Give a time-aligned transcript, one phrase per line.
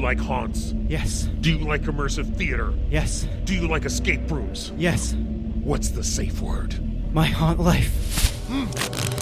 [0.00, 0.72] you like haunts?
[0.88, 1.28] Yes.
[1.40, 2.72] Do you like immersive theater?
[2.90, 3.26] Yes.
[3.44, 4.72] Do you like escape rooms?
[4.78, 5.14] Yes.
[5.62, 6.74] What's the safe word?
[7.12, 8.46] My haunt life.
[8.48, 9.19] Hmm.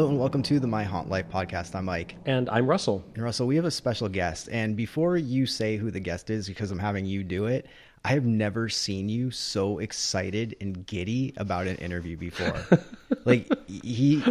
[0.00, 1.74] Hello and welcome to the My Haunt Life podcast.
[1.74, 2.16] I'm Mike.
[2.24, 3.04] And I'm Russell.
[3.14, 4.48] And Russell, we have a special guest.
[4.50, 7.66] And before you say who the guest is, because I'm having you do it,
[8.02, 12.66] I have never seen you so excited and giddy about an interview before.
[13.26, 14.24] like he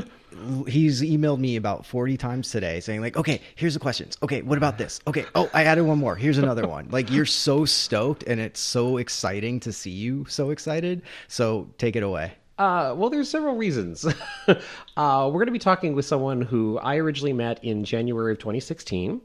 [0.67, 4.17] he's emailed me about 40 times today saying like, "Okay, here's the questions.
[4.23, 4.99] Okay, what about this?
[5.05, 6.15] Okay, oh, I added one more.
[6.15, 10.49] Here's another one." Like you're so stoked and it's so exciting to see you so
[10.49, 11.03] excited.
[11.27, 12.33] So, take it away.
[12.59, 14.05] Uh, well, there's several reasons.
[14.47, 14.53] uh,
[15.31, 19.21] we're going to be talking with someone who I originally met in January of 2016.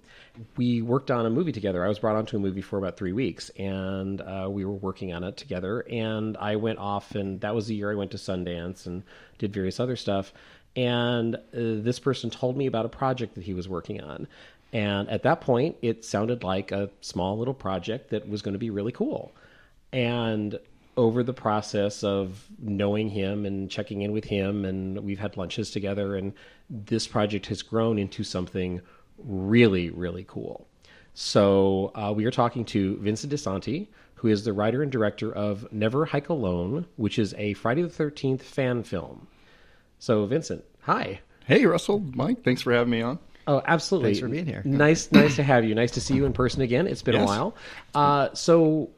[0.57, 1.85] We worked on a movie together.
[1.85, 5.13] I was brought onto a movie for about three weeks, and uh, we were working
[5.13, 5.81] on it together.
[5.91, 9.03] And I went off, and that was the year I went to Sundance and
[9.39, 10.33] did various other stuff.
[10.77, 14.29] And uh, this person told me about a project that he was working on.
[14.73, 18.59] And at that point, it sounded like a small little project that was going to
[18.61, 19.33] be really cool.
[19.93, 20.59] And
[20.97, 25.71] over the process of knowing him and checking in with him, and we've had lunches
[25.71, 26.33] together, and
[26.71, 28.81] this project has grown into something
[29.19, 30.67] really, really cool.
[31.15, 33.89] So uh, we are talking to Vincent DiSanti
[34.25, 37.91] who is the writer and director of Never Hike Alone, which is a Friday the
[37.91, 39.27] Thirteenth fan film.
[39.99, 41.21] So Vincent, hi.
[41.45, 43.19] Hey, Russell, Mike, thanks for having me on.
[43.47, 44.13] Oh, absolutely.
[44.13, 44.63] Thanks for being here.
[44.65, 45.75] Nice, nice to have you.
[45.75, 46.87] Nice to see you in person again.
[46.87, 47.55] It's been a while.
[47.95, 48.89] Uh, so,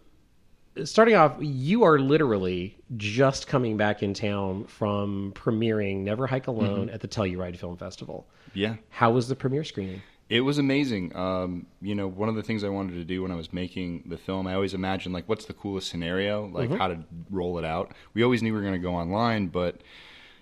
[0.85, 6.91] starting off, you are literally just coming back in town from premiering Never Hike Alone
[6.91, 8.27] at the Telluride Film Festival.
[8.55, 10.03] Yeah, How was the premiere screening?
[10.29, 11.15] it was amazing.
[11.15, 14.05] Um, you know, one of the things I wanted to do when I was making
[14.07, 16.99] the film, I always imagined like, what's the coolest scenario, like how to
[17.31, 17.93] roll it out.
[18.13, 19.83] We always knew we were going to go online, but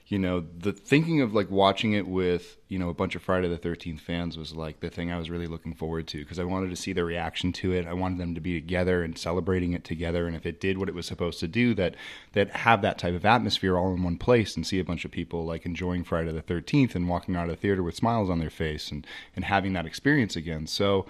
[0.06, 3.48] you know, the thinking of like watching it with you know a bunch of Friday
[3.48, 6.44] the Thirteenth fans was like the thing I was really looking forward to because I
[6.44, 7.87] wanted to see their reaction to it.
[7.87, 10.91] I wanted them to be together and celebrating it together, and if it did what
[10.91, 11.94] it was supposed to do, that
[12.32, 15.10] that have that type of atmosphere all in one place and see a bunch of
[15.10, 18.41] people like enjoying Friday the Thirteenth and walking out of the theater with smiles on
[18.41, 20.66] their face and and having that experience again.
[20.66, 21.06] So.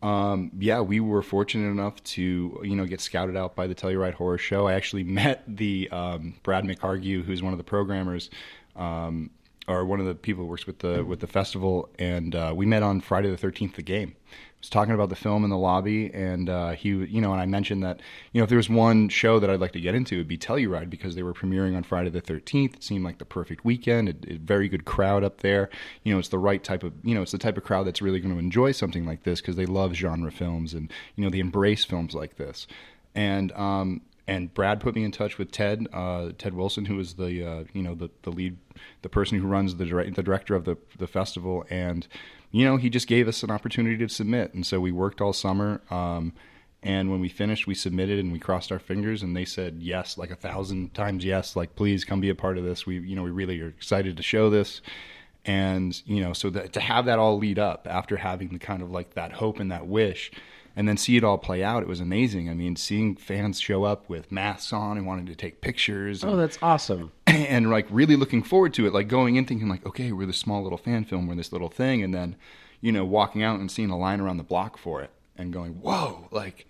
[0.00, 4.14] Um, yeah, we were fortunate enough to, you know, get scouted out by the Telluride
[4.14, 4.68] Horror Show.
[4.68, 8.30] I actually met the um, Brad McHargue, who's one of the programmers,
[8.76, 9.30] um,
[9.66, 12.64] or one of the people who works with the with the festival, and uh, we
[12.64, 14.14] met on Friday the Thirteenth, the game.
[14.60, 17.46] Was talking about the film in the lobby, and uh, he, you know, and I
[17.46, 18.00] mentioned that,
[18.32, 20.36] you know, if there was one show that I'd like to get into, it'd be
[20.36, 22.74] Telluride because they were premiering on Friday the Thirteenth.
[22.74, 24.08] It seemed like the perfect weekend.
[24.08, 25.70] A, a very good crowd up there.
[26.02, 28.02] You know, it's the right type of, you know, it's the type of crowd that's
[28.02, 31.30] really going to enjoy something like this because they love genre films and you know
[31.30, 32.66] they embrace films like this.
[33.14, 37.14] And um, and Brad put me in touch with Ted, uh, Ted Wilson, who is
[37.14, 38.58] the uh, you know the, the lead,
[39.02, 42.06] the person who runs the direct, the director of the the festival, and
[42.50, 45.32] you know he just gave us an opportunity to submit, and so we worked all
[45.32, 45.80] summer.
[45.90, 46.32] Um,
[46.80, 50.16] and when we finished, we submitted and we crossed our fingers, and they said yes,
[50.16, 52.86] like a thousand times yes, like please come be a part of this.
[52.86, 54.80] We you know we really are excited to show this
[55.44, 58.82] and you know so that to have that all lead up after having the kind
[58.82, 60.30] of like that hope and that wish
[60.78, 62.48] and then see it all play out it was amazing.
[62.48, 66.36] I mean seeing fans show up with masks on and wanting to take pictures Oh,
[66.36, 67.10] that's awesome.
[67.26, 70.38] and like really looking forward to it like going in thinking like okay we're this
[70.38, 72.36] small little fan film we're this little thing and then
[72.80, 75.72] you know walking out and seeing a line around the block for it and going
[75.72, 76.66] whoa like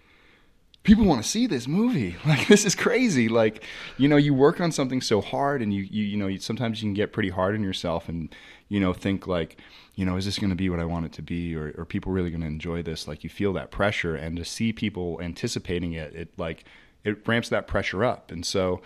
[0.89, 2.17] people want to see this movie.
[2.27, 3.29] Like this is crazy.
[3.29, 3.65] Like
[3.99, 6.83] you know you work on something so hard and you you, you know you, sometimes
[6.83, 8.35] you can get pretty hard on yourself and
[8.69, 9.59] you know think like
[9.99, 11.57] you know is this going to be what i want it to be?
[11.57, 13.09] Or are people really going to enjoy this?
[13.09, 16.65] Like you feel that pressure and to see people anticipating it it like
[17.03, 18.31] it ramps that pressure up.
[18.31, 18.81] And so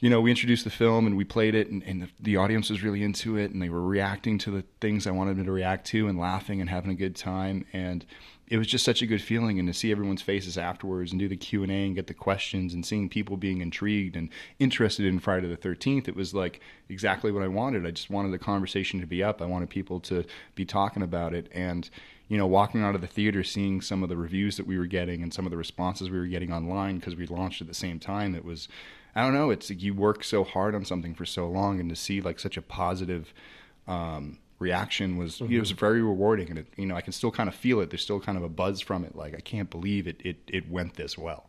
[0.00, 2.70] you know, we introduced the film and we played it, and, and the, the audience
[2.70, 5.52] was really into it, and they were reacting to the things I wanted them to
[5.52, 8.06] react to, and laughing and having a good time, and
[8.50, 11.28] it was just such a good feeling, and to see everyone's faces afterwards, and do
[11.28, 15.46] the Q and get the questions, and seeing people being intrigued and interested in Friday
[15.46, 17.86] the Thirteenth, it was like exactly what I wanted.
[17.86, 19.40] I just wanted the conversation to be up.
[19.40, 20.24] I wanted people to
[20.56, 21.88] be talking about it, and
[22.26, 24.86] you know, walking out of the theater, seeing some of the reviews that we were
[24.86, 27.74] getting and some of the responses we were getting online because we launched at the
[27.74, 28.68] same time, it was,
[29.16, 31.88] I don't know, it's like you work so hard on something for so long, and
[31.90, 33.34] to see like such a positive
[33.88, 37.48] um, reaction was it was very rewarding, and it, you know, I can still kind
[37.48, 37.90] of feel it.
[37.90, 39.16] There's still kind of a buzz from it.
[39.16, 41.48] Like I can't believe it it it went this well.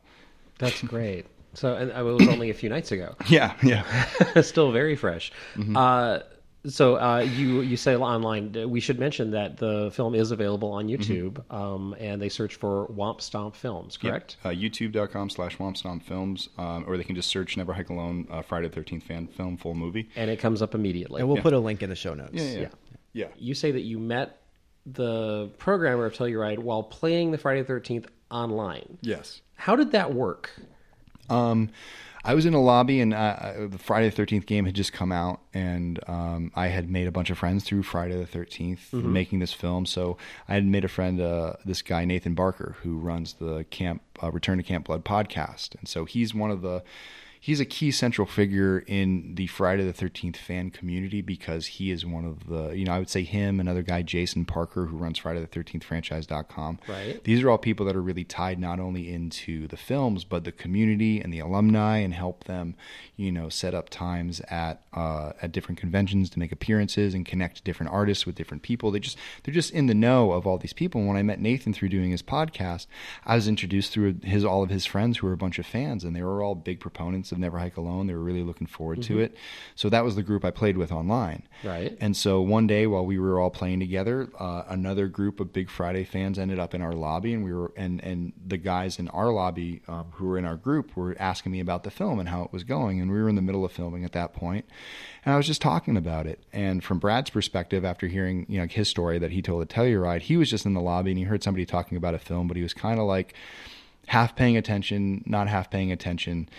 [0.58, 1.26] That's great.
[1.54, 3.14] So, and it was only a few nights ago.
[3.28, 4.42] Yeah, yeah.
[4.42, 5.32] Still very fresh.
[5.76, 6.20] Uh,
[6.64, 8.56] So uh, you you say online.
[8.56, 12.54] uh, We should mention that the film is available on YouTube, um, and they search
[12.56, 13.98] for Womp Stomp Films.
[13.98, 14.38] Correct.
[14.46, 18.28] Uh, YouTube.com slash Womp Stomp Films, um, or they can just search Never Hike Alone
[18.30, 20.08] uh, Friday the 13th fan film full movie.
[20.16, 21.20] And it comes up immediately.
[21.20, 21.44] And we'll Yeah.
[21.50, 22.32] put a link in the show notes.
[22.34, 22.60] Yeah, yeah.
[22.60, 22.68] Yeah.
[23.14, 23.28] Yeah.
[23.38, 24.38] You say that you met
[24.86, 28.98] the programmer of Telluride while playing the Friday the Thirteenth online.
[29.02, 29.42] Yes.
[29.56, 30.52] How did that work?
[31.30, 31.70] Um,
[32.24, 34.94] I was in a lobby, and uh, uh, the Friday the Thirteenth game had just
[34.94, 38.94] come out, and um, I had made a bunch of friends through Friday the 13th
[38.94, 39.86] making this film.
[39.86, 40.18] So
[40.48, 44.32] I had made a friend, uh, this guy Nathan Barker, who runs the Camp uh,
[44.32, 46.84] Return to Camp Blood podcast, and so he's one of the
[47.44, 52.06] he's a key central figure in the Friday the 13th fan community because he is
[52.06, 55.18] one of the, you know, I would say him, another guy, Jason Parker, who runs
[55.18, 56.78] Friday the 13th franchise.com.
[56.88, 57.22] Right.
[57.24, 60.52] These are all people that are really tied not only into the films, but the
[60.52, 62.76] community and the alumni and help them,
[63.16, 67.64] you know, set up times at, uh, at different conventions to make appearances and connect
[67.64, 68.92] different artists with different people.
[68.92, 71.02] They just, they're just in the know of all these people.
[71.02, 72.86] And when I met Nathan through doing his podcast,
[73.26, 76.04] I was introduced through his, all of his friends who were a bunch of fans
[76.04, 78.08] and they were all big proponents of Never Hike Alone.
[78.08, 79.36] They were really looking forward to it.
[79.76, 81.44] So that was the group I played with online.
[81.64, 81.98] Right.
[82.00, 85.70] And so one day while we were all playing together, uh, another group of Big
[85.70, 89.08] Friday fans ended up in our lobby, and we were and and the guys in
[89.10, 92.30] our lobby um, who were in our group were asking me about the film and
[92.30, 94.66] how it was going, and we were in the middle of filming at that point,
[95.26, 96.44] and I was just talking about it.
[96.54, 100.22] And from Brad's perspective, after hearing you know his story that he told at Telluride,
[100.22, 102.58] he was just in the lobby and he heard somebody talking about a film, but
[102.58, 103.34] he was kind of like
[104.08, 106.50] half paying attention, not half paying attention.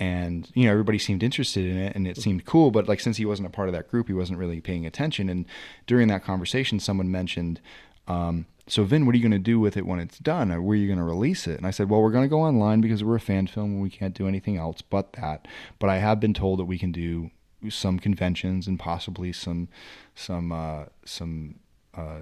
[0.00, 2.70] And you know everybody seemed interested in it, and it seemed cool.
[2.70, 5.28] But like since he wasn't a part of that group, he wasn't really paying attention.
[5.28, 5.44] And
[5.86, 7.60] during that conversation, someone mentioned,
[8.08, 10.50] um, "So Vin, what are you going to do with it when it's done?
[10.50, 12.30] Or where are you going to release it?" And I said, "Well, we're going to
[12.30, 15.46] go online because we're a fan film and we can't do anything else but that.
[15.78, 17.30] But I have been told that we can do
[17.68, 19.68] some conventions and possibly some
[20.14, 21.56] some uh, some."
[21.94, 22.20] Uh,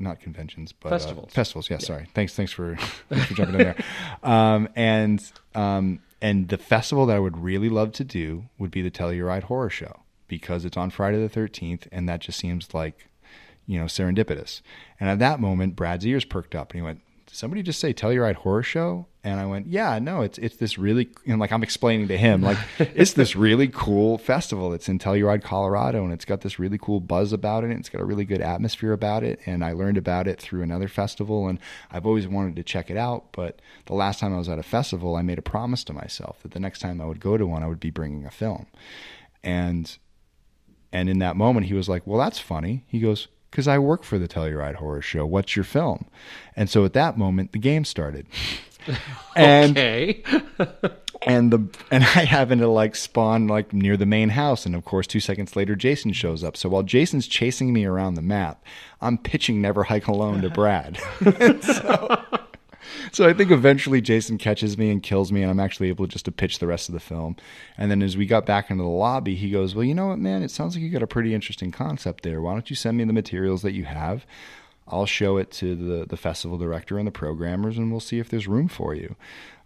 [0.00, 1.26] not conventions, but Festivals.
[1.26, 2.08] Uh, festivals, yeah, Sorry.
[2.14, 2.34] Thanks.
[2.34, 2.76] Thanks for
[3.08, 3.76] thanks for jumping in there.
[4.22, 5.22] Um, and
[5.54, 9.44] um, and the festival that I would really love to do would be the Telluride
[9.44, 13.08] Horror Show because it's on Friday the thirteenth, and that just seems like
[13.66, 14.62] you know serendipitous.
[14.98, 17.92] And at that moment, Brad's ears perked up, and he went, "Did somebody just say
[17.92, 21.62] Telluride Horror Show?" And I went, "Yeah, no, it's it's this really and like I'm
[21.62, 24.72] explaining to him like it's this really cool festival.
[24.72, 27.70] It's in Telluride, Colorado, and it's got this really cool buzz about it.
[27.70, 29.40] And it's got a really good atmosphere about it.
[29.46, 31.58] And I learned about it through another festival, and
[31.90, 33.32] I've always wanted to check it out.
[33.32, 36.42] But the last time I was at a festival, I made a promise to myself
[36.42, 38.66] that the next time I would go to one, I would be bringing a film.
[39.42, 39.96] And
[40.92, 44.04] and in that moment, he was like, "Well, that's funny." He goes, "Because I work
[44.04, 45.26] for the Telluride Horror Show.
[45.26, 46.06] What's your film?"
[46.56, 48.26] And so at that moment, the game started.
[49.36, 50.22] and okay.
[51.22, 54.84] and the and I happen to like spawn like near the main house, and of
[54.84, 56.56] course, two seconds later, Jason shows up.
[56.56, 58.64] So while Jason's chasing me around the map,
[59.00, 60.98] I'm pitching Never Hike Alone to Brad.
[61.62, 62.24] so,
[63.12, 66.24] so I think eventually Jason catches me and kills me, and I'm actually able just
[66.26, 67.36] to pitch the rest of the film.
[67.76, 70.18] And then as we got back into the lobby, he goes, "Well, you know what,
[70.18, 70.42] man?
[70.42, 72.40] It sounds like you got a pretty interesting concept there.
[72.40, 74.24] Why don't you send me the materials that you have?"
[74.90, 78.28] I'll show it to the the festival director and the programmers, and we'll see if
[78.28, 79.16] there's room for you.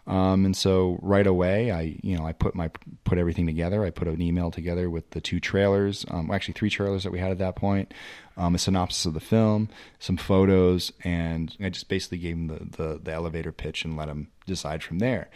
[0.07, 2.71] Um, and so right away, I you know I put my
[3.05, 3.85] put everything together.
[3.85, 7.19] I put an email together with the two trailers, um, actually three trailers that we
[7.19, 7.95] had at that point,
[8.37, 9.69] um, a synopsis of the film,
[9.99, 14.09] some photos, and I just basically gave him the the, the elevator pitch and let
[14.09, 15.29] him decide from there.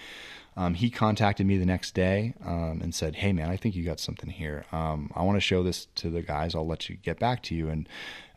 [0.59, 3.85] Um, he contacted me the next day um, and said, "Hey, man, I think you
[3.85, 4.65] got something here.
[4.73, 6.55] Um, I want to show this to the guys.
[6.57, 7.89] I'll let you get back to you." And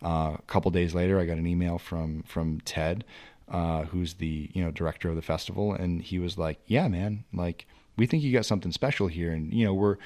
[0.04, 3.06] uh, a couple days later, I got an email from from Ted,
[3.50, 7.24] uh, who's the you know director of the festival, and he was like, "Yeah, man,
[7.34, 7.66] like
[7.98, 9.98] we think you got something special here, and you know we're."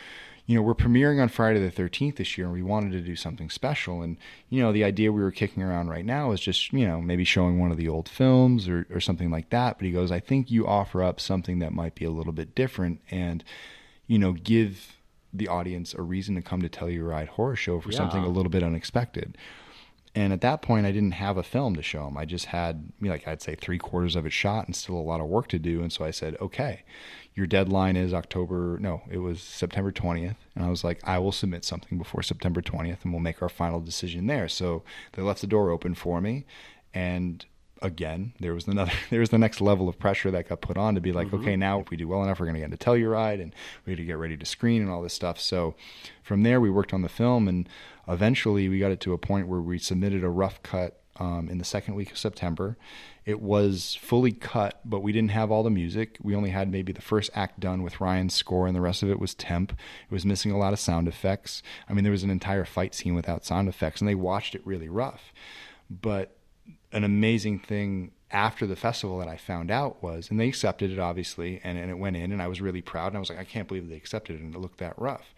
[0.47, 3.15] You know, we're premiering on Friday the 13th this year, and we wanted to do
[3.15, 4.03] something special.
[4.03, 4.17] And,
[4.49, 7.23] you know, the idea we were kicking around right now is just, you know, maybe
[7.23, 9.79] showing one of the old films or, or something like that.
[9.79, 12.53] But he goes, I think you offer up something that might be a little bit
[12.53, 13.43] different and,
[14.05, 14.97] you know, give
[15.33, 17.97] the audience a reason to come to Telluride Horror Show for Yeah.
[17.97, 19.37] something a little bit unexpected.
[20.13, 22.17] And at that point, I didn't have a film to show him.
[22.17, 24.95] I just had, you know, like I'd say, three quarters of it shot and still
[24.95, 25.81] a lot of work to do.
[25.81, 26.83] And so I said, okay,
[27.35, 28.77] your deadline is October.
[28.79, 30.37] No, it was September 20th.
[30.55, 33.49] And I was like, I will submit something before September 20th and we'll make our
[33.49, 34.47] final decision there.
[34.47, 36.45] So they left the door open for me.
[36.93, 37.45] And
[37.81, 40.95] again, there was another, there was the next level of pressure that got put on
[40.95, 41.41] to be like, mm-hmm.
[41.41, 43.53] okay, now if we do well enough, we're going to get into Telluride and
[43.85, 45.37] we had to get ready to screen and all this stuff.
[45.37, 45.75] So
[46.23, 47.67] from there, we worked on the film and
[48.07, 51.57] eventually we got it to a point where we submitted a rough cut um, in
[51.57, 52.77] the second week of September.
[53.25, 56.17] It was fully cut, but we didn't have all the music.
[56.21, 59.09] We only had maybe the first act done with Ryan's score, and the rest of
[59.09, 59.71] it was temp.
[59.71, 61.63] It was missing a lot of sound effects.
[61.89, 64.65] I mean, there was an entire fight scene without sound effects, and they watched it
[64.65, 65.33] really rough.
[65.89, 66.35] But
[66.91, 70.99] an amazing thing after the festival that I found out was, and they accepted it
[70.99, 73.07] obviously, and, and it went in, and I was really proud.
[73.07, 75.33] And I was like, I can't believe they accepted it, and it looked that rough.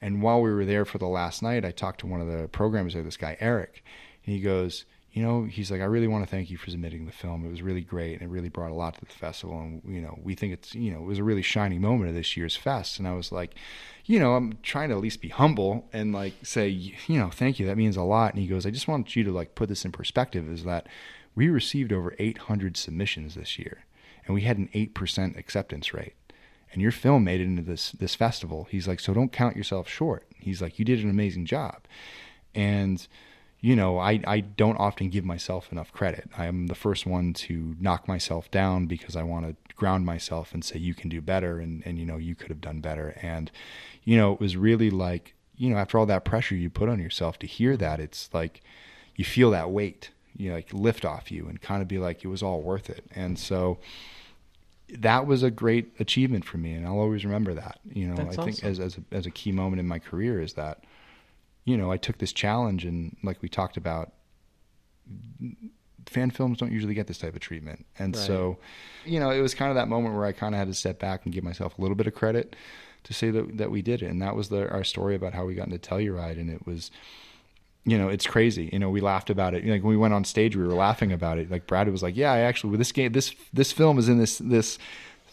[0.00, 2.48] And while we were there for the last night, I talked to one of the
[2.48, 3.82] programmers there, this guy Eric,
[4.24, 7.06] and he goes, you know, he's like, I really want to thank you for submitting
[7.06, 7.44] the film.
[7.44, 9.58] It was really great, and it really brought a lot to the festival.
[9.58, 12.14] And you know, we think it's, you know, it was a really shining moment of
[12.14, 12.98] this year's fest.
[12.98, 13.54] And I was like,
[14.04, 17.58] you know, I'm trying to at least be humble and like say, you know, thank
[17.58, 17.66] you.
[17.66, 18.32] That means a lot.
[18.34, 20.50] And he goes, I just want you to like put this in perspective.
[20.50, 20.86] Is that
[21.34, 23.84] we received over 800 submissions this year,
[24.26, 26.14] and we had an eight percent acceptance rate.
[26.70, 28.68] And your film made it into this this festival.
[28.70, 30.26] He's like, so don't count yourself short.
[30.36, 31.80] He's like, you did an amazing job,
[32.54, 33.08] and
[33.60, 36.30] you know, I, I don't often give myself enough credit.
[36.36, 40.54] I am the first one to knock myself down because I want to ground myself
[40.54, 41.58] and say, you can do better.
[41.58, 43.18] And, and, you know, you could have done better.
[43.20, 43.50] And,
[44.04, 47.00] you know, it was really like, you know, after all that pressure you put on
[47.00, 48.60] yourself to hear that, it's like
[49.16, 52.24] you feel that weight, you know, like lift off you and kind of be like,
[52.24, 53.04] it was all worth it.
[53.12, 53.78] And so
[54.88, 56.74] that was a great achievement for me.
[56.74, 59.32] And I'll always remember that, you know, That's I think as, as a, as a
[59.32, 60.84] key moment in my career is that,
[61.68, 64.12] you know, I took this challenge and like we talked about,
[66.06, 67.84] fan films don't usually get this type of treatment.
[67.98, 68.26] And Right.
[68.26, 68.58] so,
[69.04, 70.98] you know, it was kind of that moment where I kind of had to step
[70.98, 72.56] back and give myself a little bit of credit
[73.04, 74.06] to say that, that we did it.
[74.10, 76.40] And that was the, our story about how we got into Telluride.
[76.40, 76.90] And it was,
[77.84, 78.70] you know, it's crazy.
[78.72, 79.64] You know, we laughed about it.
[79.66, 81.50] Like when we went on stage, we were laughing about it.
[81.50, 84.38] Like Brad was like, "Yeah, I actually this game, this this film is in this
[84.38, 84.78] this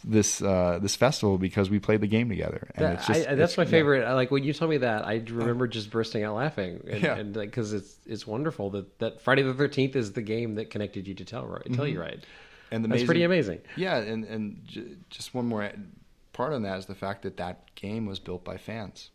[0.07, 3.35] this uh, this festival because we played the game together." And That- it's just, I,
[3.35, 4.03] that's it's- my favorite.
[4.05, 7.15] I, like when you told me that, I remember just bursting out laughing, and, Yeah.
[7.15, 10.69] and like because it's it's wonderful that that Friday the Thirteenth is the game that
[10.69, 11.67] connected you to Telluride.
[11.69, 12.21] Telluride.
[12.71, 13.59] And the That's pretty amazing.
[13.75, 15.71] Yeah, and and j- just one more
[16.33, 19.09] part on that is the fact that that game was built by fans.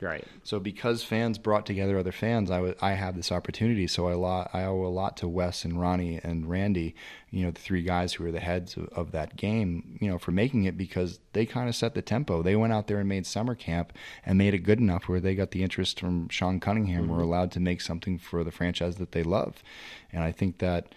[0.00, 0.26] Right.
[0.42, 3.86] So because fans brought together other fans, I wa- I have this opportunity.
[3.86, 6.94] So I lot I owe a lot to Wes and Ronnie and Randy,
[7.30, 10.18] you know, the three guys who are the heads of, of that game, you know,
[10.18, 12.42] for making it because they kind of set the tempo.
[12.42, 13.94] They went out there and made summer camp
[14.26, 17.24] and made it good enough where they got the interest from Sean Cunningham, were mm-hmm.
[17.24, 19.62] allowed to make something for the franchise that they love,
[20.12, 20.94] and I think that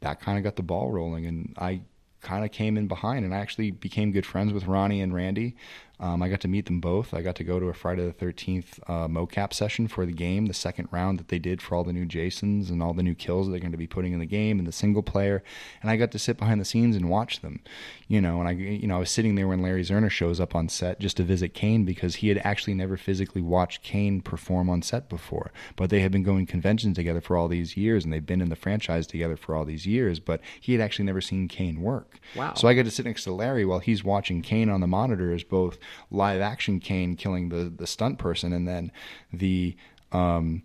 [0.00, 1.80] that kind of got the ball rolling, and I
[2.20, 5.56] kind of came in behind, and I actually became good friends with Ronnie and Randy.
[6.00, 7.14] Um, I got to meet them both.
[7.14, 10.46] I got to go to a Friday the Thirteenth uh, mocap session for the game,
[10.46, 13.14] the second round that they did for all the new Jasons and all the new
[13.14, 15.42] kills that they're going to be putting in the game and the single player.
[15.80, 17.60] And I got to sit behind the scenes and watch them,
[18.08, 18.40] you know.
[18.40, 21.00] And I, you know, I was sitting there when Larry Zerner shows up on set
[21.00, 25.08] just to visit Kane because he had actually never physically watched Kane perform on set
[25.08, 25.52] before.
[25.76, 28.50] But they had been going conventions together for all these years, and they've been in
[28.50, 30.20] the franchise together for all these years.
[30.20, 32.18] But he had actually never seen Kane work.
[32.34, 32.54] Wow.
[32.54, 35.32] So I got to sit next to Larry while he's watching Kane on the monitor
[35.32, 35.78] as both
[36.10, 38.92] live action Kane killing the the stunt person and then
[39.32, 39.76] the
[40.12, 40.62] um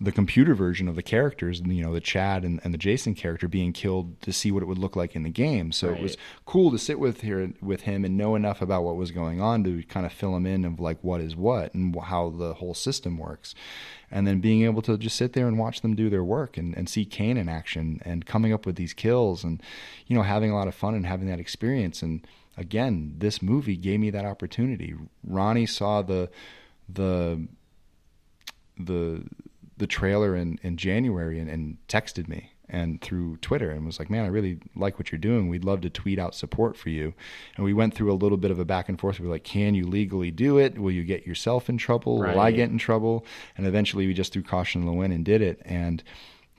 [0.00, 3.46] the computer version of the characters, you know, the Chad and, and the Jason character
[3.46, 5.70] being killed to see what it would look like in the game.
[5.70, 8.96] So it was cool to sit with here with him and know enough about what
[8.96, 11.94] was going on to kind of fill him in of like what is what and
[11.96, 13.54] how the whole system works.
[14.10, 16.76] And then being able to just sit there and watch them do their work and,
[16.76, 19.62] and see Kane in action and coming up with these kills and,
[20.06, 22.02] you know, having a lot of fun and having that experience.
[22.02, 24.94] And again, this movie gave me that opportunity.
[25.24, 26.28] Ronnie saw the,
[26.88, 27.46] the,
[28.78, 29.24] the
[29.78, 34.08] the trailer in, in January and, and texted me and through Twitter and was like,
[34.08, 35.48] "Man, I really like what you're doing.
[35.48, 37.12] We'd love to tweet out support for you."
[37.56, 39.20] And we went through a little bit of a back and forth.
[39.20, 40.78] We were like, "Can you legally do it?
[40.78, 42.18] Will you get yourself in trouble?
[42.18, 43.26] Will I get in trouble?"
[43.56, 46.02] And eventually, we just threw caution to the wind and did it and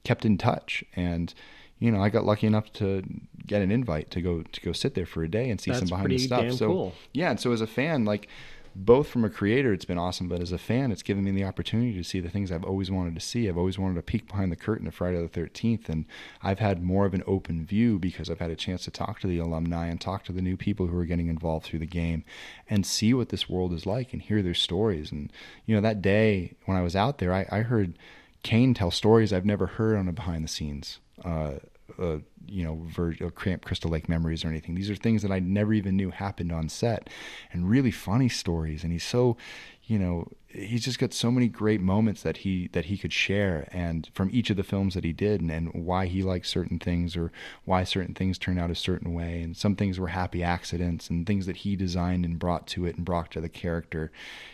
[0.04, 0.84] kept in touch.
[0.96, 1.34] And
[1.80, 3.04] you know, I got lucky enough to
[3.46, 5.82] get an invite to go to go sit there for a day and see That's
[5.82, 6.52] some behind the stuff.
[6.54, 6.96] so cool.
[7.12, 8.28] yeah, and so as a fan, like
[8.76, 11.44] both from a creator, it's been awesome, but as a fan, it's given me the
[11.44, 13.48] opportunity to see the things I've always wanted to see.
[13.48, 16.06] I've always wanted to peek behind the curtain of Friday the Thirteenth, and
[16.42, 19.28] I've had more of an open view because I've had a chance to talk to
[19.28, 22.24] the alumni and talk to the new people who are getting involved through the game,
[22.70, 25.12] and see what this world is like and hear their stories.
[25.12, 25.32] And
[25.66, 27.98] you know, that day when I was out there, I, I heard
[28.44, 31.00] Kane tell stories I've never heard on a behind the scenes.
[31.24, 31.54] Uh,
[32.00, 34.76] uh, you know, Vir- uh, Cramp Crystal Lake memories or anything.
[34.76, 37.10] These are things that I never even knew happened on set,
[37.52, 38.84] and really funny stories.
[38.84, 39.38] And he's so,
[39.86, 43.68] you know, he's just got so many great moments that he that he could share,
[43.72, 46.80] and from each of the films that he did, and, and why he likes certain
[46.80, 47.32] things or
[47.66, 51.28] why certain things turned out a certain way, and some things were happy accidents and
[51.28, 54.12] things that he designed and brought to it and brought to the character.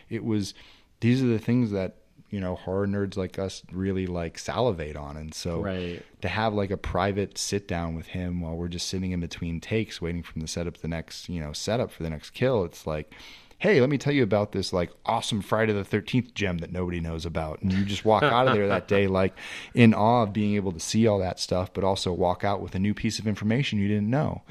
[0.09, 0.53] It was
[0.99, 1.98] these are the things that
[2.29, 5.17] you know horror nerds like us really like salivate on.
[5.17, 6.03] And so Right.
[6.21, 9.59] to have like a private sit down with him while we're just sitting in between
[9.59, 12.31] takes waiting for him to set up the next you know setup for the next
[12.31, 13.13] kill it's like
[13.57, 16.99] hey let me tell you about this like awesome friday the 13th gem that nobody
[17.01, 17.61] knows about.
[17.61, 19.35] And you just walk out of there that day like
[19.73, 22.73] in awe of being able to see all that stuff but also walk out with
[22.75, 24.43] a new piece of information you didn't know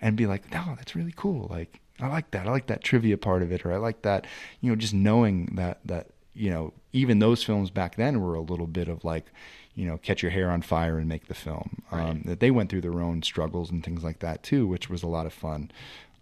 [0.00, 1.46] and be like no that's really cool.
[1.48, 2.46] Like i like that.
[2.46, 4.26] I like that trivia part of it or i like that
[4.60, 8.40] you know just knowing that that you know, even those films back then were a
[8.40, 9.26] little bit of like,
[9.74, 11.82] you know, catch your hair on fire and make the film.
[11.90, 15.02] Um, that they went through their own struggles and things like that too, which was
[15.02, 15.70] a lot of fun.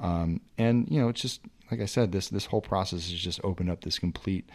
[0.00, 1.40] Um, and you know, it's just
[1.70, 4.48] like I said, this this whole process has just opened up this complete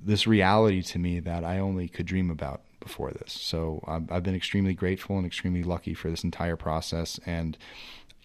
[0.00, 3.32] this reality to me that I only could dream about before this.
[3.32, 7.20] So I've, I've been extremely grateful and extremely lucky for this entire process.
[7.24, 7.56] And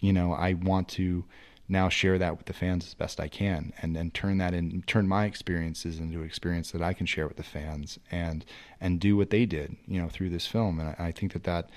[0.00, 1.24] you know, I want to
[1.68, 4.82] now share that with the fans as best I can, and then turn that in,
[4.86, 8.44] turn my experiences into an experience that I can share with the fans, and
[8.80, 10.80] and do what they did, you know, through this film.
[10.80, 11.70] And I, I think that that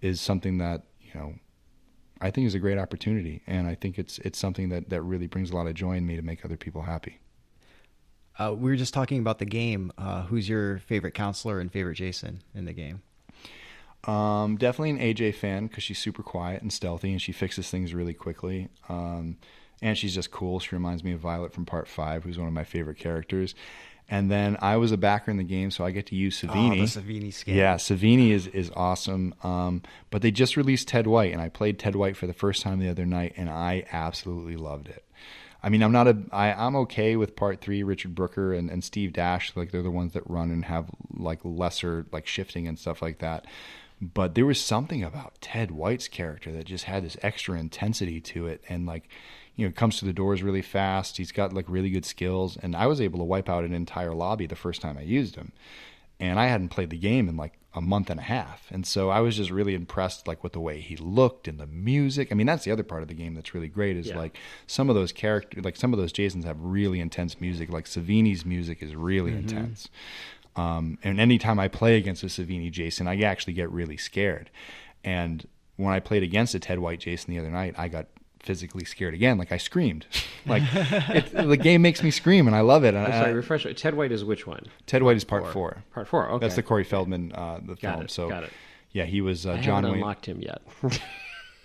[0.00, 1.34] is something that you know
[2.20, 5.26] I think is a great opportunity, and I think it's it's something that that really
[5.26, 7.18] brings a lot of joy in me to make other people happy.
[8.38, 9.92] Uh, we were just talking about the game.
[9.96, 13.02] Uh, who's your favorite counselor and favorite Jason in the game?
[14.06, 17.94] Um, definitely an AJ fan because she's super quiet and stealthy, and she fixes things
[17.94, 18.68] really quickly.
[18.88, 19.38] Um,
[19.82, 20.60] and she's just cool.
[20.60, 23.54] She reminds me of Violet from Part Five, who's one of my favorite characters.
[24.08, 26.82] And then I was a backer in the game, so I get to use Savini.
[26.82, 27.56] Oh, the Savini skin.
[27.56, 29.34] Yeah, Savini is is awesome.
[29.42, 32.62] Um, but they just released Ted White, and I played Ted White for the first
[32.62, 35.04] time the other night, and I absolutely loved it.
[35.62, 37.82] I mean, I'm not a I, I'm okay with part three.
[37.82, 41.40] Richard Brooker and, and Steve Dash, like they're the ones that run and have like
[41.42, 43.46] lesser like shifting and stuff like that.
[44.12, 48.46] But there was something about Ted White's character that just had this extra intensity to
[48.46, 49.08] it, and like
[49.56, 51.16] you know, comes to the doors really fast.
[51.16, 54.14] He's got like really good skills, and I was able to wipe out an entire
[54.14, 55.52] lobby the first time I used him.
[56.20, 59.10] And I hadn't played the game in like a month and a half, and so
[59.10, 62.28] I was just really impressed, like with the way he looked and the music.
[62.30, 64.18] I mean, that's the other part of the game that's really great is Yeah.
[64.18, 67.70] like some of those characters, like some of those Jasons have really intense music.
[67.70, 69.40] Like Savini's music is really mm-hmm.
[69.40, 69.88] intense.
[70.56, 74.50] Um, and anytime I play against a Savini Jason, I actually get really scared.
[75.02, 75.46] And
[75.76, 78.06] when I played against a Ted White Jason the other night, I got
[78.40, 79.36] physically scared again.
[79.38, 80.06] Like I screamed.
[80.46, 82.88] like it, the game makes me scream, and I love it.
[82.94, 83.66] And I'm I- sorry, refresh.
[83.76, 84.66] Ted White is which one?
[84.86, 85.82] Ted White is part four.
[85.92, 86.28] Part four.
[86.30, 86.44] Okay.
[86.44, 88.02] That's the Corey Feldman uh, the Got film.
[88.02, 88.52] it, So got it.
[88.92, 90.00] yeah, he was uh, I John haven't Wayne.
[90.02, 90.62] unlocked him yet.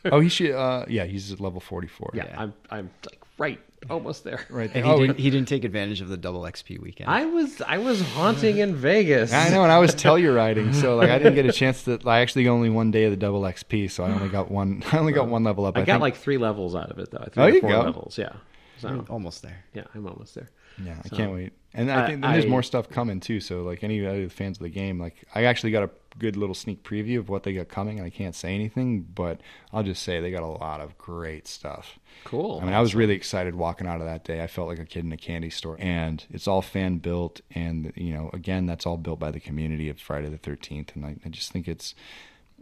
[0.05, 0.51] Oh, he should.
[0.51, 2.09] Uh, yeah, he's at level forty four.
[2.13, 4.45] yeah, I'm I'm like right, almost there.
[4.49, 4.69] right.
[4.73, 4.91] And There.
[4.91, 5.19] Oh, he Oh, didn't.
[5.19, 7.09] He didn't take advantage of the double XP weekend.
[7.09, 9.31] I was I was haunting in Vegas.
[9.33, 11.99] I know, and I was Telluride, so like I didn't get a chance to.
[12.05, 14.83] I actually got only one day of the double XP, so I only got one.
[14.91, 15.77] I only got one level up.
[15.77, 17.23] I got think- like three levels out of it though.
[17.25, 17.81] Oh, three Oh, or you four go.
[17.81, 18.17] levels.
[18.17, 18.33] Yeah.
[18.79, 19.65] So almost there.
[19.73, 20.49] yeah, I'm almost there.
[20.83, 21.53] Yeah, I can't wait.
[21.73, 23.39] And I I- think then there's I- more stuff coming too.
[23.39, 26.55] So like any other fans of the game, like I actually got a good little
[26.55, 29.39] sneak preview of what they got coming, and I can't say anything, but
[29.71, 31.99] I'll just say they got a lot of great stuff.
[32.25, 32.59] Cool.
[32.61, 34.41] I mean, I was really excited walking out of that day.
[34.43, 37.93] I felt like a kid in a candy store, and it's all fan built, and
[37.95, 41.15] you know, again, that's all built by the community of Friday the Thirteenth, and I,
[41.25, 41.93] I just think it's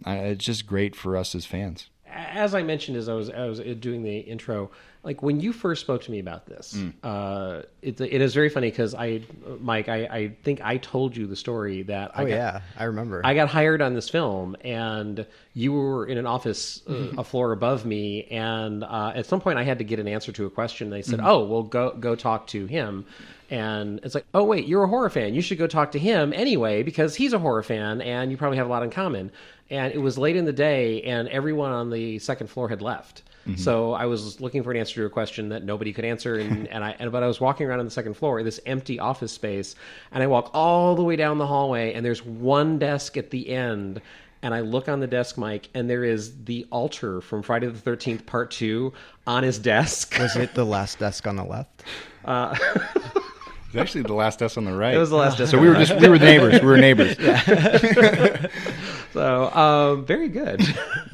[0.03, 1.89] I, it's just great for us as fans.
[2.05, 4.69] as I mentioned as I was I was doing the intro,
[5.07, 6.93] like when you first spoke to me about this, Mm.
[7.01, 9.21] uh, it, it is very funny because I,
[9.61, 12.83] Mike, I, I think I told you the story that I Oh got, yeah, I
[12.83, 13.21] remember.
[13.23, 17.53] I got hired on this film, and you were in an office uh, a floor
[17.53, 18.25] above me.
[18.25, 20.89] And uh, at some point, I had to get an answer to a question.
[20.89, 23.05] They said, "Oh, well, go go talk to him."
[23.49, 25.33] And it's like, "Oh, wait, you're a horror fan.
[25.33, 28.57] You should go talk to him anyway because he's a horror fan, and you probably
[28.57, 29.31] have a lot in common."
[29.69, 33.23] And it was late in the day, and everyone on the second floor had left.
[33.47, 33.61] Mm-hmm.
[33.61, 36.67] So I was looking for an answer to a question that nobody could answer, and,
[36.71, 39.31] and I and, but I was walking around on the second floor, this empty office
[39.31, 39.75] space,
[40.11, 43.49] and I walk all the way down the hallway, and there's one desk at the
[43.49, 44.01] end,
[44.41, 47.79] and I look on the desk, Mike, and there is the altar from Friday the
[47.79, 48.93] Thirteenth Part Two
[49.25, 50.17] on his desk.
[50.19, 51.83] Was it the last desk on the left?
[52.25, 52.55] Uh,
[53.67, 54.93] It's actually the last S on the right.
[54.93, 55.51] It was the last S.
[55.51, 56.61] So we were just we were neighbors.
[56.61, 57.17] We were neighbors.
[59.17, 60.61] So um, very good.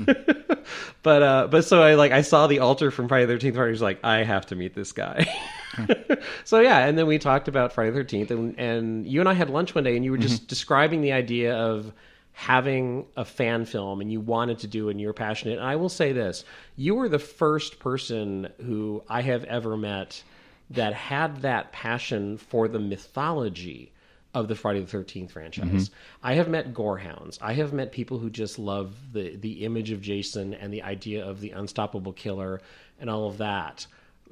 [1.03, 3.57] but uh, but so I like I saw the altar from Friday the Thirteenth.
[3.57, 5.25] I was like, I have to meet this guy.
[6.43, 9.33] so yeah, and then we talked about Friday the Thirteenth, and and you and I
[9.33, 11.93] had lunch one day, and you were just describing the idea of
[12.33, 15.75] having a fan film and you wanted to do it and you're passionate and i
[15.75, 16.43] will say this
[16.75, 20.23] you were the first person who i have ever met
[20.73, 23.91] that had that passion for the mythology
[24.33, 25.89] of the Friday the 13th franchise.
[25.89, 26.27] Mm-hmm.
[26.27, 27.37] I have met gorehounds.
[27.41, 31.23] I have met people who just love the the image of Jason and the idea
[31.23, 32.61] of the unstoppable killer
[32.99, 33.85] and all of that.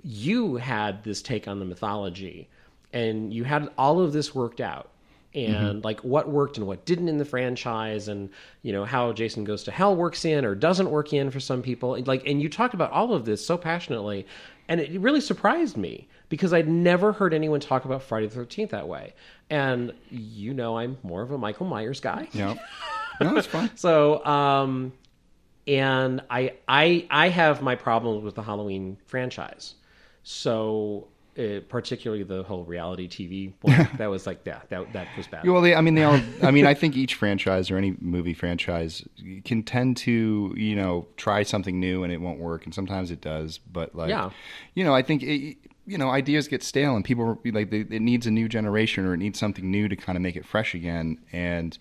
[0.04, 2.50] You had this take on the mythology
[2.92, 4.90] and you had all of this worked out.
[5.34, 5.86] and mm-hmm.
[5.86, 8.30] like what worked and what didn't in the franchise and
[8.64, 11.62] you know how Jason Goes to Hell works in or doesn't work in for some
[11.62, 14.26] people like and you talked about all of this so passionately
[14.68, 18.70] and it really surprised me because I'd never heard anyone talk about Friday the 13th
[18.72, 19.14] that way
[19.52, 22.56] and you know I'm more of a Michael Myers guy Yeah.
[23.22, 23.70] No, that's fine.
[23.76, 24.94] so, um,
[25.68, 29.76] and I, I, I have my problems with the Halloween franchise.
[30.24, 35.28] So, uh, particularly the whole reality TV one, that was like that, that, that was
[35.28, 35.48] bad.
[35.48, 36.20] Well, they, I mean, they all.
[36.42, 39.08] I mean, I think each franchise or any movie franchise
[39.46, 43.22] can tend to, you know, try something new and it won't work, and sometimes it
[43.22, 43.60] does.
[43.60, 44.32] But like, Yeah.
[44.74, 45.58] you know, I think it,
[45.92, 49.14] you know, ideas get stale, and people like they, it needs a new generation or
[49.14, 51.20] it needs something new to kind of make it fresh again.
[51.34, 51.78] And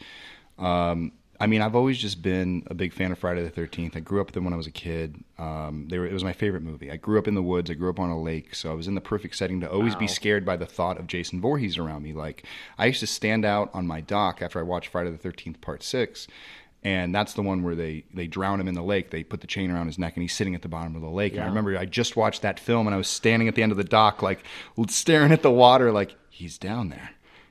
[0.59, 3.96] um, I mean, I've always just been a big fan of Friday the Thirteenth.
[3.96, 5.23] I grew up with them when I was a kid.
[5.38, 6.90] Um, they were, it was my favorite movie.
[6.90, 7.70] I grew up in the woods.
[7.70, 9.94] I grew up on a lake, so I was in the perfect setting to always
[9.94, 12.12] be scared by the thought of Jason Voorhees around me.
[12.12, 12.44] Like
[12.79, 15.85] I used to stand out on my dock after I watched Friday the Thirteenth Part
[15.85, 16.27] Six.
[16.83, 19.11] And that's the one where they, they drown him in the lake.
[19.11, 21.11] They put the chain around his neck, and he's sitting at the bottom of the
[21.11, 21.35] lake.
[21.35, 23.73] And I remember I just watched that film, and I was standing at the end
[23.73, 24.45] of the dock, like
[24.88, 27.11] staring at the water, like he's down there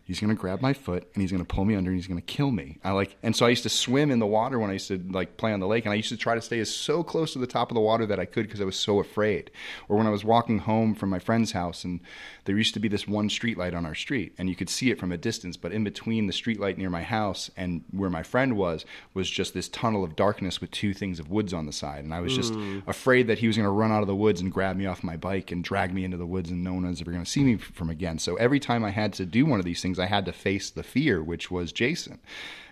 [0.09, 2.49] he's gonna grab my foot and he's gonna pull me under and he's gonna kill
[2.49, 2.79] me.
[2.83, 4.97] I like, and so I used to swim in the water when I used to
[5.11, 7.33] like play on the lake, and I used to try to stay as so close
[7.33, 9.51] to the top of the water that I could because I was so afraid.
[9.87, 11.99] Or when I was walking home from my friend's house, and
[12.45, 14.89] there used to be this one street light on our street, and you could see
[14.89, 18.09] it from a distance, but in between the street light near my house and where
[18.09, 21.67] my friend was was just this tunnel of darkness with two things of woods on
[21.67, 22.81] the side, and I was just mm.
[22.87, 25.17] afraid that he was gonna run out of the woods and grab me off my
[25.17, 27.57] bike and drag me into the woods, and no one was ever gonna see me
[27.57, 28.17] from again.
[28.17, 30.69] So every time I had to do one of these things, I had to face
[30.69, 32.19] the fear, which was Jason.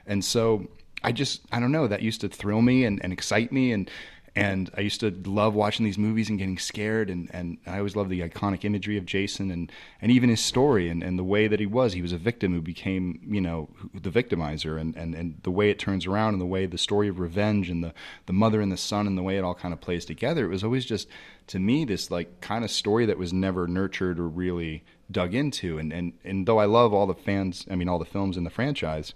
[0.05, 0.67] And so
[1.03, 3.71] I just, I don't know, that used to thrill me and, and excite me.
[3.71, 3.89] And,
[4.35, 7.09] and I used to love watching these movies and getting scared.
[7.09, 10.89] And, and I always loved the iconic imagery of Jason and, and even his story
[10.89, 11.93] and, and the way that he was.
[11.93, 15.71] He was a victim who became, you know, the victimizer and, and, and the way
[15.71, 17.93] it turns around and the way the story of revenge and the,
[18.27, 20.45] the mother and the son and the way it all kind of plays together.
[20.45, 21.07] It was always just,
[21.47, 25.77] to me, this like kind of story that was never nurtured or really dug into.
[25.77, 28.43] And, and, and though I love all the fans, I mean, all the films in
[28.43, 29.13] the franchise,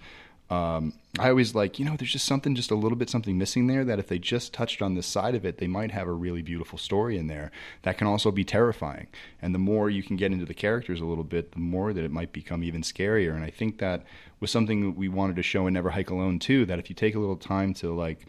[0.50, 3.68] um, I always like, you know, there's just something, just a little bit something missing
[3.68, 6.12] there that if they just touched on this side of it, they might have a
[6.12, 7.52] really beautiful story in there
[7.84, 9.08] that can also be terrifying.
[9.42, 12.04] And the more you can get into the characters a little bit, the more that
[12.04, 13.34] it might become even scarier.
[13.34, 14.04] And I think that
[14.42, 16.96] was something that we wanted to show in Never Hike Alone too, that if you
[16.96, 18.26] take a little time to like,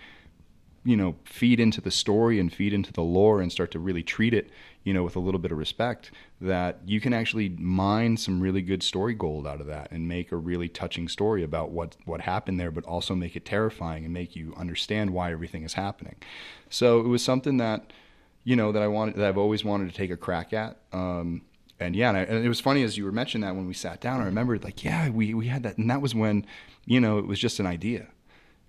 [0.85, 4.03] you know, feed into the story and feed into the lore and start to really
[4.05, 4.48] treat it,
[4.84, 8.62] you know, with a little bit of respect, that you can actually mine some really
[8.62, 12.22] good story gold out of that and make a really touching story about what what
[12.22, 16.16] happened there, but also make it terrifying and make you understand why everything is happening.
[16.68, 17.92] So it was something that,
[18.42, 20.78] you know, that I wanted that I've always wanted to take a crack at.
[20.92, 21.42] Um,
[21.78, 23.74] and yeah, and, I, and it was funny as you were mentioning that when we
[23.74, 26.44] sat down, I remembered like, yeah, we we had that, and that was when,
[26.86, 28.08] you know, it was just an idea,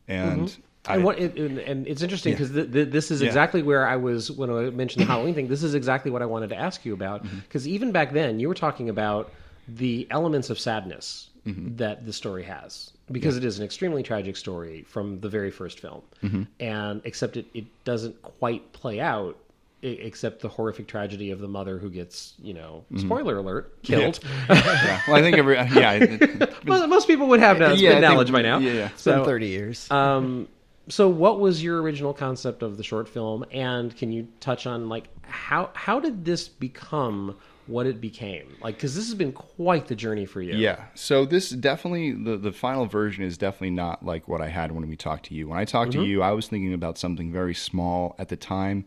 [0.08, 0.56] and.
[0.86, 2.40] I, and what it, and, and it's interesting Yeah.
[2.40, 3.28] because th- th- this is Yeah.
[3.28, 5.48] exactly where I was when I mentioned the Halloween thing.
[5.48, 7.40] This is exactly what I wanted to ask you about Mm-hmm.
[7.40, 9.32] because even back then you were talking about
[9.68, 11.76] the elements of sadness Mm-hmm.
[11.76, 15.80] that the story has because it is an extremely tragic story from the very first
[15.82, 16.44] film, Mm-hmm.
[16.62, 19.38] and except it, it doesn't quite play out.
[19.86, 23.06] Except the horrific tragedy of the mother who gets, you know, Mm-hmm.
[23.06, 24.18] spoiler alert, killed.
[24.50, 25.02] yeah.
[25.06, 27.94] Well, I think every yeah, it- it- Most, most people would have that Yeah, I
[27.96, 28.60] think- knowledge by now.
[28.60, 28.86] yeah, yeah.
[28.94, 29.92] It's been So, 30 years.
[29.92, 30.48] um,
[30.90, 34.90] so what was your original concept of the short film, and can you touch on
[34.90, 38.58] like how how did this become what it became?
[38.62, 40.56] Like, because this has been quite the journey for you.
[40.56, 40.86] Yeah.
[40.96, 44.88] So this definitely the the final version is definitely not like what I had when
[44.88, 45.48] we talked to you.
[45.48, 46.08] When I talked to mm-hmm.
[46.08, 48.86] you, I was thinking about something very small at the time.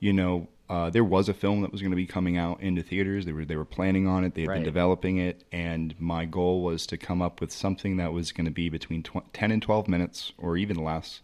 [0.00, 2.82] You know, uh, there was a film that was going to be coming out into
[2.82, 3.24] theaters.
[3.24, 4.34] They were they were planning on it.
[4.34, 4.54] They had Right.
[4.56, 8.44] been developing it, and my goal was to come up with something that was going
[8.44, 11.20] to be between tw- ten and twelve minutes, or even less.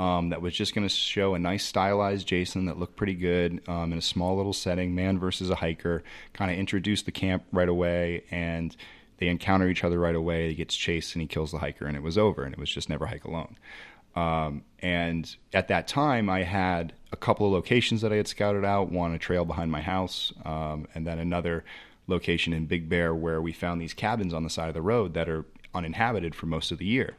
[0.00, 3.60] Um, that was just going to show a nice stylized Jason that looked pretty good
[3.68, 6.04] um, in a small little setting, man versus a hiker.
[6.32, 8.76] Kind of introduce the camp right away, and
[9.18, 10.50] they encounter each other right away.
[10.50, 12.44] He gets chased and he kills the hiker, and it was over.
[12.44, 13.56] And it was just never hike alone.
[14.14, 18.64] Um, and at that time, I had a couple of locations that I had scouted
[18.64, 18.90] out.
[18.90, 21.64] One, a trail behind my house, um, and then another
[22.06, 25.14] location in Big Bear where we found these cabins on the side of the road
[25.14, 25.44] that are
[25.74, 27.16] uninhabited for most of the year.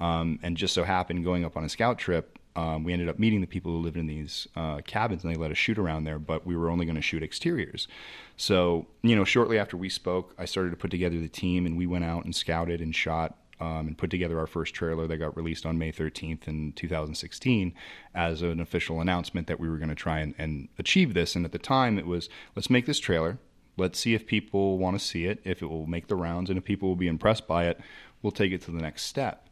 [0.00, 3.18] Um, and just so happened, going up on a scout trip, um, we ended up
[3.18, 6.04] meeting the people who lived in these uh, cabins, and they let us shoot around
[6.04, 6.18] there.
[6.18, 7.88] But we were only going to shoot exteriors.
[8.36, 11.76] So, you know, shortly after we spoke, I started to put together the team, and
[11.76, 15.16] we went out and scouted and shot um, and put together our first trailer that
[15.16, 17.74] got released on May 13th in 2016
[18.14, 21.34] as an official announcement that we were going to try and, and achieve this.
[21.34, 23.38] And at the time, it was let's make this trailer.
[23.76, 26.58] Let's see if people want to see it, if it will make the rounds, and
[26.58, 27.80] if people will be impressed by it.
[28.22, 29.48] we'll take it to the next step.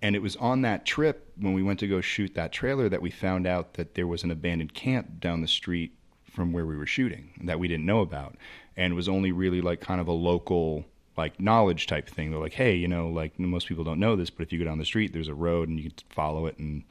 [0.00, 3.02] And it was on that trip when we went to go shoot that trailer that
[3.02, 5.92] we found out that there was an abandoned camp down the street
[6.30, 8.36] from where we were shooting that we didn't know about.
[8.76, 10.84] And was only really like kind of a local
[11.16, 12.30] like knowledge type thing.
[12.30, 14.64] They're like, hey, you know, like most people don't know this, but if you go
[14.64, 16.84] down the street, there's a road and you can follow it, and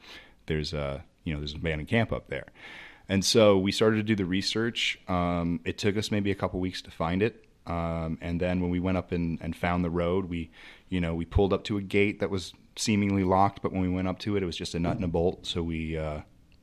[0.46, 2.46] there's a you know there's an abandoned camp up there.
[3.08, 4.98] And so we started to do the research.
[5.08, 7.44] Um, it took us maybe a couple weeks to find it.
[7.66, 10.50] Um, and then when we went up and, and found the road, we,
[10.88, 13.88] you know, we pulled up to a gate that was seemingly locked, but when we
[13.88, 15.46] went up to it, it was just a nut and a bolt.
[15.46, 16.20] So we, uh,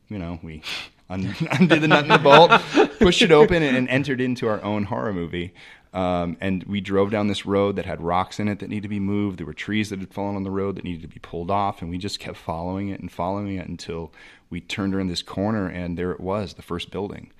[0.09, 0.61] you know, we
[1.09, 2.51] un- undid the nut and the bolt,
[2.99, 5.53] pushed it open, and entered into our own horror movie.
[5.93, 8.87] Um, and we drove down this road that had rocks in it that needed to
[8.87, 9.37] be moved.
[9.37, 11.81] There were trees that had fallen on the road that needed to be pulled off,
[11.81, 14.11] and we just kept following it and following it until
[14.49, 17.31] we turned around this corner, and there it was, the first building.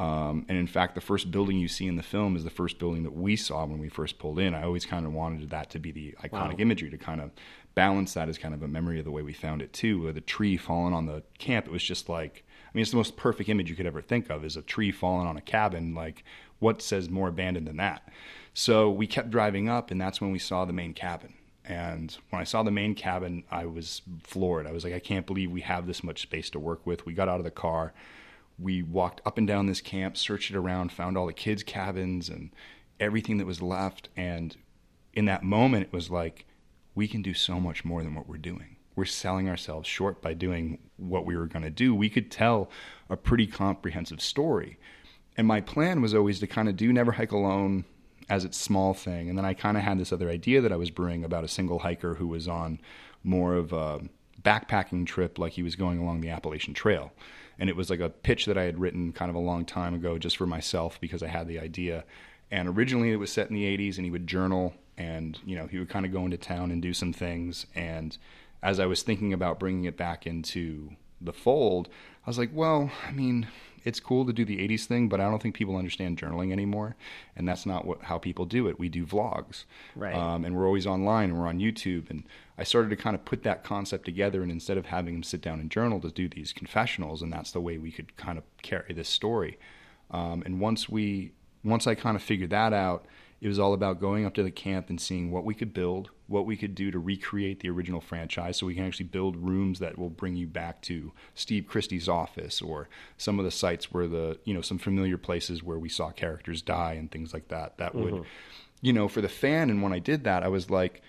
[0.00, 2.80] Um, and in fact, the first building you see in the film is the first
[2.80, 4.52] building that we saw when we first pulled in.
[4.52, 6.56] I always kind of wanted that to be the iconic Wow.
[6.58, 7.30] imagery to kind of
[7.76, 10.00] balance that as kind of a memory of the way we found it too.
[10.00, 12.96] With a tree falling on the camp, it was just like I mean, it's the
[12.96, 15.94] most perfect image you could ever think of is a tree falling on a cabin.
[15.94, 16.24] Like,
[16.62, 18.08] what says more abandoned than that?
[18.54, 21.34] So we kept driving up, and that's when we saw the main cabin.
[21.64, 24.66] And when I saw the main cabin, I was floored.
[24.66, 27.06] I was like, I can't believe we have this much space to work with.
[27.06, 27.92] We got out of the car,
[28.58, 32.28] we walked up and down this camp, searched it around, found all the kids' cabins
[32.28, 32.50] and
[33.00, 34.08] everything that was left.
[34.16, 34.56] And
[35.14, 36.46] in that moment, it was like,
[36.94, 38.76] we can do so much more than what we're doing.
[38.94, 41.94] We're selling ourselves short by doing what we were going to do.
[41.94, 42.70] We could tell
[43.08, 44.78] a pretty comprehensive story.
[45.36, 47.84] And my plan was always to kind of do Never Hike Alone
[48.28, 49.28] as its small thing.
[49.28, 51.48] And then I kind of had this other idea that I was brewing about a
[51.48, 52.80] single hiker who was on
[53.24, 54.00] more of a
[54.42, 57.12] backpacking trip, like he was going along the Appalachian Trail.
[57.58, 59.94] And it was like a pitch that I had written kind of a long time
[59.94, 62.04] ago just for myself because I had the idea.
[62.50, 65.66] And originally it was set in the 80s and he would journal and, you know,
[65.66, 67.66] he would kind of go into town and do some things.
[67.74, 68.16] And
[68.62, 70.90] as I was thinking about bringing it back into
[71.20, 71.88] the fold,
[72.26, 73.48] I was like, well, I mean,
[73.84, 76.96] it's cool to do the 80s thing, but I don't think people understand journaling anymore.
[77.36, 78.78] And that's not what, how people do it.
[78.78, 79.64] We do vlogs.
[79.96, 80.14] Right.
[80.14, 82.10] Um, and we're always online and we're on YouTube.
[82.10, 82.24] And
[82.56, 84.42] I started to kind of put that concept together.
[84.42, 87.22] And instead of having them sit down and journal, to do these confessionals.
[87.22, 89.58] And that's the way we could kind of carry this story.
[90.10, 91.32] Um, and once we,
[91.64, 93.06] once I kind of figured that out,
[93.42, 96.10] it was all about going up to the camp and seeing what we could build,
[96.28, 99.80] what we could do to recreate the original franchise so we can actually build rooms
[99.80, 104.06] that will bring you back to Steve Christy's office or some of the sites where
[104.06, 107.78] the, you know, some familiar places where we saw characters die and things like that.
[107.78, 108.22] That would, mm-hmm.
[108.80, 109.70] you know, for the fan.
[109.70, 111.02] And when I did that, I was like,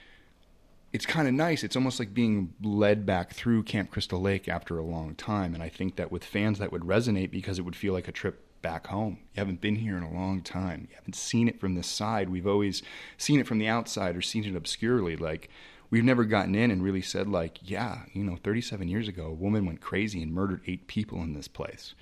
[0.91, 1.63] it's kind of nice.
[1.63, 5.53] It's almost like being led back through Camp Crystal Lake after a long time.
[5.53, 8.11] And I think that with fans, that would resonate because it would feel like a
[8.11, 9.19] trip back home.
[9.35, 10.87] You haven't been here in a long time.
[10.89, 12.29] You haven't seen it from this side.
[12.29, 12.81] We've always
[13.17, 15.15] seen it from the outside or seen it obscurely.
[15.15, 15.51] Like,
[15.91, 19.33] we've never gotten in and really said, like, yeah, you know, 37 years ago, a
[19.33, 21.93] woman went crazy and murdered eight people in this place.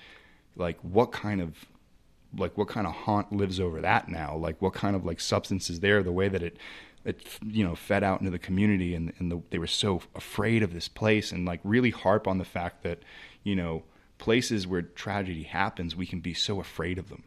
[0.56, 1.66] Like, what kind of
[2.38, 5.70] like what kind of haunt lives over that now like what kind of like substance
[5.70, 6.58] is there the way that it
[7.04, 10.64] it you know fed out into the community and and the, they were so afraid
[10.64, 13.00] of this place and like really harp on the fact that
[13.44, 13.84] you know
[14.22, 17.24] places where tragedy happens we can be so afraid of them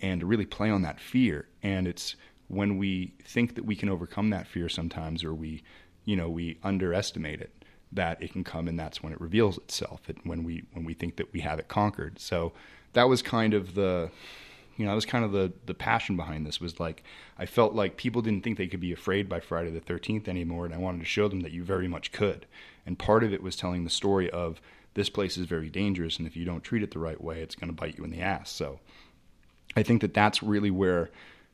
[0.00, 1.48] and to really play on that fear.
[1.64, 2.14] And it's
[2.46, 5.62] when we think that we can overcome that fear sometimes or we
[6.04, 7.52] you know we underestimate it
[7.92, 10.94] that it can come and that's when it reveals itself it, when we when we
[10.94, 12.18] think that we have it conquered.
[12.20, 12.52] So
[12.92, 14.10] that was kind of the
[14.76, 17.02] you know that was kind of the the passion behind this was like
[17.36, 20.64] i felt like people didn't think they could be afraid by friday the 13th anymore
[20.64, 22.46] and i wanted to show them that you very much could.
[22.86, 24.60] And part of it was telling the story of
[24.98, 27.54] this place is very dangerous and if you don't treat it the right way it's
[27.54, 28.50] going to bite you in the ass.
[28.50, 28.80] So
[29.76, 31.08] i think that that's really where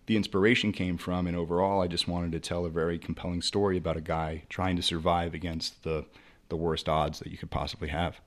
[0.07, 3.77] the inspiration came from and overall i just wanted to tell a very compelling story
[3.77, 6.07] about a guy trying to survive against the
[6.49, 8.19] the worst odds that you could possibly have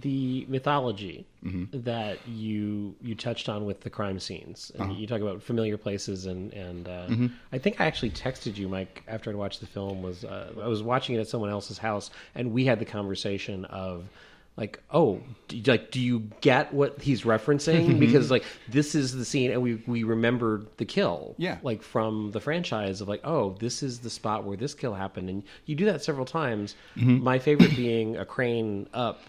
[0.00, 1.80] the mythology Mm-hmm.
[1.84, 4.92] that you you touched on with the crime scenes and Uh-huh.
[4.98, 7.26] you talk about familiar places and and uh, Mm-hmm.
[7.52, 10.66] I think I actually texted you Mike after I'd watched the film was uh, I
[10.66, 14.08] was watching it at someone else's house and we had the conversation of
[14.56, 19.24] like oh do, like do you get what he's referencing because like this is the
[19.24, 21.58] scene and we we remembered the kill Yeah.
[21.62, 25.28] like from the franchise of like oh this is the spot where this kill happened
[25.30, 27.22] and you do that several times Mm-hmm.
[27.22, 29.20] my favorite being a crane up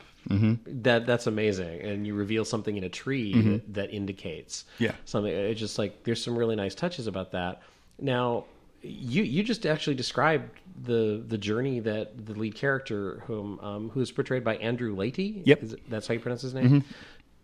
[0.67, 1.81] that that's amazing.
[1.81, 4.83] And you reveal something in a tree that, that indicates Mm-hmm.
[4.85, 4.91] Yeah.
[5.05, 5.31] something.
[5.33, 7.61] It's just like there's some really nice touches about that.
[7.99, 8.45] Now
[8.83, 10.49] you you just actually described
[10.83, 15.41] the the journey that the lead character whom um, who is portrayed by Andrew Leahy
[15.45, 15.57] Yep.
[15.57, 15.65] Mm-hmm.
[15.65, 16.83] Is it- that's how you pronounce his name?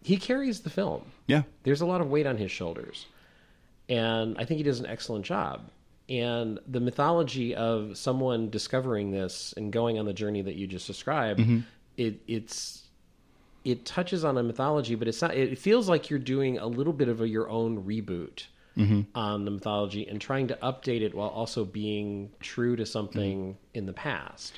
[0.03, 1.03] He carries the film.
[1.27, 1.43] Yeah.
[1.63, 3.05] There's a lot of weight on his shoulders.
[3.89, 5.69] And I think he does an excellent job.
[6.09, 10.87] And the mythology of someone discovering this and going on the journey that you just
[10.87, 11.41] described,
[11.97, 12.83] it, it's
[13.63, 15.35] it touches on a mythology, but it's not.
[15.35, 18.47] It feels like you're doing a little bit of a, your own reboot
[19.15, 23.85] on the mythology and trying to update it while also being true to something in
[23.85, 24.53] the past.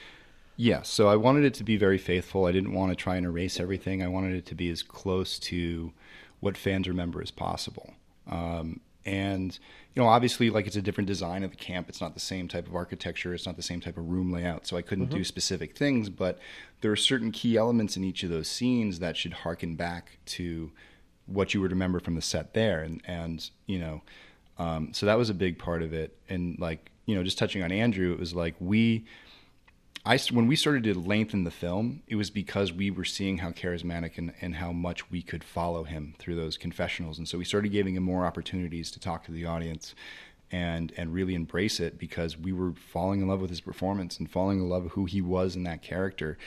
[0.58, 2.46] Yeah, so I wanted it to be very faithful.
[2.46, 4.02] I didn't want to try and erase everything.
[4.02, 5.92] I wanted it to be as close to
[6.40, 7.94] what fans remember as possible.
[8.32, 9.60] Um, and
[9.96, 11.88] you know, obviously, like it's a different design of the camp.
[11.88, 13.34] It's not the same type of architecture.
[13.34, 14.68] It's not the same type of room layout.
[14.68, 16.38] So I couldn't do specific things, but
[16.82, 20.72] there are certain key elements in each of those scenes that should harken back to
[21.28, 22.82] what you would remember from the set there.
[22.82, 24.02] And and you know,
[24.58, 26.18] um, so that was a big part of it.
[26.28, 29.06] And like you know, just touching on Andrew, it was like we
[30.06, 33.50] I when we started to lengthen the film, it was because we were seeing how
[33.50, 37.46] charismatic and, and how much we could follow him through those confessionals, and so we
[37.46, 39.96] started giving him more opportunities to talk to the audience,
[40.52, 44.30] and and really embrace it because we were falling in love with his performance and
[44.30, 46.38] falling in love with who he was in that character.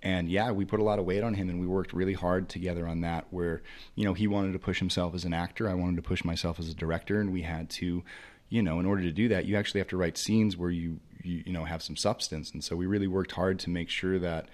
[0.00, 2.48] And yeah, we put a lot of weight on him, and we worked really hard
[2.48, 3.26] together on that.
[3.30, 3.62] Where
[3.96, 6.60] you know he wanted to push himself as an actor, I wanted to push myself
[6.60, 8.04] as a director, and we had to
[8.50, 11.00] you know, in order to do that, you actually have to write scenes where you,
[11.22, 12.50] you, you know, have some substance.
[12.52, 14.46] And so we really worked hard to make sure that,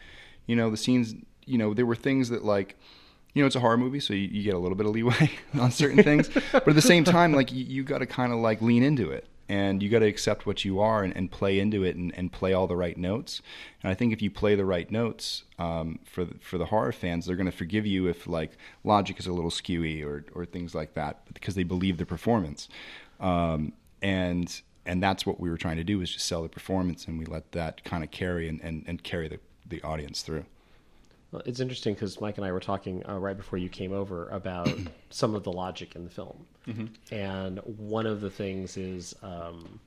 [0.46, 1.14] you know, the scenes,
[1.46, 2.77] you know, there were things that like,
[3.35, 5.31] you know, it's a horror movie, so you, you get a little bit of leeway
[5.61, 6.29] on certain things.
[6.53, 9.11] But at the same time, like, you, you got to kind of like lean into
[9.11, 12.16] it and you got to accept what you are and, and play into it and,
[12.16, 13.42] and, play all the right notes.
[13.83, 16.92] And I think if you play the right notes um, for the, for the horror
[16.92, 18.53] fans, they're going to forgive you if like
[18.85, 22.68] logic is a little skewy or or things like that because they believe the performance.
[23.20, 27.07] Um, and and that's what we were trying to do is just sell the performance,
[27.07, 30.44] and we let that kind of carry and, and, and carry the, the audience through.
[31.33, 34.29] Well, it's interesting because Mike and I were talking uh, right before you came over
[34.29, 34.68] about
[35.11, 36.87] some of the logic in the film, mm-hmm.
[37.14, 39.81] and one of the things is, um,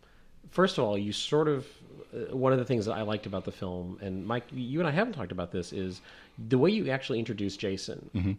[0.51, 1.65] first of all, you sort of
[2.13, 4.87] uh, one of the things that I liked about the film, and Mike, you and
[4.87, 6.01] I haven't talked about this, is
[6.49, 8.09] the way you actually introduce Jason.
[8.13, 8.33] Mm-hmm.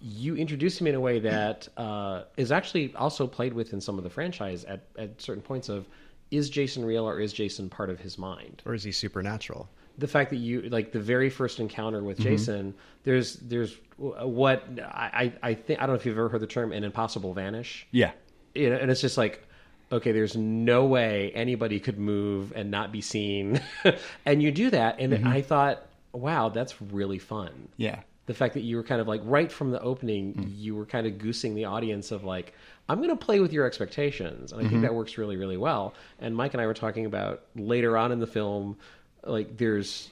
[0.00, 3.98] You introduce him in a way that uh, is actually also played with in some
[3.98, 5.86] of the franchise at, at certain points of
[6.30, 8.62] is Jason real or is Jason part of his mind?
[8.66, 9.68] Or is he supernatural?
[9.98, 15.32] the fact that you like the very first encounter with Jason, there's there's what I
[15.42, 17.86] I think I don't know if you've ever heard the term an impossible vanish.
[17.90, 18.12] Yeah,
[18.54, 19.44] You know, and it's just like
[19.90, 23.60] okay, there's no way anybody could move and not be seen,
[24.24, 27.68] and you do that, and I thought, wow, that's really fun.
[27.76, 30.50] yeah, The fact that you were kind of like right from the opening, mm-hmm.
[30.54, 32.54] you were kind of goosing the audience of like,
[32.88, 34.82] I'm going to play with your expectations, and I think mm-hmm.
[34.82, 35.94] that works really, really well.
[36.20, 38.76] And Mike and I were talking about later on in the film,
[39.24, 40.08] like there's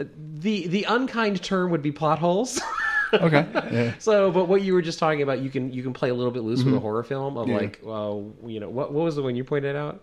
[0.00, 2.60] uh, the the unkind term would be plot holes.
[3.12, 3.94] okay, yeah.
[3.98, 6.32] so, but what you were just talking about, you can you can play a little
[6.32, 6.82] bit loose with a mm-hmm.
[6.82, 7.56] horror film of Yeah.
[7.56, 10.02] like, well, you know, what what was the one you pointed out?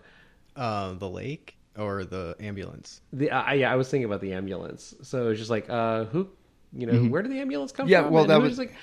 [0.54, 3.00] Uh, the lake or the ambulance?
[3.12, 4.94] The I, yeah, I was thinking about the ambulance.
[5.02, 6.28] So it's just like, uh, who,
[6.76, 7.10] you know, mm-hmm.
[7.10, 8.12] where did the ambulance come Yeah, from?
[8.12, 8.74] well, And that was- like,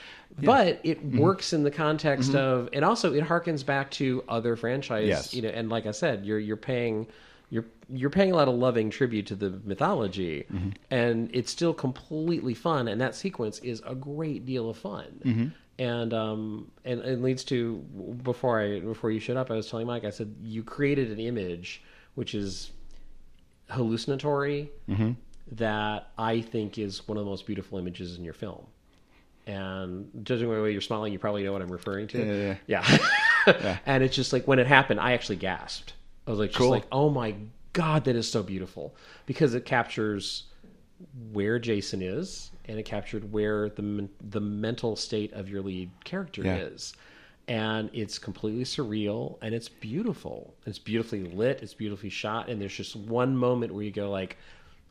[0.41, 1.19] but it mm-hmm.
[1.19, 2.37] works in the context mm-hmm.
[2.37, 5.07] of, and also it harkens back to other franchise.
[5.07, 5.33] Yes.
[5.33, 7.07] You know, and like I said, you're you're paying.
[7.49, 10.45] You're you're paying a lot of loving tribute to the mythology,
[10.89, 12.87] and it's still completely fun.
[12.87, 15.53] And that sequence is a great deal of fun.
[15.77, 17.77] And um and it leads to
[18.23, 21.19] before I before you showed up, I was telling Mike, I said you created an
[21.19, 21.83] image
[22.15, 22.71] which is
[23.69, 24.71] hallucinatory
[25.57, 28.65] that I think is one of the most beautiful images in your film.
[29.45, 32.57] And judging by the way you're smiling, you probably know what I'm referring to.
[32.67, 32.83] Yeah,
[33.45, 33.77] Yeah.
[33.85, 35.93] and it's just like when it happened, I actually gasped.
[36.25, 36.69] I was like, just Cool.
[36.69, 37.35] like, oh my
[37.73, 40.43] god, that is so beautiful because it captures
[41.33, 46.43] where Jason is, and it captured where the the mental state of your lead character
[46.43, 46.55] Yeah.
[46.57, 46.93] is,
[47.49, 50.53] and it's completely surreal and it's beautiful.
[50.65, 51.61] It's beautifully lit.
[51.61, 54.37] It's beautifully shot, and there's just one moment where you go like.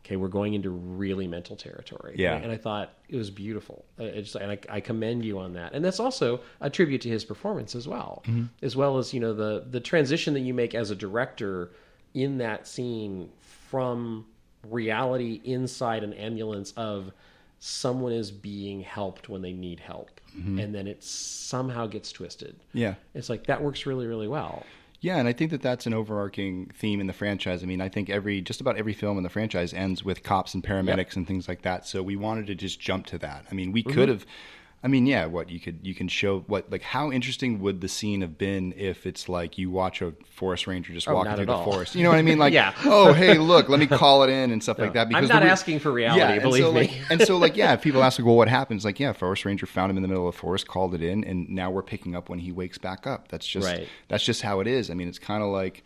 [0.04, 2.16] Okay, we're going into really mental territory.
[2.18, 2.34] Yeah.
[2.36, 3.84] and I thought it was beautiful.
[4.00, 5.74] Uh, It's, and I, I commend you on that.
[5.74, 8.22] And that's also a tribute to his performance as well,
[8.62, 11.70] as well as you know the the transition that you make as a director
[12.14, 14.26] in that scene from
[14.68, 17.12] reality inside an ambulance of
[17.58, 22.56] someone is being helped when they need help, and then it somehow gets twisted.
[22.72, 22.94] yeah.
[23.14, 24.64] It's like that works really really well.
[25.02, 27.64] Yeah, and I think that that's an overarching theme in the franchise.
[27.64, 30.54] I mean, I think every just about every film in the franchise ends with cops
[30.54, 31.84] and paramedics and things like that.
[31.86, 33.44] So we wanted to just jump to that.
[33.50, 33.92] I mean, we mm-hmm.
[33.92, 34.24] could have
[34.84, 37.88] I mean, yeah, what you could you can show what like how interesting would the
[37.88, 41.46] scene have been if it's like you watch a forest ranger just Oh, walking through
[41.46, 41.64] the all.
[41.64, 41.94] forest.
[41.94, 42.38] You know what I mean?
[42.42, 42.74] Like, Yeah.
[42.84, 45.06] oh hey, look, let me call it in and stuff like that.
[45.14, 46.80] I'm the not asking for reality, and believe so, me.
[46.80, 48.84] Like, and so, like, yeah, if people ask, like, well, what happens?
[48.84, 51.22] Like, yeah, forest ranger found him in the middle of the forest, called it in,
[51.22, 53.28] and now we're picking up when he wakes back up.
[53.28, 53.86] That's just Right.
[54.08, 54.90] that's just how it is.
[54.90, 55.84] I mean, it's kind of like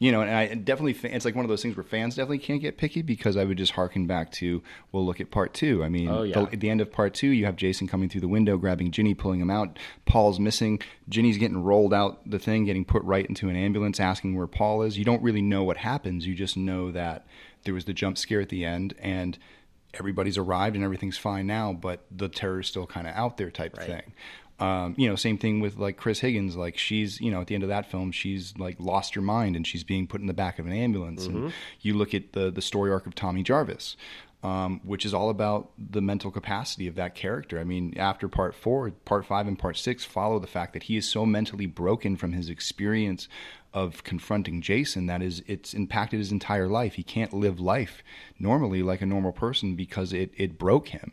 [0.00, 2.60] you know, and I definitely, it's like one of those things where fans definitely can't
[2.60, 5.84] get picky because I would just harken back to, well, look at part two.
[5.84, 6.34] I mean, Oh, yeah.
[6.40, 8.90] the, at the end of part two, you have Jason coming through the window, grabbing
[8.90, 9.78] Ginny, pulling him out.
[10.04, 10.80] Paul's missing.
[11.08, 14.82] Ginny's getting rolled out the thing, getting put right into an ambulance, asking where Paul
[14.82, 14.98] is.
[14.98, 16.26] You don't really know what happens.
[16.26, 17.24] You just know that
[17.62, 19.38] there was the jump scare at the end, and
[19.94, 23.74] everybody's arrived and everything's fine now, but the terror's still kind of out there, type
[23.74, 24.12] of thing.
[24.60, 26.56] Um, you know, same thing with like Chris Higgins.
[26.56, 29.56] Like she's, you know, at the end of that film, she's like lost her mind
[29.56, 31.26] and she's being put in the back of an ambulance.
[31.26, 33.96] And you look at the the story arc of Tommy Jarvis,
[34.44, 37.58] um, which is all about the mental capacity of that character.
[37.58, 40.96] I mean, after part four, part five, and part six follow the fact that he
[40.96, 43.26] is so mentally broken from his experience
[43.72, 46.94] of confronting Jason that is it's impacted his entire life.
[46.94, 48.04] He can't live life
[48.38, 51.12] normally like a normal person because it it broke him.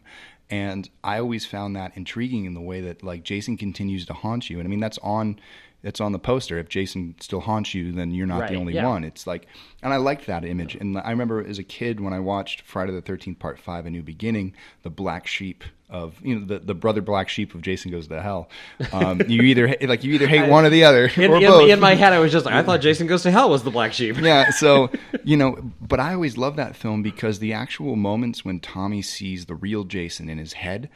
[0.51, 4.49] And I always found that intriguing in the way that like Jason continues to haunt
[4.49, 4.59] you.
[4.59, 5.39] And I mean that's on
[5.83, 6.57] it's on the poster.
[6.59, 8.87] If Jason still haunts you, then you're not Right, the only yeah.
[8.87, 9.03] one.
[9.03, 9.47] It's like,
[9.81, 10.75] and I liked that image.
[10.75, 13.89] And I remember as a kid when I watched Friday the Thirteenth Part Five: A
[13.89, 14.53] New Beginning,
[14.83, 18.21] the black sheep of you know the, the brother black sheep of Jason Goes to
[18.21, 18.47] Hell.
[18.93, 21.69] Um, you either like you either hate one or the other In, or in- both.
[21.69, 23.71] in my head, I was just like, I thought Jason Goes to Hell was the
[23.71, 24.17] black sheep.
[24.19, 24.89] yeah, so
[25.23, 29.47] you know, but I always love that film because the actual moments when Tommy sees
[29.47, 30.89] the real Jason in his head,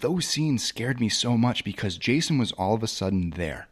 [0.00, 3.66] those scenes scared me so much because Jason was all of a sudden there.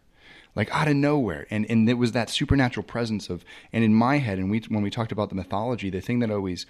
[0.59, 4.19] Like out of nowhere, and and it was that supernatural presence of, and in my
[4.19, 6.67] head, and we when we talked about the mythology, the thing that always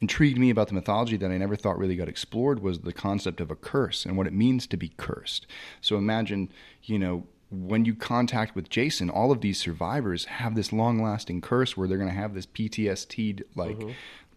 [0.00, 3.40] intrigued me about the mythology that I never thought really got explored was the concept
[3.40, 5.46] of a curse and what it means to be cursed.
[5.80, 10.72] So imagine, you know, when you contact with Jason, all of these survivors have this
[10.72, 13.78] long lasting curse where they're going to have this PTSD like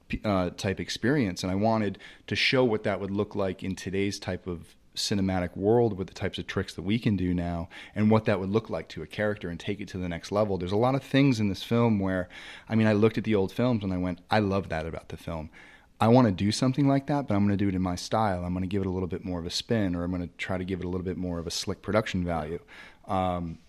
[0.08, 1.44] p- uh, type experience.
[1.44, 5.56] And I wanted to show what that would look like in today's type of cinematic
[5.56, 8.50] world with the types of tricks that we can do now and what that would
[8.50, 10.58] look like to a character and take it to the next level.
[10.58, 12.30] There's a lot of things in this film where,
[12.70, 15.10] I mean, I looked at the old films and I went, I love that about
[15.10, 15.50] the film.
[16.00, 17.96] I want to do something like that, but I'm going to do it in my
[17.96, 18.44] style.
[18.44, 20.28] I'm going to give it a little bit more of a spin, or I'm going
[20.28, 22.60] to try to give it a little bit more of a slick production value.
[23.08, 23.60] Um,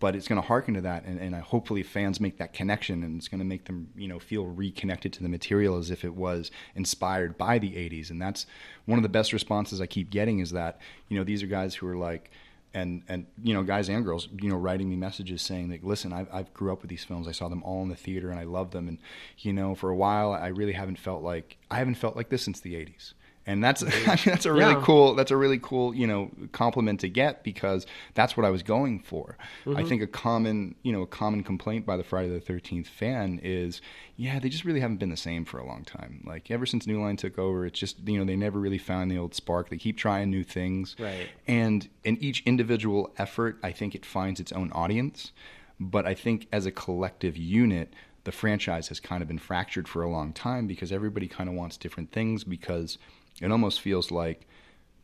[0.00, 3.18] but it's going to harken to that, and, and hopefully fans make that connection, and
[3.18, 6.14] it's going to make them, you know, feel reconnected to the material as if it
[6.14, 8.10] was inspired by the '80s.
[8.10, 8.46] And that's
[8.86, 11.74] one of the best responses I keep getting is that, you know, these are guys
[11.76, 12.30] who are like,
[12.72, 16.12] and and you know guys and girls you know writing me messages saying like listen
[16.12, 18.38] I've, I've grew up with these films i saw them all in the theater and
[18.38, 18.98] i love them and
[19.38, 22.42] you know for a while i really haven't felt like i haven't felt like this
[22.42, 23.14] since the 80s
[23.46, 24.82] and that's I mean, that's a really Yeah.
[24.84, 28.62] cool that's a really cool you know compliment to get because that's what I was
[28.62, 29.36] going for.
[29.40, 29.88] I mm-hmm.
[29.88, 33.80] think a common you know a common complaint by the Friday the Thirteenth fan is
[34.16, 36.22] yeah they just really haven't been the same for a long time.
[36.26, 39.10] Like ever since New Line took over, it's just you know they never really found
[39.10, 39.70] the old spark.
[39.70, 41.28] They keep trying new things, Right.
[41.46, 45.32] And in each individual effort, I think it finds its own audience.
[45.78, 50.02] But I think as a collective unit, the franchise has kind of been fractured for
[50.02, 52.98] a long time because everybody kind of wants different things because
[53.40, 54.46] it almost feels like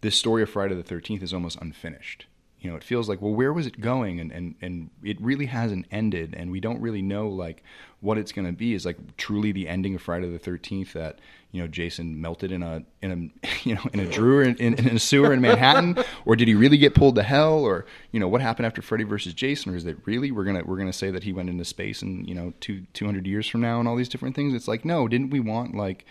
[0.01, 2.27] this story of Friday the 13th is almost unfinished.
[2.67, 4.19] You know, it feels like, well, where was it going?
[4.19, 6.35] And, and, and it really hasn't ended.
[6.37, 7.63] And we don't really know, like,
[8.01, 8.75] what it's going to be.
[8.75, 11.21] Is like truly the ending of Friday the 13th that,
[11.53, 14.75] you know, Jason melted in a, in a, you know, in a drawer in, in,
[14.75, 15.97] in a sewer in Manhattan?
[16.25, 17.61] or did he really get pulled to hell?
[17.61, 19.73] Or, you know, what happened after Freddy versus Jason?
[19.73, 21.65] Or is it really, we're going to, we're going to say that he went into
[21.65, 24.55] space and, you know, two, 200 years from now and all these different things?
[24.55, 26.05] It's like, no, didn't we want, like,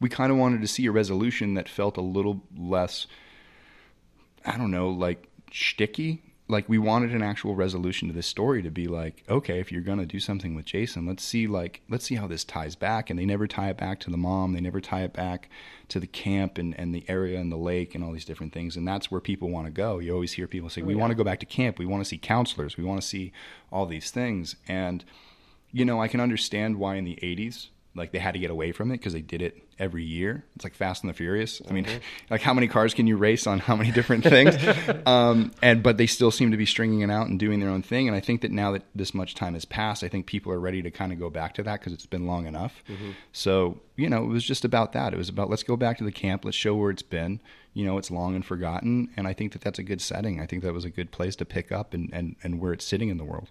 [0.00, 3.06] we kind of wanted to see a resolution that felt a little less,
[4.44, 6.20] I don't know, like shticky.
[6.48, 9.82] Like we wanted an actual resolution to this story to be like, okay, if you're
[9.82, 13.08] gonna do something with Jason, let's see like let's see how this ties back.
[13.08, 14.52] And they never tie it back to the mom.
[14.52, 15.48] They never tie it back
[15.88, 18.76] to the camp and, and the area and the lake and all these different things.
[18.76, 20.00] And that's where people want to go.
[20.00, 21.78] You always hear people say, oh, we want to go back to camp.
[21.78, 22.76] We want to see counselors.
[22.76, 23.32] We want to see
[23.70, 24.56] all these things.
[24.66, 25.04] And
[25.72, 28.70] you know, I can understand why in the 80s, like they had to get away
[28.70, 30.44] from it because they did it every year.
[30.54, 31.60] It's like Fast and the Furious.
[31.68, 31.86] I mean,
[32.30, 34.56] like how many cars can you race on how many different things?
[35.06, 37.82] um, and but they still seem to be stringing it out and doing their own
[37.82, 38.06] thing.
[38.06, 40.60] And I think that now that this much time has passed, I think people are
[40.60, 42.84] ready to kind of go back to that because it's been long enough.
[43.32, 45.12] So you know, it was just about that.
[45.12, 46.44] It was about let's go back to the camp.
[46.44, 47.40] Let's show where it's been.
[47.74, 49.10] You know, it's long and forgotten.
[49.16, 50.40] And I think that that's a good setting.
[50.40, 52.84] I think that was a good place to pick up and and, and where it's
[52.84, 53.48] sitting in the world.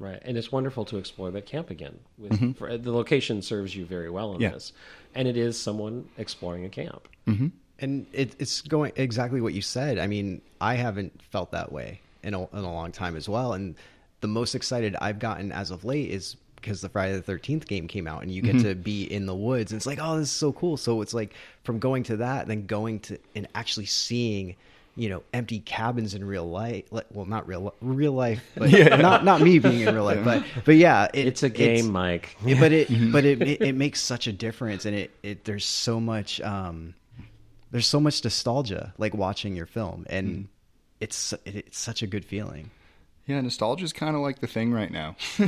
[0.00, 1.98] Right, and it's wonderful to explore that camp again.
[2.16, 4.42] With for, the location serves you very well in Mm-hmm.
[4.44, 4.50] Yeah.
[4.50, 4.72] this,
[5.14, 7.06] and it is someone exploring a camp.
[7.28, 7.48] Mm-hmm.
[7.80, 9.98] And it, it's going exactly what you said.
[9.98, 13.52] I mean, I haven't felt that way in a, in a long time as well.
[13.52, 13.74] And
[14.22, 17.86] the most excited I've gotten as of late is because the Friday the Thirteenth game
[17.86, 19.70] came out, and you get to be in the woods.
[19.70, 20.78] And it's like, oh, this is so cool.
[20.78, 21.34] So it's like
[21.64, 24.56] from going to that, then going to and actually seeing,
[25.00, 26.84] you know, empty cabins in real life.
[26.90, 28.70] Like, well, not real real life, but
[29.00, 32.36] not not me being in real life, but but yeah, it, It's a game, Mike.
[32.42, 36.00] but it but it, it it makes such a difference, and it it there's so
[36.00, 36.94] much um
[37.70, 40.48] there's so much nostalgia like watching your film, and
[41.00, 42.70] it's it, it's such a good feeling.
[43.30, 45.14] Yeah, nostalgia is kind of like the thing right now.
[45.38, 45.46] you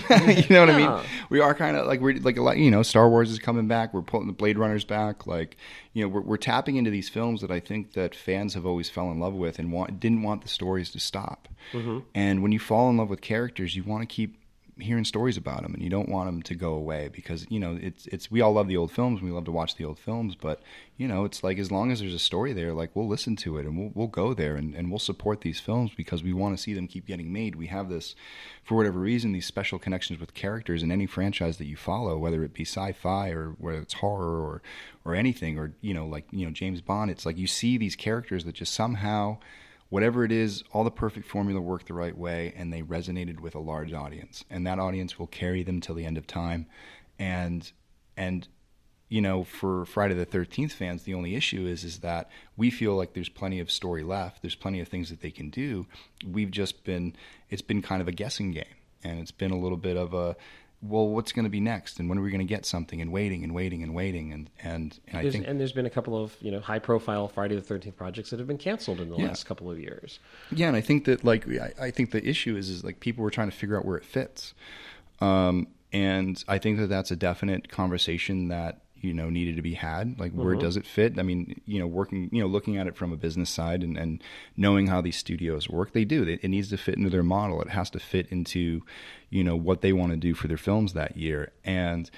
[0.50, 1.08] know what I mean?
[1.30, 2.56] We are kind of like we're like a lot.
[2.56, 3.92] You know, Star Wars is coming back.
[3.92, 5.26] We're pulling the Blade Runners back.
[5.26, 5.56] Like,
[5.92, 8.88] you know, we're we're tapping into these films that I think that fans have always
[8.88, 11.48] fell in love with and want didn't want the stories to stop.
[11.72, 11.98] Mm-hmm.
[12.14, 14.36] And when you fall in love with characters, you want to keep
[14.82, 17.78] hearing stories about them, and you don't want them to go away because you know
[17.80, 19.22] it's it's we all love the old films.
[19.22, 20.60] We love to watch the old films, but
[20.96, 23.58] you know it's like as long as there's a story there, like we'll listen to
[23.58, 26.56] it and we'll we'll go there and, and we'll support these films because we want
[26.56, 27.56] to see them keep getting made.
[27.56, 28.14] We have this
[28.62, 32.42] for whatever reason these special connections with characters in any franchise that you follow, whether
[32.44, 34.62] it be sci-fi or whether it's horror or
[35.04, 37.10] or anything or you know like you know James Bond.
[37.10, 39.38] It's like you see these characters that just somehow
[39.92, 43.54] whatever it is, all the perfect formula worked the right way, and they resonated with
[43.54, 46.64] a large audience, and that audience will carry them till the end of time,
[47.18, 47.72] and
[48.16, 48.48] and
[49.10, 52.96] you know for Friday the Thirteenth fans, the only issue is is that we feel
[52.96, 55.86] like there's plenty of story left, there's plenty of things that they can do.
[56.26, 57.14] We've just been
[57.50, 58.64] it's been kind of a guessing game,
[59.04, 60.36] and it's been a little bit of a
[60.82, 63.12] well, what's going to be next, and when are we going to get something, and
[63.12, 65.90] waiting and waiting and waiting, and and, and I There's, think and there's been a
[65.90, 69.08] couple of you know high profile Friday the Thirteenth projects that have been canceled in
[69.08, 69.28] the Yeah.
[69.28, 70.18] last couple of years.
[70.50, 73.22] Yeah, and I think that like I, I think the issue is is like people
[73.22, 74.54] were trying to figure out where it fits,
[75.20, 79.74] um, and I think that that's a definite conversation that you know needed to be
[79.74, 80.18] had.
[80.18, 80.64] Like where mm-hmm.
[80.64, 81.18] does it fit?
[81.18, 83.98] I mean, you know, working you know looking at it from a business side and,
[83.98, 84.22] and
[84.56, 86.22] knowing how these studios work, they do.
[86.22, 87.60] It, it needs to fit into their model.
[87.60, 88.82] It has to fit into
[89.28, 91.52] you know what they want to do for their films that year.
[91.64, 92.10] And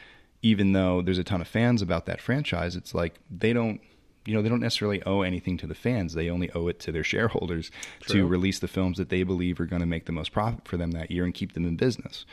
[0.43, 3.80] even though there's a ton of fans about that franchise, it's like they don't
[4.26, 6.91] you know they don't necessarily owe anything to the fans they only owe it to
[6.91, 7.70] their shareholders
[8.07, 10.76] to release the films that they believe are going to make the most profit for
[10.76, 12.24] them that year and keep them in business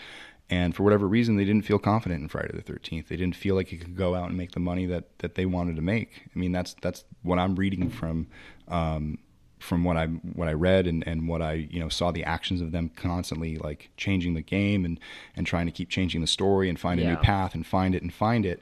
[0.51, 3.55] and for whatever reason they didn't feel confident in friday the 13th they didn't feel
[3.55, 6.23] like it could go out and make the money that, that they wanted to make.
[6.35, 8.27] I mean that's that's what i'm reading from
[8.67, 9.17] um,
[9.61, 12.61] from what I what I read and, and what I you know saw the actions
[12.61, 14.99] of them constantly like changing the game and
[15.35, 18.01] and trying to keep changing the story and find a new path and find it
[18.01, 18.61] and find it.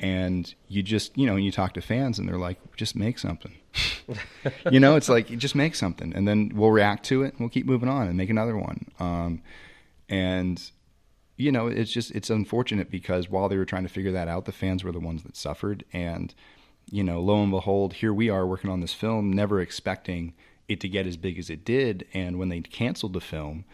[0.00, 3.18] And you just you know and you talk to fans and they're like just make
[3.18, 3.54] something.
[4.70, 6.14] You know it's like just make something.
[6.14, 7.32] And then we'll react to it.
[7.32, 8.86] And we'll keep moving on and make another one.
[9.00, 9.42] Um,
[10.08, 10.60] and
[11.36, 14.44] you know it's just it's unfortunate because while they were trying to figure that out
[14.44, 16.34] the fans were the ones that suffered and
[16.90, 20.34] you know lo and behold here we are working on this film never expecting
[20.68, 23.64] it to get as big as it did and when they canceled the film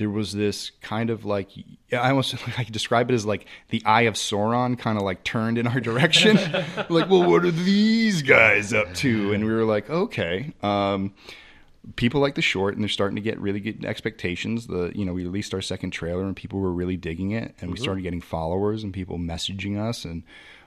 [0.00, 1.50] there was this kind of like
[1.92, 5.22] I almost I could describe it as like the eye of Sauron kind of like
[5.24, 6.36] turned in our direction.
[6.88, 9.34] like, well, what are these guys up to?
[9.34, 10.54] And we were like, okay.
[10.62, 11.12] Um,
[11.96, 14.66] people like the short, and they're starting to get really good expectations.
[14.66, 17.70] The you know we released our second trailer, and people were really digging it, and
[17.70, 20.22] we started getting followers and people messaging us, and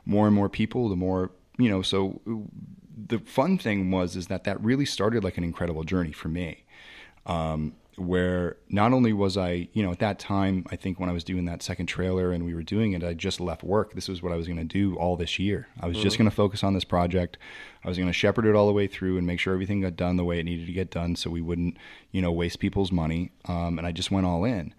[0.06, 0.90] more and more people.
[0.90, 2.22] The more you know, so
[3.08, 6.64] the fun thing was is that that really started like an incredible journey for me
[7.26, 11.14] um, where not only was I, you know, at that time, I think when I
[11.14, 13.94] was doing that second trailer and we were doing it, I just left work.
[13.94, 15.68] This was what I was going to do all this year.
[15.80, 17.38] I was just going to focus on this project.
[17.84, 19.96] I was going to shepherd it all the way through and make sure everything got
[19.96, 21.78] done the way it needed to get done so we wouldn't,
[22.12, 23.32] you know, waste people's money.
[23.46, 24.74] Um, and I just went all in.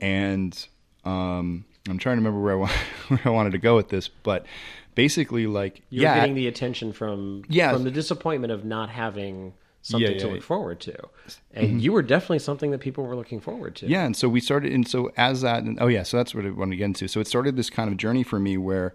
[0.00, 0.66] And
[1.04, 2.68] um, I'm trying to remember where I, wa-
[3.08, 4.46] where I wanted to go with this, but
[4.94, 7.72] basically, like, You're yeah, getting the attention from Yeah.
[7.72, 10.32] from the disappointment of not having something Yeah, to yeah.
[10.32, 10.96] look forward to,
[11.52, 13.86] and you were definitely something that people were looking forward to.
[13.86, 16.44] Yeah, and so we started, and so as that, and, oh yeah, so that's what
[16.46, 17.06] I wanted to get into.
[17.06, 18.94] So it started this kind of journey for me where,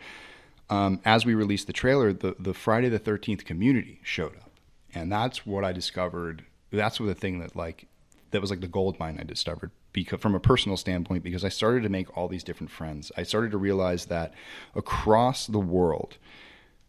[0.70, 4.52] um, as we released the trailer, the the Friday the Thirteenth community showed up,
[4.94, 6.44] and that's what I discovered.
[6.72, 7.86] That's what the thing that like
[8.32, 11.50] that was like the gold mine I discovered because from a personal standpoint because I
[11.50, 13.12] started to make all these different friends.
[13.16, 14.34] I started to realize that
[14.76, 16.18] across the world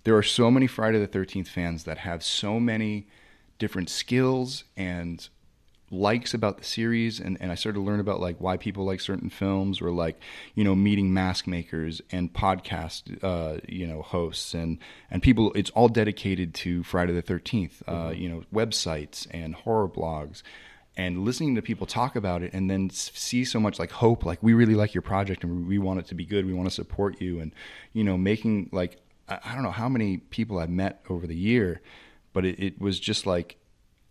[0.05, 3.07] there are so many Friday the 13th fans that have so many
[3.61, 5.29] different skills and
[5.93, 9.01] likes about the series and, and I started to learn about like why people like
[9.01, 10.21] certain films or like
[10.55, 14.79] you know meeting mask makers and podcast uh, you know hosts and
[15.11, 19.89] and people it's all dedicated to Friday the 13th uh, you know websites and horror
[19.89, 20.43] blogs
[20.97, 24.41] and listening to people talk about it and then see so much like hope like
[24.43, 26.47] we really like your project and we want it to be good.
[26.47, 27.41] We want to support you.
[27.41, 27.53] And
[27.93, 28.99] you know making like
[29.29, 31.81] I, I don't know how many people I've met over the year
[32.33, 33.57] but it, it was just like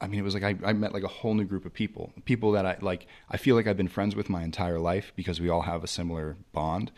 [0.01, 2.13] I mean, it was like I, I met like a whole new group of people,
[2.25, 3.07] people that I like.
[3.29, 5.87] I feel like I've been friends with my entire life because we all have a
[5.87, 6.91] similar bond,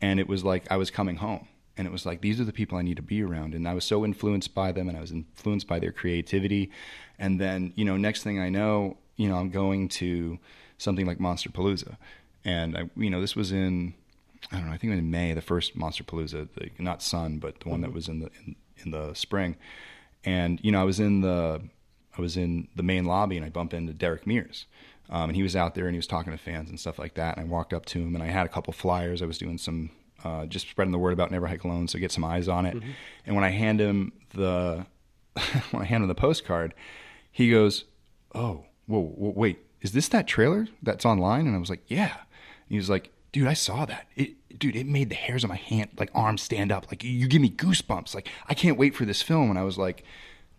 [0.00, 2.52] and it was like I was coming home, and it was like these are the
[2.52, 5.00] people I need to be around, and I was so influenced by them, and I
[5.00, 6.70] was influenced by their creativity,
[7.18, 10.38] and then you know, next thing I know, you know, I'm going to
[10.78, 11.96] something like Monsterpalooza,
[12.44, 13.94] and I, you know, this was in
[14.52, 16.48] I don't know, I think it was in May, the first Monsterpalooza,
[16.78, 17.94] not Sun, but the one that mm-hmm.
[17.96, 19.56] was in the in, in the spring,
[20.24, 21.60] and you know, I was in the
[22.16, 24.66] I was in the main lobby and I bumped into Derek Mears.
[25.10, 27.14] Um, and he was out there and he was talking to fans and stuff like
[27.14, 27.36] that.
[27.36, 29.20] And I walked up to him and I had a couple flyers.
[29.20, 29.90] I was doing some,
[30.24, 32.74] uh, just spreading the word about Never Hike Alone, so get some eyes on it.
[32.74, 32.90] Mm-hmm.
[33.26, 34.86] And when I hand him the,
[35.70, 36.74] when I hand him the postcard,
[37.30, 37.84] he goes,
[38.34, 42.12] "Oh, whoa, whoa, wait, is this that trailer that's online?" And I was like, "Yeah."
[42.14, 44.06] And he was like, "Dude, I saw that.
[44.14, 46.86] It, dude, it made the hairs on my hand, like arms, stand up.
[46.88, 48.14] Like you give me goosebumps.
[48.14, 50.04] Like I can't wait for this film." And I was like,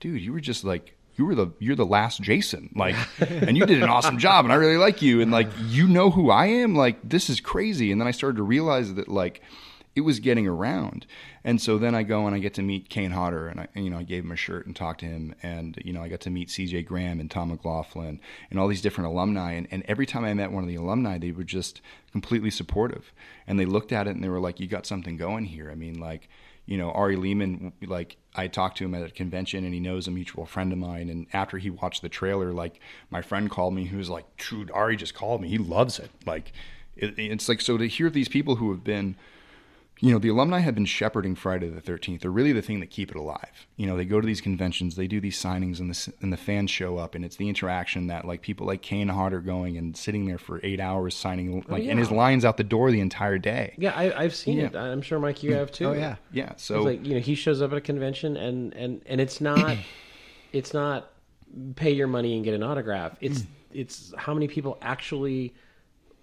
[0.02, 3.66] "Dude, you were just like." you were the you're the last Jason, like, and you
[3.66, 6.48] did an awesome job, and I really like you, and like you know who I
[6.48, 7.90] am, like this is crazy.
[7.94, 9.42] And then I started to realize that like
[9.96, 11.06] it was getting around,
[11.44, 13.90] and so then I go and I get to meet Kane Hodder, and I you
[13.90, 16.22] know I gave him a shirt and talked to him, and you know I got
[16.22, 16.84] to meet C.J.
[16.84, 18.20] Graham and Tom McLoughlin
[18.50, 21.18] and all these different alumni, and, and every time I met one of the alumni,
[21.18, 21.82] they were just
[22.12, 23.14] completely supportive,
[23.48, 25.76] and they looked at it and they were like, "You got something going here." I
[25.76, 26.30] mean, like
[26.66, 30.08] you know, Ari Lehman, like I talked to him at a convention and he knows
[30.08, 31.10] a mutual friend of mine.
[31.10, 32.80] And after he watched the trailer, like
[33.10, 35.48] my friend called me, he was like, dude, Ari just called me.
[35.48, 36.10] He loves it.
[36.26, 36.54] Like,
[36.96, 39.16] it, it's like, so to hear these people who have been,
[40.02, 42.20] you know, the alumni have been shepherding Friday the 13th.
[42.22, 43.66] They're really the thing that keep it alive.
[43.78, 46.38] You know, they go to these conventions, they do these signings, and the, and the
[46.38, 49.96] fans show up, and it's the interaction that, like, people like Kane Hodder going and
[49.96, 51.92] sitting there for eight hours signing, oh, like, oh, yeah.
[51.92, 53.74] and his lines out the door the entire day.
[53.78, 54.66] Yeah, I, have seen yeah.
[54.66, 54.76] it.
[54.76, 55.60] I'm sure, Mike, you mm.
[55.60, 55.88] have too.
[55.88, 56.16] Oh, yeah.
[56.34, 56.54] Yeah.
[56.58, 59.40] So, it's like, you know, he shows up at a convention, and, and, and it's
[59.40, 59.78] not,
[60.52, 61.10] it's not
[61.78, 63.14] pay your money and get an autograph.
[63.22, 63.48] It's, mm.
[63.72, 65.54] it's how many people actually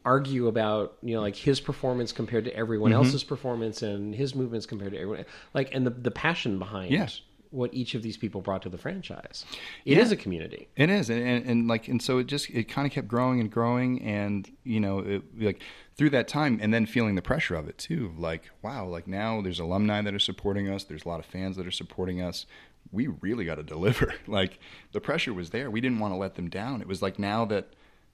[0.05, 3.05] argue about you know like his performance compared to everyone mm-hmm.
[3.05, 5.25] else's performance and his movements compared to everyone
[5.55, 7.21] like and the the passion behind yes.
[7.51, 9.45] what each of these people brought to the franchise.
[9.85, 10.03] It yeah.
[10.03, 10.69] is a community.
[10.77, 13.41] It is, and, and, and like and so it just it kind of kept growing
[13.41, 15.63] and growing, and you know it, like
[15.97, 18.13] through that time, and then feeling the pressure of it too.
[18.19, 20.85] Like wow, like now there's alumni that are supporting us.
[20.85, 22.47] There's a lot of fans that are supporting us.
[22.91, 24.15] We really got to deliver.
[24.27, 24.59] Like
[24.93, 25.71] the pressure was there.
[25.71, 26.81] We didn't want to let them down.
[26.81, 27.69] It was like now that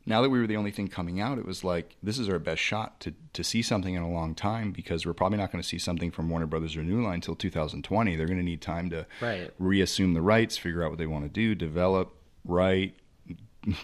[0.06, 2.38] now that we were the only thing coming out, it was like this is our
[2.38, 5.62] best shot to to see something in a long time because we're probably not going
[5.62, 8.16] to see something from Warner Brothers or New Line until 2020.
[8.16, 9.50] They're going to need time to right.
[9.58, 12.94] reassume the rights, figure out what they want to do, develop, write,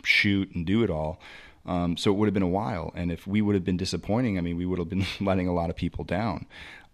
[0.02, 1.20] shoot, and do it all.
[1.66, 4.36] Um, so it would have been a while, and if we would have been disappointing,
[4.36, 6.46] I mean, we would have been letting a lot of people down.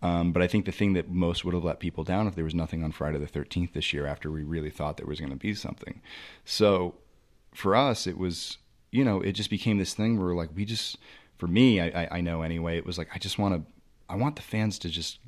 [0.02, 2.44] Um, but I think the thing that most would have let people down if there
[2.44, 5.30] was nothing on Friday the 13th this year after we really thought there was going
[5.30, 6.00] to be something.
[6.44, 6.94] So
[7.52, 8.58] for us, it was
[8.90, 10.98] you know, it just became this thing where like we just,
[11.38, 13.72] for me, I, I know anyway, it was like I just want to,
[14.08, 15.18] I want the fans to just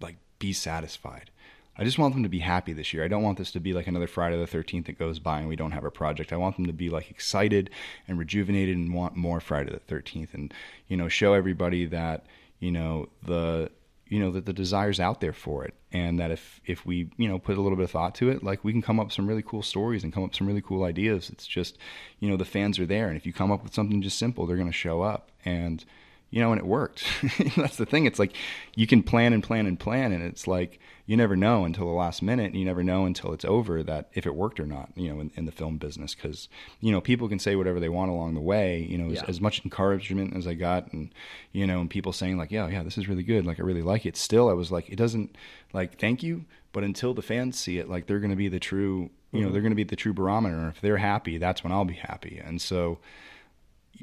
[0.00, 1.30] like be satisfied.
[1.78, 3.04] I just want them to be happy this year.
[3.04, 5.48] I don't want this to be like another Friday the 13th that goes by and
[5.48, 6.32] we don't have a project.
[6.32, 7.68] I want them to be like excited
[8.08, 10.54] and rejuvenated and want more Friday the 13th and,
[10.88, 12.24] you know, show everybody that,
[12.60, 13.70] you know, the
[14.08, 15.74] you know that the desire's out there for it.
[15.92, 18.42] And that if if we you know put a little bit of thought to it
[18.42, 20.84] like we can come up some really cool stories and come up some really cool
[20.84, 21.30] ideas.
[21.30, 21.78] It's just
[22.20, 23.08] you know the fans are there.
[23.08, 25.30] And if you come up with something just simple they're going to show up.
[25.44, 25.84] And
[26.30, 27.04] you know and it worked.
[27.56, 28.06] That's the thing.
[28.06, 28.34] It's like
[28.74, 30.12] you can plan and plan and plan.
[30.12, 33.32] And it's like you never know until the last minute and you never know until
[33.32, 36.14] it's over that if it worked or not you know in, in the film business
[36.14, 36.48] because
[36.80, 39.22] you know people can say whatever they want along the way you know yeah.
[39.22, 41.14] as, as, much encouragement as i got and
[41.52, 43.82] you know and people saying like yeah yeah this is really good like i really
[43.82, 45.36] like it still i was like it doesn't
[45.72, 48.60] like thank you but until the fans see it like they're going to be the
[48.60, 49.52] true you know mm-hmm.
[49.52, 51.94] they're going to be the true barometer and if they're happy that's when i'll be
[51.94, 52.98] happy and so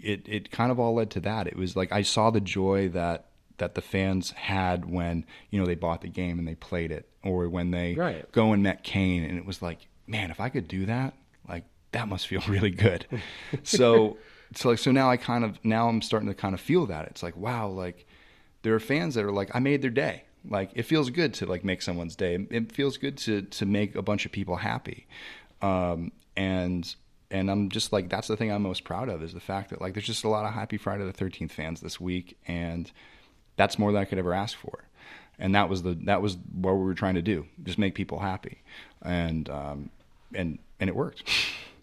[0.01, 2.87] it it kind of all led to that it was like i saw the joy
[2.89, 3.25] that
[3.63, 7.07] that the fans had when you know they bought the game and they played it,
[7.23, 8.29] or when they right.
[8.33, 11.13] go and met Kane, and it was like, man, if I could do that,
[11.47, 13.05] like that must feel really good.
[13.63, 14.17] so
[14.53, 17.07] so like so now I kind of now I'm starting to kind of feel that
[17.07, 18.05] it's like wow, like
[18.63, 20.25] there are fans that are like I made their day.
[20.45, 22.45] Like it feels good to like make someone's day.
[22.51, 25.07] It feels good to to make a bunch of people happy.
[25.61, 26.93] Um, and
[27.31, 29.79] and I'm just like that's the thing I'm most proud of is the fact that
[29.79, 32.91] like there's just a lot of happy Friday the 13th fans this week and
[33.55, 34.85] that's more than I could ever ask for.
[35.39, 38.19] And that was the that was what we were trying to do, just make people
[38.19, 38.61] happy,
[39.01, 39.89] and um,
[40.33, 41.23] and and it worked.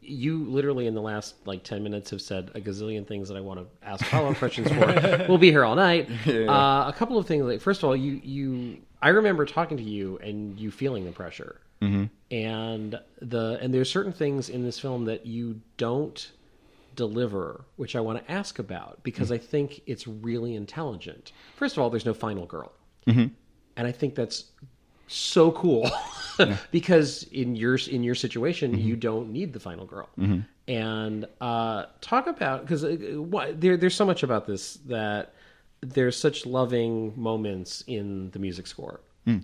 [0.03, 3.41] you literally in the last like 10 minutes have said a gazillion things that I
[3.41, 5.27] want to ask follow-up questions for.
[5.29, 6.09] we'll be here all night.
[6.27, 7.45] Uh, a couple of things.
[7.45, 11.13] Like, first of all, you you I remember talking to you and you feeling the
[11.13, 11.61] pressure.
[11.83, 12.05] Mm-hmm.
[12.35, 16.31] And the and there's certain things in this film that you don't
[17.01, 19.43] deliver, which I want to ask about because mm-hmm.
[19.43, 21.33] I think it's really intelligent.
[21.57, 22.73] First of all, there's no final girl,
[23.07, 23.29] mm-hmm.
[23.77, 24.45] and I think that's
[25.07, 25.91] so cool
[26.71, 28.87] because in your in your situation, mm-hmm.
[28.87, 30.11] you don't need the final girl.
[30.69, 32.97] And uh, talk about because uh,
[33.55, 35.33] there there's so much about this that
[35.81, 39.43] there's such loving moments in the music score mm.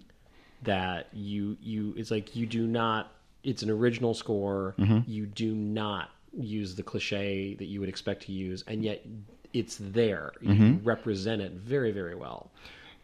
[0.62, 4.74] that you you it's like you do not it's an original score.
[5.06, 9.04] You do not use the cliche that you would expect to use and yet
[9.52, 12.50] it's there you represent it very very well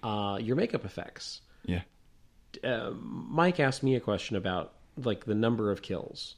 [0.02, 1.82] uh, your makeup effects Yeah.
[3.00, 6.36] mike asked me a question about like the number of kills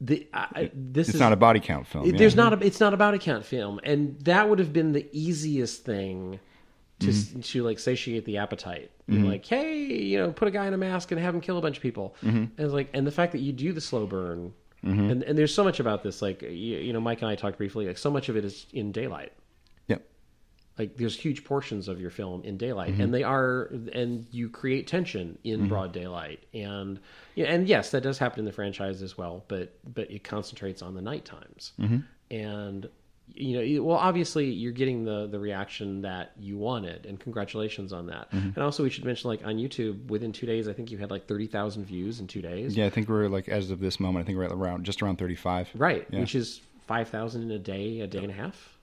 [0.00, 2.04] the I, this It's is not a body count film.
[2.06, 2.18] yeah.
[2.18, 5.08] there's not a, it's not about a count film and that would have been the
[5.12, 6.38] easiest thing
[6.98, 7.40] to Mm-hmm.
[7.40, 10.78] to like satiate the appetite Be like hey you know put a guy in a
[10.78, 12.36] mask and have him kill a bunch of people Mm-hmm.
[12.36, 14.52] and it's like and the fact that you do the slow burn
[14.86, 17.58] and and there's so much about this like you, you know mike and i talked
[17.58, 19.32] briefly like so much of it is in daylight
[19.88, 20.02] Yep.
[20.78, 23.00] like there's huge portions of your film in daylight Mm-hmm.
[23.02, 27.00] and they are and you create tension in broad daylight and
[27.36, 30.94] and yes that does happen in the franchise as well but but it concentrates on
[30.94, 31.98] the night times Mm-hmm.
[32.30, 32.88] and
[33.34, 38.06] you know well obviously you're getting the the reaction that you wanted and congratulations on
[38.06, 38.50] that Mm-hmm.
[38.54, 41.10] and also we should mention like on youtube within two days i think you had
[41.10, 44.24] like 30000 views in two days Yeah, I think we're like as of this moment,
[44.24, 45.68] I think we're at around just around 35.
[45.74, 46.20] right Yeah.
[46.20, 48.78] which is 5000 in a day a day and a half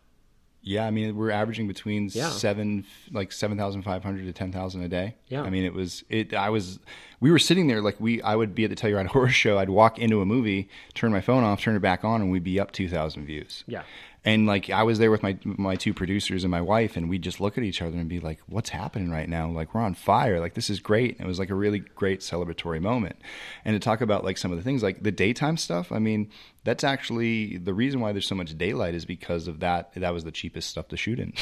[0.61, 2.29] Yeah, I mean we're averaging between Yeah.
[2.29, 5.15] seven, like seven thousand five hundred to ten thousand a day.
[5.27, 5.41] Yeah.
[5.43, 6.33] I mean it was it.
[6.33, 6.79] I was,
[7.19, 8.21] we were sitting there like we.
[8.21, 9.57] I would be at the Telluride Horror Show.
[9.57, 12.45] I'd walk into a movie, turn my phone off, turn it back on, and we'd
[12.45, 13.63] be up two thousand views.
[13.67, 13.83] Yeah.
[14.25, 17.21] And like I was there with my my two producers and my wife, and we'd
[17.21, 19.49] just look at each other and be like, "What's happening right now?
[19.49, 20.39] Like we're on fire!
[20.39, 23.17] Like this is great!" And it was like a really great celebratory moment.
[23.65, 25.91] And to talk about like some of the things, like the daytime stuff.
[25.91, 26.29] I mean,
[26.63, 29.93] that's actually the reason why there's so much daylight is because of that.
[29.95, 31.33] That was the cheapest stuff to shoot in.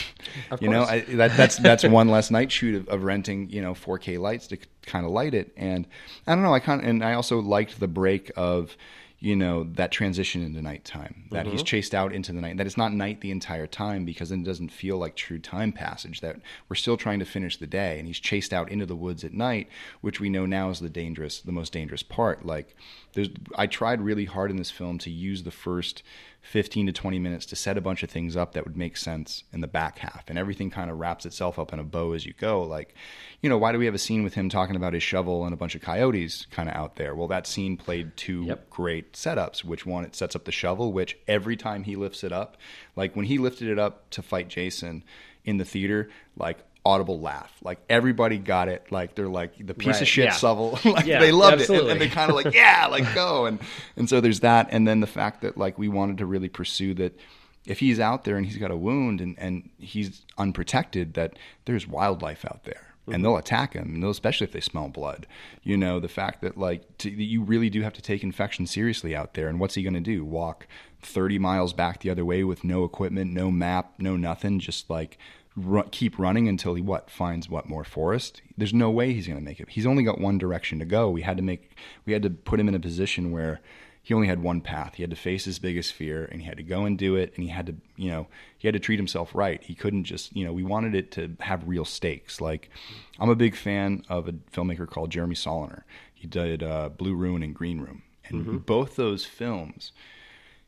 [0.49, 0.83] Of you know.
[0.83, 4.47] I, that, that's that's one less night shoot of, of renting you know 4K lights
[4.47, 4.57] to
[4.87, 5.53] kind of light it.
[5.55, 5.87] And
[6.25, 6.53] I don't know.
[6.53, 8.75] I kind and I also liked the break of
[9.23, 11.65] you know that transition into nighttime that he's mm-hmm.
[11.65, 14.45] chased out into the night that it's not night the entire time because then it
[14.45, 18.07] doesn't feel like true time passage that we're still trying to finish the day and
[18.07, 19.69] he's chased out into the woods at night
[20.01, 22.45] which we know now is the dangerous the most dangerous part.
[22.45, 22.75] Like
[23.13, 26.01] there's i tried really hard in this film to use the first
[26.41, 29.43] 15 to 20 minutes to set a bunch of things up that would make sense
[29.53, 30.23] in the back half.
[30.27, 32.63] And everything kind of wraps itself up in a bow as you go.
[32.63, 32.95] Like
[33.41, 35.53] you know why do we have a scene with him talking about his shovel and
[35.53, 37.13] a bunch of coyotes kind of out there?
[37.15, 38.69] Well that scene played two Yep.
[38.69, 42.31] great setups which one it sets up the shovel which every time he lifts it
[42.31, 42.57] up
[42.95, 45.03] like when he lifted it up to fight jason
[45.45, 47.51] in the theater like audible laugh.
[47.63, 48.91] Like everybody got it.
[48.91, 50.49] Like they're like the piece Right, of shit yeah.
[50.85, 51.69] like Yeah, they loved it.
[51.69, 53.45] And, and they kind of like yeah like go.
[53.45, 53.59] And
[53.95, 54.69] and so there's that.
[54.71, 57.17] And then the fact that like we wanted to really pursue that
[57.65, 61.87] if he's out there and he's got a wound and and he's unprotected that there's
[61.87, 62.87] wildlife out there.
[63.07, 63.23] And mm-hmm.
[63.23, 65.25] they'll attack him and they'll, especially if they smell blood.
[65.63, 68.67] You know the fact that like to, that you really do have to take infection
[68.67, 69.47] seriously out there.
[69.47, 70.23] And what's he going to do?
[70.23, 70.67] Walk
[71.01, 74.59] 30 miles back the other way with no equipment no map no nothing?
[74.59, 75.17] Just like
[75.55, 78.41] ru- keep running until he what finds what more forest?
[78.57, 79.69] There's no way he's going to make it.
[79.69, 81.09] He's only got one direction to go.
[81.09, 81.75] We had to make
[82.05, 83.61] we had to put him in a position where
[84.03, 84.95] he only had one path.
[84.95, 87.33] He had to face his biggest fear and he had to go and do it
[87.35, 88.27] and he had to you know
[88.57, 89.61] he had to treat himself right.
[89.63, 92.41] He couldn't just you know we wanted it to have real stakes.
[92.41, 92.69] Like
[93.19, 95.85] i'm a big fan of a filmmaker called jeremy saulnier
[96.21, 98.03] he did uh, blue ruin and green room.
[98.29, 99.91] And both those films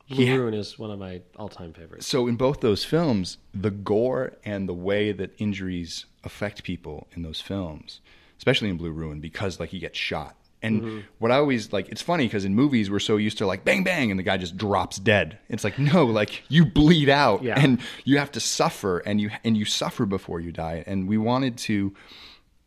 [0.08, 4.32] Blue Ruin is one of my all-time favorites so in both those films, the gore
[4.44, 8.00] and the way that injuries affect people in those films,
[8.38, 10.36] especially in Blue Ruin, because like he gets shot.
[10.62, 11.00] And mm-hmm.
[11.18, 13.84] what I always like, it's funny because in movies we're so used to like bang
[13.84, 15.38] bang and the guy just drops dead.
[15.50, 17.58] It's like no, like you bleed out Yeah.
[17.58, 20.82] and you have to suffer and you and you suffer before you die.
[20.86, 21.94] And we wanted to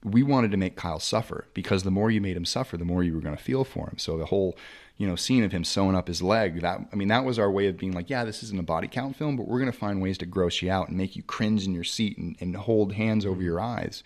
[0.04, 3.04] we wanted to make Kyle suffer because the more you made him suffer, the more
[3.04, 3.98] you were going to feel for him.
[3.98, 4.56] So the whole,
[4.98, 7.52] you know, scene of him sewing up his leg, that I mean, that was our
[7.52, 9.78] way of being like, yeah, this isn't a body count film, but we're going to
[9.78, 12.56] find ways to gross you out and make you cringe in your seat and, and
[12.56, 14.04] hold hands over your eyes.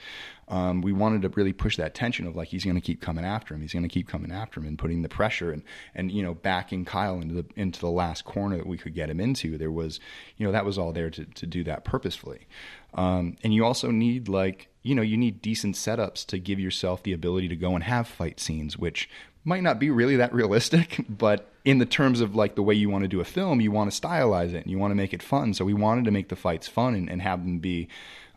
[0.50, 3.24] Um, we wanted to really push that tension of like he's going to keep coming
[3.24, 5.64] after him, he's going to keep coming after him, and putting the pressure and
[5.96, 9.10] and you know backing Kyle into the into the last corner that we could get
[9.10, 9.58] him into.
[9.58, 10.02] There was,
[10.36, 12.48] you know, that was all there to to do that purposefully.
[12.94, 17.04] Um, and you also need like you know, you need decent setups to give yourself
[17.04, 19.08] the ability to go and have fight scenes, which
[19.44, 22.90] might not be really that realistic, but in the terms of like the way you
[22.90, 25.14] want to do a film, you want to stylize it and you want to make
[25.14, 25.54] it fun.
[25.54, 27.88] So we wanted to make the fights fun and, and have them be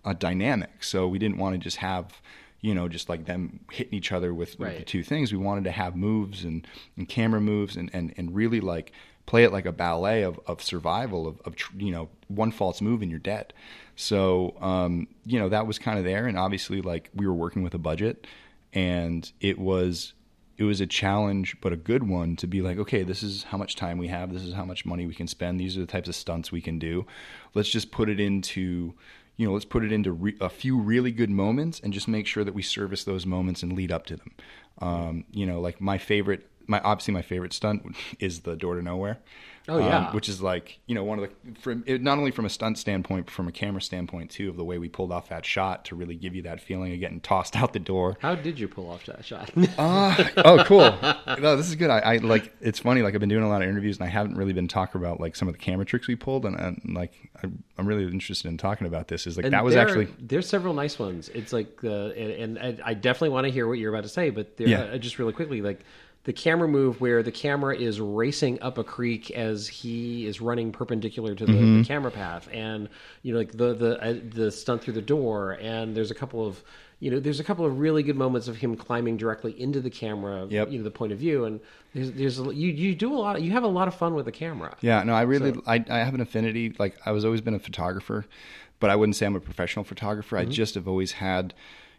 [0.05, 0.85] uh, dynamic.
[0.85, 2.21] So we didn't want to just have
[2.65, 5.31] you know, just like them hitting each other with, with the two things.
[5.31, 8.91] We wanted to have moves and, and camera moves and, and, and really like
[9.27, 13.03] play it like a ballet of, of survival of, of, you know, one false move
[13.03, 13.53] and you're dead.
[13.97, 16.27] So, um, you know, that was kind of there.
[16.27, 18.27] And obviously like we were working with a budget
[18.73, 20.15] and it was,
[20.57, 23.59] it was a challenge, but a good one to be like, okay, this is how
[23.59, 24.33] much time we have.
[24.33, 25.59] This is how much money we can spend.
[25.59, 27.07] These are the types of stunts we can do.
[27.55, 28.95] Let's just put it into,
[29.37, 32.27] you know, let's put it into re- a few really good moments and just make
[32.27, 34.35] sure that we service those moments and lead up to them.
[34.79, 38.83] Um, you know, like my favorite, my obviously my favorite stunt is the door to
[38.83, 39.19] nowhere.
[39.67, 40.09] Oh, yeah.
[40.09, 42.51] um, which is like you know one of the from it, not only from a
[42.51, 45.47] stunt standpoint, but from a camera standpoint too, of the way we pulled off that
[45.47, 48.17] shot to really give you that feeling of getting tossed out the door.
[48.21, 49.51] How did you pull off that shot?
[49.79, 50.95] oh, cool.
[51.41, 51.91] No, this is good.
[51.91, 52.53] I, I like.
[52.61, 53.03] It's funny.
[53.03, 55.21] Like I've been doing a lot of interviews, and I haven't really been talking about
[55.21, 57.13] like some of the camera tricks we pulled, and, and like
[57.43, 59.27] I'm, I'm really interested in talking about this.
[59.27, 61.31] Is like And that was there- actually there's several nice ones.
[61.31, 64.31] It's like uh, and, and I definitely want to hear what you're about to say,
[64.31, 64.81] but there, Yeah.
[64.83, 65.81] uh, just really quickly, like
[66.25, 70.73] the camera move where the camera is racing up a creek as he is running
[70.73, 71.79] perpendicular to the, Mm-hmm.
[71.83, 72.89] the camera path, and
[73.23, 76.47] you know like the the uh, the stunt through the door, and there's a couple
[76.47, 76.63] of
[77.01, 79.91] you know there's a couple of really good moments of him climbing directly into the
[79.91, 80.71] camera, Yep.
[80.71, 81.61] you know the point of view, and
[81.95, 84.25] there's there's a- you you do a lot you have a lot of fun with
[84.25, 84.77] the camera.
[84.81, 86.75] Yeah, no, I really, I, I have an affinity.
[86.79, 88.25] Like I was always been a photographer,
[88.81, 90.39] but I wouldn't say I'm a professional photographer.
[90.39, 91.53] I just have always had,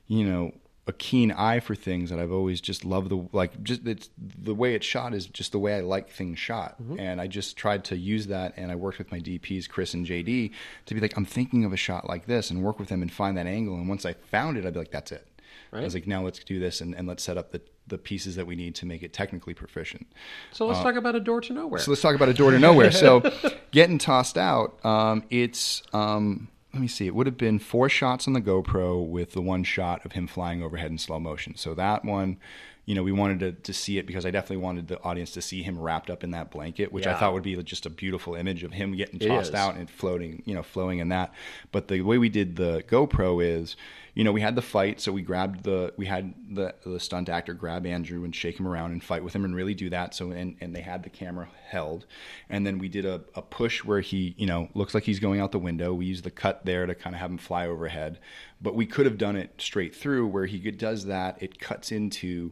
[0.07, 0.53] you know,
[0.87, 4.53] a keen eye for things that I've always just loved the like just it's the
[4.53, 7.85] way it's shot is just the way I like things shot, and I just tried
[7.85, 8.53] to use that.
[8.55, 10.51] And I worked with my DPs, Chris and JD,
[10.85, 13.11] to be like, I'm thinking of a shot like this, and work with them and
[13.11, 13.75] find that angle.
[13.75, 15.27] And once I found it, I'd be like, that's it.
[15.73, 18.35] I was like, now let's do this, and, and let's set up the the pieces
[18.35, 20.07] that we need to make it technically proficient.
[20.51, 21.79] So let's talk about a door to nowhere.
[21.79, 22.91] Uh, So let's talk about a door to nowhere.
[22.91, 23.21] So
[23.71, 27.07] getting tossed out, um, it's um, let me see.
[27.07, 30.27] It would have been four shots on the GoPro with the one shot of him
[30.27, 31.55] flying overhead in slow motion.
[31.55, 32.37] So that one,
[32.85, 35.41] you know, we wanted to, to see it because I definitely wanted the audience to
[35.41, 38.35] see him wrapped up in that blanket, which I thought would be just a beautiful
[38.35, 41.33] image of him getting tossed out and floating, you know, flowing in that.
[41.71, 43.75] But the way we did the GoPro is,
[44.13, 47.27] you know, we had the fight, so we grabbed the, we had the the stunt
[47.27, 50.15] actor grab Andrew and shake him around and fight with him and really do that.
[50.15, 52.05] So and and they had the camera held,
[52.49, 55.41] and then we did a, a push where he, you know, looks like he's going
[55.41, 55.93] out the window.
[55.93, 58.19] We used the cut there to kind of have him fly overhead,
[58.61, 61.41] but we could have done it straight through where he does that.
[61.41, 62.51] It cuts into,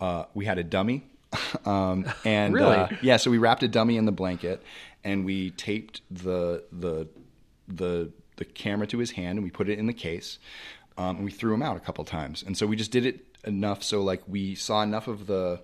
[0.00, 1.04] uh, we had a dummy.
[1.64, 2.76] um, and Really?
[2.76, 4.62] uh, yeah, so we wrapped a dummy in the blanket,
[5.02, 7.08] and we taped the the
[7.66, 10.38] the the camera to his hand, and we put it in the case,
[10.96, 12.42] um, and we threw him out a couple times.
[12.42, 15.60] And so we just did it enough so like we saw enough of the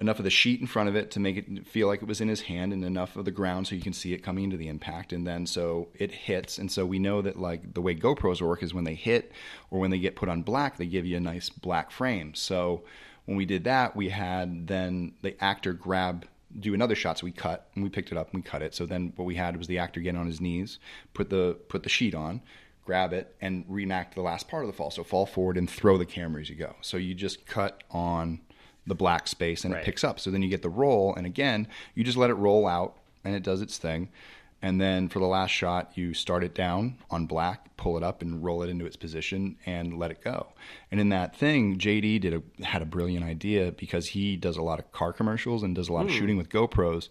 [0.00, 2.20] enough of the sheet in front of it to make it feel like it was
[2.20, 4.56] in his hand and enough of the ground so you can see it coming into
[4.56, 5.12] the impact.
[5.12, 6.58] And then so it hits.
[6.58, 9.32] And so we know that like the way GoPros work is when they hit
[9.70, 12.34] or when they get put on black they give you a nice black frame.
[12.34, 12.84] So
[13.26, 16.26] when we did that we had then the actor grab
[16.58, 17.18] do another shot.
[17.18, 18.74] So we cut and we picked it up and we cut it.
[18.74, 20.78] So then what we had was the actor get on his knees
[21.12, 22.40] put the put the sheet on
[22.84, 24.90] grab it and reenact the last part of the fall.
[24.90, 26.74] So fall forward and throw the camera as you go.
[26.80, 28.40] So you just cut on
[28.86, 29.82] the black space and Right.
[29.82, 30.18] it picks up.
[30.18, 33.34] So then you get the roll, and again, you just let it roll out and
[33.34, 34.08] it does its thing.
[34.62, 38.20] And then for the last shot, you start it down on black, pull it up,
[38.20, 40.48] and roll it into its position and let it go.
[40.90, 44.62] And in that thing, JD did a, had a brilliant idea because he does a
[44.62, 46.18] lot of car commercials and does a lot of hmm.
[46.18, 47.08] shooting with GoPros.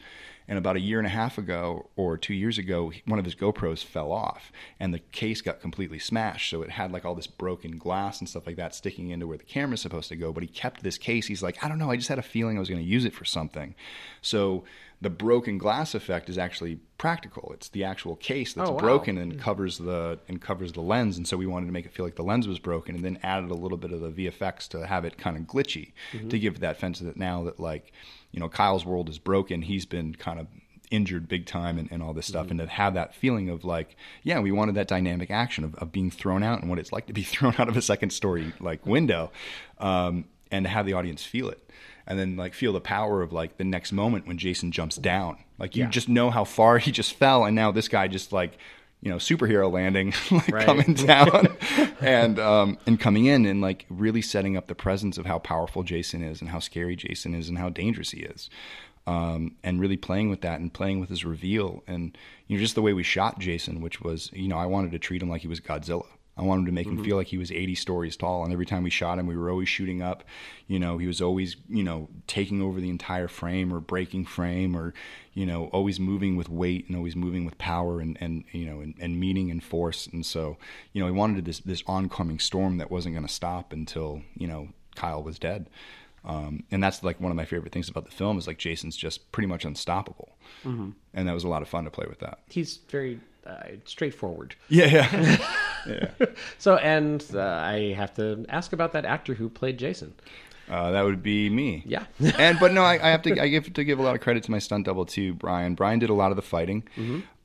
[0.50, 3.36] And about a year and a half ago or two years ago, one of his
[3.36, 6.50] GoPros fell off and the case got completely smashed.
[6.50, 9.38] So it had like all this broken glass and stuff like that sticking into where
[9.38, 10.34] the camera's supposed to go.
[10.34, 11.28] But he kept this case.
[11.28, 11.92] He's like, I don't know.
[11.92, 13.76] I just had a feeling I was going to use it for something.
[14.24, 14.64] So
[15.02, 17.52] the broken glass effect is actually practical.
[17.54, 18.80] It's the actual case that's Oh, wow.
[18.80, 21.16] broken and covers the and covers the lens.
[21.18, 23.20] And so we wanted to make it feel like the lens was broken, and then
[23.24, 26.30] added a little bit of the VFX to have it kind of glitchy Mm-hmm.
[26.30, 27.94] to give that sense that now that like
[28.32, 30.48] you know Kyle's world is broken, he's been kind of
[30.92, 32.60] injured big time and, and all this stuff Mm-hmm.
[32.62, 35.92] and to have that feeling of like yeah we wanted that dynamic action of, of
[35.92, 38.54] being thrown out and what it's like to be thrown out of a second story
[38.60, 39.32] like window
[39.78, 41.64] um, and to have the audience feel it
[42.08, 45.38] and then like feel the power of like the next moment when Jason jumps down.
[45.60, 45.90] Like you Yeah.
[45.92, 48.58] just know how far he just fell, and now this guy just like
[49.02, 50.66] you know superhero landing, like Right.
[50.66, 51.48] coming down
[52.02, 55.84] and um, and coming in and like really setting up the presence of how powerful
[55.84, 58.50] Jason is and how scary Jason is and how dangerous he is.
[59.08, 62.16] Um, and really playing with that and playing with his reveal and
[62.48, 65.00] you know just the way we shot Jason, which was you know I wanted to
[65.00, 66.06] treat him like he was Godzilla.
[66.40, 68.46] I wanted to make him feel like he was 80 stories tall.
[68.46, 70.24] And every time we shot him, we were always shooting up.
[70.68, 74.74] You know, he was always, you know, taking over the entire frame or breaking frame
[74.76, 74.94] or,
[75.34, 78.80] you know, always moving with weight and always moving with power and, and you know,
[78.80, 80.08] and, and meaning and force.
[80.08, 80.56] And so,
[80.94, 84.48] you know, he wanted this, this oncoming storm that wasn't going to stop until, you
[84.48, 85.70] know, Kyle was dead.
[86.24, 88.96] Um, and that's like one of my favorite things about the film is like Jason's
[88.96, 90.38] just pretty much unstoppable.
[91.14, 92.40] And that was a lot of fun to play with that.
[92.50, 93.20] He's very
[93.50, 94.56] uh, straightforward.
[94.68, 95.38] Yeah,
[95.88, 96.12] yeah.
[96.58, 100.14] So, and uh, I have to ask about that actor who played Jason.
[100.70, 101.84] Uh, that would be me.
[101.86, 102.06] Yeah.
[102.38, 104.44] and but no, I, I have to I give to give a lot of credit
[104.44, 105.74] to my stunt double too, Brian.
[105.74, 106.84] Brian did a lot of the fighting.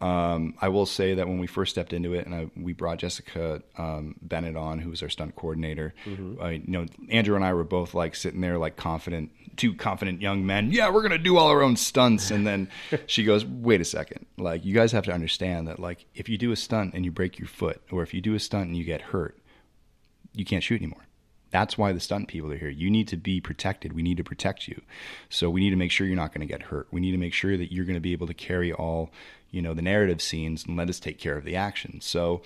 [0.05, 2.99] Um, I will say that when we first stepped into it, and I, we brought
[2.99, 5.95] Jessica um, Bennett on, who was our stunt coordinator.
[6.43, 10.21] I, you know, Andrew and I were both like sitting there like confident, two confident
[10.21, 10.71] young men.
[10.71, 12.31] Yeah, we're gonna do all our own stunts.
[12.31, 12.69] And then
[13.07, 16.37] she goes, "Wait a second, like you guys have to understand that like if you
[16.37, 18.77] do a stunt and you break your foot, or if you do a stunt and
[18.77, 19.39] you get hurt,
[20.35, 21.07] you can't shoot anymore."
[21.51, 22.69] That's why the stunt people are here.
[22.69, 23.93] You need to be protected.
[23.93, 24.83] We need to protect you.
[25.29, 26.89] So we need to make sure you're not going to get hurt.
[26.91, 29.13] We need to make sure that you're going to be able to carry all,
[29.55, 32.01] you know, the narrative scenes and let us take care of the action.
[32.01, 32.43] So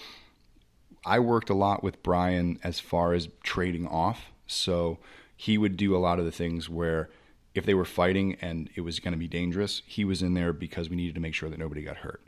[1.04, 4.26] I worked a lot with Brian as far as trading off.
[4.46, 4.98] So
[5.36, 7.08] he would do a lot of the things where
[7.54, 10.52] if they were fighting and it was going to be dangerous, he was in there
[10.52, 12.22] because we needed to make sure that nobody got hurt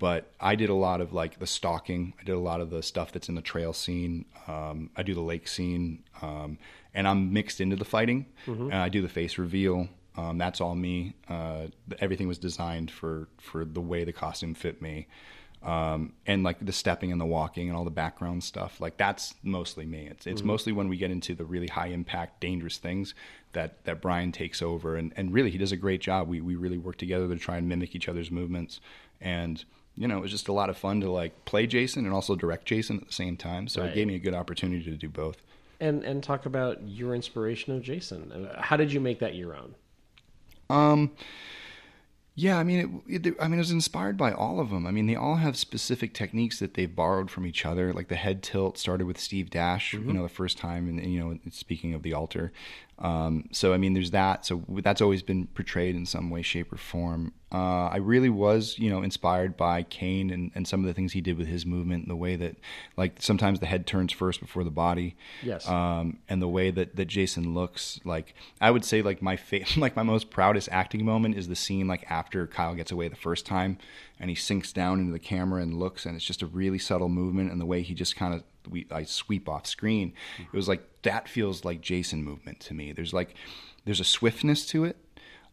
[0.00, 2.14] but I did a lot of like the stalking.
[2.18, 4.24] I did a lot of the stuff that's in the trail scene.
[4.48, 6.56] Um, I do the lake scene, um,
[6.94, 8.24] and I'm mixed into the fighting.
[8.46, 9.88] And I do the face reveal.
[10.20, 11.14] Um, that's all me.
[11.28, 11.66] Uh,
[11.98, 15.06] everything was designed for for the way the costume fit me,
[15.62, 18.80] um, and like the stepping and the walking and all the background stuff.
[18.80, 20.08] Like that's mostly me.
[20.10, 23.14] It's it's mostly when we get into the really high impact, dangerous things
[23.52, 26.28] that that Brian takes over, and and really he does a great job.
[26.28, 28.80] We we really work together to try and mimic each other's movements
[29.20, 29.64] and
[29.96, 32.34] you know, it was just a lot of fun to like play Jason and also
[32.34, 33.68] direct Jason at the same time.
[33.68, 33.90] So Right.
[33.90, 35.42] it gave me a good opportunity to do both.
[35.78, 38.32] And and talk about your inspiration of Jason.
[38.32, 39.74] Uh, How did you make that your own?
[40.70, 41.10] Um,
[42.36, 44.86] yeah, I mean, it, it, I mean, it was inspired by all of them.
[44.86, 47.92] I mean, they all have specific techniques that they've borrowed from each other.
[47.92, 51.20] Like the head tilt started with Steve Dash, you know, the first time, and, you
[51.20, 52.52] know, speaking of the altar.
[53.00, 54.44] Um, so I mean, there's that.
[54.44, 57.32] So that's always been portrayed in some way, shape, or form.
[57.52, 61.12] Uh, I really was, you know, inspired by Kane and, and some of the things
[61.12, 62.56] he did with his movement, and the way that,
[62.96, 65.16] like, sometimes the head turns first before the body.
[65.42, 65.68] Yes.
[65.68, 69.64] Um, and the way that, that Jason looks, like, I would say, like my fa-
[69.76, 73.16] like my most proudest acting moment is the scene like after Kyle gets away the
[73.16, 73.78] first time,
[74.20, 77.08] and he sinks down into the camera and looks, and it's just a really subtle
[77.08, 80.12] movement, and the way he just kind of we I sweep off screen.
[80.38, 82.92] It was like that feels like Jason movement to me.
[82.92, 83.34] There's like
[83.84, 84.96] there's a swiftness to it.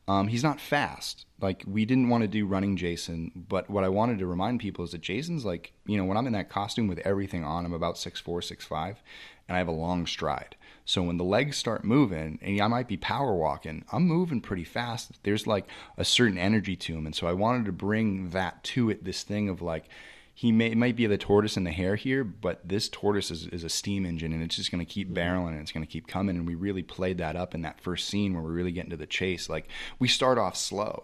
[0.10, 1.26] Um, he's not fast.
[1.42, 4.84] Like we didn't want to do running Jason, but what I wanted to remind people
[4.84, 7.74] is that Jason's like, you know, when I'm in that costume with everything on, I'm
[7.74, 9.02] about six four, six five,
[9.48, 10.56] and I have a long stride.
[10.88, 14.64] So when the legs start moving, and I might be power walking, I'm moving pretty
[14.64, 15.12] fast.
[15.24, 15.68] There's like
[15.98, 19.04] a certain energy to him, and so I wanted to bring that to it.
[19.04, 19.90] This thing of like,
[20.34, 23.48] he may it might be the tortoise and the hare here, but this tortoise is,
[23.48, 25.18] is a steam engine and it's just going to keep mm-hmm.
[25.18, 26.38] barreling and it's going to keep coming.
[26.38, 28.96] And we really played that up in that first scene where we really get into
[28.96, 29.50] the chase.
[29.50, 29.68] Like
[30.00, 31.04] we start off slow,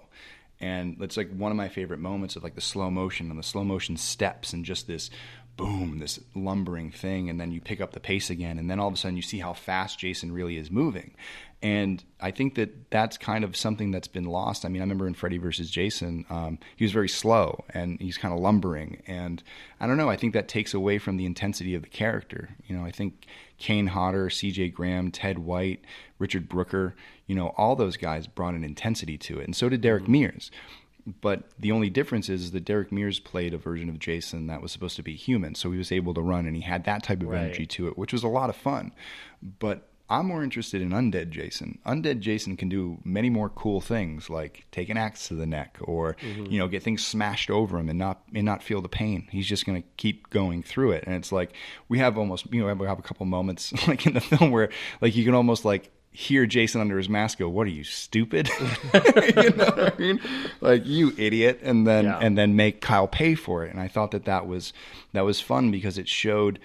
[0.62, 3.44] and it's like one of my favorite moments of like the slow motion and the
[3.44, 5.10] slow motion steps and just this
[5.56, 8.88] boom, this lumbering thing, and then you pick up the pace again, and then all
[8.88, 11.16] of a sudden you see how fast Jason really is moving.
[11.64, 14.66] And I think that that's kind of something that's been lost.
[14.66, 18.18] I mean, I remember in Freddy versus Jason, um, he was very slow and he's
[18.18, 19.02] kind of lumbering.
[19.08, 19.42] And
[19.80, 22.50] I don't know, I think that takes away from the intensity of the character.
[22.68, 23.28] You know, I think
[23.58, 25.86] Kane Hodder, CJ Graham, Ted White,
[26.20, 26.96] Richard Brooker,
[27.28, 29.46] you know, all those guys brought an intensity to it.
[29.46, 30.52] And so did Derek Mears.
[31.06, 34.72] But the only difference is that Derek Mears played a version of Jason that was
[34.72, 35.56] supposed to be human.
[35.56, 37.42] So he was able to run and he had that type of Right.
[37.42, 38.94] energy to it, which was a lot of fun.
[39.42, 41.80] But I'm more interested in Undead Jason.
[41.86, 45.78] Undead Jason can do many more cool things, like take an axe to the neck,
[45.82, 46.46] or mm-hmm.
[46.52, 49.28] you know, get things smashed over him and not and not feel the pain.
[49.32, 51.54] He's just going to keep going through it, and it's like
[51.88, 54.70] we have almost you know we have a couple moments like in the film where
[55.02, 58.48] like you can almost like hear Jason under his mask go, "What are you stupid?"
[58.94, 60.20] you know what I mean?
[60.62, 62.20] Like you idiot, and then Yeah.
[62.22, 63.72] and then make Kyle pay for it.
[63.72, 64.72] And I thought that that was
[65.14, 66.60] that was fun because it showed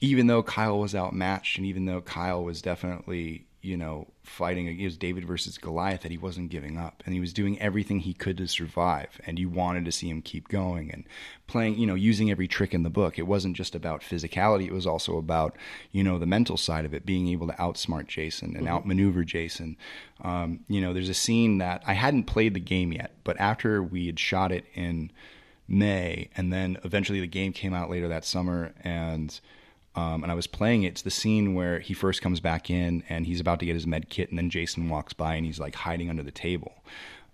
[0.00, 4.98] even though Kyle was outmatched and even though Kyle was definitely, you know, fighting against
[4.98, 8.36] David versus Goliath, that he wasn't giving up and he was doing everything he could
[8.38, 9.20] to survive.
[9.24, 11.04] And you wanted to see him keep going and
[11.46, 13.20] playing, you know, using every trick in the book.
[13.20, 15.56] It wasn't just about physicality, it was also about,
[15.92, 19.76] you know, the mental side of it, being able to outsmart Jason and outmaneuver Jason.
[20.22, 23.80] Um, you know, there's a scene that I hadn't played the game yet, but after
[23.80, 25.12] we had shot it in
[25.68, 29.40] May, and then eventually the game came out later that summer, and
[29.94, 30.88] um, and I was playing it.
[30.88, 33.86] It's the scene where he first comes back in and he's about to get his
[33.86, 36.72] med kit, and then Jason walks by and he's like hiding under the table.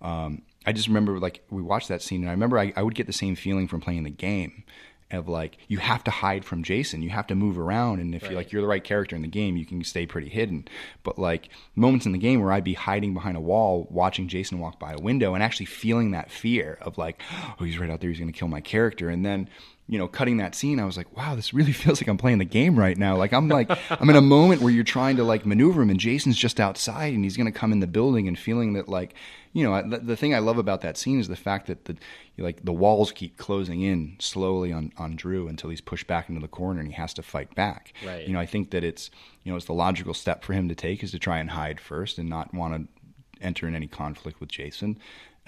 [0.01, 2.95] Um, I just remember like we watched that scene, and I remember I, I would
[2.95, 4.63] get the same feeling from playing the game
[5.11, 8.21] of like you have to hide from Jason, you have to move around, and if
[8.23, 8.31] Right.
[8.31, 10.67] you like you're the right character in the game, you can stay pretty hidden.
[11.03, 14.59] But like moments in the game where I'd be hiding behind a wall, watching Jason
[14.59, 17.21] walk by a window, and actually feeling that fear of like,
[17.59, 19.49] oh, he's right out there, he's going to kill my character, and then
[19.89, 22.37] you know, cutting that scene, I was like, wow, this really feels like I'm playing
[22.37, 23.17] the game right now.
[23.17, 25.99] Like I'm like I'm in a moment where you're trying to like maneuver him, and
[25.99, 29.15] Jason's just outside, and he's going to come in the building, and feeling that like,
[29.51, 31.97] you know, the, the thing I love about that scene is the fact that the
[32.37, 36.39] like the walls keep closing in slowly on on Drew until he's pushed back into
[36.39, 37.93] the corner and he has to fight back.
[38.05, 38.27] Right.
[38.27, 39.09] You know, I think that it's
[39.43, 41.79] you know it's the logical step for him to take is to try and hide
[41.79, 42.99] first and not want to
[43.41, 44.99] enter in any conflict with Jason.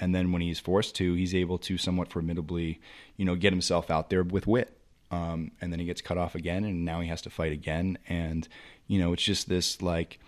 [0.02, 2.82] And then when he's forced to, he's able to somewhat formidably,
[3.18, 4.76] you know, get himself out there with wit.
[5.12, 7.98] Um, and then he gets cut off again, and now he has to fight again.
[8.10, 8.48] And
[8.88, 10.20] you know, it's just this like,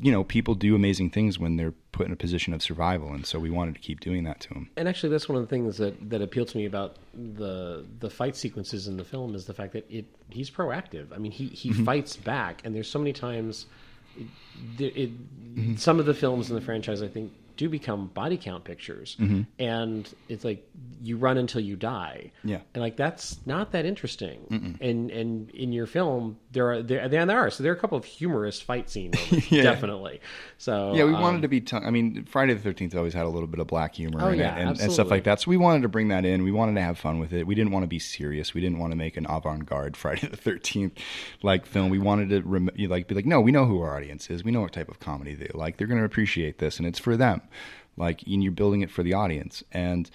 [0.00, 3.26] you know, people do amazing things when they're put in a position of survival, and
[3.26, 4.70] so we wanted to keep doing that to him.
[4.76, 8.08] And actually, that's one of the things that, that appealed to me about the the
[8.10, 11.06] fight sequences in the film is the fact that it he's proactive.
[11.14, 11.84] I mean, he he Mm-hmm.
[11.84, 13.66] fights back, and there's so many times.
[14.78, 15.10] It, it,
[15.52, 15.76] Mm-hmm.
[15.76, 19.42] Some of the films in the franchise, I think, do become body count pictures, Mm-hmm.
[19.58, 20.68] and it's like
[21.02, 22.30] you run until you die.
[22.44, 22.60] Yeah.
[22.74, 24.78] and like that's not that interesting.
[24.80, 27.78] And and in your film, there are there there, there are so there are a
[27.78, 29.16] couple of humorous fight scenes
[29.50, 29.62] Yeah.
[29.62, 30.20] definitely.
[30.58, 31.60] So Yeah, we um, wanted to be.
[31.60, 34.28] T- I mean, Friday the Thirteenth always had a little bit of black humor Oh,
[34.28, 35.40] in yeah, it and, and stuff like that.
[35.40, 36.42] So we wanted to bring that in.
[36.42, 37.46] We wanted to have fun with it.
[37.46, 38.54] We didn't want to be serious.
[38.54, 40.98] We didn't want to make an avant-garde Friday the Thirteenth
[41.42, 41.90] like film.
[41.90, 44.42] We wanted to rem- like be like, no, we know who our audience is.
[44.44, 45.76] We know what type of comedy they like.
[45.76, 47.41] They're going to appreciate this, and it's for them.
[47.96, 49.62] Like, and you're building it for the audience.
[49.72, 50.10] And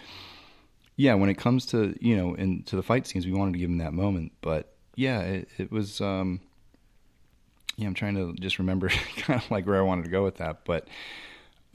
[0.95, 3.69] yeah, when it comes to you know, into the fight scenes, we wanted to give
[3.69, 4.31] them that moment.
[4.41, 6.01] But yeah, it, it was.
[6.01, 6.39] um
[7.79, 10.37] yeah, I'm trying to just remember kind of like where I wanted to go with
[10.37, 10.65] that.
[10.65, 10.87] But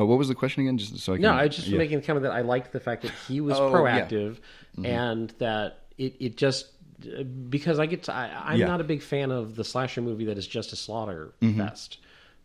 [0.01, 0.77] uh, what was the question again?
[0.79, 1.79] Just so I can, No, I was just yeah.
[1.79, 4.07] making the comment that I liked the fact that he was Oh, yeah.
[4.09, 4.39] proactive
[4.85, 6.67] and that it, it just
[7.07, 8.67] uh, because I get to, I, I'm Yeah.
[8.67, 11.61] not a big fan of the slasher movie that is just a slaughter Mm-hmm.
[11.61, 11.99] fest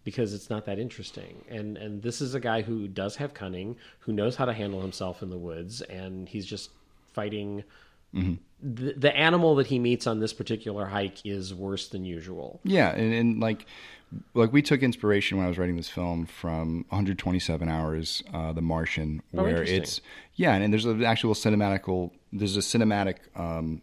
[0.07, 1.43] because it's not that interesting.
[1.49, 4.79] And and this is a guy who does have cunning, who knows how to handle
[4.79, 6.69] himself in the woods, and he's just
[7.11, 7.65] fighting.
[8.15, 8.35] Mm-hmm.
[8.63, 12.61] The, the animal that he meets on this particular hike is worse than usual.
[12.63, 13.65] Yeah, and, and like
[14.33, 18.61] like we took inspiration when I was writing this film from 127 Hours, uh, The
[18.61, 19.81] Martian, Oh, where interesting.
[19.81, 20.01] it's
[20.35, 22.11] yeah, and, and there's an actual cinematical.
[22.31, 23.17] There's a cinematic.
[23.35, 23.81] Um,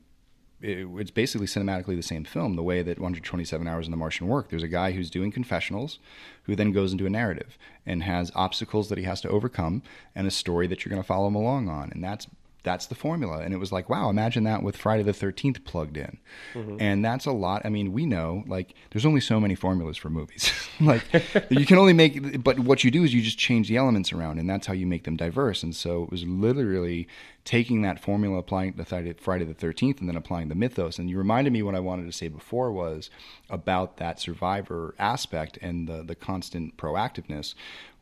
[0.64, 2.56] it, it's basically cinematically the same film.
[2.56, 4.50] The way that 127 Hours in The Martian work.
[4.50, 5.98] There's a guy who's doing confessionals,
[6.44, 9.82] who then goes into a narrative and has obstacles that he has to overcome,
[10.14, 12.26] and a story that you're going to follow him along on, and that's
[12.64, 13.40] that's the formula.
[13.40, 16.18] And it was like, wow, imagine that with Friday the 13th plugged in.
[16.54, 16.76] Mm-hmm.
[16.80, 17.62] And that's a lot.
[17.64, 20.50] I mean, we know, like, there's only so many formulas for movies.
[20.80, 21.04] like,
[21.50, 24.38] you can only make, but what you do is you just change the elements around,
[24.38, 25.62] and that's how you make them diverse.
[25.62, 27.06] And so it was literally
[27.44, 30.98] taking that formula, applying it to Friday the 13th, and then applying the mythos.
[30.98, 33.10] And you reminded me what I wanted to say before was
[33.50, 37.54] about that survivor aspect and the, the constant proactiveness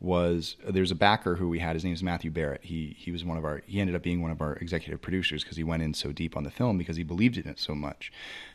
[0.02, 3.24] was there's a backer who we had his name is Matthew Barrett he he was
[3.24, 5.80] one of our he ended up being one of our executive producers because he went
[5.80, 8.10] in so deep on the film because he believed in it so much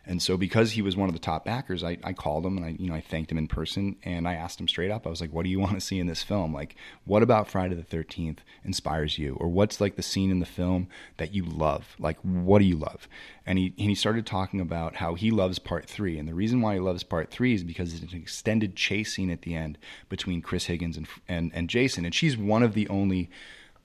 [0.07, 2.65] and so because he was one of the top backers I, I called him and
[2.65, 5.05] I you know I thanked him in person and I asked him straight up.
[5.05, 6.53] I was like what do you want to see in this film?
[6.53, 9.35] Like what about Friday the 13th inspires you?
[9.35, 10.87] Or what's like the scene in the film
[11.17, 11.95] that you love?
[11.99, 13.07] Like what do you love?
[13.45, 16.17] And he and he started talking about how he loves part three.
[16.17, 19.29] And the reason why he loves part three is because it's an extended chase scene
[19.29, 19.77] at the end
[20.09, 22.05] between Chris Higgins and and, and Jason.
[22.05, 23.29] And she's one of the only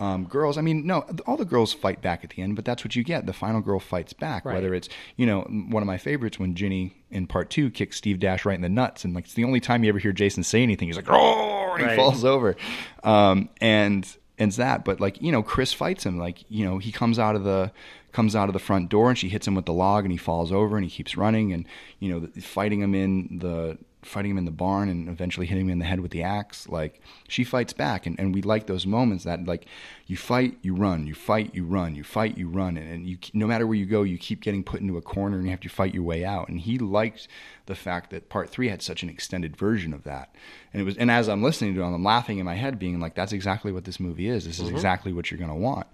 [0.02, 0.58] um, girls.
[0.58, 3.04] I mean, no, all the girls fight back at the end, but that's what you
[3.04, 3.24] get.
[3.24, 4.44] The final girl fights back.
[4.44, 4.54] Right.
[4.54, 8.18] Whether it's you know one of my favorites when Ginny in part two kicks Steve
[8.18, 10.42] Dash right in the nuts, and like it's the only time you ever hear Jason
[10.42, 10.88] say anything.
[10.88, 12.56] He's like, oh, and he falls over,
[13.04, 14.04] um, and
[14.38, 14.84] and that.
[14.84, 16.18] But like you know, Chris fights him.
[16.18, 17.70] Like you know, he comes out of the
[18.10, 20.18] comes out of the front door and she hits him with the log and he
[20.18, 21.64] falls over and he keeps running and
[21.98, 25.72] you know fighting him in the fighting him in the barn and eventually hitting him
[25.72, 28.06] in the head with the axe like she fights back.
[28.06, 29.66] And, and we like those moments that like
[30.06, 32.76] you fight you run you fight you run you fight you run.
[32.76, 35.36] And, and you no matter where you go you keep getting put into a corner
[35.36, 36.48] and you have to fight your way out.
[36.48, 37.28] And he liked
[37.66, 40.34] the fact that part three had such an extended version of that.
[40.72, 43.00] And it was and as i'm listening to it i'm laughing in my head being
[43.00, 44.44] like that's exactly what this movie is.
[44.44, 44.74] This is mm-hmm.
[44.74, 45.86] exactly what you're going to want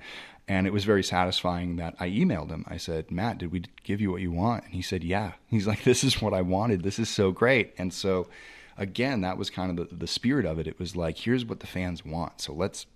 [0.49, 2.65] and it was very satisfying that I emailed him.
[2.67, 4.65] I said, Matt, did we give you what you want?
[4.65, 5.33] And he said, Yeah.
[5.49, 6.83] He's like, This is what I wanted.
[6.83, 7.75] This is so great.
[7.79, 8.29] And so,
[8.77, 10.67] again, that was kind of the, the spirit of it.
[10.67, 12.41] It was like, here's what the fans want.
[12.41, 12.87] So let's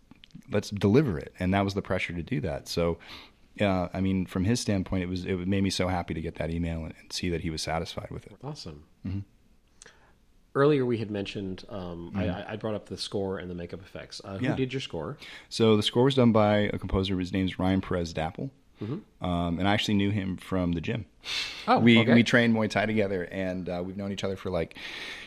[0.50, 1.34] let's deliver it.
[1.38, 2.66] And that was the pressure to do that.
[2.68, 2.98] So
[3.60, 6.36] uh, I mean, from his standpoint, it was it made me so happy to get
[6.36, 8.36] that email and, and see that he was satisfied with it.
[8.42, 8.84] Awesome.
[10.54, 14.20] Earlier, we had mentioned um, I, I brought up the score and the makeup effects.
[14.22, 14.54] Uh, who Yeah.
[14.54, 15.16] did your score?
[15.48, 17.18] So the score was done by a composer.
[17.18, 18.50] His name's Ryan Perez Daple,
[19.22, 21.06] um, and I actually knew him from the gym.
[21.66, 22.12] Oh, we okay.
[22.14, 24.76] we trained Muay Thai together, and uh, we've known each other for like,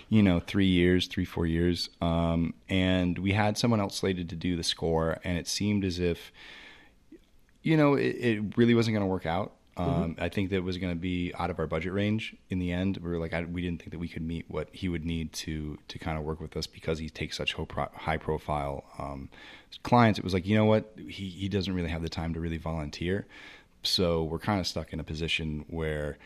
[0.09, 1.89] you know, three years, three four years.
[2.01, 5.97] Um, and we had someone else slated to do the score, and it seemed as
[5.99, 6.31] if,
[7.63, 9.53] you know, it, it really wasn't going to work out.
[9.77, 12.71] Um, I think that was going to be out of our budget range in the
[12.71, 12.97] end.
[12.97, 15.33] We were like, I, we didn't think that we could meet what he would need
[15.33, 19.29] to to kind of work with us because he takes such high profile um,
[19.83, 20.17] clients.
[20.17, 22.57] It was like, you know what, he he doesn't really have the time to really
[22.57, 23.27] volunteer,
[23.83, 26.17] so we're kind of stuck in a position where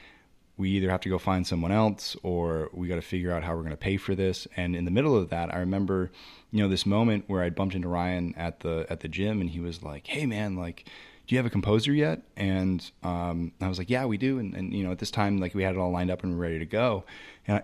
[0.58, 3.56] we either have to go find someone else or we got to figure out how
[3.56, 4.46] we're going to pay for this.
[4.58, 6.12] And in the middle of that, I remember,
[6.52, 9.50] you know, this moment where I bumped into Ryan at the at the gym, and
[9.50, 10.86] he was like, "Hey, man, like."
[11.30, 12.24] Do you have a composer yet?
[12.38, 14.40] And um, I was like, yeah, we do.
[14.40, 16.32] And, and you know, at this time, like we had it all lined up and
[16.32, 17.04] we were ready to go.
[17.48, 17.62] And I,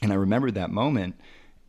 [0.00, 1.14] and I remembered that moment,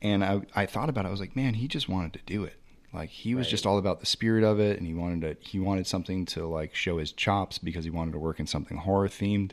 [0.01, 1.09] and I I thought about it.
[1.09, 2.55] I was like, man, he just wanted to do it.
[2.93, 3.51] Like he was Right.
[3.51, 6.47] just all about the spirit of it, and he wanted to he wanted something to
[6.47, 9.51] like show his chops because he wanted to work in something horror themed,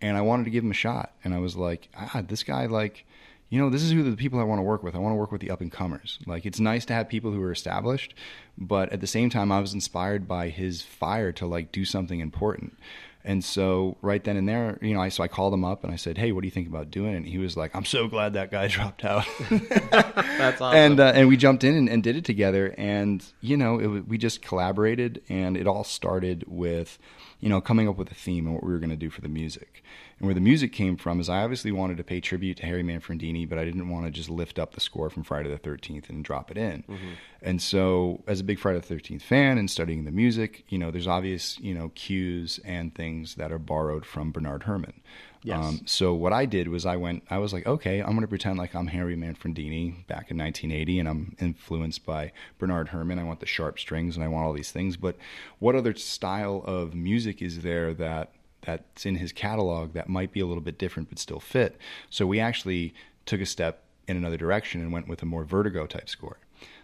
[0.00, 1.12] and I wanted to give him a shot.
[1.22, 3.06] And I was like, ah, this guy like.
[3.50, 4.94] You know, this is who the people I want to work with.
[4.94, 6.18] I want to work with the up and comers.
[6.26, 8.14] Like, it's nice to have people who are established,
[8.58, 12.20] but at the same time, I was inspired by his fire to like do something
[12.20, 12.76] important.
[13.24, 15.92] And so right then and there, you know, I so I called him up and
[15.92, 17.84] I said, "Hey, what do you think about doing it?" And he was like, "I'm
[17.84, 20.78] so glad that guy dropped out." That's awesome.
[20.78, 22.74] and uh, and we jumped in and, and did it together.
[22.78, 26.98] And you know, it, we just collaborated, and it all started with,
[27.40, 29.20] you know, coming up with a theme and what we were going to do for
[29.20, 29.82] the music.
[30.18, 32.82] And where the music came from is I obviously wanted to pay tribute to Harry
[32.82, 36.10] Manfredini, but I didn't want to just lift up the score from Friday the Thirteenth
[36.10, 36.82] and drop it in.
[36.82, 37.12] Mm-hmm.
[37.42, 40.90] And so, as a big Friday the Thirteenth fan and studying the music, you know,
[40.90, 45.00] there's obvious you know cues and things that are borrowed from Bernard Herrmann.
[45.42, 45.64] Yes.
[45.64, 48.28] Um, so what I did was I went, I was like, okay, I'm going to
[48.28, 53.18] pretend like I'm Harry Manfredini back in 1980 and I'm influenced by Bernard Herrmann.
[53.18, 54.96] I want the sharp strings and I want all these things.
[54.96, 55.16] But
[55.58, 58.32] what other style of music is there that
[58.62, 61.76] that's in his catalog that might be a little bit different but still fit?
[62.10, 62.94] So we actually
[63.24, 66.38] took a step in another direction and went with a more vertigo type score.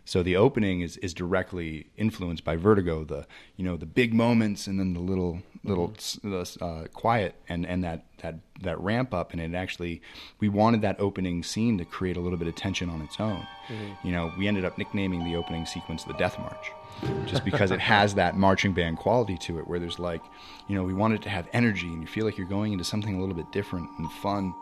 [0.06, 3.26] So the opening is, is directly influenced by Vertigo, the
[3.56, 6.18] you know the big moments and then the little little s-
[6.60, 10.02] uh, quiet and, and that, that that ramp up and it actually
[10.38, 13.46] we wanted that opening scene to create a little bit of tension on its own.
[14.02, 16.70] You know, we ended up nicknaming the opening sequence the Death March,
[17.26, 20.20] just because it has that marching band quality to it, where there's like,
[20.68, 23.14] you know, we wanted to have energy and you feel like you're going into something
[23.16, 24.52] a little bit different and fun.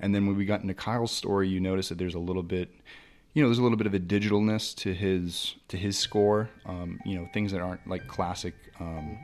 [0.00, 2.70] And then when we got into Kyle's story, you notice that there's a little bit,
[3.32, 6.50] you know, there's a little bit of a digitalness to his to his score.
[6.64, 9.18] Um, you know, things that aren't like classic um,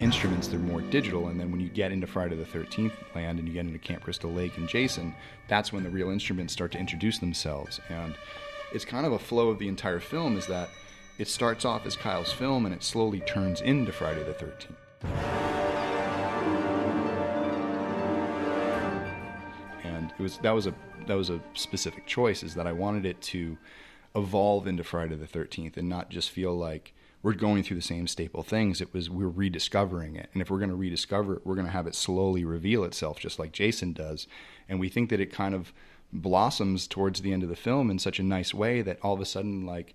[0.00, 1.28] instruments; they're more digital.
[1.28, 4.02] And then when you get into Friday the Thirteenth land and you get into Camp
[4.02, 5.14] Crystal Lake and Jason,
[5.48, 7.80] that's when the real instruments start to introduce themselves.
[7.88, 8.14] And
[8.72, 10.70] it's kind of a flow of the entire film is that
[11.18, 15.87] it starts off as Kyle's film and it slowly turns into Friday the Thirteenth.
[20.18, 20.74] It was that was a
[21.06, 23.56] that was a specific choice is that I wanted it to
[24.16, 28.06] evolve into Friday the 13th and not just feel like we're going through the same
[28.06, 28.80] staple things.
[28.80, 30.28] It was we're rediscovering it.
[30.32, 33.18] And if we're going to rediscover it we're going to have it slowly reveal itself
[33.18, 34.26] just like Jason does.
[34.68, 35.72] And we think that it kind of
[36.12, 39.20] blossoms towards the end of the film in such a nice way that all of
[39.20, 39.94] a sudden like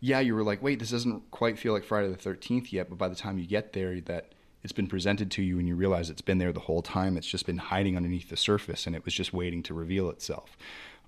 [0.00, 2.96] yeah you were like wait this doesn't quite feel like Friday the 13th yet but
[2.96, 4.32] by the time you get there that
[4.62, 7.16] it's been presented to you and you realize it's been there the whole time.
[7.16, 10.56] It's just been hiding underneath the surface and it was just waiting to reveal itself.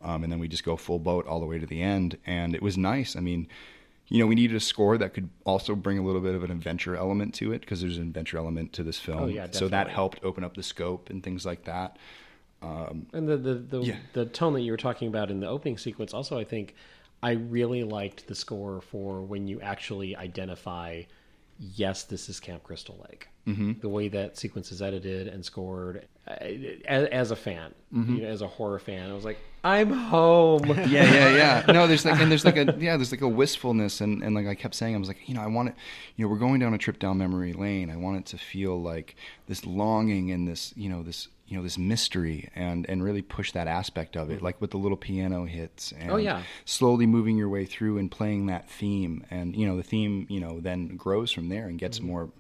[0.03, 2.19] Um, and then we just go full boat all the way to the end.
[2.27, 3.17] And it was nice.
[3.17, 3.47] I mean,
[4.09, 6.51] you know, we needed a score that could also bring a little bit of an
[6.51, 9.19] adventure element to it because there's an adventure element to this film.
[9.23, 11.97] Oh, yeah, so that helped open up the scope and things like that.
[12.61, 13.97] And the the the, Yeah.
[14.15, 16.75] the tone that you were talking about in the opening sequence, also, I think
[17.23, 21.03] I really liked the score for when you actually identify,
[21.59, 23.29] yes, this is Camp Crystal Lake.
[23.47, 23.81] Mm-hmm.
[23.81, 26.33] The way that sequence is edited and scored, uh,
[26.87, 28.17] as, as a fan, Mm-hmm.
[28.17, 30.65] you know, as a horror fan, I was like, I'm home.
[30.69, 31.73] yeah, yeah, yeah.
[31.73, 34.47] No, there's like, and there's like a, yeah, there's like a wistfulness, and, and like
[34.47, 35.75] I kept saying, I was like, you know, I want it,
[36.17, 37.91] you know, we're going down a trip down memory lane.
[37.91, 39.15] I want it to feel like
[39.47, 43.53] this longing and this, you know, this, you know, this mystery, and and really push
[43.53, 46.43] that aspect of it, like with the little piano hits, and Oh, yeah.
[46.65, 50.41] slowly moving your way through and playing that theme, and you know, the theme, you
[50.41, 52.31] know, then grows from there and gets more.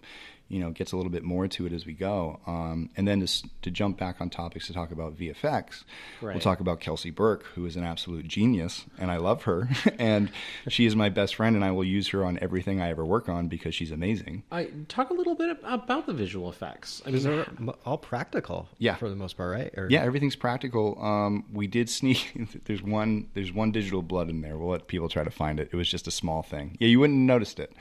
[0.49, 2.41] You know gets a little bit more to it as we go.
[2.47, 5.85] Um, and then to, to jump back on topics to talk about VFX,
[6.21, 9.69] we'll talk about Kelsey Burke, who is an absolute genius, and I love her,
[9.99, 10.31] and
[10.69, 13.29] she is my best friend, and I will use her on everything I ever work
[13.29, 14.43] on because she's amazing.
[14.51, 17.03] I talk a little bit about the visual effects.
[17.07, 17.47] I mean, they're
[17.85, 18.69] all practical.
[18.79, 18.97] Yeah.
[18.97, 19.73] for the most part, right?
[19.77, 21.03] Or, Yeah, everything's practical.
[21.03, 22.33] Um, we did sneak.
[22.65, 23.29] There's one.
[23.35, 24.57] There's one digital blood in there.
[24.59, 25.71] We'll let people try to find it.
[25.73, 26.77] It was just a small thing.
[26.81, 27.73] Yeah, you wouldn't have noticed it.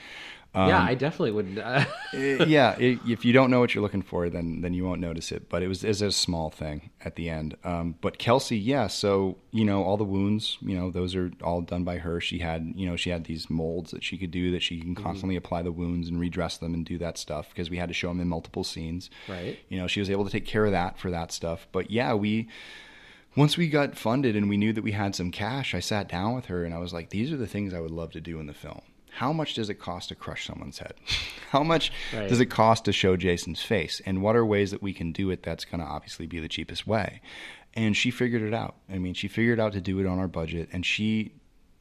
[0.55, 1.59] Yeah, I definitely would.
[1.59, 2.15] Uh, Uh,
[2.45, 5.31] yeah, i if you don't know what you're looking for, then then you won't notice
[5.31, 5.49] it.
[5.49, 7.57] But it was it's a small thing at the end.
[7.63, 8.87] Um, but Kelsey, yeah.
[8.87, 10.57] So you know all the wounds.
[10.61, 12.21] You know those are all done by her.
[12.21, 14.95] She had you know she had these molds that she could do that she can
[14.95, 17.93] constantly apply the wounds and redress them and do that stuff because we had to
[17.95, 19.09] show them in multiple scenes.
[19.27, 19.57] Right.
[19.69, 21.67] You know she was able to take care of that for that stuff.
[21.71, 22.47] But yeah, we
[23.35, 26.35] once we got funded and we knew that we had some cash, I sat down
[26.35, 28.39] with her and I was like, these are the things I would love to do
[28.39, 28.81] in the film.
[29.17, 30.93] How much does it cost to crush someone's head?
[31.51, 32.27] How much Right.
[32.29, 34.01] does it cost to show Jason's face?
[34.05, 36.47] And what are ways that we can do it that's going to obviously be the
[36.47, 37.21] cheapest way?
[37.75, 38.75] And she figured it out.
[38.89, 41.33] I mean, she figured out to do it on our budget and she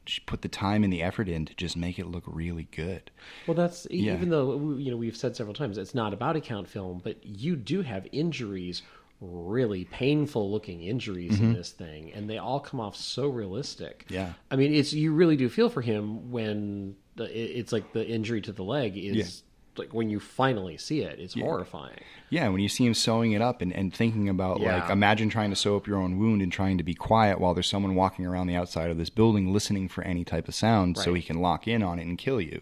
[0.05, 3.09] she put the time and the effort in to just make it look really good.
[3.47, 4.15] well, that's Yeah.
[4.15, 7.55] even though you know we've said several times it's not about account film, but you
[7.55, 8.81] do have injuries,
[9.21, 14.03] really painful looking injuries in this thing, and they all come off so realistic.
[14.05, 14.13] Mm-hmm.
[14.13, 14.33] Yeah.
[14.51, 18.51] I mean, it's you really do feel for him when it's like the injury to
[18.51, 19.43] the leg is.
[19.75, 21.97] Like when you finally see it, it's horrifying.
[22.29, 24.75] Yeah, when you see him sewing it up and, and thinking about Yeah.
[24.81, 27.55] like imagine trying to sew up your own wound and trying to be quiet while
[27.55, 30.99] there's someone walking around the outside of this building listening for any type of sound
[30.99, 32.61] so he can lock in on it and kill you.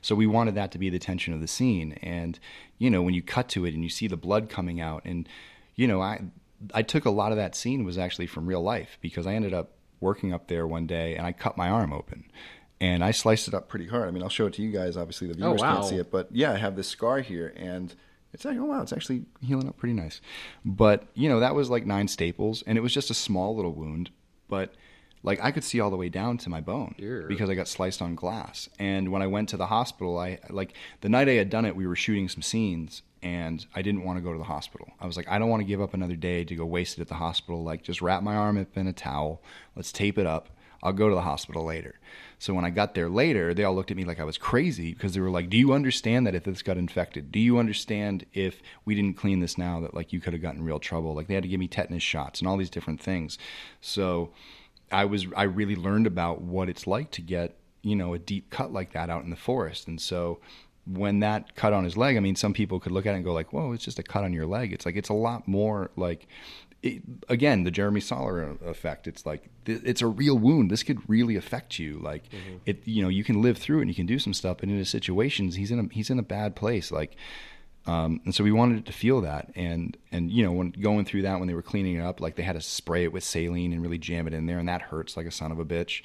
[0.00, 1.94] So we wanted that to be the tension of the scene.
[2.00, 2.38] And
[2.78, 5.28] you know, when you cut to it and you see the blood coming out and
[5.74, 6.20] you know, I
[6.72, 9.52] I took a lot of that scene was actually from real life because I ended
[9.52, 12.30] up working up there one day and I cut my arm open.
[12.82, 14.08] And I sliced it up pretty hard.
[14.08, 14.96] I mean, I'll show it to you guys.
[14.96, 15.74] Obviously, the oh, viewers wow.
[15.76, 17.94] can't see it, but yeah, I have this scar here, and
[18.32, 20.20] it's like, oh wow, it's actually healing up pretty nice.
[20.64, 23.72] But you know, that was like nine staples, and it was just a small little
[23.72, 24.10] wound,
[24.48, 24.74] but
[25.22, 26.96] like I could see all the way down to my bone
[27.28, 28.68] because I got sliced on glass.
[28.78, 31.76] And when I went to the hospital, I like the night I had done it,
[31.76, 34.90] we were shooting some scenes, and I didn't want to go to the hospital.
[35.00, 37.02] I was like, I don't want to give up another day to go waste it
[37.02, 37.62] at the hospital.
[37.62, 39.40] Like, just wrap my arm up in a towel,
[39.76, 40.48] let's tape it up.
[40.82, 41.94] I'll go to the hospital later.
[42.38, 44.92] So when I got there later, they all looked at me like I was crazy
[44.92, 47.30] because they were like, "Do you understand that if this got infected?
[47.30, 50.60] Do you understand if we didn't clean this now that like you could have gotten
[50.60, 51.14] in real trouble?
[51.14, 53.38] Like they had to give me tetanus shots and all these different things."
[53.80, 54.30] So
[54.90, 58.50] I was I really learned about what it's like to get, you know, a deep
[58.50, 59.86] cut like that out in the forest.
[59.86, 60.40] And so
[60.84, 63.24] when that cut on his leg, I mean, some people could look at it and
[63.24, 65.46] go like, "Whoa, it's just a cut on your leg." It's like it's a lot
[65.46, 66.26] more like
[66.82, 69.06] it, again, the Jeremy Saulnier effect.
[69.06, 70.70] It's like th- it's a real wound.
[70.70, 71.98] This could really affect you.
[72.00, 72.24] Like
[72.66, 74.62] it, you know, you can live through it and you can do some stuff.
[74.62, 76.90] And in his situations, he's in a he's in a bad place.
[76.90, 77.16] Like,
[77.86, 79.50] um, and so we wanted it to feel that.
[79.54, 82.36] And and you know, when going through that, when they were cleaning it up, like
[82.36, 84.82] they had to spray it with saline and really jam it in there, and that
[84.82, 86.02] hurts like a son of a bitch.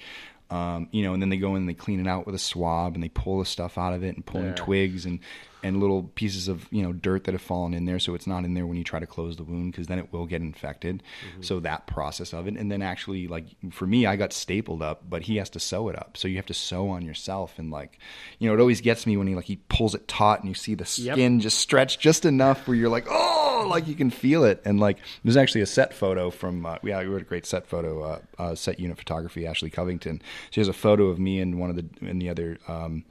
[0.49, 2.39] Um, you know, and then they go in and they clean it out with a
[2.39, 4.55] swab and they pull the stuff out of it and pulling Yeah.
[4.55, 5.19] twigs and
[5.63, 8.45] and little pieces of you know dirt that have fallen in there, so it's not
[8.45, 11.01] in there when you try to close the wound because then it will get infected.
[11.41, 15.03] So that process of it, and then actually like for me, I got stapled up,
[15.09, 17.71] but he has to sew it up, so you have to sew on yourself, and
[17.71, 17.97] like
[18.39, 20.53] you know, it always gets me when he like he pulls it taut and you
[20.55, 21.15] see the Yep.
[21.15, 24.79] skin just stretch just enough where you're like, oh, like you can feel it, and
[24.79, 28.03] like there's actually a set photo from uh, yeah, we had a great set photo,
[28.03, 30.21] uh, uh, set unit photography, Ashley Covington.
[30.51, 32.57] She has a photo of me and one of the and the other.
[32.67, 33.03] Um,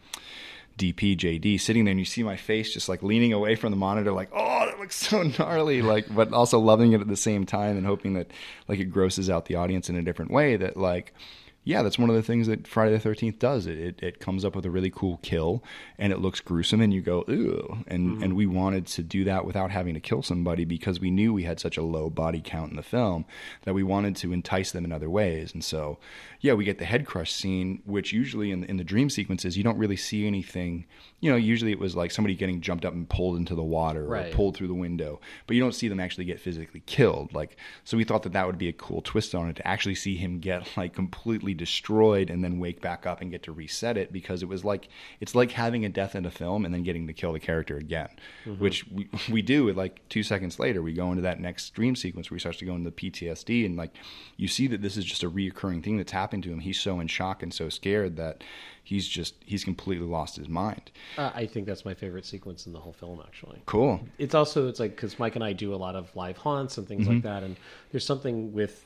[0.79, 3.77] DP JD sitting there and you see my face just like leaning away from the
[3.77, 7.47] monitor like oh that looks so gnarly like but also loving it at the same
[7.47, 8.31] time and hoping that
[8.69, 11.15] like it grosses out the audience in a different way that like
[11.67, 13.67] yeah that's one of the things that Friday the 13th does.
[13.67, 15.63] It it, it comes up with a really cool kill
[15.99, 18.23] and it looks gruesome and you go ooh and mm-hmm.
[18.23, 21.43] and we wanted to do that without having to kill somebody because we knew we
[21.43, 23.27] had such a low body count in the film
[23.65, 25.53] that we wanted to entice them in other ways.
[25.53, 25.99] And so
[26.41, 29.65] yeah we get the head crush scene which usually in, in the dream sequences you
[29.65, 30.87] don't really see anything.
[31.19, 34.07] You know usually it was like somebody getting jumped up and pulled into the water
[34.07, 34.33] Right.
[34.33, 37.35] or pulled through the window but you don't see them actually get physically killed.
[37.35, 39.97] Like so we thought that that would be a cool twist on it to actually
[39.97, 43.97] see him get like completely destroyed and then wake back up and get to reset
[43.97, 44.89] it because it was like
[45.21, 47.77] it's like having a death in a film and then getting to kill the character
[47.77, 48.09] again
[48.45, 48.63] mm-hmm.
[48.63, 52.31] which we, we do like two seconds later we go into that next dream sequence
[52.31, 53.93] where he starts to go into the ptsd and like
[54.37, 56.61] you see that this is just a reoccurring thing that's happened to him.
[56.61, 58.43] He's so in shock and so scared that
[58.87, 62.73] he's just he's completely lost his mind Uh, I think that's my favorite sequence in
[62.73, 63.59] the whole film, actually.
[63.67, 66.79] cool It's also it's like because Mike and I do a lot of live haunts
[66.79, 67.27] and things like Mm-hmm.
[67.29, 67.57] that, and
[67.91, 68.85] there's something with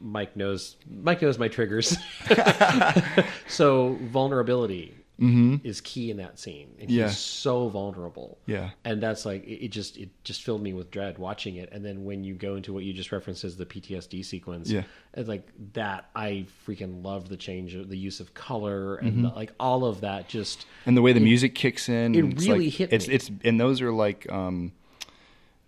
[0.00, 0.76] Mike knows
[1.08, 1.96] Mike knows my triggers.
[3.48, 6.74] so vulnerability is key in that scene.
[6.78, 7.08] And Yeah.
[7.08, 8.36] he's so vulnerable.
[8.46, 8.70] Yeah.
[8.84, 11.70] And that's like it, it just it just filled me with dread watching it.
[11.72, 14.82] And then when you go into what you just referenced as the PTSD sequence, Yeah.
[15.14, 19.22] it's like that I freaking love the change of the use of color and Mm-hmm.
[19.22, 22.66] the, like all of that just and the way the music kicks in it really
[22.66, 23.14] like- hit it's me.
[23.14, 24.72] it's and those are like um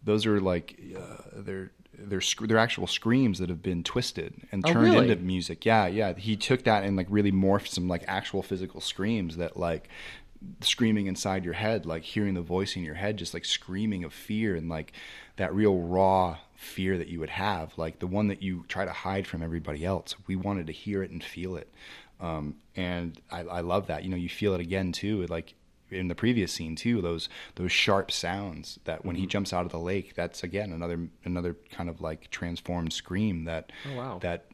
[0.05, 4.65] those are like uh, they're they're sc- they're actual screams that have been twisted and
[4.67, 5.11] Oh, turned really?
[5.11, 5.67] into music.
[5.67, 6.15] Yeah yeah.
[6.15, 9.89] He took that and like really morphed some like actual physical screams that like
[10.61, 14.13] screaming inside your head like hearing the voice in your head just like screaming of
[14.13, 14.93] fear and like
[15.37, 18.93] that real raw fear that you would have like the one that you try to
[18.93, 20.15] hide from everybody else.
[20.27, 21.69] We wanted to hear it and feel it.
[22.21, 24.03] Um, and I, I love that.
[24.05, 25.55] You know you feel it again too like
[25.91, 29.29] in the previous scene too those those sharp sounds that when he Mm-hmm.
[29.31, 33.73] jumps out of the lake that's again another another kind of like transformed scream that
[33.87, 34.19] Oh, wow.
[34.21, 34.47] that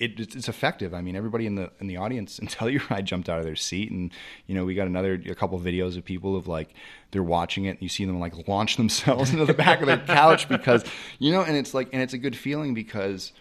[0.00, 0.94] it, it's, it's effective.
[0.94, 3.90] I mean, everybody in the in the audience in Telluride jumped out of their seat,
[3.90, 4.12] and
[4.46, 6.72] you know, we got another a couple of videos of people of like
[7.10, 9.98] they're watching it, and you see them like launch themselves into the back of their
[9.98, 10.84] couch because
[11.18, 13.32] you know, and it's like, and it's a good feeling because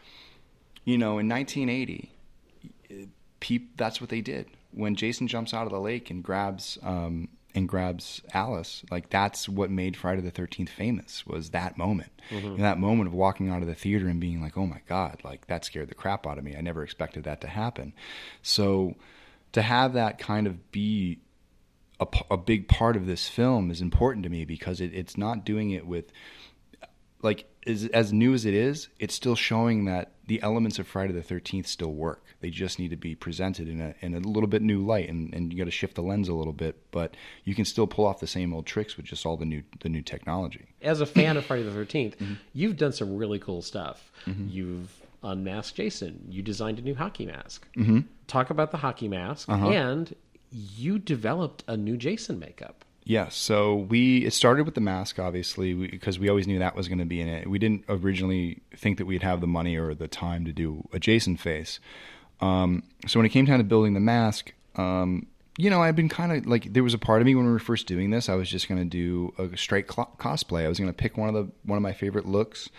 [0.84, 2.12] you know, in 1980,
[3.40, 4.48] peop, that's what they did
[4.78, 8.84] when Jason jumps out of the lake and grabs um, and grabs Alice.
[8.92, 12.12] Like that's what made Friday the Thirteenth famous was that moment.
[12.30, 15.22] And that moment of walking out of the theater and being like, "Oh my god!"
[15.24, 16.56] Like that scared the crap out of me.
[16.56, 17.94] I never expected that to happen.
[18.42, 18.96] So
[19.54, 21.20] to have that kind of be
[22.00, 25.46] a, a big part of this film is important to me because it, it's not
[25.46, 26.12] doing it with
[27.22, 31.14] like as, as new as it is, it's still showing that the elements of Friday
[31.14, 32.24] the Thirteenth still work.
[32.40, 35.34] They just need to be presented in a in a little bit new light, and,
[35.34, 36.76] and you got to shift the lens a little bit.
[36.92, 39.64] But you can still pull off the same old tricks with just all the new
[39.82, 40.66] the new technology.
[40.82, 42.34] as a fan of Friday the 13th, Mm-hmm.
[42.54, 44.12] you've done some really cool stuff.
[44.26, 44.92] You've
[45.24, 46.26] unmasked Jason.
[46.30, 47.68] You designed a new hockey mask.
[47.78, 48.00] Mm-hmm.
[48.28, 49.70] Talk about the hockey mask, Uh-huh.
[49.70, 50.14] and
[50.52, 52.86] you developed a new Jason makeup.
[53.08, 56.90] Yeah, so we it started with the mask, obviously, because we, always knew that was
[56.90, 57.50] going to be in it.
[57.50, 61.00] We didn't originally think that we'd have the money or the time to do a
[61.00, 61.80] Jason face.
[62.42, 65.26] Um, so when it came time to building the mask, um,
[65.58, 67.52] you know, I've been kind of like there was a part of me when we
[67.54, 70.66] were first doing this, I was just going to do a straight cl- cosplay.
[70.66, 72.70] I was going to pick one of the one of my favorite looks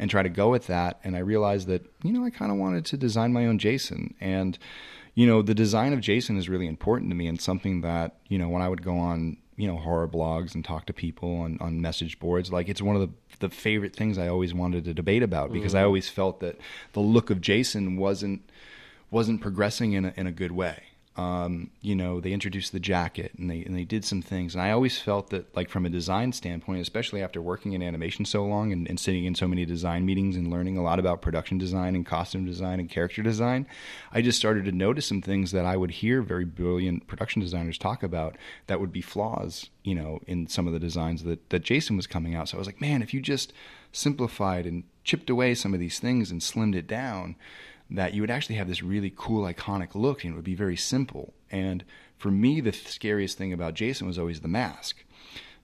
[0.00, 0.98] and try to go with that.
[1.04, 4.16] And I realized that you know I kind of wanted to design my own Jason
[4.20, 4.58] and
[5.16, 8.38] you know, the design of Jason is really important to me and something that, you
[8.38, 11.56] know, when I would go on, you know, horror blogs and talk to people on,
[11.60, 14.94] on message boards, like it's one of the, the favorite things I always wanted to
[14.94, 15.86] debate about because I mm-hmm.
[15.86, 16.58] always felt that
[16.92, 18.42] the look of Jason wasn't,
[19.10, 20.82] wasn't progressing in a, in a good way.
[21.16, 24.60] Um, you know, they introduced the jacket and they and they did some things, and
[24.60, 28.44] I always felt that, like from a design standpoint, especially after working in animation so
[28.44, 31.56] long and, and sitting in so many design meetings and learning a lot about production
[31.56, 33.66] design and costume design and character design,
[34.12, 37.78] I just started to notice some things that I would hear very brilliant production designers
[37.78, 38.36] talk about
[38.66, 42.06] that would be flaws, you know, in some of the designs that that Jason was
[42.06, 42.50] coming out.
[42.50, 43.54] So I was like, man, if you just
[43.90, 47.36] simplified and chipped away some of these things and slimmed it down
[47.90, 50.76] that you would actually have this really cool iconic look and it would be very
[50.76, 51.34] simple.
[51.50, 51.84] And
[52.18, 55.04] for me the scariest thing about jason was always the mask.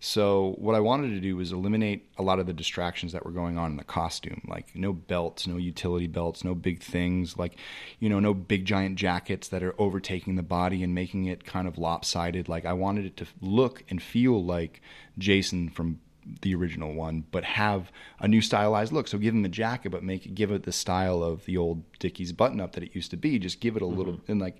[0.04, 3.30] So what i wanted to do was eliminate a lot of the distractions that were
[3.30, 7.56] going on in the costume like no belts no utility belts no big things like
[8.00, 11.68] you know no big giant jackets that are overtaking the body and making it kind
[11.68, 12.48] of lopsided.
[12.48, 14.82] Like i wanted it to look and feel like
[15.18, 16.00] jason from
[16.42, 17.90] the original one, but have
[18.20, 19.08] a new stylized look.
[19.08, 21.82] So give him a jacket, but make it give it the style of the old
[21.98, 23.38] Dickies button up that it used to be.
[23.38, 24.32] Just give it a little mm-hmm.
[24.32, 24.58] and like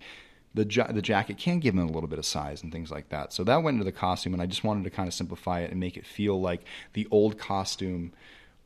[0.55, 3.09] the ja- the jacket can give him a little bit of size and things like
[3.09, 3.33] that.
[3.33, 5.71] So that went into the costume, and I just wanted to kind of simplify it
[5.71, 8.13] and make it feel like the old costume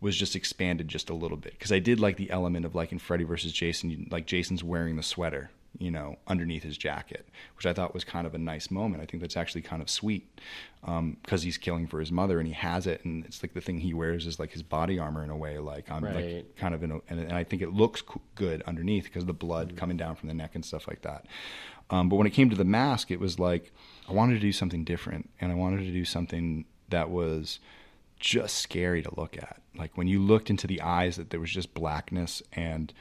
[0.01, 2.93] was just expanded just a little bit because I did like the element of like
[2.93, 7.28] in Freddy versus Jason, you- like Jason's wearing the sweater, you know, underneath his jacket,
[7.57, 9.03] which I thought was kind of a nice moment.
[9.03, 10.40] I think that's actually kind of sweet
[10.85, 13.61] um, because he's killing for his mother and he has it, and it's like the
[13.61, 16.35] thing he wears is like his body armor in a way, like um, I'm Right.
[16.36, 19.24] like kind of in a, and, and I think it looks co- good underneath because
[19.24, 19.77] the blood mm-hmm.
[19.77, 21.27] coming down from the neck and stuff like that.
[21.90, 23.73] Um, but when it came to the mask, it was like
[24.09, 27.59] I wanted to do something different, and I wanted to do something that was
[28.19, 29.61] just scary to look at.
[29.77, 32.93] Like when you looked into the eyes, that there was just blackness and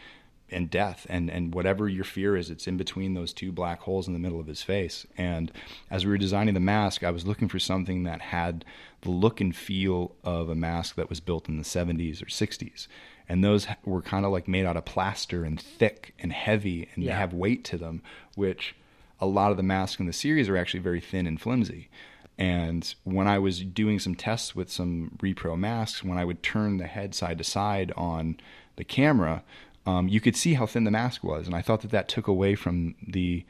[0.52, 4.08] and death and and whatever your fear is, it's in between those two black holes
[4.08, 5.06] in the middle of his face.
[5.18, 5.52] And
[5.90, 8.64] as we were designing the mask, I was looking for something that had
[9.02, 12.88] the look and feel of a mask that was built in the 70s or 60s.
[13.28, 17.04] And those were kind of like made out of plaster and thick and heavy, and
[17.04, 17.12] Yeah.
[17.14, 18.04] they have weight to them,
[18.36, 18.76] which
[19.20, 21.90] a lot of the masks in the series are actually very thin and flimsy.
[22.38, 26.78] And when I was doing some tests with some repro masks, when I would turn
[26.78, 28.38] the head side to side on
[28.76, 29.42] the camera,
[29.86, 32.28] um, you could see how thin the mask was, and I thought that that took
[32.28, 33.46] away from the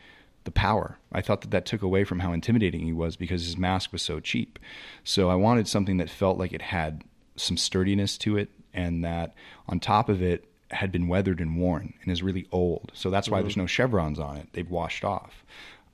[0.45, 0.97] the power.
[1.11, 4.03] I thought that that took away from how intimidating he was because his mask was
[4.03, 4.59] so cheap.
[5.03, 7.03] So I wanted something that felt like it had
[7.35, 9.33] some sturdiness to it and that
[9.67, 12.91] on top of it had been weathered and worn and is really old.
[12.93, 13.45] So that's why mm-hmm.
[13.45, 14.49] there's no chevrons on it.
[14.53, 15.43] They've washed off.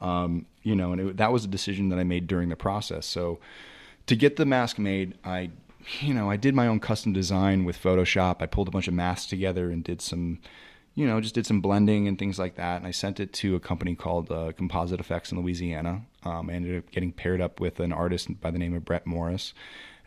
[0.02, 3.06] Um, you know, and it, that was a decision that I made during the process.
[3.06, 3.40] So
[4.08, 5.52] to get the mask made, I,
[6.00, 8.42] you know, I did my own custom design with Photoshop.
[8.42, 10.40] I pulled a bunch of masks together and did some,
[10.96, 12.78] you know, just did some blending and things like that.
[12.78, 16.04] And I sent it to a company called uh, Composite Effects in Louisiana.
[16.24, 19.06] Um, I ended up getting paired up with an artist by the name of Brett
[19.06, 19.54] Morris.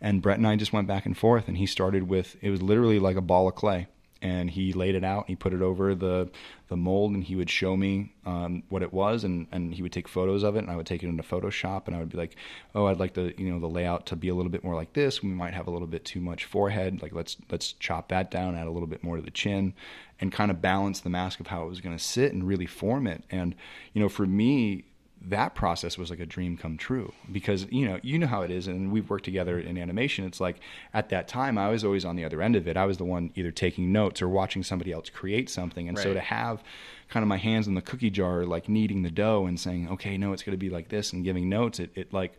[0.01, 1.49] And Brett and I just went back and forth.
[1.49, 3.89] And he started with, it was literally like a ball of clay
[4.25, 6.31] and he laid it out and he put it over the
[6.69, 9.93] the mold and he would show me um, what it was and, and he would
[9.93, 12.17] take photos of it and I would take it into Photoshop and I would be
[12.17, 12.37] like,
[12.75, 14.95] oh, I'd like the you know the layout to be a little bit more like
[14.95, 15.23] this.
[15.23, 17.03] We might have a little bit too much forehead.
[17.03, 19.75] Like let's let's chop that down, add a little bit more to the chin,
[20.19, 22.67] and kind of balance the mask of how it was going to sit and really
[22.67, 23.25] form it.
[23.31, 23.55] And
[23.93, 24.87] you know, for me,
[25.21, 27.13] that process was like a dream come true.
[27.31, 30.25] Because you know you know how it is and we've worked together in animation.
[30.25, 30.61] It's like
[30.93, 32.77] at that time i was always on the other end of it.
[32.77, 35.89] I was the one either taking notes or watching somebody else create something.
[35.89, 36.05] And right.
[36.05, 36.63] so to have
[37.09, 40.17] kind of my hands in the cookie jar like kneading the dough and saying okay
[40.17, 42.39] no it's going to be like this and giving notes it, it like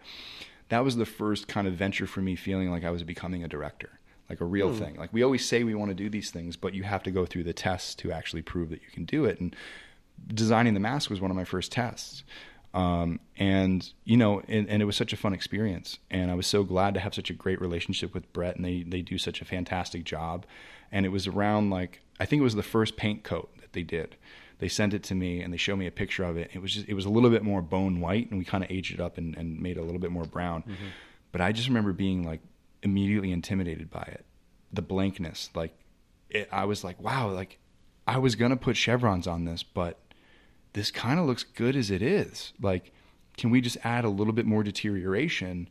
[0.70, 3.48] that was the first kind of venture for me feeling like i was becoming a
[3.48, 4.00] director
[4.30, 4.80] like a real mm.
[4.80, 4.96] thing.
[4.96, 7.26] Like we always say we want to do these things but you have to go
[7.26, 9.40] through the tests to actually prove that you can do it.
[9.40, 9.56] And
[10.34, 12.24] designing the mask was one of my first tests
[12.76, 16.46] um, and you know, and, and, it was such a fun experience, and I was
[16.46, 19.42] so glad to have such a great relationship with Brett, and they they do such
[19.42, 20.46] a fantastic job.
[20.92, 23.84] And it was around like I think it was the first paint coat that they
[23.84, 24.18] did.
[24.60, 26.52] They sent it to me, and they showed me a picture of it.
[26.54, 28.70] It was just it was a little bit more bone white, and we kind of
[28.70, 30.64] aged it up and, and made it a little bit more brown.
[30.64, 30.88] Mm-hmm.
[31.32, 32.42] But I just remember being like
[32.84, 34.26] immediately intimidated by it,
[34.74, 35.50] the blankness.
[35.56, 35.74] Like
[36.30, 37.58] it, I was like, wow, like
[38.06, 39.98] I was gonna put chevrons on this, but
[40.76, 42.52] this kind of looks good as it is.
[42.62, 42.92] Like,
[43.38, 45.70] can we just add a little bit more deterioration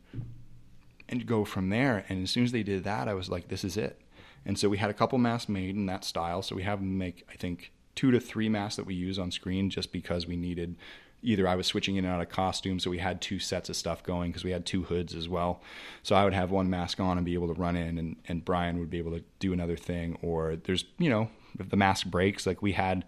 [1.07, 2.05] and go from there?
[2.09, 4.01] And as soon as they did that, I was like, this is it.
[4.45, 6.41] And so we had a couple masks made in that style.
[6.41, 9.29] So we have them make, I think, two to three masks that we use on
[9.29, 10.75] screen just because we needed
[11.21, 13.75] either I was switching in and out of costume, so we had two sets of
[13.75, 15.61] stuff going because we had two hoods as well.
[16.03, 18.45] So I would have one mask on and be able to run in, and, and
[18.45, 20.19] Brian would be able to do another thing.
[20.21, 23.05] Or there's, you know, if the mask breaks, like we had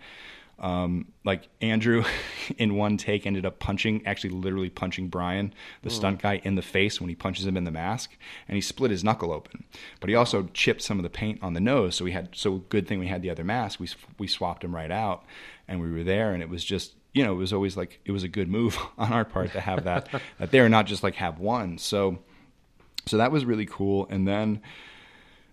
[0.60, 2.04] um, like Andrew,
[2.58, 5.54] in one take, ended up punching, actually literally punching Brian,
[5.84, 8.18] the stunt guy, in the face when he punches him in the mask,
[8.48, 9.66] and he split his knuckle open.
[10.00, 12.64] But he also chipped some of the paint on the nose, so we had so
[12.70, 13.80] good thing we had the other mask.
[13.80, 15.24] We we swapped him right out,
[15.68, 18.12] and we were there, and it was just you know it was always like it
[18.12, 20.10] was a good move on our part to have that
[20.40, 21.78] that there, not just like have one.
[21.78, 22.20] So
[23.06, 24.62] so that was really cool, and then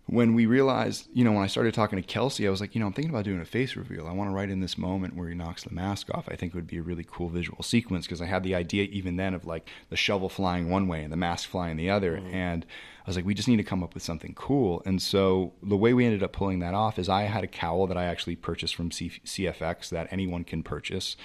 [0.06, 2.80] when we realized, you know, when I started talking to Kelsey, I was like, you
[2.80, 4.06] know, I'm thinking about doing a face reveal.
[4.06, 6.28] I want to write in this moment where he knocks the mask off.
[6.28, 8.84] I think it would be a really cool visual sequence because I had the idea
[8.84, 12.18] even then of like the shovel flying one way and the mask flying the other.
[12.18, 12.34] Mm-hmm.
[12.34, 12.66] And
[13.06, 14.82] I was like, we just need to come up with something cool.
[14.84, 17.86] And so the way we ended up pulling that off is I had a cowl
[17.86, 21.16] that I actually purchased from C- CFX that anyone can purchase.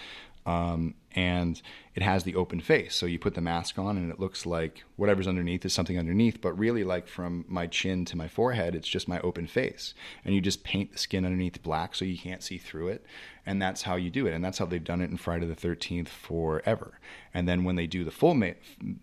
[0.49, 1.61] Um, and
[1.93, 2.95] it has the open face.
[2.95, 6.41] So you put the mask on and it looks like whatever's underneath is something underneath,
[6.41, 9.93] but really like from my chin to my forehead, it's just my open face.
[10.23, 13.05] And you just paint the skin underneath black so you can't see through it.
[13.45, 14.33] And that's how you do it.
[14.33, 16.99] And that's how they've done it in Friday the 13th forever.
[17.33, 18.51] And then when they do the full ma-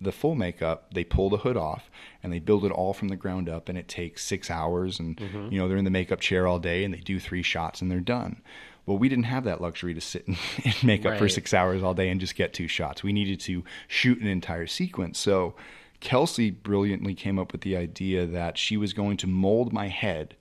[0.00, 1.90] the full makeup, they pull the hood off
[2.22, 5.16] and they build it all from the ground up and it takes 6 hours and
[5.16, 5.52] mm-hmm.
[5.52, 7.90] you know, they're in the makeup chair all day and they do 3 shots and
[7.90, 8.42] they're done.
[8.86, 11.82] Well, we didn't have that luxury to sit and, and make up for six hours
[11.82, 13.02] all day and just get two shots.
[13.02, 15.18] We needed to shoot an entire sequence.
[15.18, 15.54] So
[16.00, 20.36] Kelsey brilliantly came up with the idea that she was going to mold my head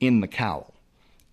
[0.00, 0.74] in the cowl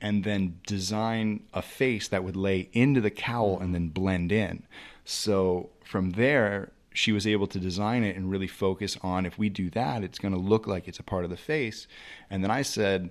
[0.01, 4.63] and then design a face that would lay into the cowl and then blend in.
[5.05, 9.49] So from there, she was able to design it and really focus on if we
[9.49, 11.87] do that, it's going to look like it's a part of the face.
[12.29, 13.09] And then I said,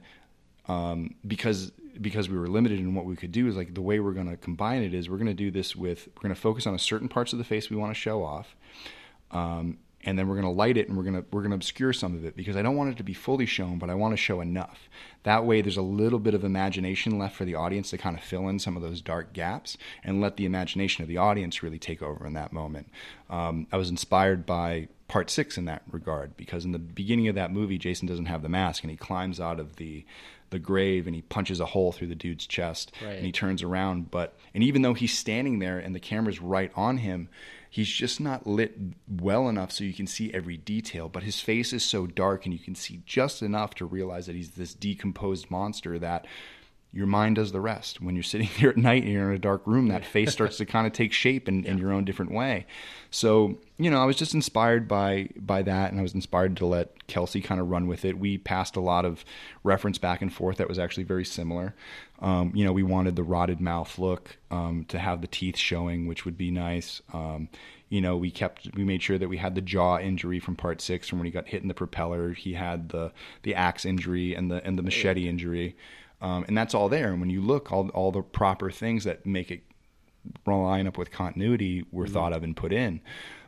[0.66, 4.00] um, because because we were limited in what we could do is like the way
[4.00, 6.40] we're going to combine it is we're going to do this with we're going to
[6.40, 8.56] focus on a certain parts of the face we want to show off
[9.30, 11.56] um, and then we're going to light it and we're going to we're going to
[11.56, 13.94] obscure some of it because I don't want it to be fully shown but I
[13.94, 14.88] want to show enough.
[15.24, 18.22] That way there's a little bit of imagination left for the audience to kind of
[18.22, 21.78] fill in some of those dark gaps and let the imagination of the audience really
[21.78, 22.88] take over in that moment.
[23.28, 27.34] Um, I was inspired by part six in that regard because in the beginning of
[27.34, 30.04] that movie Jason doesn't have the mask and he climbs out of the
[30.50, 33.16] the grave and he punches a hole through the dude's chest right.
[33.16, 36.72] and he turns around but and even though he's standing there and the camera's right
[36.74, 37.28] on him
[37.70, 38.76] he's just not lit
[39.08, 42.54] well enough so you can see every detail but his face is so dark and
[42.54, 46.26] you can see just enough to realize that he's this decomposed monster that
[46.92, 48.00] your mind does the rest.
[48.00, 50.56] When you're sitting there at night and you're in a dark room, that face starts
[50.58, 52.66] to kind of take shape in, in your own different way.
[53.10, 56.66] So, you know, I was just inspired by by that and I was inspired to
[56.66, 58.18] let Kelsey kind of run with it.
[58.18, 59.24] We passed a lot of
[59.64, 61.74] reference back and forth that was actually very similar.
[62.20, 66.06] Um, you know, we wanted the rotted mouth look um, to have the teeth showing,
[66.06, 67.00] which would be nice.
[67.12, 67.48] Um,
[67.88, 70.80] you know, we kept we made sure that we had the jaw injury from part
[70.80, 72.32] six from when he got hit in the propeller.
[72.32, 73.12] He had the
[73.42, 75.76] the axe injury and the and the machete injury,
[76.20, 77.10] um, and that's all there.
[77.10, 79.62] And when you look, all all the proper things that make it
[80.46, 82.14] line up with continuity were Mm-hmm.
[82.14, 83.00] thought of and put in.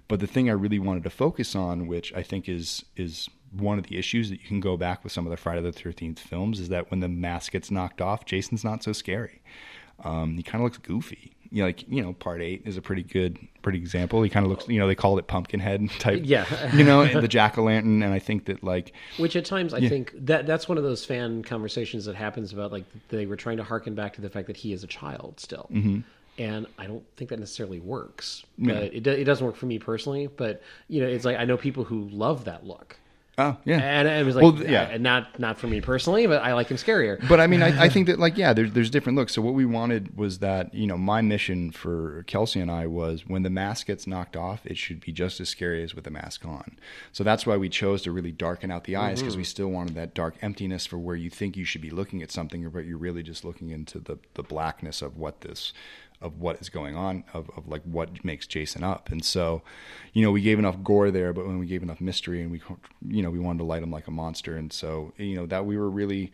[0.08, 3.78] But the thing I really wanted to focus on, which I think is is one
[3.78, 6.18] of the issues that you can go back with some of the Friday the Thirteenth
[6.18, 9.42] films, is that when the mask gets knocked off, Jason's not so scary.
[10.02, 11.36] Um, he kind of looks goofy.
[11.50, 14.22] You know, like you know, part eight is a pretty good, pretty example.
[14.22, 16.22] He kind of looks, you know, they called it Pumpkinhead type.
[16.24, 16.74] Yeah.
[16.74, 19.88] you know, the jack o' lantern, and I think that like Which at times I
[19.88, 23.56] think that that's one of those fan conversations that happens about like they were trying
[23.56, 26.00] to harken back to the fact that he is a child still, mm-hmm.
[26.38, 28.44] and I don't think that necessarily works.
[28.58, 30.28] But it it doesn't work for me personally.
[30.28, 32.96] But you know, it's like I know people who love that look,
[33.38, 34.96] oh yeah, and it was like Well, yeah.
[34.98, 37.26] not not for me personally, but I like him scarier.
[37.28, 39.34] but I mean, I, I think that like yeah, there's there's different looks.
[39.34, 43.26] So what we wanted was that you know my mission for Kelsey and I was
[43.26, 46.10] when the mask gets knocked off, it should be just as scary as with the
[46.10, 46.76] mask on.
[47.12, 49.48] So that's why we chose to really darken out the eyes because we mm-hmm.
[49.48, 52.68] still wanted that dark emptiness for where you think you should be looking at something,
[52.70, 55.72] but you're really just looking into the the blackness of what this
[56.22, 59.10] of what is going on of, of like what makes Jason up.
[59.10, 59.62] And so,
[60.12, 62.60] you know, we gave enough gore there, but when we gave enough mystery and we,
[63.08, 64.56] you know, we wanted to light him like a monster.
[64.56, 66.30] And so, you know, that we were really,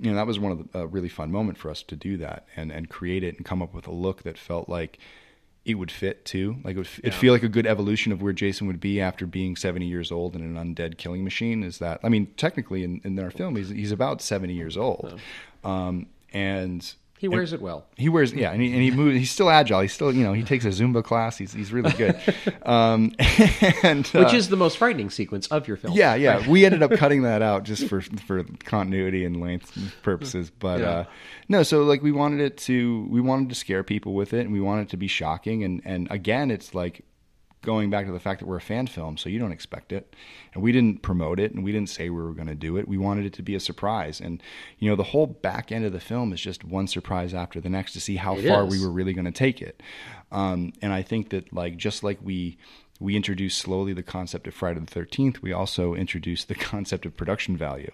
[0.00, 2.16] you know, that was one of the a really fun moment for us to do
[2.16, 4.98] that and, and create it and come up with a look that felt like
[5.64, 6.56] it would fit too.
[6.64, 9.26] Like it would it'd feel like a good evolution of where Jason would be after
[9.26, 13.00] being 70 years old and an undead killing machine is that, I mean, technically in,
[13.04, 15.20] in our film, he's, he's about 70 years old.
[15.62, 16.92] Um, and
[17.22, 17.86] He wears it well.
[17.96, 19.16] he wears yeah, and he, and he moves.
[19.16, 19.80] He's still agile.
[19.80, 21.38] He's still you know he takes a Zumba class.
[21.38, 22.20] He's he's really good.
[22.66, 23.12] Um,
[23.82, 25.94] and uh, Which is the most frightening sequence of your film.
[25.96, 26.48] yeah yeah.
[26.48, 30.50] We ended up cutting that out just for for continuity and length purposes.
[30.50, 30.90] But Yeah.
[30.90, 31.04] uh,
[31.48, 34.52] no, so like we wanted it to we wanted to scare people with it, and
[34.52, 35.64] we wanted it to be shocking.
[35.64, 37.04] And and again, it's like
[37.62, 40.14] going back to the fact that we're a fan film, so you don't expect it.
[40.52, 42.86] And we didn't promote it and we didn't say we were going to do it.
[42.86, 44.20] We wanted it to be a surprise.
[44.20, 44.42] And,
[44.78, 47.70] you know, the whole back end of the film is just one surprise after the
[47.70, 48.70] next to see how It far is.
[48.70, 49.82] we were really going to take it.
[50.30, 52.58] Um, and I think that, like, just like we.
[53.02, 55.42] We introduced slowly the concept of Friday the Thirteenth.
[55.42, 57.92] We also introduced the concept of production value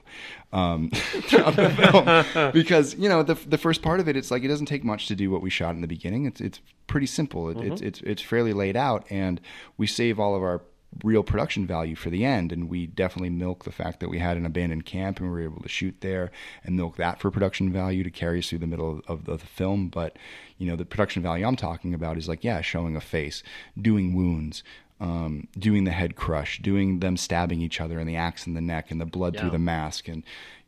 [0.53, 4.45] um, throughout the film, because you know the the first part of it, it's like
[4.45, 6.27] it doesn't take much to do what we shot in the beginning.
[6.27, 7.49] It's it's pretty simple.
[7.49, 9.41] It, It's it's it's fairly laid out, and
[9.77, 10.63] we save all of our
[11.05, 14.37] real production value for the end and we definitely milk the fact that we had
[14.37, 16.31] an abandoned camp and we were able to shoot there
[16.65, 19.39] and milk that for production value to carry us through the middle of, of the
[19.39, 20.17] film but
[20.57, 23.43] you know the production value i'm talking about is like yeah showing a face
[23.81, 24.63] doing wounds
[25.01, 28.61] um, doing the head crush doing them stabbing each other and the axe in the
[28.61, 29.41] neck and the blood Yeah.
[29.43, 30.23] through the mask and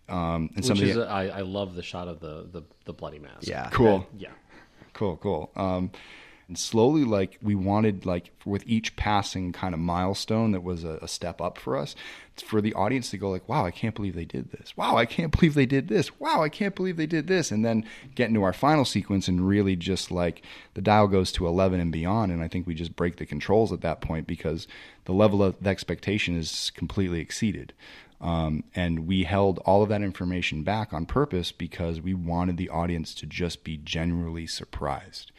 [0.08, 2.62] um, and some Which of is the, I I love the shot of the the,
[2.84, 3.46] the bloody mask.
[3.46, 3.68] Yeah.
[3.70, 4.30] cool Yeah.
[4.92, 5.90] cool cool um
[6.50, 10.98] and slowly like we wanted like with each passing kind of milestone that was a,
[11.00, 11.94] a step up for us
[12.44, 14.76] for the audience to go like wow i can't believe they did this.
[14.76, 16.18] Wow i can't believe they did this.
[16.18, 17.52] Wow i can't believe they did this.
[17.52, 17.84] And then
[18.16, 20.42] get into our final sequence and really just like
[20.74, 22.32] the dial goes to 11 and beyond.
[22.32, 24.66] And i think we just break the controls at that point because
[25.04, 27.74] the level of the expectation is completely exceeded.
[28.20, 32.68] Um, and we held all of that information back on purpose because we wanted the
[32.68, 35.30] audience to just be genuinely surprised.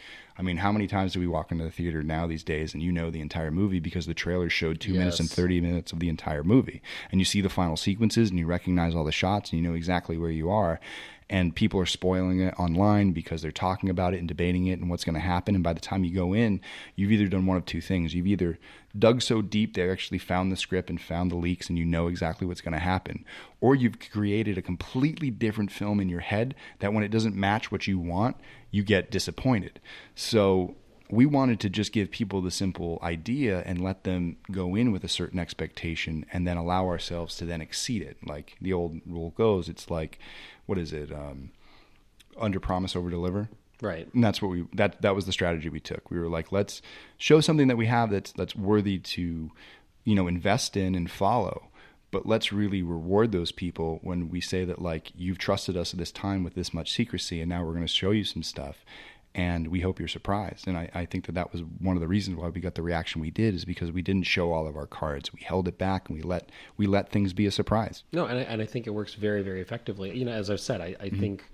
[0.41, 2.81] I mean, how many times do we walk into the theater now these days and
[2.81, 5.99] you know the entire movie because the trailer showed two minutes and 30 minutes of
[5.99, 6.81] the entire movie?
[7.11, 9.75] And you see the final sequences and you recognize all the shots and you know
[9.75, 10.79] exactly where you are.
[11.29, 14.89] And people are spoiling it online because they're talking about it and debating it and
[14.89, 15.53] what's going to happen.
[15.53, 16.59] And by the time you go in,
[16.95, 18.15] you've either done one of two things.
[18.15, 18.57] You've either
[18.97, 22.07] dug so deep they actually found the script and found the leaks and you know
[22.07, 23.25] exactly what's going to happen,
[23.59, 27.71] or you've created a completely different film in your head that when it doesn't match
[27.71, 28.35] what you want,
[28.69, 29.79] you get disappointed.
[30.15, 30.75] So
[31.11, 35.03] we wanted to just give people the simple idea and let them go in with
[35.03, 38.17] a certain expectation and then allow ourselves to then exceed it.
[38.25, 40.19] Like the old rule goes, it's like,
[40.65, 41.11] what is it?
[41.11, 41.51] Um,
[42.39, 43.49] under promise, over deliver.
[43.81, 44.07] Right.
[44.13, 46.09] And that's what we that that was the strategy we took.
[46.09, 46.81] We were like, let's
[47.17, 49.51] show something that we have that's that's worthy to,
[50.03, 51.67] you know, invest in and follow.
[52.11, 55.99] But let's really reward those people when we say that like you've trusted us at
[55.99, 58.83] this time with this much secrecy, and now we're going to show you some stuff,
[59.33, 60.67] and we hope you're surprised.
[60.67, 62.81] And I, I think that that was one of the reasons why we got the
[62.81, 65.31] reaction we did is because we didn't show all of our cards.
[65.33, 68.03] We held it back and we let we let things be a surprise.
[68.11, 70.15] No, and I, and I think it works very, very effectively.
[70.15, 71.19] You know, as I've said, I, I Mm-hmm.
[71.21, 71.45] think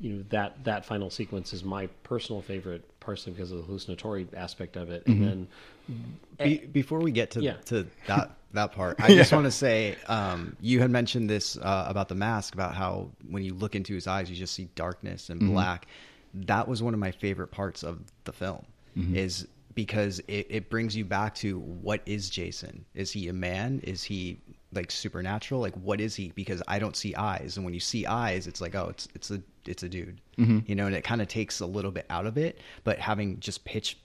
[0.00, 4.26] you know that that final sequence is my personal favorite, partially because of the hallucinatory
[4.34, 5.48] aspect of it, and then
[6.38, 7.56] Be, before we get to Yeah.
[7.66, 11.84] to that that part, I just want to say um, you had mentioned this uh,
[11.88, 15.28] about the mask, about how when you look into his eyes, you just see darkness
[15.30, 15.86] and black.
[16.34, 18.64] That was one of my favorite parts of the film,
[19.14, 22.84] is because it, it brings you back to what is Jason?
[22.94, 23.80] Is he a man?
[23.84, 24.38] Is he
[24.72, 25.60] like supernatural?
[25.60, 26.30] Like what is he?
[26.34, 29.30] Because I don't see eyes, and when you see eyes, it's like oh, it's it's
[29.30, 30.60] a it's a dude, mm-hmm.
[30.66, 32.58] you know, and it kind of takes a little bit out of it.
[32.84, 33.96] But having just pitch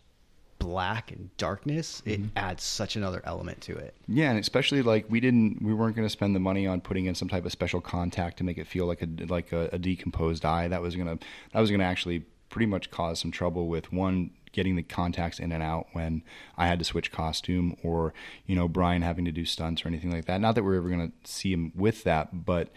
[0.59, 2.37] black and darkness, it mm-hmm.
[2.37, 3.95] adds such another element to it.
[4.07, 7.05] Yeah, and especially like we didn't, we weren't going to spend the money on putting
[7.05, 9.79] in some type of special contact to make it feel like a like a, a
[9.79, 10.67] decomposed eye.
[10.67, 11.17] That was gonna
[11.53, 15.51] that was gonna actually pretty much cause some trouble with one getting the contacts in
[15.51, 16.23] and out when
[16.57, 18.13] I had to switch costume, or
[18.45, 20.41] you know Brian having to do stunts or anything like that.
[20.41, 22.71] Not that we're ever going to see him with that, but.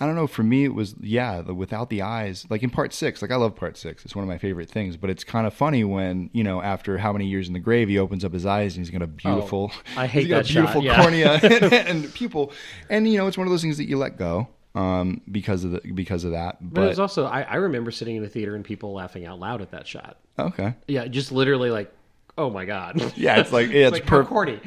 [0.00, 0.26] I don't know.
[0.26, 1.42] For me, it was yeah.
[1.42, 4.04] The, without the eyes, like in part six, like I love part six.
[4.04, 4.96] It's one of my favorite things.
[4.96, 7.88] But it's kind of funny when you know after how many years in the grave,
[7.88, 10.44] he opens up his eyes and he's got a beautiful, Oh, I hate he's got
[10.44, 11.02] that a beautiful shot, yeah.
[11.02, 11.72] cornea and,
[12.04, 12.52] and pupil,
[12.90, 15.72] and you know it's one of those things that you let go um, because of
[15.72, 16.56] the because of that.
[16.60, 19.38] But, it was also I, I remember sitting in the theater and people laughing out
[19.38, 20.18] loud at that shot.
[20.38, 21.92] okay, Yeah, just literally like,
[22.36, 23.00] oh my god.
[23.16, 24.60] yeah, it's like yeah, it's, like per- corny.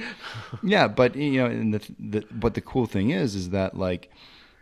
[0.64, 4.12] Yeah, but you know, and the, the but the cool thing is, is that like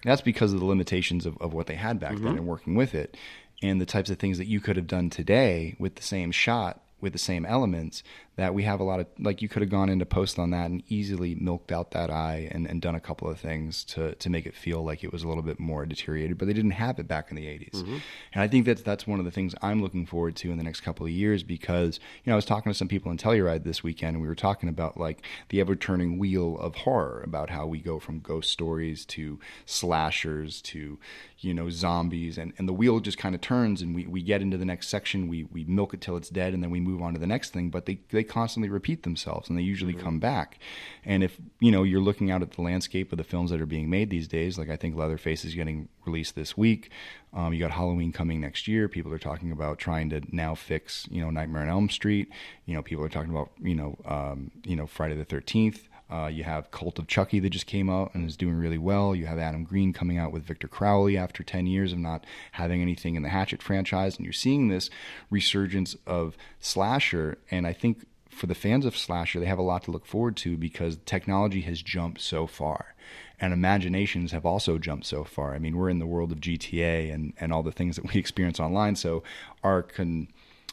[0.05, 2.37] that's because of the limitations of, of what they had back then mm-hmm.
[2.37, 3.17] and working with it,
[3.61, 6.81] and the types of things that you could have done today with the same shot
[7.01, 8.03] with the same elements
[8.37, 10.69] that we have a lot of like you could have gone into post on that
[10.69, 14.29] and easily milked out that eye and, and done a couple of things to to
[14.29, 16.99] make it feel like it was a little bit more deteriorated but they didn't have
[16.99, 17.97] it back in the 80s mm-hmm.
[18.33, 20.63] and i think that's that's one of the things i'm looking forward to in the
[20.63, 23.63] next couple of years because you know i was talking to some people in telluride
[23.63, 27.49] this weekend and we were talking about like the ever turning wheel of horror about
[27.49, 30.99] how we go from ghost stories to slashers to
[31.45, 34.41] you know zombies and, and the wheel just kind of turns and we, we get
[34.41, 37.01] into the next section we, we milk it till it's dead and then we move
[37.01, 40.19] on to the next thing but they, they constantly repeat themselves and they usually come
[40.19, 40.59] back.
[41.05, 43.67] And if you know you're looking out at the landscape of the films that are
[43.67, 46.89] being made these days like i think leatherface is getting released this week.
[47.33, 48.87] Um, you got halloween coming next year.
[48.87, 52.29] People are talking about trying to now fix you know nightmare on elm street.
[52.65, 56.27] You know people are talking about you know um, you know friday the 13th uh,
[56.27, 59.15] you have Cult of Chucky that just came out and is doing really well.
[59.15, 62.81] You have Adam Green coming out with Victor Crowley after 10 years of not having
[62.81, 64.15] anything in the Hatchet franchise.
[64.15, 64.89] And you're seeing this
[65.31, 67.39] resurgence of slasher.
[67.49, 70.35] And I think for the fans of slasher, they have a lot to look forward
[70.37, 72.93] to because technology has jumped so far.
[73.39, 75.55] And imaginations have also jumped so far.
[75.55, 78.19] I mean, we're in the world of GTA and, and all the things that we
[78.19, 78.95] experience online.
[78.95, 79.23] So
[79.63, 80.27] our con,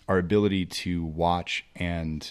[0.09, 2.31] our ability to watch and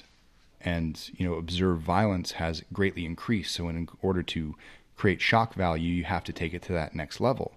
[0.63, 3.53] and you know observe violence has greatly increased.
[3.55, 4.55] So in order to
[4.95, 7.53] create shock value, you have to take it to that next level.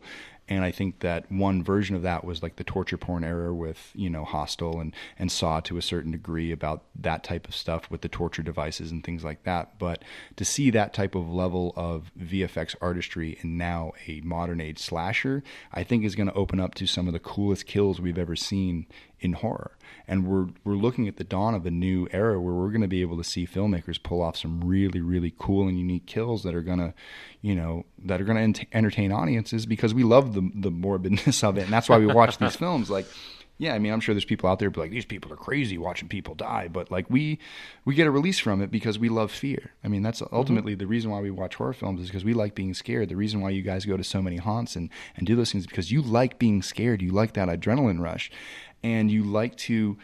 [0.46, 3.90] And I think that one version of that was like the torture porn era with,
[3.94, 7.90] you know, Hostel and, and Saw to a certain degree about that type of stuff
[7.90, 9.78] with the torture devices and things like that.
[9.78, 10.04] But
[10.36, 15.42] to see that type of level of VFX artistry in now a modern age slasher,
[15.72, 18.36] I think is going to open up to some of the coolest kills we've ever
[18.36, 18.86] seen
[19.20, 19.72] in horror.
[20.06, 22.88] And we're we're looking at the dawn of a new era where we're going to
[22.88, 26.54] be able to see filmmakers pull off some really really cool and unique kills that
[26.54, 26.94] are going to,
[27.40, 31.42] you know, that are going to ent- entertain audiences because we love the the morbidness
[31.42, 32.90] of it, and that's why we watch these films.
[32.90, 33.06] Like,
[33.56, 35.36] yeah, I mean, I'm sure there's people out there who be like, these people are
[35.36, 37.38] crazy watching people die, but like we
[37.84, 39.70] we get a release from it because we love fear.
[39.84, 40.34] I mean, that's mm-hmm.
[40.34, 43.10] ultimately the reason why we watch horror films is because we like being scared.
[43.10, 45.62] The reason why you guys go to so many haunts and and do those things
[45.62, 47.00] is because you like being scared.
[47.00, 48.28] You like that adrenaline rush,
[48.84, 49.96] and you like to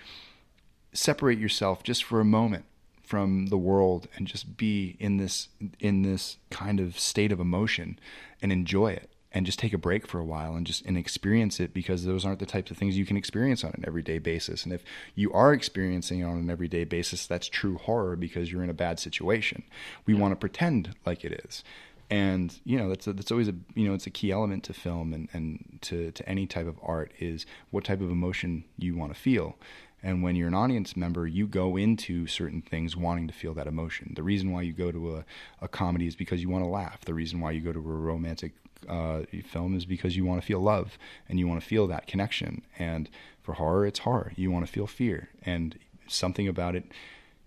[0.93, 2.65] separate yourself just for a moment
[3.05, 5.49] from the world and just be in this
[5.79, 7.99] in this kind of state of emotion
[8.43, 11.61] and enjoy it and just take a break for a while and just and experience
[11.61, 14.65] it because those aren't the types of things you can experience on an everyday basis.
[14.65, 14.83] And if
[15.15, 18.75] you are experiencing it on an everyday basis that's true horror because you're in a
[18.75, 19.63] bad situation.
[20.07, 21.63] We want to pretend like it is
[22.11, 24.73] and you know that's a, that's always a you know it's a key element to
[24.73, 28.97] film and and to to any type of art is what type of emotion you
[28.97, 29.57] want to feel
[30.03, 33.67] and when you're an audience member, you go into certain things wanting to feel that
[33.67, 34.13] emotion.
[34.17, 35.25] The reason why you go to a,
[35.61, 37.05] a comedy is because you want to laugh.
[37.05, 38.55] The reason why you go to a romantic
[38.89, 40.97] uh, film is because you want to feel love
[41.29, 42.63] and you want to feel that connection.
[42.79, 43.11] And
[43.43, 44.33] for horror, it's horror.
[44.37, 46.85] You want to feel fear, and something about it,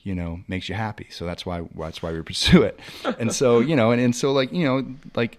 [0.03, 1.07] you know, makes you happy.
[1.09, 2.79] So that's why that's why we pursue it.
[3.19, 4.85] And so you know, and, and so like you know,
[5.15, 5.37] like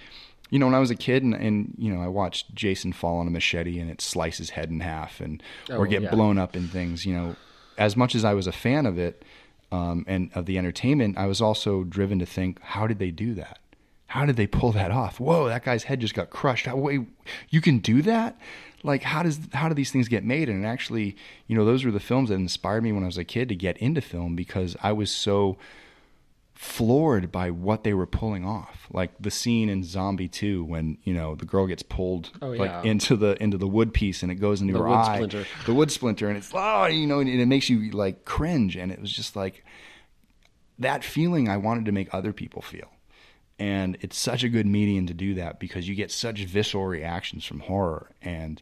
[0.51, 3.19] you know, when I was a kid and, and you know, I watched Jason fall
[3.19, 6.11] on a machete and it slices his head in half and or Oh, get yeah.
[6.11, 7.05] blown up in things.
[7.07, 7.37] You know,
[7.79, 9.23] as much as I was a fan of it
[9.73, 13.35] um, and of the entertainment, I was also driven to think, how did they do
[13.35, 13.59] that?
[14.09, 15.19] how did they pull that off?
[15.19, 16.67] Whoa, that guy's head just got crushed.
[16.67, 17.01] How, wait,
[17.51, 18.39] you can do that?
[18.85, 20.49] Like, how does how do these things get made?
[20.49, 21.17] And actually,
[21.49, 23.57] you know, those were the films that inspired me when I was a kid to
[23.57, 25.57] get into film because I was so
[26.55, 28.87] floored by what they were pulling off.
[28.93, 32.85] Like the scene in Zombie 2 when, you know, the girl gets pulled Oh, like
[32.85, 35.15] into the into the wood piece and it goes into The her wood eye.
[35.17, 35.45] splinter.
[35.67, 38.93] The wood splinter and it's oh, you know, and it makes you like cringe and
[38.93, 39.65] it was just like
[40.79, 42.89] that feeling I wanted to make other people feel.
[43.59, 47.45] And it's such a good medium to do that because you get such visceral reactions
[47.45, 48.11] from horror.
[48.21, 48.61] And,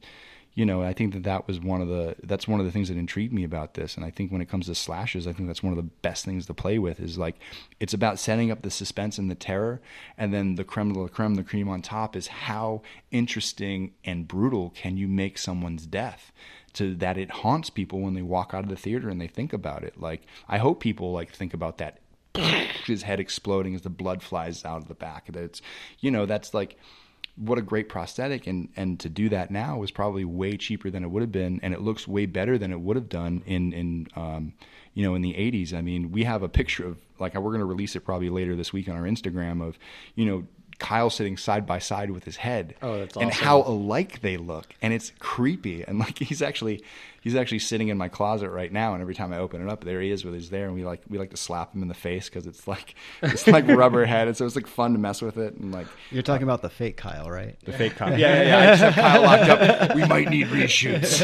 [0.55, 2.89] you know, I think that that was one of the, that's one of the things
[2.89, 3.97] that intrigued me about this.
[3.97, 6.27] And I think when it comes to slashes, I think that's one of the best
[6.27, 7.37] things to play with is like,
[7.81, 9.81] it's about setting up the suspense and the terror.
[10.19, 14.29] And then the creme de la creme, the cream on top is how interesting and
[14.29, 16.33] brutal can you make someone's death
[16.75, 19.55] to that it haunts people when they walk out of the theater and they think
[19.55, 19.99] about it.
[20.01, 21.99] Like, I hope people like think about that
[22.87, 25.27] his head exploding as the blood flies out of the back.
[25.33, 25.63] That it's,
[26.01, 26.77] you know, that's like
[27.37, 31.03] what a great prosthetic, and and to do that now was probably way cheaper than
[31.05, 33.73] it would have been, and it looks way better than it would have done in
[33.73, 34.53] in um,
[34.95, 35.73] you know in the 80s.
[35.73, 38.55] I mean, we have a picture of like we're going to release it probably later
[38.57, 39.79] this week on our Instagram of
[40.15, 40.45] you know.
[40.79, 43.29] Kyle sitting side by side with his head, Oh, that's awesome.
[43.29, 45.85] and how alike they look, and it's creepy.
[45.85, 46.83] And like he's actually
[47.23, 49.85] he's actually sitting in my closet right now, and every time I open it up,
[49.85, 51.89] there he is with his there, and we like we like to slap him in
[51.89, 54.99] the face because it's like it's like rubber head, and so it's like fun to
[54.99, 57.57] mess with it, and like You're talking about the fake Kyle, right?
[57.65, 58.13] the fake Kyle.
[58.19, 58.59] Yeah, yeah, yeah.
[58.59, 59.95] I just have Kyle locked up.
[59.97, 61.23] We might need reshoots.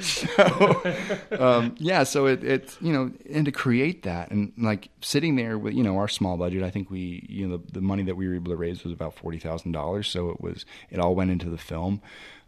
[1.38, 5.36] so, um, yeah, so it, it's you know, and to create that and like sitting
[5.36, 8.04] there with you know our small budget, I think we you know the, the money
[8.04, 10.08] that we were able to raise was about forty thousand dollars.
[10.08, 12.00] So it was it all went into the film.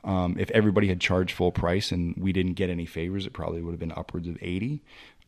[0.06, 3.60] Um, if everybody had charged full price and we didn't get any favors, it probably
[3.60, 4.82] would have been upwards of eighty.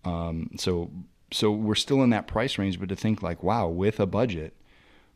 [0.04, 0.90] Um, so
[1.32, 4.54] so we're still in that price range, but to think like, wow, with a budget,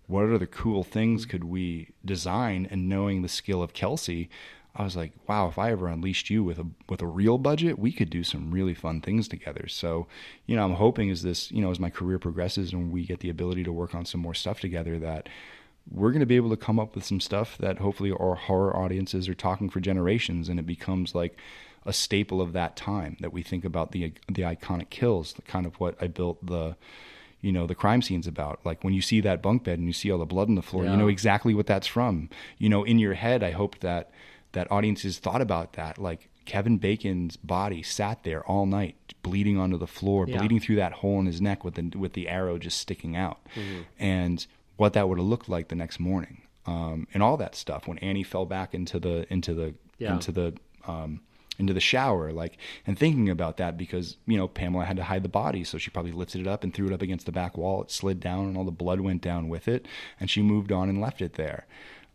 [0.09, 2.68] what other cool things could we design?
[2.70, 4.28] And knowing the skill of Kelsey,
[4.74, 7.78] I was like, wow, if I ever unleashed you with a with a real budget,
[7.78, 9.68] we could do some really fun things together.
[9.68, 10.06] So,
[10.47, 13.20] you know, I'm hoping as this, you know, as my career progresses and we get
[13.20, 15.28] the ability to work on some more stuff together that
[15.90, 18.74] we're going to be able to come up with some stuff that hopefully our horror
[18.76, 21.36] audiences are talking for generations and it becomes like
[21.84, 25.66] a staple of that time that we think about the the iconic kills, the kind
[25.66, 26.76] of what I built the
[27.40, 28.60] you know the crime scenes about.
[28.64, 30.62] Like when you see that bunk bed and you see all the blood on the
[30.62, 30.92] floor Yeah.
[30.92, 32.28] you know exactly what that's from.
[32.59, 34.10] You know in your head i hope that
[34.52, 35.98] that audiences thought about that.
[35.98, 40.38] Like kevin bacon's body sat there all night bleeding onto the floor Yeah.
[40.38, 43.40] bleeding through that hole in his neck with the with the arrow just sticking out.
[43.56, 43.80] Mm-hmm.
[43.98, 44.46] And
[44.76, 47.98] what that would have looked like the next morning um, and all that stuff when
[47.98, 50.14] annie fell back into the into the Yeah.
[50.14, 50.54] into the
[50.86, 51.20] um,
[51.58, 55.22] into the shower, like, and thinking about that because you know Pamela had to hide
[55.22, 57.58] the body, so she probably lifted it up and threw it up against the back
[57.58, 57.82] wall.
[57.82, 59.86] It slid down, and all the blood went down with it,
[60.18, 61.66] and she moved on and left it there.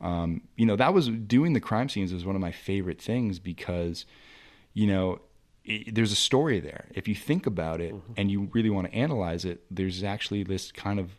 [0.01, 3.37] Um, you know, that was doing the crime scenes was one of my favorite things
[3.39, 4.05] because,
[4.73, 5.21] you know,
[5.63, 6.87] it, there's a story there.
[6.95, 10.71] If you think about it and you really want to analyze it, there's actually this
[10.71, 11.15] kind of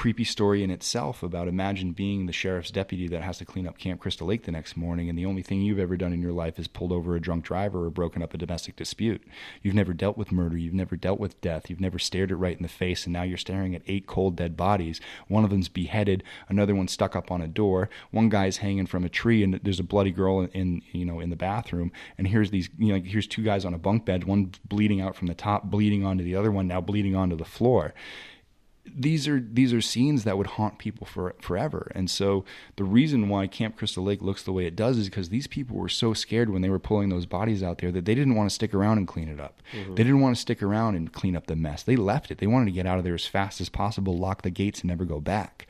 [0.00, 3.76] creepy story in itself about imagine being the sheriff's deputy that has to clean up
[3.76, 6.32] Camp Crystal Lake the next morning and the only thing you've ever done in your
[6.32, 9.22] life is pulled over a drunk driver or broken up a domestic dispute.
[9.60, 12.56] You've never dealt with murder, you've never dealt with death, you've never stared it right
[12.56, 15.02] in the face and now you're staring at eight cold dead bodies.
[15.28, 19.04] One of them's beheaded, another one's stuck up on a door, one guy's hanging from
[19.04, 21.92] a tree and there's a bloody girl in, in you know in the bathroom.
[22.16, 25.14] And here's these you know here's two guys on a bunk bed, one bleeding out
[25.14, 27.92] from the top, bleeding onto the other one, now bleeding onto the floor
[28.86, 31.92] these are these are scenes that would haunt people for forever.
[31.94, 32.44] And so
[32.76, 35.76] the reason why Camp Crystal Lake looks the way it does is because these people
[35.76, 38.48] were so scared when they were pulling those bodies out there that they didn't want
[38.48, 39.60] to stick around and clean it up.
[39.72, 39.94] Mm-hmm.
[39.94, 41.82] They didn't want to stick around and clean up the mess.
[41.82, 42.38] They left it.
[42.38, 44.88] They wanted to get out of there as fast as possible, lock the gates and
[44.88, 45.66] never go back.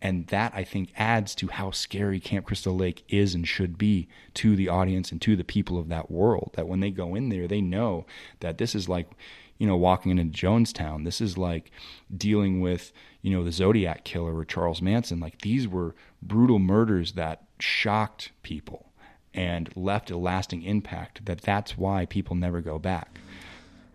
[0.00, 4.08] And that I think adds to how scary Camp Crystal Lake is and should be
[4.34, 6.52] to the audience and to the people of that world.
[6.54, 8.06] That when they go in there, they know
[8.40, 9.10] that this is like
[9.58, 11.04] you know, walking into Jonestown.
[11.04, 11.70] This is like
[12.16, 15.20] dealing with, you know, the Zodiac killer or Charles Manson.
[15.20, 18.92] Like these were brutal murders that shocked people
[19.34, 23.18] and left a lasting impact that that's why people never go back.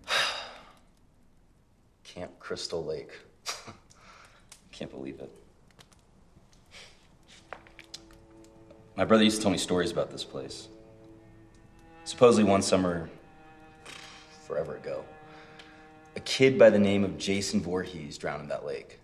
[2.03, 3.11] Camp Crystal Lake.
[4.71, 5.31] Can't believe it.
[8.95, 10.67] My brother used to tell me stories about this place.
[12.03, 13.09] Supposedly, one summer,
[14.45, 15.03] forever ago,
[16.15, 18.99] a kid by the name of Jason Voorhees drowned in that lake.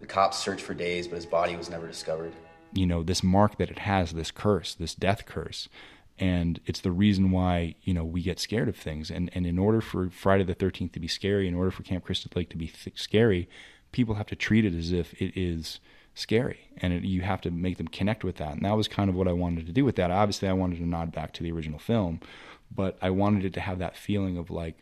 [0.00, 2.32] The cops searched for days, but his body was never discovered.
[2.72, 5.70] you know this mark that it has this curse this death curse
[6.18, 9.58] and it's the reason why you know we get scared of things and and in
[9.58, 12.58] order for friday the 13th to be scary in order for camp crystal lake to
[12.58, 13.48] be th- scary
[13.90, 15.80] people have to treat it as if it is
[16.14, 19.08] scary and it, you have to make them connect with that and that was kind
[19.08, 21.42] of what i wanted to do with that obviously i wanted to nod back to
[21.42, 22.20] the original film
[22.70, 24.76] but i wanted it to have that feeling of like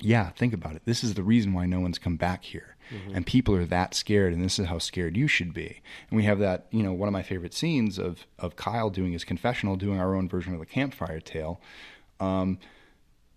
[0.00, 0.82] yeah think about it.
[0.84, 2.76] This is the reason why no one's come back here.
[3.12, 5.80] And people are that scared and this is how scared you should be.
[6.08, 9.12] And we have that you know one of my favorite scenes of of kyle doing
[9.12, 11.60] his confessional doing our own version of the campfire tale
[12.20, 12.58] um,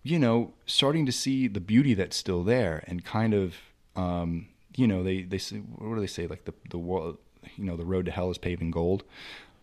[0.04, 3.56] you know, starting to see the beauty that's still there, and kind of,
[3.96, 6.28] um, you know, they they say what do they say?
[6.28, 7.18] Like the the world,
[7.58, 9.04] you know, the road to hell is paved in gold,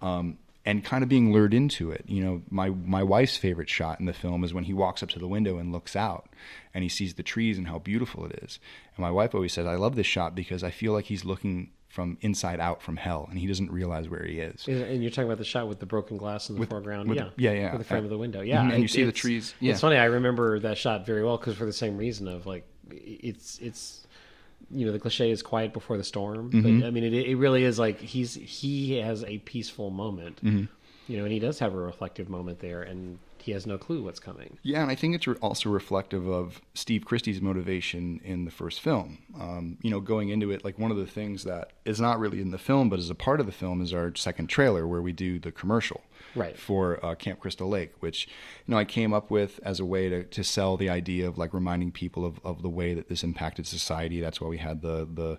[0.02, 2.04] um, and kind of being lured into it.
[2.06, 5.08] You know, my my wife's favorite shot in the film is when he walks up
[5.10, 6.28] to the window and looks out,
[6.74, 8.58] and he sees the trees and how beautiful it is.
[8.96, 11.70] And my wife always says, I love this shot because I feel like he's looking
[11.88, 14.66] from inside out from hell, and he doesn't realize where he is.
[14.68, 17.16] And you're talking about the shot with the broken glass in the With- foreground, with
[17.16, 17.72] yeah, yeah, yeah.
[17.72, 19.72] with the frame of the window, yeah, mhm, and you see the trees, yeah.
[19.72, 19.96] It's funny.
[19.96, 24.05] I remember that shot very well because for the same reason of like, it's it's
[24.70, 26.80] you know the cliche is quiet before the storm, Mm-hmm.
[26.80, 30.64] but I mean it, it really is like he's he has a peaceful moment, Mm-hmm.
[31.10, 34.02] you know, and he does have a reflective moment there, and he has no clue
[34.02, 34.58] what's coming.
[34.64, 39.18] Yeah, and I think it's also reflective of Steve Christy's motivation in the first film.
[39.40, 42.40] Um, you know, going into it, like one of the things that is not really
[42.40, 45.00] in the film, but is a part of the film, is our second trailer where
[45.00, 46.00] we do the commercial
[46.36, 46.56] Right.
[46.56, 48.26] for uh, Camp Crystal Lake, which
[48.66, 51.38] you know I came up with as a way to, to sell the idea of
[51.38, 54.20] like reminding people of, of the way that this impacted society.
[54.20, 55.38] That's why we had the the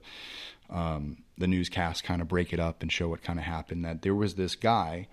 [0.69, 3.85] um, the newscast kind of break it up and show what kind of happened.
[3.85, 5.07] That there was this guy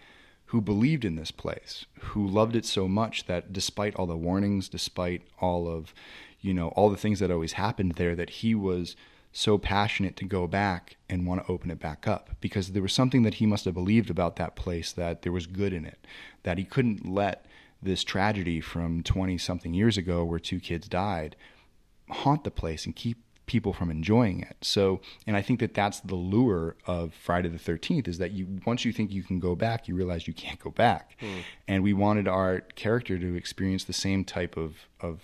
[0.46, 4.68] who believed in this place, who loved it so much that despite all the warnings,
[4.68, 5.94] despite all of,
[6.40, 8.94] you know, all the things that always happened there, that he was
[9.36, 12.92] so passionate to go back and want to open it back up because there was
[12.92, 16.06] something that he must have believed about that place that there was good in it,
[16.44, 17.44] that he couldn't let
[17.82, 21.34] this tragedy from 20 something years ago where two kids died
[22.10, 24.56] haunt the place and keep people from enjoying it.
[24.62, 28.60] So, and I think that that's the lure of Friday the 13th is that you
[28.64, 31.16] once you think you can go back, you realize you can't go back.
[31.20, 31.38] Hmm.
[31.68, 35.20] And we wanted our character to experience the same type of of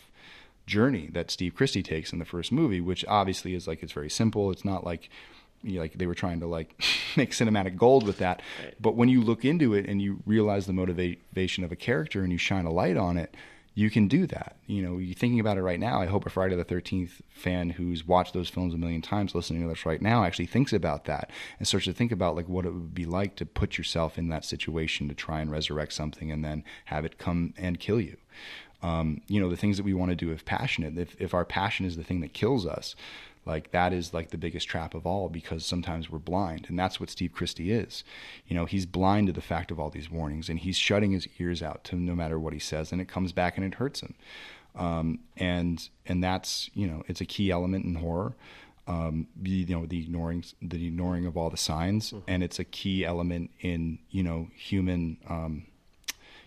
[0.71, 4.09] journey that Steve Christy takes in the first movie, which obviously is like it's very
[4.09, 4.51] simple.
[4.51, 5.11] It's not like
[5.63, 6.83] you know, like they were trying to like
[7.17, 8.41] make cinematic gold with that.
[8.81, 12.33] But when you look into it and you realize the motivation of a character and
[12.33, 13.35] you shine a light on it,
[13.75, 14.57] you can do that.
[14.67, 16.01] You know, you're thinking about it right now.
[16.01, 19.63] I hope a Friday the 13th fan who's watched those films a million times listening
[19.63, 22.65] to this right now actually thinks about that and starts to think about like what
[22.65, 26.33] it would be like to put yourself in that situation to try and resurrect something
[26.33, 28.17] and then have it come and kill you.
[28.83, 31.45] Um, you know, the things that we want to do if passionate, if, if our
[31.45, 32.97] passion is the thing that kills us,
[33.47, 37.01] like that is like the biggest trap of all because sometimes we're blind and that's
[37.01, 38.05] what steve christy is.
[38.47, 41.27] You know he's blind to the fact of all these warnings and he's shutting his
[41.39, 44.01] ears out to no matter what he says and it comes back and it hurts
[44.01, 44.15] him.
[44.77, 48.35] Um, and and that's you know it's a key element in horror
[48.87, 53.05] um, you know the ignoring the ignoring of all the signs and it's a key
[53.05, 55.65] element in you know human um,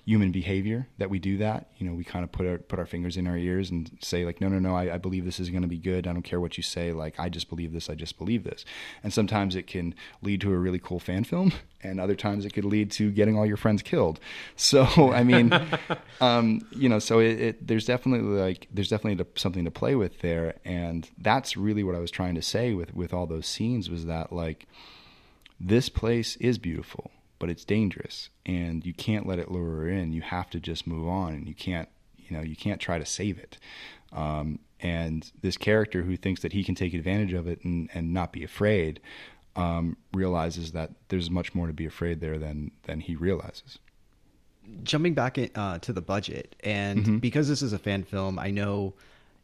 [0.06, 1.68] human behavior that we do that.
[1.78, 4.26] You know, we kind of put our put our fingers in our ears and say
[4.26, 6.08] like, no, no, no, I, I believe this is going to be good.
[6.08, 6.92] I don't care what you say.
[6.92, 7.90] Like, I just believe this.
[7.90, 8.66] I just believe this.
[9.02, 12.54] And sometimes it can lead to a really cool fan film, and other times it
[12.54, 14.20] could lead to getting all your friends killed.
[14.56, 15.54] So, I mean,
[16.22, 20.20] um, you know, so it, it there's definitely like there's definitely something to play with
[20.20, 23.90] there, and that's really what I was trying to say with with all those scenes
[23.90, 24.68] was that like
[25.60, 27.12] this place is beautiful
[27.44, 30.88] but it's dangerous and you can't let it lure her in you have to just
[30.88, 33.58] move on and you can't you know you can't try to save it
[34.14, 38.14] um, and this character who thinks that he can take advantage of it and, and
[38.14, 39.02] not be afraid
[39.58, 43.78] um, realizes that there's much more to be afraid there than than he realizes
[44.84, 47.18] jumping back in, uh, to the budget, and Mm-hmm.
[47.18, 48.94] because this is a fan film, I know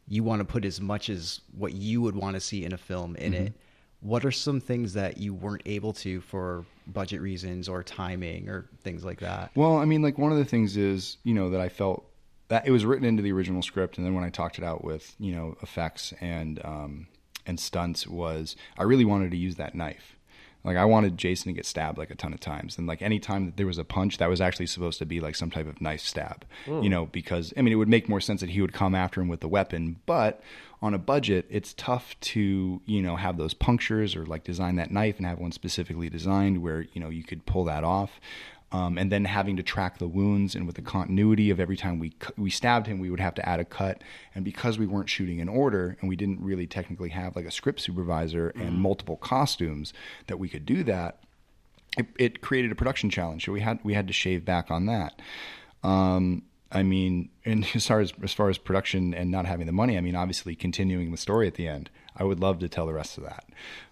[0.08, 2.78] you want to put as much as what you would want to see in a
[2.78, 3.42] film in Mm-hmm.
[3.48, 3.52] it.
[4.00, 8.66] What are some things that you weren't able to for budget reasons or timing or
[8.82, 9.50] things like that?
[9.54, 12.04] Well, I mean, like one of the things is, you know, that I felt
[12.48, 14.82] that it was written into the original script, and then when I talked it out
[14.82, 17.06] with, you know, effects and um,
[17.46, 20.16] and stunts, was I really wanted to use that knife.
[20.64, 23.18] Like I wanted Jason to get stabbed like a ton of times, and like any
[23.18, 25.66] time that there was a punch, that was actually supposed to be like some type
[25.66, 28.60] of knife stab, you know, because I mean it would make more sense that he
[28.60, 30.42] would come after him with the weapon, but
[30.82, 34.90] on a budget, it's tough to you know have those punctures or like design that
[34.90, 38.20] knife and have one specifically designed where you know you could pull that off.
[38.72, 41.98] Um, and then having to track the wounds and with the continuity of every time
[41.98, 44.02] we we stabbed him, we would have to add a cut.
[44.34, 47.50] And because we weren't shooting in order and we didn't really technically have like a
[47.50, 49.92] script supervisor and multiple costumes
[50.28, 51.18] that we could do that,
[51.98, 53.44] it, it created a production challenge.
[53.44, 55.20] So we had we had to shave back on that.
[55.82, 56.42] Um,
[56.72, 59.96] I mean, and as far as as far as production and not having the money,
[59.96, 61.90] I mean, obviously continuing the story at the end.
[62.16, 63.46] I would love to tell the rest of that.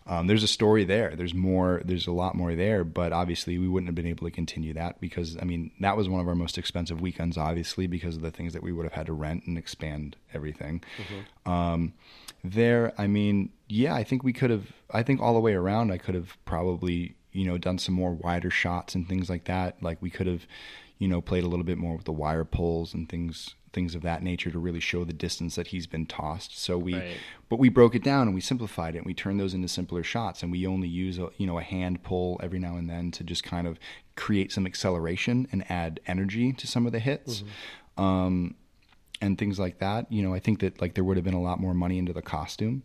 [0.07, 1.15] Um, there's a story there.
[1.17, 1.81] There's more.
[1.85, 2.85] There's a lot more there.
[2.85, 6.09] But obviously, we wouldn't have been able to continue that because I mean, that was
[6.09, 8.93] one of our most expensive weekends, obviously, because of the things that we would have
[8.93, 10.83] had to rent and expand everything.
[11.47, 11.95] Um,
[12.45, 14.73] there, I mean, yeah, I think we could have.
[14.91, 18.13] I think all the way around, I could have probably you know done some more
[18.13, 19.83] wider shots and things like that.
[19.83, 20.47] Like we could have,
[20.99, 24.01] you know, played a little bit more with the wire pulls and things things of
[24.01, 26.59] that nature to really show the distance that he's been tossed.
[26.59, 27.17] So we, Right.
[27.51, 30.03] but we broke it down and we simplified it and we turned those into simpler
[30.03, 33.11] shots and we only use a you know a hand pull every now and then
[33.13, 33.79] to just kind of
[34.17, 37.45] create some acceleration and add energy to some of the hits.
[37.99, 38.55] Um,
[39.21, 40.11] and things like that.
[40.11, 42.13] You know, I think that like there would have been a lot more money into
[42.13, 42.85] the costume.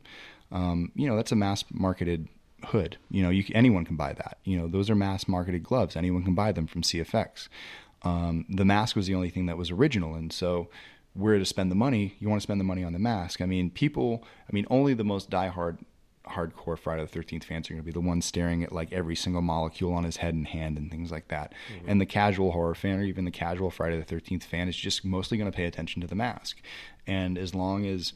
[0.51, 2.27] Um, you know, that's a mass marketed
[2.65, 2.97] hood.
[3.11, 4.37] You know, you, anyone can buy that.
[4.43, 5.95] You know, those are mass marketed gloves.
[5.95, 7.47] Anyone can buy them from CFX.
[8.03, 10.69] Um, the mask was the only thing that was original, and so
[11.13, 12.15] where to spend the money?
[12.19, 13.41] You want to spend the money on the mask.
[13.41, 14.23] I mean, people.
[14.49, 15.77] I mean, only the most diehard
[16.27, 19.15] hardcore Friday the Thirteenth fans are going to be the ones staring at like every
[19.15, 21.53] single molecule on his head and hand and things like that.
[21.85, 25.03] And the casual horror fan or even the casual Friday the Thirteenth fan is just
[25.03, 26.61] mostly going to pay attention to the mask.
[27.05, 28.13] And as long as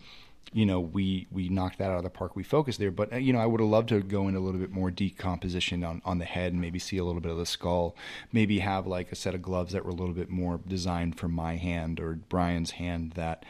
[0.53, 2.91] you know we we knocked that out of the park, we focused there.
[2.91, 4.91] But uh, you know, I would have loved to go in a little bit more
[4.91, 7.95] decomposition on on the head and maybe see a little bit of the skull.
[8.31, 11.27] Maybe have like a set of gloves that were a little bit more designed for
[11.27, 13.43] my hand or Brian's hand that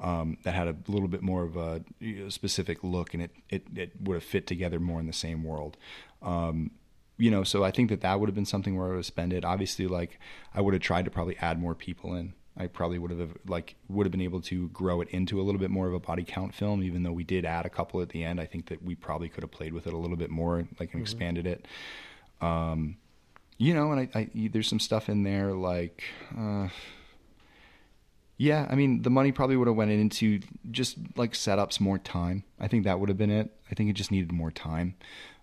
[0.00, 1.82] um, that had a little bit more of a
[2.28, 5.76] specific look, and it, it it would have fit together more in the same world.
[6.22, 6.72] Um,
[7.16, 9.06] you know, so I think that that would have been something where I would have
[9.06, 9.44] spent it.
[9.44, 10.18] Obviously, like
[10.52, 12.34] I would have tried to probably add more people in.
[12.56, 15.58] I probably would have like would have been able to grow it into a little
[15.58, 18.10] bit more of a body count film, even though we did add a couple at
[18.10, 18.40] the end.
[18.40, 20.92] I think that we probably could have played with it a little bit more, like
[20.92, 21.66] and expanded it.
[22.40, 22.96] Um,
[23.58, 26.04] you know, and I, I there's some stuff in there like.
[26.36, 26.68] Uh,
[28.36, 30.40] yeah, I mean, the money probably would have went into
[30.70, 32.42] just like setups, more time.
[32.58, 33.52] I think that would have been it.
[33.70, 34.96] I think it just needed more time.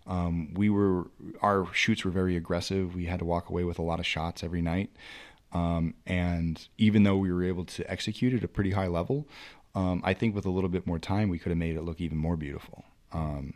[0.07, 1.07] Um, we were
[1.41, 2.95] our shoots were very aggressive.
[2.95, 4.89] We had to walk away with a lot of shots every night,
[5.53, 9.27] um, and even though we were able to execute at a pretty high level,
[9.75, 12.01] um, I think with a little bit more time, we could have made it look
[12.01, 12.83] even more beautiful.
[13.11, 13.53] Um,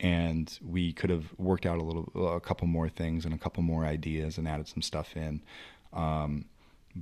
[0.00, 3.62] and we could have worked out a little, a couple more things and a couple
[3.62, 5.42] more ideas and added some stuff in.
[5.92, 6.46] Um,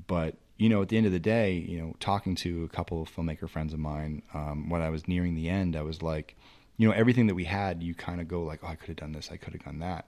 [0.06, 3.02] but you know, at the end of the day, you know, talking to a couple
[3.02, 6.36] of filmmaker friends of mine, um, when I was nearing the end, I was like,
[6.76, 8.96] you know, everything that we had, you kind of go like, oh, I could have
[8.96, 10.06] done this, I could have done that.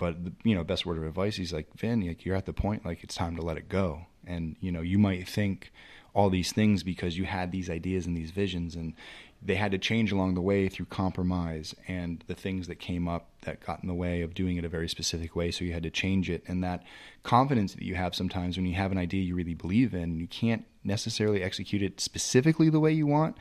[0.00, 2.86] But you know, best word of advice, he's like, Vin, like you're at the point,
[2.86, 4.06] like it's time to let it go.
[4.26, 5.72] And you know, you might think
[6.14, 8.94] all these things because you had these ideas and these visions, and
[9.42, 13.28] they had to change along the way through compromise and the things that came up
[13.42, 15.50] that got in the way of doing it a very specific way.
[15.50, 16.42] So you had to change it.
[16.46, 16.82] And that
[17.22, 20.26] confidence that you have sometimes when you have an idea you really believe in, you
[20.26, 23.36] can't necessarily execute it specifically the way you want,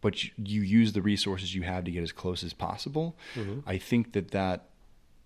[0.00, 3.16] but you, you use the resources you have to get as close as possible.
[3.36, 3.60] Mm-hmm.
[3.68, 4.69] I think that that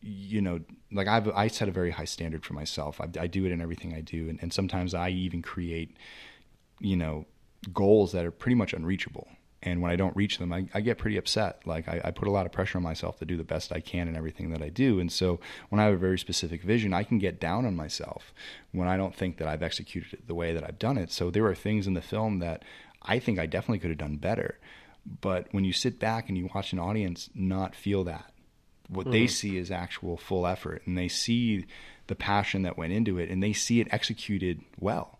[0.05, 0.61] you know,
[0.93, 3.01] like I've I set a very high standard for myself.
[3.01, 5.97] I, I do it in everything I do, and, and sometimes I even create,
[6.79, 7.27] you know,
[7.73, 9.29] goals that are pretty much unreachable.
[9.63, 11.67] And when I don't reach them, I, I get pretty upset.
[11.67, 13.81] Like I, I put a lot of pressure on myself to do the best I
[13.81, 15.01] can in everything that I do.
[15.01, 15.41] And so
[15.71, 18.35] when I have a very specific vision, I can get down on myself
[18.73, 21.11] when I don't think that I've executed it the way that I've done it.
[21.11, 22.63] So there are things in the film that
[23.01, 24.59] I think I definitely could have done better.
[25.23, 28.34] But when you sit back and you watch an audience not feel that,
[28.95, 31.67] what they see is actual full effort and they see
[32.07, 35.19] the passion that went into it and they see it executed well.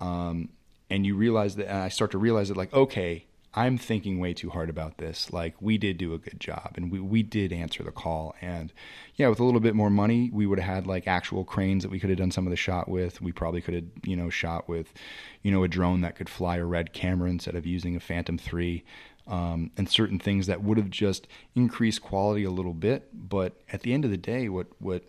[0.00, 0.50] Um,
[0.90, 4.34] and you realize that and i start to realize that like okay i'm thinking way
[4.34, 5.32] too hard about this.
[5.32, 8.36] Like we did do a good job and we, we did answer the call.
[8.40, 8.72] And
[9.16, 11.90] yeah with a little bit more money we would have had like actual cranes that
[11.90, 13.20] we could have done some of the shot with.
[13.20, 14.92] We probably could have you know shot with
[15.42, 18.38] you know a drone that could fly a red camera instead of using a phantom
[18.38, 18.84] 3
[19.28, 23.08] um, and certain things that would have just increased quality a little bit.
[23.12, 25.04] But at the end of the day, what what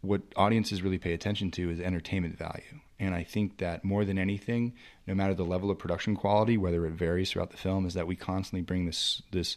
[0.00, 2.80] what audiences really pay attention to is entertainment value.
[2.98, 4.74] And I think that more than anything,
[5.06, 8.06] no matter the level of production quality, whether it varies throughout the film, is that
[8.06, 9.56] we constantly bring this this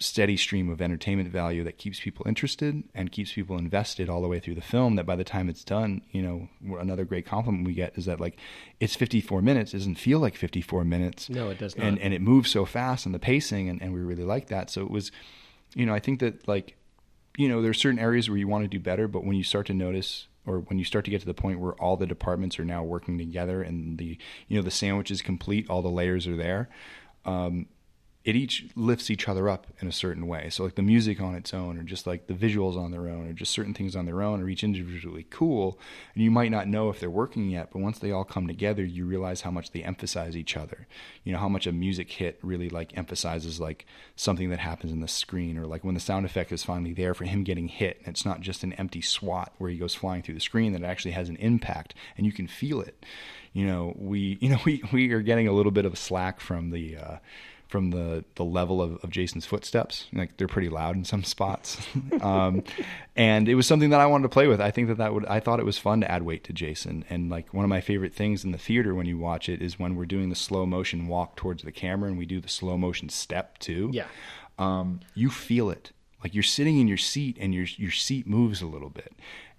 [0.00, 4.28] steady stream of entertainment value that keeps people interested and keeps people invested all the
[4.28, 6.48] way through the film that by the time it's done you know
[6.78, 8.38] another great compliment we get is that like
[8.80, 11.28] it's 54 minutes it doesn't feel like 54 minutes.
[11.28, 11.86] No, it does not.
[11.86, 14.70] and and it moves so fast and the pacing and, and we really like that.
[14.70, 15.10] So it was
[15.74, 16.76] you know i think that like
[17.36, 19.66] you know there's certain areas where you want to do better but when you start
[19.66, 22.58] to notice or when you start to get to the point where all the departments
[22.58, 24.18] are now working together and the
[24.48, 26.68] you know the sandwich is complete all the layers are there
[27.24, 27.66] um,
[28.28, 30.50] it each lifts each other up in a certain way.
[30.50, 33.26] So like the music on its own, or just like the visuals on their own,
[33.26, 35.78] or just certain things on their own, are each individually cool.
[36.14, 38.84] And you might not know if they're working yet, but once they all come together,
[38.84, 40.86] you realize how much they emphasize each other.
[41.24, 45.00] You know how much a music hit really like emphasizes like something that happens in
[45.00, 47.96] the screen, or like when the sound effect is finally there for him getting hit,
[48.00, 50.82] and it's not just an empty swat where he goes flying through the screen, that
[50.82, 53.06] it actually has an impact, and you can feel it.
[53.54, 56.40] You know, we you know we we are getting a little bit of a slack
[56.40, 56.98] from the.
[56.98, 57.16] Uh,
[57.68, 60.06] from the the level of, of Jason's footsteps.
[60.12, 61.78] Like they're pretty loud in some spots,
[62.20, 62.64] um,
[63.14, 64.60] and it was something that I wanted to play with.
[64.60, 67.04] I think that that would I thought it was fun to add weight to Jason.
[67.10, 69.78] And like one of my favorite things in the theater when you watch it is
[69.78, 72.76] when we're doing the slow motion walk towards the camera and we do the slow
[72.78, 73.90] motion step too.
[73.92, 74.06] Yeah.
[74.58, 75.92] Um, you feel it.
[76.22, 79.12] Like you're sitting in your seat and your your seat moves a little bit.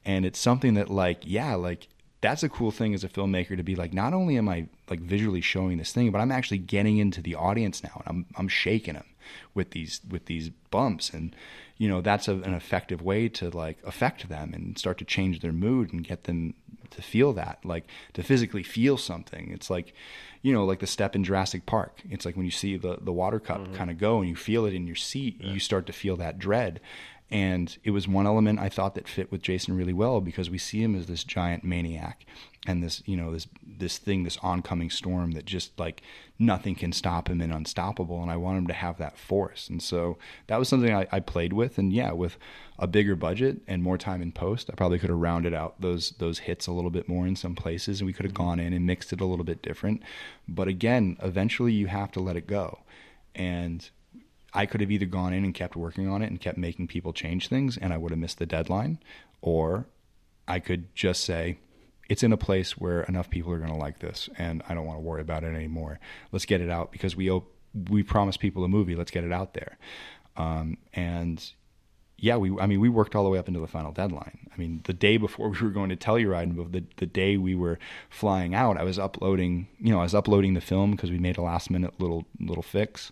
[0.06, 1.88] And it's something that like, yeah, like
[2.22, 5.00] that's a cool thing as a filmmaker to be like not only am i like
[5.00, 8.48] visually showing this thing but i'm actually getting into the audience now and i'm i'm
[8.48, 9.06] shaking them
[9.54, 11.36] with these with these bumps and
[11.78, 15.40] you know that's a, an effective way to like affect them and start to change
[15.40, 16.54] their mood and get them
[16.90, 19.94] to feel that like to physically feel something it's like
[20.42, 23.14] you know like the step in Jurassic Park it's like when you see the the
[23.14, 23.74] water cup mm-hmm.
[23.74, 25.52] kind of go and you feel it in your seat yeah.
[25.52, 26.80] you start to feel that dread
[27.32, 30.58] and it was one element I thought that fit with Jason really well because we
[30.58, 32.26] see him as this giant maniac
[32.66, 36.02] and this, you know, this this thing, this oncoming storm that just like
[36.40, 38.22] nothing can stop him and unstoppable.
[38.22, 39.70] And I want him to have that force.
[39.70, 41.78] And so that was something I, I played with.
[41.78, 42.38] And yeah, with
[42.80, 46.12] a bigger budget and more time in post, I probably could have rounded out those
[46.18, 48.44] those hits a little bit more in some places, and we could have mm-hmm.
[48.44, 50.02] gone in and mixed it a little bit different.
[50.48, 52.80] But again, eventually you have to let it go.
[53.36, 53.88] And
[54.54, 57.14] I could have either gone in and kept working on it and kept making people
[57.14, 59.00] change things and I would have missed the deadline,
[59.42, 59.88] or
[60.48, 61.60] I could just say,
[62.10, 64.86] it's in a place where enough people are going to like this and I don't
[64.86, 66.00] want to worry about it anymore.
[66.32, 67.32] Let's get it out because we
[67.90, 68.96] we promised people a movie.
[68.96, 69.78] Let's get it out there.
[70.36, 71.52] Um, and
[72.18, 74.50] yeah, we I mean we worked all the way up into the final deadline.
[74.54, 77.78] I mean the day before we were going to Telluride, the the day we were
[78.10, 79.68] flying out, I was uploading.
[79.80, 82.64] You know, I was uploading the film because we made a last minute little little
[82.64, 83.12] fix.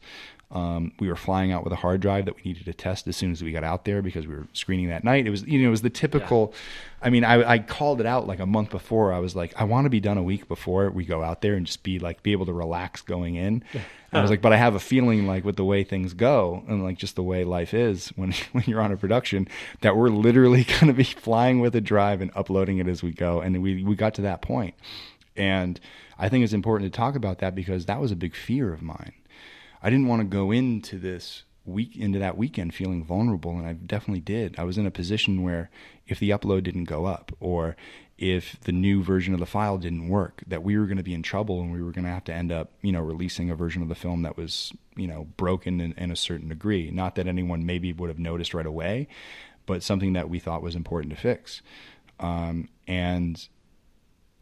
[0.49, 3.17] Um, we were flying out with a hard drive that we needed to test as
[3.17, 5.27] soon as we got out there because we were screening that night.
[5.27, 6.53] It was, you know, it was the typical.
[6.53, 6.59] Yeah.
[7.01, 9.11] I mean, I, I called it out like a month before.
[9.11, 11.55] I was like, I want to be done a week before we go out there
[11.55, 13.61] and just be like, be able to relax going in.
[13.73, 13.81] Yeah.
[14.13, 16.81] I was like, but I have a feeling like with the way things go and
[16.81, 19.47] like just the way life is when when you're on a production
[19.81, 23.11] that we're literally going to be flying with a drive and uploading it as we
[23.11, 23.41] go.
[23.41, 24.75] And we we got to that point,
[25.35, 25.79] and
[26.17, 28.81] I think it's important to talk about that because that was a big fear of
[28.81, 29.11] mine
[29.87, 33.71] I didn't want to go into this week into that weekend feeling vulnerable and I
[33.71, 34.59] definitely did.
[34.59, 35.69] I was in a position where
[36.05, 37.77] if the upload didn't go up or
[38.17, 41.13] if the new version of the file didn't work that we were going to be
[41.13, 43.55] in trouble and we were going to have to end up, you know, releasing a
[43.55, 46.91] version of the film that was, you know, broken in, in a certain degree.
[46.91, 49.07] Not that anyone maybe would have noticed right away,
[49.65, 51.61] but something that we thought was important to fix.
[52.19, 53.47] Um, and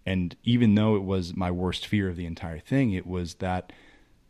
[0.08, 3.72] and even though it was my worst fear of the entire thing, it was that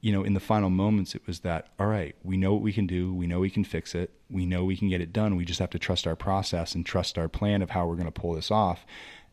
[0.06, 2.72] you know, in the final moments, it was that, all right, we know what we
[2.72, 3.12] can do.
[3.12, 4.12] We know we can fix it.
[4.30, 5.36] We know we can get it done.
[5.36, 8.06] We just have to trust our process and trust our plan of how we're going
[8.06, 8.86] to pull this off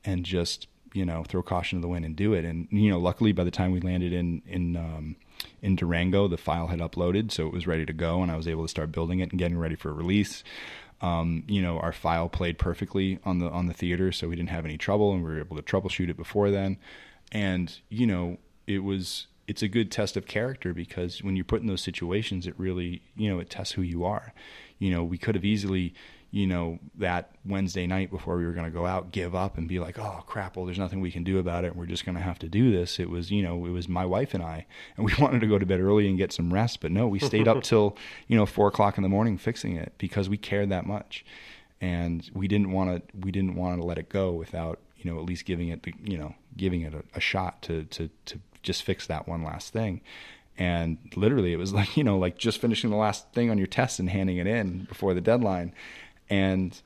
[0.03, 2.47] and just, you know, throw caution to the wind and do it.
[2.47, 5.17] And, you know, luckily by the time we landed in, in, um,
[5.61, 8.49] in Durango, the file had uploaded, so it was ready to go, and I was
[8.49, 10.43] able to start building it and getting ready for release.
[11.03, 14.49] Um, you know, our file played perfectly on the on the theater, so we didn't
[14.49, 16.79] have any trouble, and we were able to troubleshoot it before then.
[17.31, 21.61] And you know, it was it's a good test of character because when you're put
[21.61, 24.33] in those situations, it really, you know, it tests who you are.
[24.79, 25.93] You know, we could have easily,
[26.31, 29.69] you know, that Wednesday night before we were going to go out, give up and
[29.69, 31.77] be like, oh crap, well, there's nothing we can do about it.
[31.77, 32.99] We're just going to have to do this.
[32.99, 34.65] It was, you know, it was my wife and I,
[34.97, 37.19] and we wanted to go to bed early and get some rest, but no, we
[37.19, 37.95] stayed up till,
[38.29, 41.27] you know, four o'clock in the morning fixing it because we cared that much.
[41.83, 45.19] And we didn't want to, we didn't want to let it go without, you know,
[45.19, 48.41] at least giving it, the, you know, giving it a, a shot to, to, to
[48.63, 50.01] just fix that one last thing.
[50.59, 53.67] And literally, it was like, you know, like just finishing the last thing on your
[53.67, 55.73] test and handing it in before the deadline.
[56.29, 56.81] And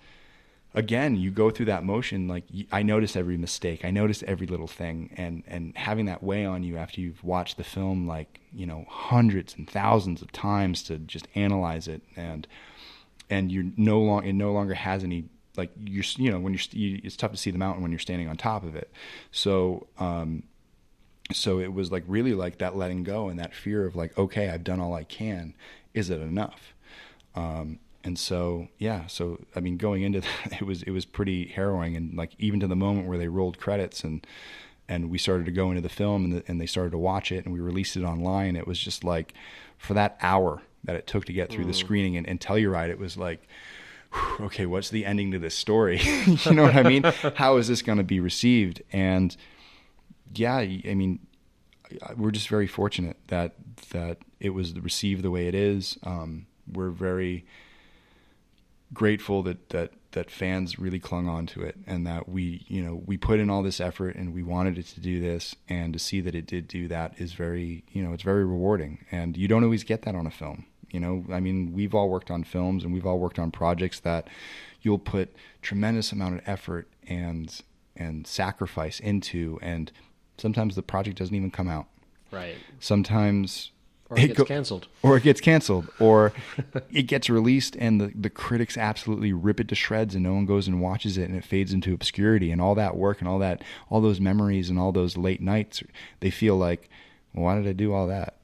[0.77, 2.29] again, you go through that motion.
[2.29, 6.45] Like I notice every mistake, I notice every little thing, and and having that weigh
[6.45, 10.83] on you after you've watched the film like you know hundreds and thousands of times
[10.85, 12.47] to just analyze it, and
[13.29, 15.25] and you're no long it no longer has any
[15.57, 17.99] like you're you know when you're you, it's tough to see the mountain when you're
[17.99, 18.93] standing on top of it.
[19.33, 20.45] So um,
[21.33, 24.49] so it was like really like that letting go and that fear of like okay
[24.49, 25.55] i've done all i can
[25.95, 26.75] is it enough
[27.35, 31.47] um, and so yeah so i mean going into that it was it was pretty
[31.47, 34.27] harrowing and like even to the moment where they rolled credits and
[34.89, 37.33] and we started to go into the film and, the, and they started to watch
[37.33, 38.57] it and we released it online.
[38.57, 39.35] It was just like
[39.79, 42.99] for that hour that it took to get through the screening and, and Telluride, it
[42.99, 43.49] was like,
[44.13, 46.01] whew, okay, what's the ending to this story?
[46.27, 47.03] you know what I mean?
[47.35, 48.83] How is this going to be received?
[48.93, 49.37] And
[50.39, 51.21] yeah, I mean,
[52.17, 53.55] we're just very fortunate that
[53.91, 55.99] that it was received the way it is.
[56.03, 57.47] Um, we're very
[58.93, 63.03] grateful that that that fans really clung on to it and that we you know
[63.05, 65.55] we put in all this effort and we wanted it to do this.
[65.69, 69.05] And to see that it did do that is very you know it's very rewarding.
[69.11, 71.25] And you don't always get that on a film you know?
[71.33, 74.29] I mean we've all worked on films and we've all worked on projects that
[74.83, 77.61] you'll put tremendous amount of effort and
[77.95, 79.59] and sacrifice into.
[79.63, 79.91] And
[80.39, 81.87] sometimes the project doesn't even come out
[82.31, 82.57] Right.
[82.81, 83.71] sometimes
[84.11, 84.89] Or it gets go- canceled.
[85.03, 86.33] or it gets canceled, or
[86.93, 90.47] it gets released and the, the critics absolutely rip it to shreds and no one
[90.47, 93.39] goes and watches it and it fades into obscurity and all that work and all
[93.39, 95.83] that all those memories and all those late nights
[96.21, 96.89] they feel like
[97.35, 98.37] well, why did I do all that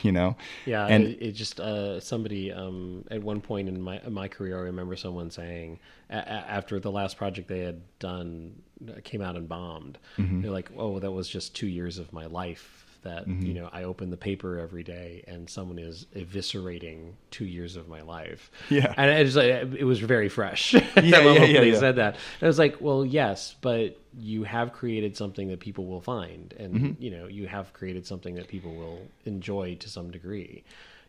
[0.04, 4.00] you know Yeah, and it, it just uh, somebody um, at one point in my
[4.00, 5.78] in my career, I remember someone saying
[6.10, 6.28] a-
[6.58, 10.40] after the last project they had done uh, came out and bombed, Mm-hmm.
[10.42, 13.46] they're like, "Oh, that was just two years of my life." That Mm-hmm.
[13.46, 17.88] you know, I open the paper every day and someone is eviscerating two years of
[17.88, 18.50] my life.
[18.68, 18.92] Yeah.
[18.96, 20.74] and it was like, it was very fresh.
[20.74, 21.78] at that Yeah, yeah, moment yeah, yeah.
[21.78, 22.14] said that.
[22.14, 26.52] And I was like, well, yes, but you have created something that people will find,
[26.58, 27.02] and Mm-hmm.
[27.02, 30.64] you know, you have created something that people will enjoy to some degree.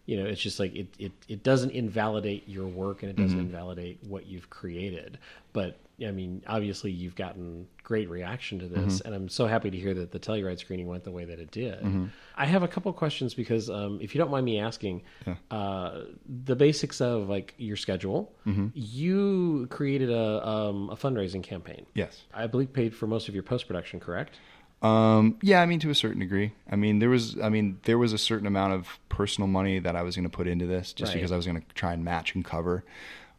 [0.06, 3.38] You know, it's just like it it, it doesn't invalidate your work and it doesn't
[3.38, 3.48] Mm-hmm.
[3.48, 5.18] invalidate what you've created.
[5.54, 9.06] But I mean, obviously, you've gotten great reaction to this, Mm-hmm.
[9.06, 11.52] and I'm so happy to hear that the Telluride screening went the way that it
[11.52, 11.80] did.
[11.80, 12.06] Mm-hmm.
[12.36, 15.04] I have a couple questions because, um, if you don't mind me asking,
[15.52, 16.02] uh,
[16.46, 18.34] the basics of like your schedule.
[18.48, 18.68] Mm-hmm.
[18.74, 21.86] You created a um, a fundraising campaign.
[21.94, 24.36] yes I believe paid for most of your post production, correct?
[24.82, 26.54] Um, yeah, I mean, to a certain degree.
[26.70, 29.96] I mean, there was, I mean, there was a certain amount of personal money that
[29.96, 31.16] I was going to put into this, just Right.
[31.18, 32.84] because I was going to try and match and cover.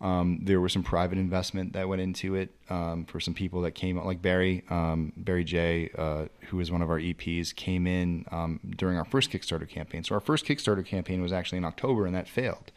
[0.00, 3.72] Um, there was some private investment that went into it um, for some people that
[3.72, 7.86] came, out like Barry, um, Barry J, uh, who is one of our EPs, came
[7.86, 10.02] in um, during our first Kickstarter campaign.
[10.02, 12.72] So our first Kickstarter campaign was actually in October, and that failed.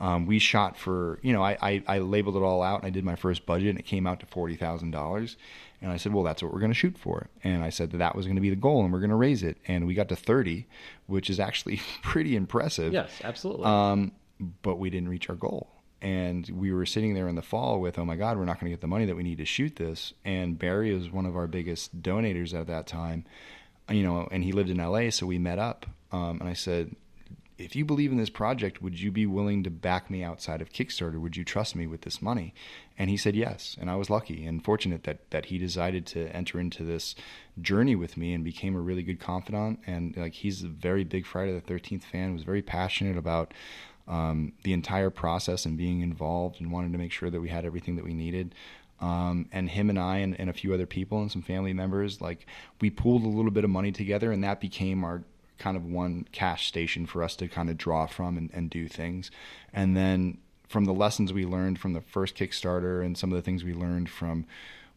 [0.00, 2.90] Um, we shot for, you know, I, I, I labeled it all out and I
[2.90, 5.36] did my first budget and it came out to $40,000.
[5.80, 7.28] And I said, well, that's what we're going to shoot for.
[7.44, 9.16] And I said that that was going to be the goal and we're going to
[9.16, 9.58] raise it.
[9.68, 10.66] And we got to 30,
[11.06, 12.92] which is actually pretty impressive.
[12.92, 13.66] Yes, absolutely.
[13.66, 14.12] Um,
[14.62, 15.70] but we didn't reach our goal.
[16.00, 18.70] And we were sitting there in the fall with, oh my God, we're not going
[18.70, 20.12] to get the money that we need to shoot this.
[20.24, 23.24] And Barry was one of our biggest donators at that time,
[23.88, 25.10] you know, and he lived in LA.
[25.10, 25.86] So we met up.
[26.12, 26.94] Um, and I said,
[27.58, 30.72] if you believe in this project, would you be willing to back me outside of
[30.72, 31.20] Kickstarter?
[31.20, 32.54] Would you trust me with this money?
[32.98, 33.76] And he said yes.
[33.80, 37.14] And I was lucky and fortunate that, that he decided to enter into this
[37.62, 39.78] journey with me and became a really good confidant.
[39.86, 43.54] And like he's a very big Friday the 13th fan, was very passionate about
[44.08, 47.64] um, the entire process and being involved and wanted to make sure that we had
[47.64, 48.54] everything that we needed.
[49.00, 52.20] Um, and him and I and, and a few other people and some family members,
[52.20, 52.46] like
[52.80, 55.22] we pooled a little bit of money together, and that became our
[55.58, 58.88] kind of one cash station for us to kind of draw from and, and do
[58.88, 59.30] things.
[59.72, 60.38] And then
[60.68, 63.74] from the lessons we learned from the first Kickstarter and some of the things we
[63.74, 64.46] learned from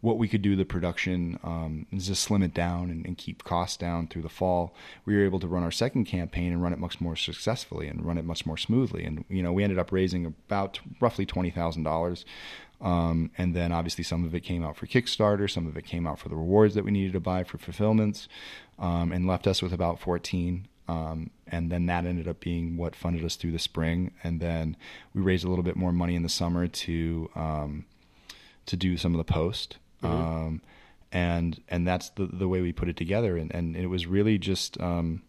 [0.01, 3.43] what we could do the production um, is just slim it down and, and keep
[3.43, 4.73] costs down through the fall.
[5.05, 8.03] We were able to run our second campaign and run it much more successfully and
[8.03, 9.05] run it much more smoothly.
[9.05, 12.25] And you know, we ended up raising about roughly twenty thousand dollars.
[12.81, 16.07] Um, and then obviously some of it came out for Kickstarter, some of it came
[16.07, 18.27] out for the rewards that we needed to buy for fulfillments,
[18.79, 20.67] um, and left us with about 14.
[20.87, 24.11] Um, and then that ended up being what funded us through the spring.
[24.23, 24.75] And then
[25.13, 27.85] we raised a little bit more money in the summer to um,
[28.65, 29.77] to do some of the post.
[30.03, 30.61] Um,
[31.11, 33.37] and and that's the the way we put it together.
[33.37, 35.21] And and it was really just um,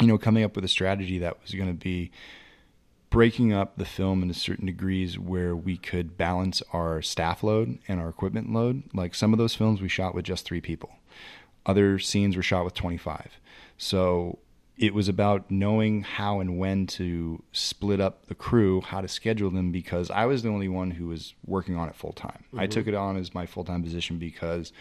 [0.00, 2.10] you know coming up with a strategy that was going to be
[3.10, 8.00] breaking up the film into certain degrees where we could balance our staff load and
[8.00, 8.82] our equipment load.
[8.92, 10.90] Like some of those films we shot with just three people.
[11.64, 13.38] Other scenes were shot with 25.
[13.78, 14.38] So
[14.78, 19.50] it was about knowing how and when to split up the crew, how to schedule
[19.50, 22.44] them because I was the only one who was working on it full time.
[22.54, 22.70] I mm-hmm.
[22.70, 24.72] took it on as my full time position because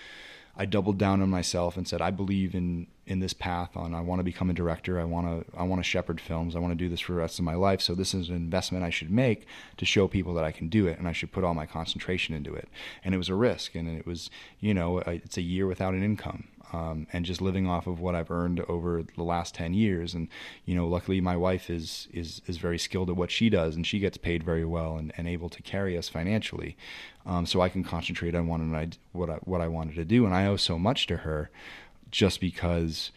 [0.58, 4.02] I doubled down on myself and said I believe in in this path on I
[4.02, 5.00] want to become a director.
[5.00, 6.58] I want to I want to shepherd films.
[6.58, 7.82] I want to do this for the rest of my life.
[7.82, 9.46] So this is an investment I should make
[9.78, 12.36] to show people that I can do it and I should put all my concentration
[12.36, 12.68] into it.
[13.04, 16.04] And it was a risk and it was, you know, it's a year without an
[16.04, 16.50] income.
[16.74, 20.28] Um, and just living off of what I've earned over the last ten years, and
[20.66, 23.86] you know, luckily my wife is is is very skilled at what she does, and
[23.88, 26.76] she gets paid very well and, and able to carry us financially,
[27.26, 30.26] um, so I can concentrate on what I what I what I wanted to do,
[30.26, 31.50] and I owe so much to her.
[32.12, 33.12] just because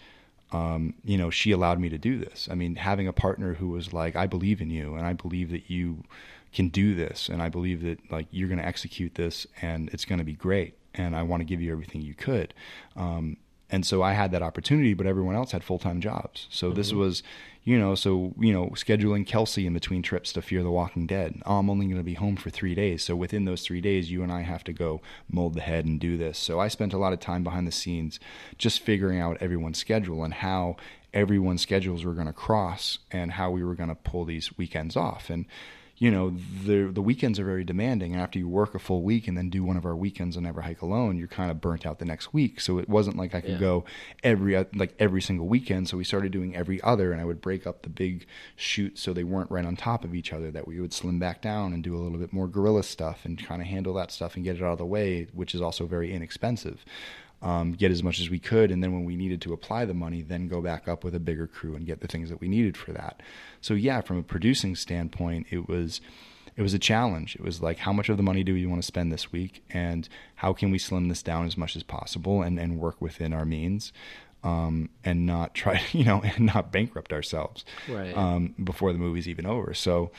[0.51, 2.49] um, you know, she allowed me to do this.
[2.51, 5.51] I mean, having a partner who was like, I believe in you and I believe
[5.51, 6.05] that you
[6.53, 10.07] can do this and I believe that like you're going to execute this and it's
[10.07, 12.55] going to be great and I want to give you everything you could.
[12.97, 13.37] Um,
[13.71, 16.47] and so I had that opportunity, but everyone else had full time jobs.
[16.51, 16.77] So mm-hmm.
[16.77, 17.23] this was,
[17.65, 21.43] you know, so you know, scheduling Kelsey in between trips to Fear the Walking Dead.
[21.45, 24.11] Oh, I'm only going to be home for three days, so within those three days,
[24.11, 26.39] you and I have to go mold the head and do this.
[26.39, 28.19] So I spent a lot of time behind the scenes,
[28.57, 30.77] just figuring out everyone's schedule and how
[31.13, 34.97] everyone's schedules were going to cross and how we were going to pull these weekends
[34.97, 35.31] off.
[35.31, 35.47] And
[35.99, 36.35] you know
[36.65, 38.13] the the weekends are very demanding.
[38.13, 40.45] And after you work a full week and then do one of our weekends on
[40.45, 42.61] never hike alone you're kind of burnt out the next week.
[42.61, 43.59] So it wasn't like i could yeah.
[43.59, 43.85] go
[44.23, 45.89] every uh, like every single weekend.
[45.89, 48.27] So we started doing every other and i would break up the big
[48.57, 51.43] shoots so they weren't right on top of each other that we would slim back
[51.43, 54.37] down and do a little bit more guerrilla stuff and kind of handle that stuff
[54.37, 56.85] and get it out of the way which is also very inexpensive
[57.41, 59.95] um, get as much as we could, and then when we needed to apply the
[59.95, 62.49] money, then go back up with a bigger crew and get the things that we
[62.49, 63.23] needed for that.
[63.61, 66.01] So yeah, from a producing standpoint, it was
[66.57, 67.37] it was a challenge.
[67.37, 69.63] It was like how much of the money do we want to spend this week,
[69.71, 73.33] and how can we slim this down as much as possible and and work within
[73.33, 73.93] our means.
[74.45, 78.17] Um, and not try, you know, and not bankrupt ourselves right.
[78.17, 79.75] um, before the movie's even over.
[79.75, 80.13] So,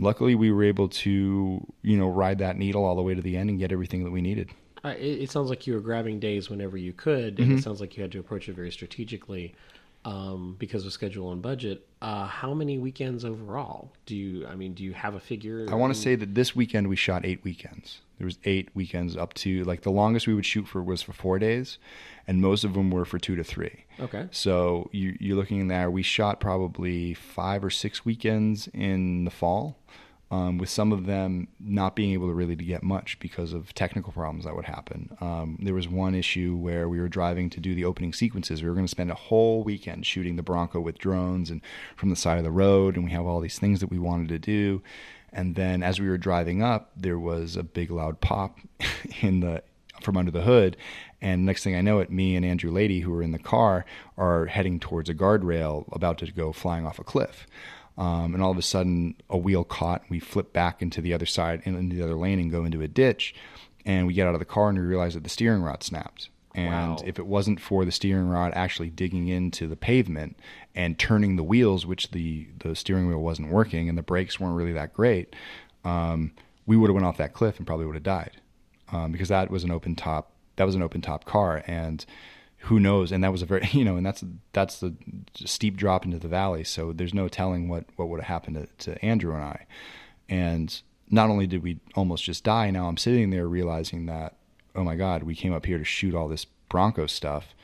[0.00, 3.36] luckily, we were able to, you know, ride that needle all the way to the
[3.36, 4.48] end and get everything that we needed.
[4.90, 7.58] It, it, sounds like you were grabbing days whenever you could, and mm-hmm.
[7.58, 9.54] it sounds like you had to approach it very strategically
[10.04, 11.86] um, because of schedule and budget.
[12.00, 14.46] Uh, how many weekends overall do you?
[14.46, 15.66] I mean, do you have a figure?
[15.68, 18.00] I want to say that this weekend we shot eight weekends.
[18.18, 21.12] There was eight weekends up to like the longest we would shoot for was for
[21.12, 21.78] four days,
[22.26, 23.84] and most of them were for two to three.
[23.98, 24.28] Okay.
[24.30, 25.90] So you, you're looking there.
[25.90, 29.76] We shot probably five or six weekends in the fall
[30.30, 33.72] um, with some of them not being able to really to get much because of
[33.74, 35.16] technical problems that would happen.
[35.20, 38.62] Um, there was one issue where we were driving to do the opening sequences.
[38.62, 41.60] We were going to spend a whole weekend shooting the Bronco with drones and
[41.94, 44.28] from the side of the road, and we have all these things that we wanted
[44.28, 44.82] to do.
[45.32, 48.58] And then as we were driving up, there was a big loud pop
[49.20, 49.62] in the
[50.02, 50.76] from under the hood.
[51.20, 53.84] And next thing I know it, me and Andrew Lady, who were in the car,
[54.18, 57.46] are heading towards a guardrail about to go flying off a cliff.
[57.98, 60.02] Um, and all of a sudden, a wheel caught.
[60.02, 62.64] And We flip back into the other side, and into the other lane, and go
[62.64, 63.34] into a ditch.
[63.84, 66.28] And we get out of the car and we realize that the steering rod snapped.
[66.56, 67.04] And wow.
[67.04, 70.36] if it wasn't for the steering rod actually digging into the pavement
[70.74, 74.56] and turning the wheels, which the the steering wheel wasn't working and the brakes weren't
[74.56, 75.36] really that great,
[75.84, 76.32] um,
[76.64, 78.40] we would have went off that cliff and probably would have died
[78.90, 80.32] um, because that was an open top.
[80.56, 82.04] That was an open top car, and
[82.66, 83.12] who knows?
[83.12, 84.94] And that was a very, you know, and that's that's the
[85.34, 86.64] steep drop into the valley.
[86.64, 89.66] So there's no telling what what would have happened to, to Andrew and I.
[90.28, 94.36] And not only did we almost just die, now I'm sitting there realizing that,
[94.74, 97.54] oh my God, we came up here to shoot all this Bronco stuff.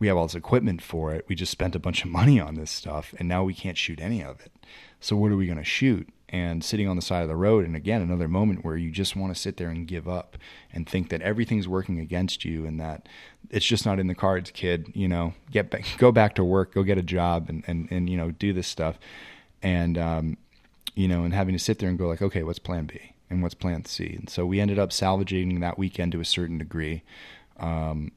[0.00, 1.24] We have all this equipment for it.
[1.28, 4.00] We just spent a bunch of money on this stuff, and now we can't shoot
[4.00, 4.50] any of it.
[4.98, 6.08] So what are we going to shoot?
[6.34, 9.14] And sitting on the side of the road and again another moment where you just
[9.14, 10.36] want to sit there and give up
[10.72, 13.08] and think that everything's working against you and that
[13.50, 15.32] it's just not in the cards kid you know?
[15.52, 18.32] Get back go back to work go get a job and and, and you know
[18.32, 18.98] do this stuff.
[19.62, 20.36] And um,
[20.96, 23.40] you know and having to sit there and go like okay what's plan b and
[23.40, 24.16] what's plan c?
[24.18, 27.04] And so we ended up salvaging that weekend to a certain degree.
[27.60, 28.10] Um,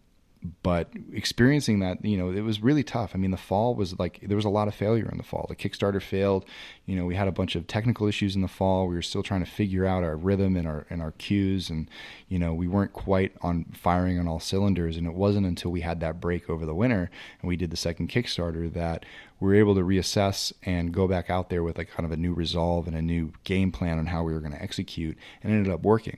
[0.63, 3.11] but experiencing that, you know, it was really tough.
[3.13, 5.45] I mean, the fall was like there was a lot of failure in the fall.
[5.49, 6.45] The Kickstarter failed.
[6.85, 8.87] You know, we had a bunch of technical issues in the fall.
[8.87, 11.89] We were still trying to figure out our rhythm and our and our cues, and
[12.27, 14.97] you know, we weren't quite on firing on all cylinders.
[14.97, 17.09] And it wasn't until we had that break over the winter
[17.41, 19.05] and we did the second Kickstarter that
[19.39, 22.17] we were able to reassess and go back out there with like kind of a
[22.17, 25.51] new resolve and a new game plan on how we were going to execute, and
[25.51, 26.17] ended up working.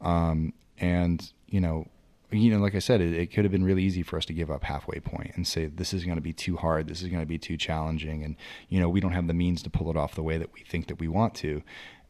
[0.00, 1.86] Um, and you know
[2.34, 4.32] you know, like I said, it, it, could have been really easy for us to
[4.32, 7.08] give up halfway point and say this is going to be too hard, this is
[7.08, 8.36] going to be too challenging, and
[8.68, 10.60] you know we don't have the means to pull it off the way that we
[10.60, 11.62] think that we want to.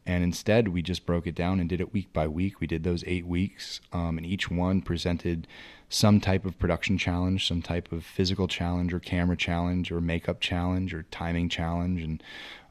[0.07, 2.61] And instead, we just broke it down and did it week by week.
[2.61, 5.47] We did those eight weeks, um, and each one presented
[5.89, 10.39] some type of production challenge, some type of physical challenge, or camera challenge, or makeup
[10.41, 12.21] challenge, or timing challenge, and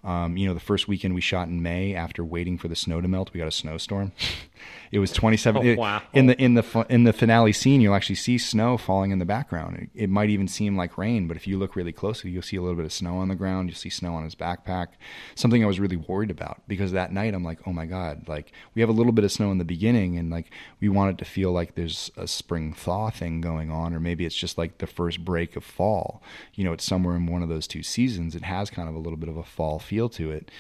[0.04, 3.00] um, you know, the first weekend we shot in May after waiting for the snow
[3.00, 4.12] to melt, we got a snowstorm.
[4.92, 6.02] it was 27 oh, wow.
[6.12, 9.24] in the in the in the finale scene, you'll actually see snow falling in the
[9.24, 9.88] background.
[9.94, 12.56] It, it, might even seem like rain, but if you look really closely, you'll see
[12.56, 13.68] a little bit of snow on the ground.
[13.68, 14.88] You'll see snow on his backpack.
[15.34, 18.52] Something I was really worried about because that night I'm like, "Oh my god, like
[18.74, 21.18] we have a little bit of snow in the beginning and like we want it
[21.18, 24.78] to feel like there's a spring thaw thing going on or maybe it's just like
[24.78, 26.22] the first break of fall.
[26.54, 28.36] You know, it's somewhere in one of those two seasons.
[28.36, 30.50] It has kind of a little bit of a fall feel feel to it.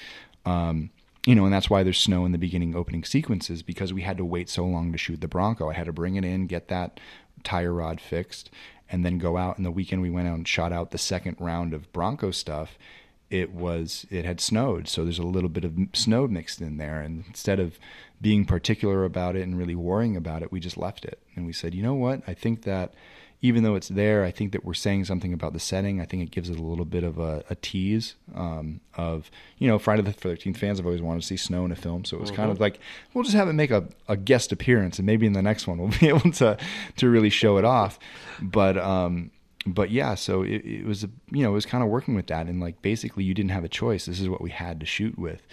[0.46, 0.90] Um,
[1.26, 4.18] you know, and that's why there's snow in the beginning opening sequences because we had
[4.18, 5.70] to wait so long to shoot the Bronco.
[5.70, 7.00] I had to bring it in, get that
[7.42, 8.50] tire rod fixed,
[8.90, 9.56] and then go out.
[9.56, 12.78] And the weekend we went out and shot out the second round of Bronco stuff,
[13.30, 17.00] it was it had snowed, so there's a little bit of snow mixed in there.
[17.00, 17.78] And instead of
[18.20, 21.20] being particular about it and really worrying about it, we just left it.
[21.34, 22.22] And we said, you know what?
[22.26, 22.94] I think that
[23.44, 26.00] even though it's there, I think that we're saying something about the setting.
[26.00, 29.68] I think it gives it a little bit of a, a tease um, of, you
[29.68, 32.06] know, Friday the 13th fans have always wanted to see snow in a film.
[32.06, 32.80] So it was kind of like,
[33.12, 35.76] we'll just have it make a, a guest appearance and maybe in the next one
[35.76, 36.56] we'll be able to,
[36.96, 37.98] to really show it off.
[38.40, 39.30] But, um,
[39.66, 42.46] but yeah, so it, it was, you know, it was kind of working with that.
[42.46, 44.06] And like, basically you didn't have a choice.
[44.06, 45.46] This is what we had to shoot with.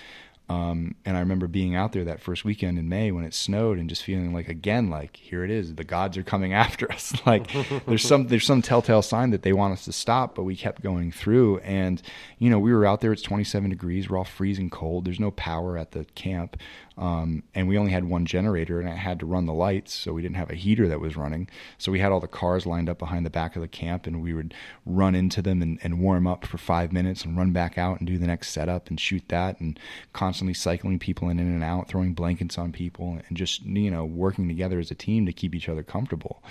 [0.52, 3.80] Um, and I remember being out there that first weekend in May when it snowed
[3.80, 7.14] and just feeling like again, like here it is, the gods are coming after us.
[7.26, 7.50] like
[7.86, 10.82] there's some there's some telltale sign that they want us to stop, but we kept
[10.82, 11.60] going through.
[11.60, 12.02] And
[12.38, 13.14] you know, we were out there.
[13.14, 14.10] It's 27 degrees.
[14.10, 15.06] We're all freezing cold.
[15.06, 16.58] There's no power at the camp.
[16.98, 20.14] Um, and we only had one generator and I had to run the lights, so
[20.14, 21.50] we didn't have a heater that was running.
[21.78, 24.22] So we had all the cars lined up behind the back of the camp, and
[24.22, 24.54] we would
[24.86, 28.08] run into them and, and warm up for five minutes and run back out and
[28.08, 29.80] do the next setup and shoot that, and
[30.14, 34.06] constantly cycling people in, in and out, throwing blankets on people, and just you know
[34.06, 36.44] working together as a team to keep each other comfortable.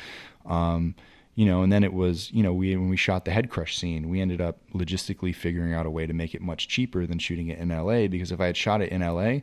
[0.46, 0.94] Um,
[1.34, 3.78] you know, and then it was, you know, we when we shot the head crush
[3.78, 7.18] scene, we ended up logistically figuring out a way to make it much cheaper than
[7.18, 9.40] shooting it in LA because if I had shot it in LA,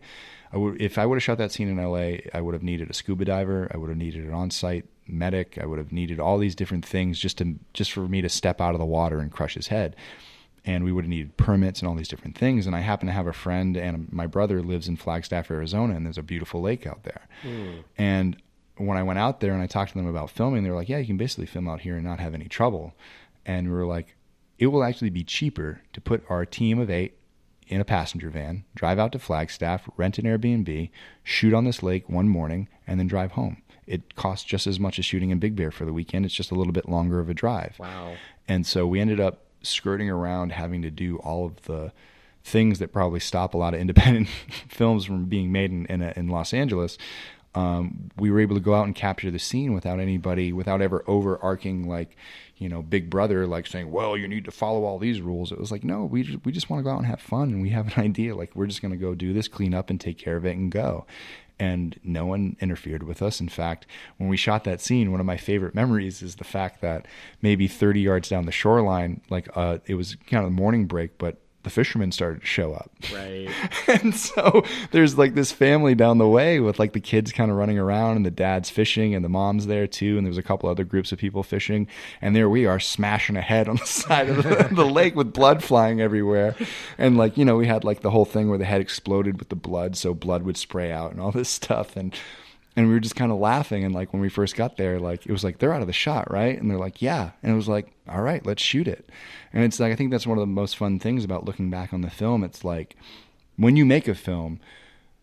[0.51, 2.89] I would if I would have shot that scene in LA, I would have needed
[2.89, 6.37] a scuba diver, I would have needed an on-site medic, I would have needed all
[6.37, 9.31] these different things just to just for me to step out of the water and
[9.31, 9.95] crush his head.
[10.65, 12.67] And we would have needed permits and all these different things.
[12.67, 16.05] And I happen to have a friend, and my brother lives in Flagstaff, Arizona, and
[16.05, 17.21] there's a beautiful lake out there.
[17.41, 17.71] Hmm.
[17.97, 18.37] And
[18.75, 20.89] when I went out there and I talked to them about filming, they were like,
[20.89, 22.95] "Yeah, you can basically film out here and not have any trouble."
[23.45, 24.15] And we were like,
[24.59, 27.17] "It will actually be cheaper to put our team of eight
[27.67, 30.89] in a passenger van, drive out to Flagstaff, rent an Airbnb,
[31.23, 33.61] shoot on this lake one morning, and then drive home.
[33.85, 36.25] It costs just as much as shooting in Big Bear for the weekend.
[36.25, 38.15] It's just a little bit longer of a drive." Wow.
[38.47, 41.91] And so we ended up skirting around having to do all of the
[42.43, 44.27] things that probably stop a lot of independent
[44.67, 46.97] films from being made in in, in Los Angeles.
[47.55, 51.03] Um, we were able to go out and capture the scene without anybody, without ever
[51.07, 52.15] overarching like,
[52.57, 55.59] you know, Big Brother like saying, "Well, you need to follow all these rules." It
[55.59, 57.61] was like, no, we just, we just want to go out and have fun, and
[57.61, 58.35] we have an idea.
[58.35, 60.55] Like, we're just going to go do this, clean up, and take care of it,
[60.55, 61.05] and go
[61.59, 63.39] and no one interfered with us.
[63.39, 63.85] In fact,
[64.17, 67.07] when we shot that scene, one of my favorite memories is the fact that
[67.41, 71.17] maybe 30 yards down the shoreline, like uh, it was kind of the morning break,
[71.17, 72.91] but the fishermen started to show up.
[73.13, 73.49] Right.
[73.87, 77.57] and so there's like this family down the way with like the kids kind of
[77.57, 80.69] running around and the dad's fishing and the mom's there too and there's a couple
[80.69, 81.87] other groups of people fishing
[82.21, 85.33] and there we are smashing a head on the side of the, the lake with
[85.33, 86.55] blood flying everywhere
[86.97, 89.49] and like you know we had like the whole thing where the head exploded with
[89.49, 92.15] the blood so blood would spray out and all this stuff and
[92.77, 95.25] and we were just kind of laughing and like when we first got there like
[95.25, 96.57] it was like they're out of the shot right?
[96.57, 97.31] And they're like yeah.
[97.43, 99.09] And it was like all right let's shoot it.
[99.51, 101.91] And it's like i think that's one of the most fun things about looking back
[101.91, 102.43] on the film.
[102.43, 102.95] It's like
[103.57, 104.59] when you make a film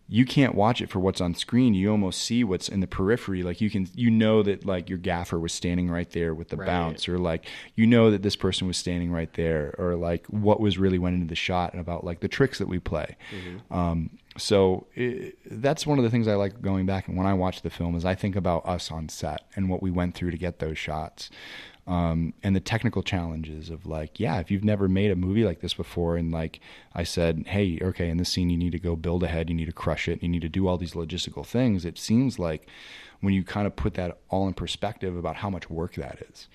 [0.07, 1.73] you can't watch it for what's on screen.
[1.73, 3.41] You almost see what's in the periphery.
[3.41, 6.57] Like you can you know that like your gaffer was standing right there with the
[6.57, 6.67] Right.
[6.67, 10.59] bounce or like you know that this person was standing right there or like what
[10.59, 13.17] was really went into the shot and about like the tricks that we play.
[13.71, 17.33] Um, so it, that's one of the things I like going back and when I
[17.33, 20.31] watch the film is I think about us on set and what we went through
[20.31, 21.29] to get those shots
[21.87, 25.61] um, and the technical challenges of like yeah if you've never made a movie like
[25.61, 26.59] this before and like
[26.93, 29.65] I said hey okay in this scene you need to go build ahead you need
[29.65, 32.67] to crush it you need to do all these logistical things it seems like
[33.21, 36.47] when you kind of put that all in perspective about how much work that is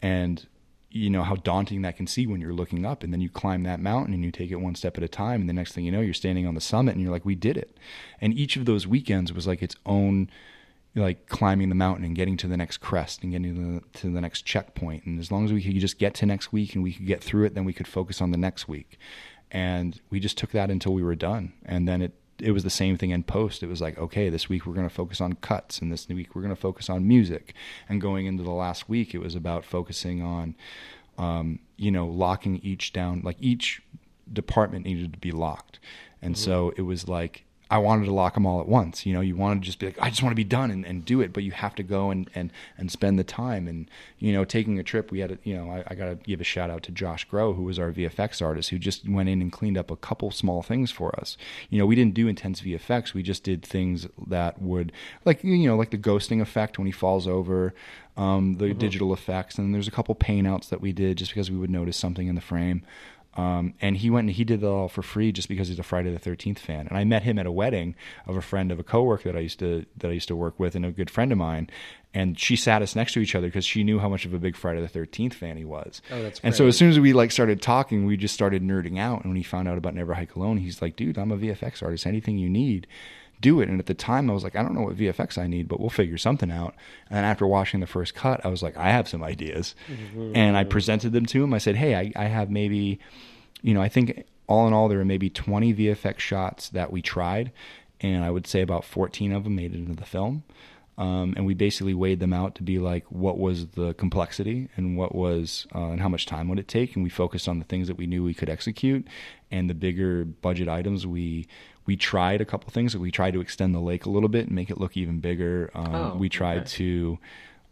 [0.00, 0.46] and
[0.92, 3.62] you know how daunting that can see when you're looking up and then you climb
[3.62, 5.84] that mountain and you take it one step at a time and the next thing
[5.84, 7.76] you know you're standing on the summit and you're like we did it.
[8.20, 10.30] And each of those weekends was like its own
[10.94, 14.12] like climbing the mountain and getting to the next crest and getting to the, to
[14.12, 15.04] the next checkpoint.
[15.04, 17.22] And as long as we could just get to next week and we could get
[17.22, 18.98] through it then we could focus on the next week.
[19.52, 21.52] And we just took that until we were done.
[21.64, 23.62] And then it it was the same thing in post.
[23.62, 26.34] It was like okay this week we're going to focus on cuts and this week
[26.34, 27.54] we're going to focus on music.
[27.88, 30.56] And going into the last week it was about focusing on
[31.18, 33.80] um, you know locking each down like each
[34.32, 35.78] department needed to be locked.
[36.22, 39.06] And so it was like I wanted to lock them all at once.
[39.06, 40.84] You know, you want to just be like, I just want to be done and,
[40.84, 43.68] and do it, but you have to go and, and, and spend the time.
[43.68, 43.88] And,
[44.18, 46.40] you know, taking a trip, we had, a, you know, I, I got to give
[46.40, 49.40] a shout out to Josh Grow, who was our VFX artist, who just went in
[49.40, 51.36] and cleaned up a couple small things for us.
[51.68, 53.14] You know, we didn't do intense VFX.
[53.14, 54.90] We just did things that would,
[55.24, 57.72] like, you know, like the ghosting effect when he falls over,
[58.16, 59.58] um, the digital effects.
[59.58, 62.26] And there's a couple paint outs that we did just because we would notice something
[62.26, 62.82] in the frame.
[63.36, 65.84] Um, and he went and he did it all for free just because he's a
[65.84, 66.88] Friday the Thirteenth fan.
[66.88, 67.94] And I met him at a wedding
[68.26, 70.58] of a friend of a coworker that I used to that I used to work
[70.58, 71.70] with and a good friend of mine.
[72.12, 74.38] and she sat us next to each other because she knew how much of a
[74.40, 76.02] big Friday the Thirteenth fan he was.
[76.10, 76.48] Oh, that's great.
[76.48, 79.20] and so as soon as we like started talking, we just started nerding out.
[79.22, 81.82] And when he found out about Never Hike Alone, he's like, "Dude, I'm a VFX
[81.84, 82.06] artist.
[82.06, 82.88] Anything you need."
[83.40, 83.68] Do it.
[83.68, 85.80] And at the time, I was like, I don't know what VFX I need, but
[85.80, 86.74] we'll figure something out.
[87.08, 89.74] And after watching the first cut, I was like, I have some ideas.
[90.36, 91.54] And I presented them to him.
[91.54, 92.98] I said, Hey, I, I have maybe,
[93.62, 97.00] you know, I think all in all, there were maybe 20 VFX shots that we
[97.00, 97.52] tried.
[98.00, 100.42] And I would say about 14 of them made it into the film.
[100.98, 104.98] Um, and we basically weighed them out to be like what was the complexity and
[104.98, 107.64] what was uh, and how much time would it take and we focused on the
[107.64, 109.06] things that we knew we could execute
[109.50, 111.46] and the bigger budget items we
[111.86, 114.54] we tried a couple things we tried to extend the lake a little bit and
[114.54, 116.66] make it look even bigger um, Oh, we tried okay.
[116.66, 117.18] to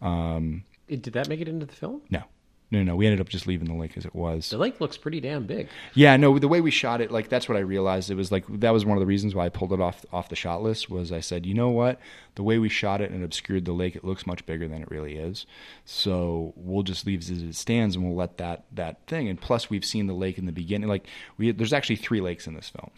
[0.03, 2.03] um, Did that make it into the film?
[2.11, 2.23] no
[2.71, 4.97] no no we ended up just leaving the lake as it was The lake looks
[4.97, 5.69] pretty damn big.
[5.95, 8.11] yeah, no, the way we shot it, like that's what I realized.
[8.11, 10.29] It was like that was one of the reasons why I pulled it off off
[10.29, 10.91] the shot list.
[10.91, 11.99] Was I said, you know what,
[12.35, 14.91] the way we shot it and obscured the lake, it looks much bigger than it
[14.91, 15.47] really is.
[15.85, 19.29] So we'll just leave it as it stands, and we'll let that that thing.
[19.29, 20.89] And plus, we've seen the lake in the beginning.
[20.89, 21.07] Like
[21.39, 22.91] we, there's actually three lakes in this film,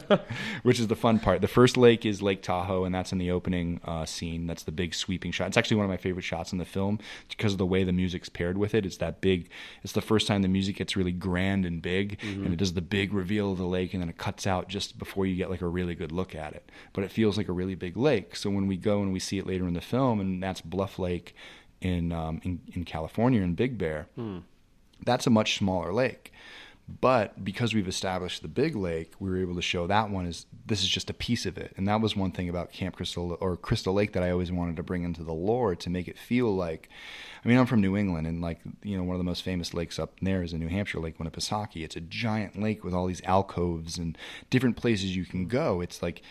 [0.62, 1.40] which is the fun part.
[1.40, 4.46] The first lake is Lake Tahoe, and that's in the opening uh, scene.
[4.46, 5.48] That's the big sweeping shot.
[5.48, 6.98] It's actually one of my favorite shots in the film
[7.28, 8.89] because of the way the music's paired with it.
[8.90, 9.48] It's that big.
[9.82, 12.80] It's the first time the music gets really grand and big, and it does the
[12.82, 15.62] big reveal of the lake, and then it cuts out just before you get like
[15.62, 16.70] a really good look at it.
[16.92, 18.36] But it feels like a really big lake.
[18.36, 20.98] So when we go and we see it later in the film, and that's Bluff
[20.98, 21.34] Lake
[21.80, 24.08] in um, in, in California in Big Bear,
[25.04, 26.32] that's a much smaller lake.
[27.00, 30.46] But because we've established the big lake, we were able to show that one is
[30.66, 31.72] this is just a piece of it.
[31.76, 34.76] And that was one thing about Camp Crystal or Crystal Lake that I always wanted
[34.76, 36.88] to bring into the lore to make it feel like
[37.44, 39.72] I mean, I'm from New England and like, you know, one of the most famous
[39.72, 41.82] lakes up there is in New Hampshire, Lake Winnipesaukee.
[41.84, 44.16] It's a giant lake with all these alcoves and
[44.50, 45.80] different places you can go.
[45.80, 46.22] It's like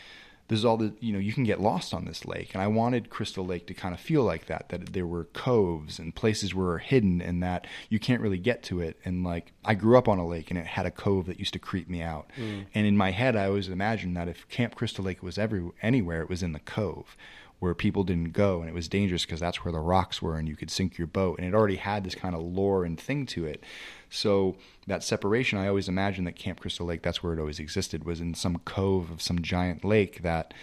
[0.50, 2.54] there's all the you know you can get lost on this lake.
[2.54, 5.98] And i wanted crystal lake to kind of feel like that that there were coves
[5.98, 8.98] and places where are hidden and that you can't really get to it.
[9.06, 11.54] And like i grew up on a lake and it had a cove that used
[11.54, 12.30] to creep me out.
[12.38, 12.66] Mm.
[12.74, 16.22] And in my head i always imagined that if camp crystal lake was every anywhere
[16.22, 17.16] it was in the cove
[17.60, 18.62] where people didn't go.
[18.62, 21.08] And it was dangerous because that's where the rocks were and you could sink your
[21.08, 21.40] boat.
[21.40, 23.64] And it already had this kind of lore and thing to it
[24.10, 24.56] so
[24.88, 28.20] that separation i always imagined that camp crystal lake that's where it always existed was
[28.20, 30.54] in some cove of some giant lake that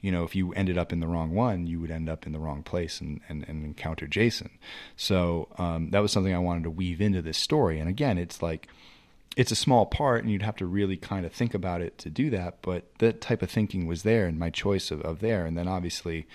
[0.00, 2.32] you know if you ended up in the wrong one you would end up in
[2.32, 4.50] the wrong place and, and, and encounter jason.
[4.96, 7.80] So um, that was something i wanted to weave into this story.
[7.80, 8.68] And again it's like
[9.36, 12.08] it's a small part and you'd have to really kind of think about it to
[12.08, 15.44] do that but that type of thinking was there and my choice of, of there.
[15.46, 16.26] And then obviously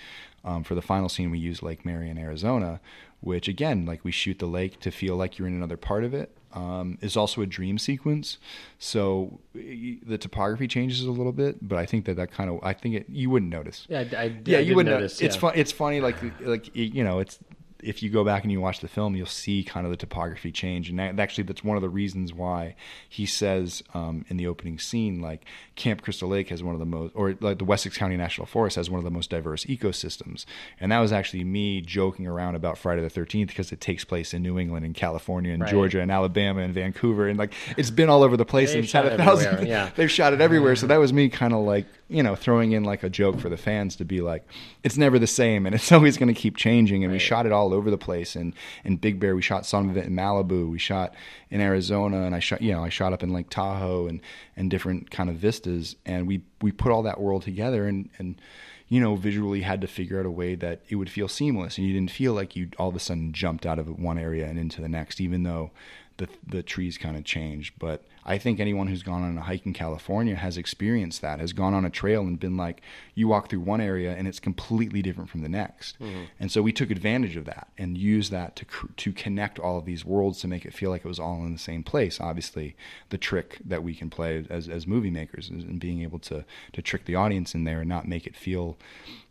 [0.44, 2.80] um, for the final scene we use lake mary in arizona
[3.20, 6.12] which again like we shoot the lake to feel like you're in another part of
[6.12, 8.38] it um, is also a dream sequence
[8.78, 12.72] so the topography changes a little bit but i think that that kind of i
[12.72, 14.92] think it you wouldn't notice Yeah, I, I, yeah, I you did would know.
[14.92, 15.20] notice.
[15.20, 15.40] It's yeah.
[15.40, 15.52] fun.
[15.56, 16.00] It's funny.
[16.00, 17.38] Like like you know, it's
[17.82, 20.52] if you go back and you watch the film, you'll see kind of the topography
[20.52, 22.74] change, and that, actually that's one of the reasons why
[23.08, 25.44] he says um, in the opening scene, like
[25.74, 28.76] Camp Crystal Lake has one of the most, or like the Wessex County National Forest
[28.76, 30.44] has one of the most diverse ecosystems,
[30.80, 34.32] and that was actually me joking around about Friday the Thirteenth because it takes place
[34.32, 35.70] in New England and California and Right.
[35.70, 38.84] Georgia and Alabama and Vancouver, and like it's been all over the place They've and
[38.84, 39.66] it's had shot a thousand.
[39.66, 39.90] yeah.
[39.96, 40.76] they've shot it everywhere.
[40.76, 43.48] So that was me kind of like, you know, throwing in like a joke for
[43.48, 44.46] the fans to be like,
[44.82, 47.04] it's never the same and it's always going to keep changing.
[47.04, 48.36] And we shot it all over the place.
[48.36, 48.54] And
[48.84, 50.70] in Big Bear, we shot some of it in Malibu.
[50.70, 51.14] We shot
[51.50, 54.20] in Arizona and I shot, you know, I shot up in Lake Tahoe and,
[54.56, 55.96] and different kind of vistas.
[56.06, 58.40] And we, we put all that world together and, and,
[58.88, 61.86] you know, visually had to figure out a way that it would feel seamless and
[61.86, 64.58] you didn't feel like you all of a sudden jumped out of one area and
[64.58, 65.70] into the next, even though
[66.18, 67.72] the the trees kind of changed.
[67.78, 71.52] But I think anyone who's gone on a hike in California has experienced that, has
[71.52, 72.80] gone on a trail and been like,
[73.14, 75.96] you walk through one area and it's completely different from the next.
[76.38, 79.84] And so we took advantage of that and used that to to connect all of
[79.84, 82.20] these worlds to make it feel like it was all in the same place.
[82.20, 82.76] Obviously,
[83.10, 86.44] the trick that we can play as as movie makers is in being able to
[86.72, 88.76] to trick the audience in there and not make it feel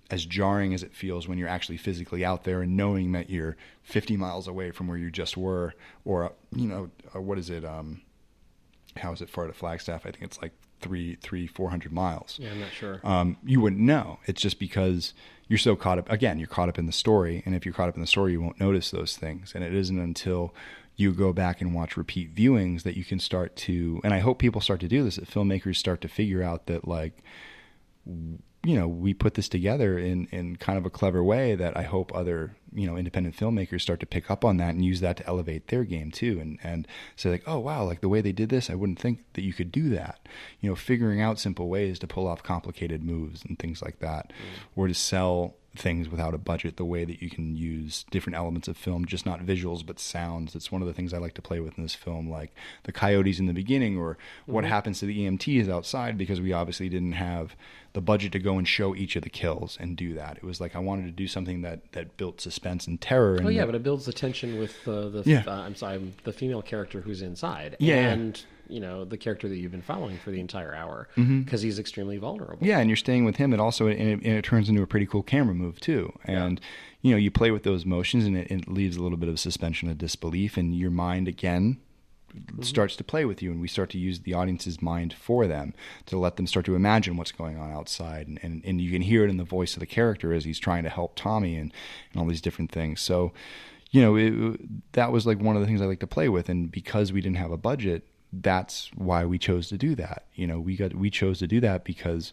[0.09, 3.55] as jarring as it feels when you're actually physically out there and knowing that you're
[3.83, 7.63] 50 miles away from where you just were, or you know, uh, what is it?
[7.63, 8.01] Um,
[8.97, 10.05] how is it far to Flagstaff?
[10.05, 12.37] I think it's like three, three, four hundred miles.
[12.39, 12.99] Yeah, I'm not sure.
[13.03, 14.19] Um, you wouldn't know.
[14.25, 15.13] It's just because
[15.47, 16.09] you're so caught up.
[16.09, 18.33] Again, you're caught up in the story, and if you're caught up in the story,
[18.33, 19.53] you won't notice those things.
[19.53, 20.53] And it isn't until
[20.95, 24.01] you go back and watch repeat viewings that you can start to.
[24.03, 25.15] And I hope people start to do this.
[25.15, 27.23] That filmmakers start to figure out that like
[28.63, 31.81] you know, we put this together in, in kind of a clever way that I
[31.81, 35.17] hope other, you know, independent filmmakers start to pick up on that and use that
[35.17, 36.39] to elevate their game too.
[36.39, 39.23] And, and say like, oh, wow, like the way they did this, I wouldn't think
[39.33, 40.27] that you could do that.
[40.59, 44.29] You know, figuring out simple ways to pull off complicated moves and things like that,
[44.29, 44.59] mm.
[44.75, 48.67] or to sell things without a budget the way that you can use different elements
[48.67, 51.41] of film just not visuals but sounds it's one of the things i like to
[51.41, 55.05] play with in this film like the coyotes in the beginning or what happens to
[55.05, 57.55] the emts outside because we obviously didn't have
[57.93, 60.59] the budget to go and show each of the kills and do that it was
[60.59, 63.61] like i wanted to do something that that built suspense and terror and Oh yeah,
[63.61, 65.43] that- but it builds the tension with uh, the Yeah.
[65.47, 68.31] uh, I'm sorry, the female character who's inside, Yeah, yeah.
[68.71, 72.17] You know the character that you've been following for the entire hour because he's extremely
[72.17, 72.55] vulnerable.
[72.55, 72.65] Mm-hmm.
[72.65, 73.53] Yeah, and you're staying with him.
[73.53, 76.17] It also and it, and it turns into a pretty cool camera move too.
[76.25, 76.61] And
[77.01, 79.39] you know, you play with those motions, and it, it leaves a little bit of
[79.39, 81.77] suspension of disbelief, and your mind again
[82.61, 85.73] starts to play with you, and we start to use the audience's mind for them
[86.05, 89.01] to let them start to imagine what's going on outside, and and, and you can
[89.01, 91.73] hear it in the voice of the character as he's trying to help Tommy and
[92.13, 93.01] and all these different things.
[93.01, 93.33] So.
[93.93, 96.47] You know, it, that was like one of the things I like to play with,
[96.47, 100.25] and because we didn't have a budget, that's why we chose to do that.
[100.35, 102.31] You know, we got we chose to do that because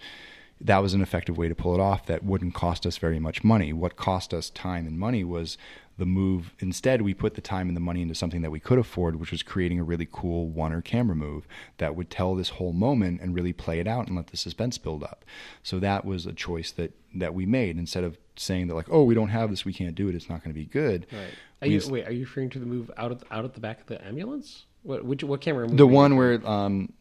[0.60, 3.44] that was an effective way to pull it off that wouldn't cost us very much
[3.44, 3.73] money.
[3.73, 5.57] What cost us time and money was
[5.99, 6.55] the move.
[6.60, 9.33] Instead, we put the time and the money into something that we could afford, which
[9.33, 11.47] was creating a really cool one or camera move
[11.78, 14.78] that would tell this whole moment and really play it out and let the suspense
[14.78, 15.25] build up.
[15.62, 19.02] So that was a choice that that we made instead of saying that like, oh,
[19.02, 21.07] we don't have this, we can't do it, it's not going to be good.
[21.12, 21.31] Right.
[21.62, 23.60] Are you, just- wait, are you referring to the move out of out at the
[23.60, 24.67] back of the ambulance?
[24.89, 25.68] What which what camera?
[25.68, 26.94] The one where um,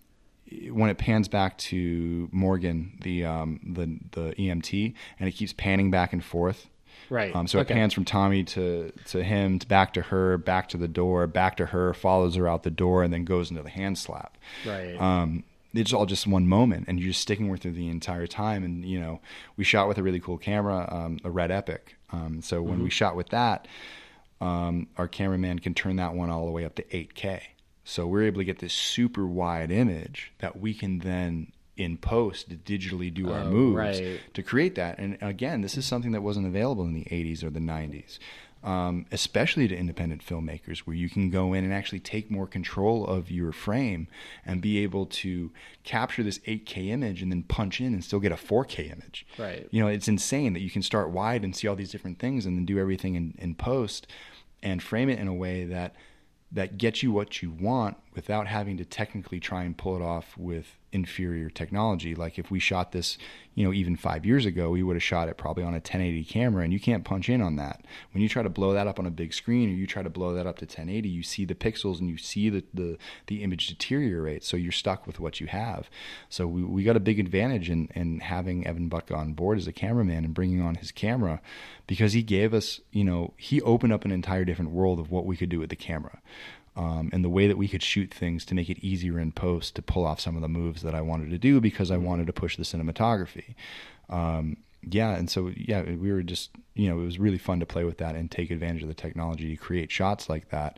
[0.72, 5.90] when it pans back to Morgan, the um, the the EMT, and it keeps panning
[5.90, 6.68] back and forth.
[7.10, 7.34] Right.
[7.34, 7.74] Um, so Okay.
[7.74, 11.28] it pans from Tommy to to him, to back to her, back to the door,
[11.28, 14.38] back to her, follows her out the door, and then goes into the hand slap.
[14.66, 15.00] Right.
[15.02, 18.66] Um, it's all just one moment, and you're just sticking with her the entire time.
[18.66, 19.22] And you know,
[19.56, 21.96] we shot with a really cool camera, um, a Red Epic.
[22.12, 23.66] Um, so when we shot with that,
[24.42, 27.42] um, our cameraman can turn that one all the way up to 8K.
[27.90, 32.66] So we're able to get this super wide image that we can then in post
[32.66, 34.20] digitally do our Oh, moves right.
[34.34, 35.00] to create that.
[35.00, 38.20] And again, this is something that wasn't available in the 80s or the 90s,
[38.62, 43.06] um, especially to independent filmmakers, where you can go in and actually take more control
[43.08, 44.08] of your frame
[44.46, 45.52] and be able to
[45.86, 49.26] capture this 8K image and then punch in and still get a 4K image.
[49.38, 49.66] Right.
[49.72, 52.46] You know, it's insane that you can start wide and see all these different things
[52.46, 54.08] and then do everything in, in post
[54.62, 55.96] and frame it in a way that
[56.52, 60.36] that gets you what you want without having to technically try and pull it off
[60.40, 62.16] with inferior technology.
[62.16, 63.16] Like if we shot this,
[63.54, 66.24] you know, even five years ago, we would have shot it probably on a 1080
[66.24, 67.86] camera, and you can't punch in on that.
[68.14, 70.10] When you try to blow that up on a big screen, or you try to
[70.10, 72.98] blow that up to 1080, you see the pixels and you see the the,
[73.28, 74.44] the image deteriorate.
[74.44, 75.88] So you're stuck with what you have.
[76.28, 79.68] So we, we got a big advantage in in having Evan Buck on board as
[79.68, 81.40] a cameraman and bringing on his camera,
[81.86, 85.28] because he gave us, you know, he opened up an entire different world of what
[85.28, 86.20] we could do with the camera
[86.78, 89.76] um, and the way that we could shoot things to make it easier in post
[89.76, 92.28] to pull off some of the moves that I wanted to do because I wanted
[92.28, 93.56] to push the cinematography.
[94.10, 97.66] Um, yeah, and so yeah, we were just you know it was really fun to
[97.66, 100.78] play with that and take advantage of the technology to create shots like that.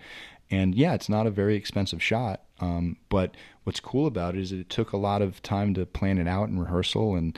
[0.49, 4.51] And yeah, it's not a very expensive shot, um, but what's cool about it is
[4.51, 7.37] it took a lot of time to plan it out and rehearsal and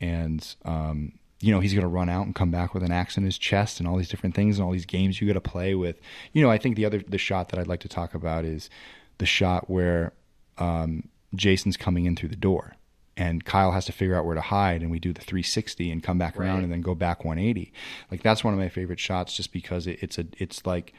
[0.00, 3.16] and um, you know he's going to run out and come back with an axe
[3.16, 5.40] in his chest and all these different things and all these games you got to
[5.40, 5.98] play with.
[6.32, 8.70] You know i think the other the shot that i'd like to talk about is
[9.18, 10.12] the shot where
[10.58, 12.74] um, jason's coming in through the door
[13.16, 16.02] and kyle has to figure out where to hide and we do the 360 and
[16.02, 17.72] come back around and then go back 180
[18.10, 20.92] like that's one of my favorite shots just because it, it's a it's like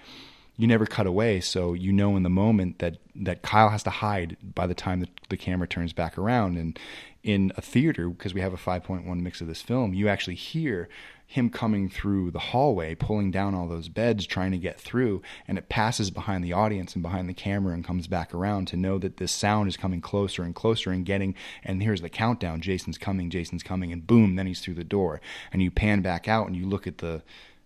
[0.58, 3.90] you never cut away so you know in the moment that that Kyle has to
[3.90, 6.78] hide by the time that the camera turns back around and
[7.24, 10.90] in a theater because we have a 5.1 mix of this film you actually hear
[11.28, 15.58] him coming through the hallway pulling down all those beds trying to get through and
[15.58, 18.98] it passes behind the audience and behind the camera and comes back around to know
[18.98, 22.98] that this sound is coming closer and closer and getting and here's the countdown Jason's
[22.98, 25.22] coming Jason's coming and boom then he's through the door.
[25.52, 27.24] And you pan back out and you look at the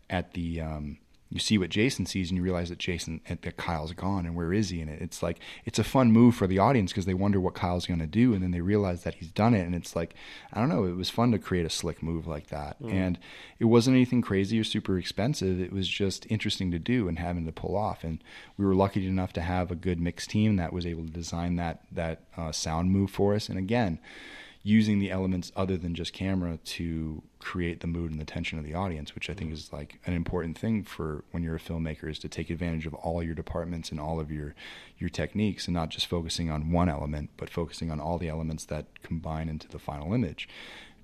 [0.10, 0.98] at the um
[1.36, 4.54] you see what Jason sees and you realize that Jason that Kyle's gone and where
[4.54, 5.02] is he in it?
[5.02, 8.00] It's like it's a fun move for the audience because they wonder what Kyle's going
[8.00, 10.16] to do and then they realize that he's done it and it's like
[10.54, 12.78] I don't know it was fun to create a slick move like that.
[12.90, 13.20] And
[13.60, 15.60] it wasn't anything crazy or super expensive.
[15.60, 18.06] It was just interesting to do and having to pull off.
[18.06, 18.24] And
[18.58, 21.58] we were lucky enough to have a good mix team that was able to design
[21.58, 23.50] that that uh, sound move for us.
[23.50, 24.00] And again
[24.68, 28.66] using the elements other than just camera to create the mood and the tension of
[28.66, 32.10] the audience, which I think is like an important thing for when you're a filmmaker
[32.10, 34.56] is to take advantage of all your departments and all of your
[34.98, 38.66] your techniques and not just focusing on one element, but focusing on all the elements
[38.66, 40.50] that combine into the final image.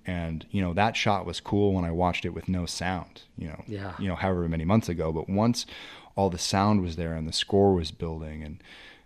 [0.08, 3.22] And you know that shot was cool when I watched it with no sound.
[3.38, 3.94] You know, Yeah.
[4.00, 5.12] you know, however many months ago.
[5.12, 5.68] But once
[6.16, 8.64] all the sound was there and the score was building and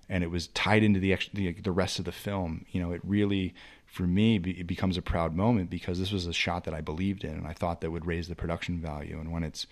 [0.08, 3.02] and it was tied into the the, the rest of the film, you know, it
[3.04, 3.54] really
[3.96, 7.24] for me, it becomes a proud moment because this was a shot that I believed
[7.24, 9.18] in and I thought that would raise the production value.
[9.22, 9.68] And when it's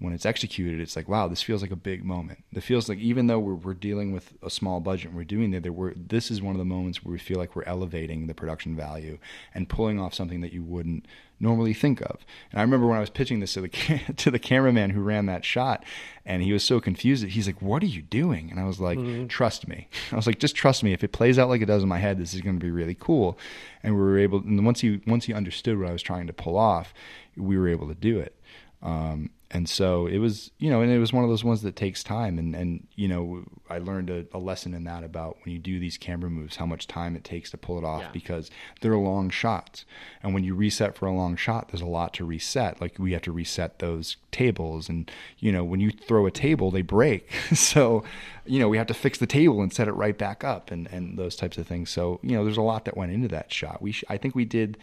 [0.00, 2.44] when it's executed, it's like, wow, this feels like a big moment.
[2.52, 5.52] It feels like even though we're, we're dealing with a small budget and we're doing
[5.52, 8.26] that, there we're, this is one of the moments where we feel like we're elevating
[8.26, 9.18] the production value
[9.54, 11.06] and pulling off something that you wouldn't
[11.40, 12.24] normally think of.
[12.50, 13.68] And I remember when I was pitching this to the
[14.16, 15.84] to the cameraman who ran that shot,
[16.24, 17.24] and he was so confused.
[17.24, 19.26] He's like, "What are you doing?" And I was like, mm-hmm.
[19.26, 20.92] "Trust me." I was like, "Just trust me.
[20.92, 22.70] If it plays out like it does in my head, this is going to be
[22.70, 23.38] really cool."
[23.82, 24.38] And we were able.
[24.38, 26.94] And once he once he understood what I was trying to pull off,
[27.36, 28.34] we were able to do it.
[28.82, 31.76] Um, and so it was you know and it was one of those ones that
[31.76, 32.38] takes time.
[32.38, 35.78] And and you know i learned a, a lesson in that about when you do
[35.78, 38.10] these camera moves how much time it takes to pull it off yeah.
[38.12, 38.50] because
[38.80, 39.84] they're long shots.
[40.22, 42.80] And when you reset for a long shot there's a lot to reset.
[42.80, 44.88] Like we have to reset those tables.
[44.88, 47.30] And you know when you throw a table they break.
[47.54, 48.04] So
[48.44, 50.88] you know we have to fix the table and set it right back up and
[50.88, 51.90] and those types of things.
[51.90, 53.80] So you know there's a lot that went into that shot.
[53.80, 54.76] We sh- i think we did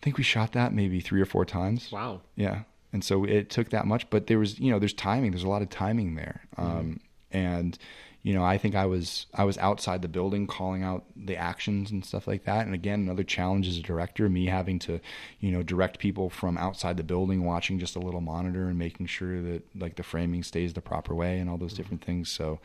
[0.00, 1.90] I think we shot that maybe three or four times.
[1.92, 2.20] Wow.
[2.36, 2.62] Yeah
[2.94, 4.08] and so it took that much.
[4.08, 5.32] But there was, you know, there's timing.
[5.32, 6.78] There's a lot of timing there, mm-hmm.
[6.78, 7.00] um,
[7.32, 7.76] and
[8.22, 11.90] you know, I think I was I was outside the building calling out the actions
[11.90, 12.64] and stuff like that.
[12.64, 15.00] And again, another challenge as a director, me having to,
[15.40, 19.06] you know, direct people from outside the building, watching just a little monitor and making
[19.06, 21.82] sure that like the framing stays the proper way and all those mm-hmm.
[21.82, 22.30] different things.
[22.30, 22.60] So,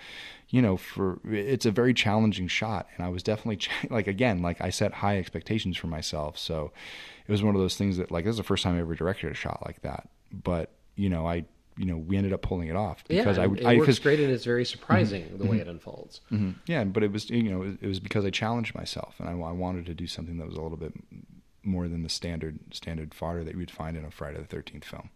[0.47, 4.61] you know, for it's a very challenging shot, and I was definitely like again, like
[4.61, 6.37] I set high expectations for myself.
[6.37, 6.71] So,
[7.27, 8.95] it was one of those things that like this is the first time I ever
[8.95, 11.45] directed a shot like that but you know, I
[11.77, 14.19] you know we ended up pulling it off because yeah, I it I, works great
[14.19, 16.21] and it's very surprising mm-hmm, the way mm-hmm, it unfolds.
[16.31, 16.51] Mm-hmm.
[16.67, 19.51] Yeah, but it was you know it was because I challenged myself and I, I,
[19.51, 20.93] wanted to do something that was a little bit
[21.63, 25.09] more than the standard standard fodder that you'd find in a Friday the Thirteenth film.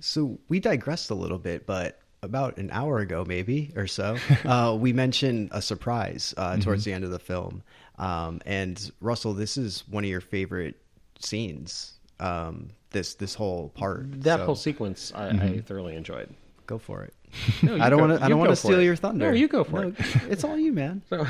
[0.00, 4.16] So we digressed a little bit, but about an hour ago, maybe or so,
[4.46, 6.90] uh, we mentioned a surprise uh, towards mm-hmm.
[6.90, 7.62] the end of the film.
[7.98, 10.80] Um, and Russell, this is one of your favorite
[11.18, 14.22] scenes um, this this whole part.
[14.22, 14.46] That so.
[14.46, 15.58] whole sequence, I, mm-hmm.
[15.58, 16.28] I, thoroughly enjoyed.
[16.66, 17.14] Go for it.
[17.62, 18.24] No, I don't want to.
[18.24, 18.84] I don't want to steal it.
[18.84, 19.26] your thunder.
[19.26, 19.94] No, you go for no, it.
[20.28, 21.02] It's all you, man.
[21.08, 21.26] So,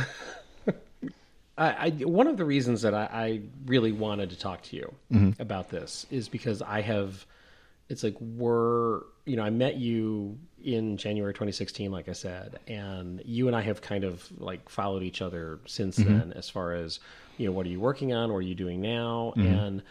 [1.58, 4.94] I, I, one of the reasons that I, I really wanted to talk to you
[5.12, 5.40] mm-hmm.
[5.40, 7.24] about this is because I have.
[7.88, 13.20] It's like we're you know I met you in January 2016, like I said, and
[13.24, 16.18] you and I have kind of like followed each other since mm-hmm.
[16.18, 17.00] then as far as
[17.36, 19.46] you know what are you working on, what are you doing now, mm-hmm.
[19.46, 19.82] and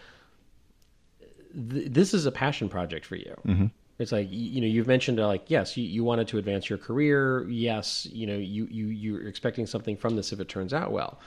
[1.54, 3.36] th- this is a passion project for you.
[3.46, 3.66] Mm-hmm.
[4.00, 6.80] It's like you know you've mentioned uh, like yes you, you wanted to advance your
[6.80, 10.92] career yes you know you you you're expecting something from this if it turns out
[10.92, 11.20] well,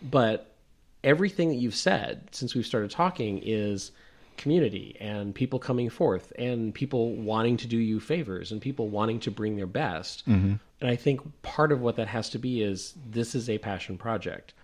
[0.00, 0.54] but
[1.02, 3.90] everything that you've said since we've started talking is
[4.36, 9.20] community and people coming forth and people wanting to do you favors and people wanting
[9.20, 10.26] to bring their best.
[10.28, 10.54] Mm-hmm.
[10.80, 13.98] And I think part of what that has to be is this is a passion
[13.98, 14.54] project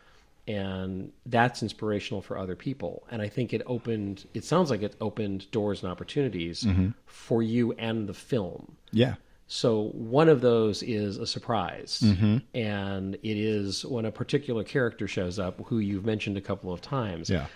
[0.46, 3.06] and that's inspirational for other people.
[3.10, 6.90] And i think it opened it sounds like it opened doors and opportunities mm-hmm.
[7.06, 8.76] for you and the film.
[8.92, 9.14] Yeah.
[9.48, 12.02] So one of those is a surprise.
[12.04, 12.38] Mm-hmm.
[12.54, 16.80] and it is when a particular character shows up who you've mentioned a couple of
[16.80, 17.30] times.
[17.30, 17.46] Yeah.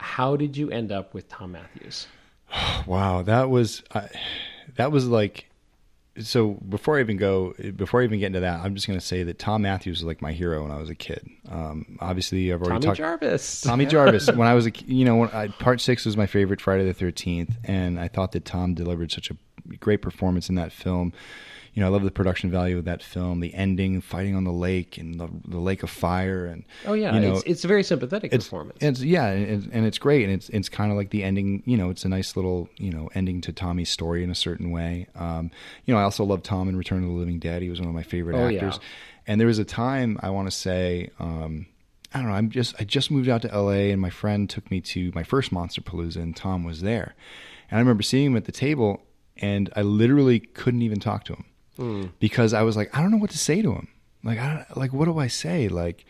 [0.00, 2.06] How did you end up with thom mathews?
[2.86, 3.22] Wow.
[3.22, 4.08] That was uh,
[4.76, 5.50] that was like
[6.20, 9.04] so before I even go, before I even get into that, I'm just going to
[9.04, 11.28] say that Thom Mathews was like my hero when I was a kid.
[11.50, 13.22] Um, obviously, I've already talked Tommy talked.
[13.22, 13.60] Jarvis.
[13.60, 13.86] Tommy
[14.26, 14.30] Jarvis.
[14.32, 16.94] when I was a, you know, when I, part six was my favorite Friday the
[16.94, 19.36] Thirteenth, and I thought that Tom delivered such a
[19.76, 21.12] great performance in that film
[21.74, 24.52] you know, I love the production value of that film, the ending, fighting on the
[24.52, 27.68] lake and the, the lake of fire, and oh yeah, you know, it's, it's a
[27.68, 28.78] very sympathetic it's, performance.
[28.80, 31.62] It's yeah, and, and it's great, and it's it's kind of like the ending.
[31.66, 34.70] You know, it's a nice little you know ending to Tommy's story in a certain
[34.70, 35.06] way.
[35.14, 35.50] Um,
[35.84, 37.62] you know, I also love Tom in Return of the Living Dead.
[37.62, 38.78] He was one of my favorite oh, actors.
[38.80, 38.88] Yeah.
[39.26, 41.10] And there was a time I want to say.
[41.18, 41.66] Um,
[42.14, 42.34] I don't know.
[42.34, 45.22] I'm just I just moved out to LA, and my friend took me to my
[45.22, 47.14] first Monsterpalooza, and Tom was there.
[47.70, 49.02] And I remember seeing him at the table,
[49.36, 51.44] and I literally couldn't even talk to him
[51.78, 52.10] mm.
[52.18, 53.88] because I was like, I don't know what to say to him.
[54.24, 55.68] Like, I don't, like, what do I say?
[55.68, 56.04] Like,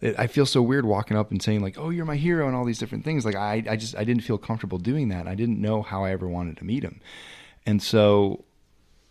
[0.00, 2.56] it, I feel so weird walking up and saying like, "Oh, you're my hero," and
[2.56, 3.24] all these different things.
[3.24, 5.26] Like, I, I just, I didn't feel comfortable doing that.
[5.26, 7.00] I didn't know how I ever wanted to meet him,
[7.66, 8.44] and so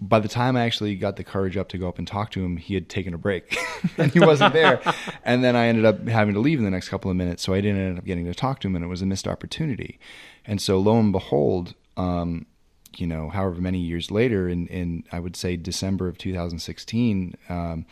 [0.01, 2.43] by the time I actually got the courage up to go up and talk to
[2.43, 3.57] him, he had taken a break
[3.97, 4.81] and he wasn't there.
[5.25, 7.53] and then I ended up having to leave in the next couple of minutes, so
[7.53, 9.99] I didn't end up getting to talk to him, and it was a missed opportunity.
[10.45, 12.45] And so, lo and behold, um,
[12.97, 17.85] you know, however many years later, in, in I would say December of 2016, um,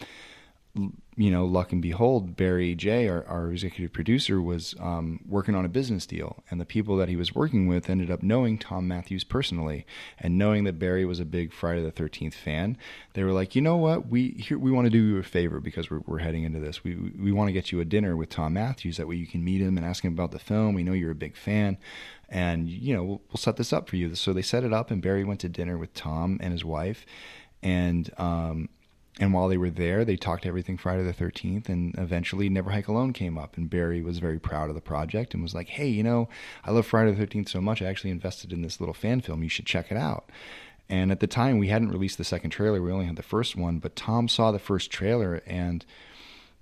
[1.18, 5.66] you know, luck and behold, Barry J, our, our executive producer, was um, working on
[5.66, 8.88] a business deal, and the people that he was working with ended up knowing Thom
[8.88, 9.84] Mathews personally,
[10.20, 12.78] and knowing that Barry was a big Friday the Thirteenth fan,
[13.14, 15.60] they were like, you know what, we here we want to do you a favor
[15.60, 16.84] because we're we're heading into this.
[16.84, 19.44] We we want to get you a dinner with Thom Mathews that way you can
[19.44, 20.76] meet him and ask him about the film.
[20.76, 21.78] We know you're a big fan,
[22.30, 24.14] and you know we'll, we'll set this up for you.
[24.14, 27.08] So they set it up, and Barry went to dinner with Tom and his wife,
[27.64, 28.70] and um,
[29.20, 32.88] and while they were there, they talked everything Friday the 13th, and eventually Never Hike
[32.88, 33.58] Alone came up.
[33.58, 36.30] And Barry was very proud of the project and was like, hey, you know,
[36.64, 39.42] I love Friday the 13th so much, I actually invested in this little fan film.
[39.42, 40.30] You should check it out.
[40.90, 43.56] And at the time, we hadn't released the second trailer, we only had the first
[43.56, 45.84] one, but Tom saw the first trailer and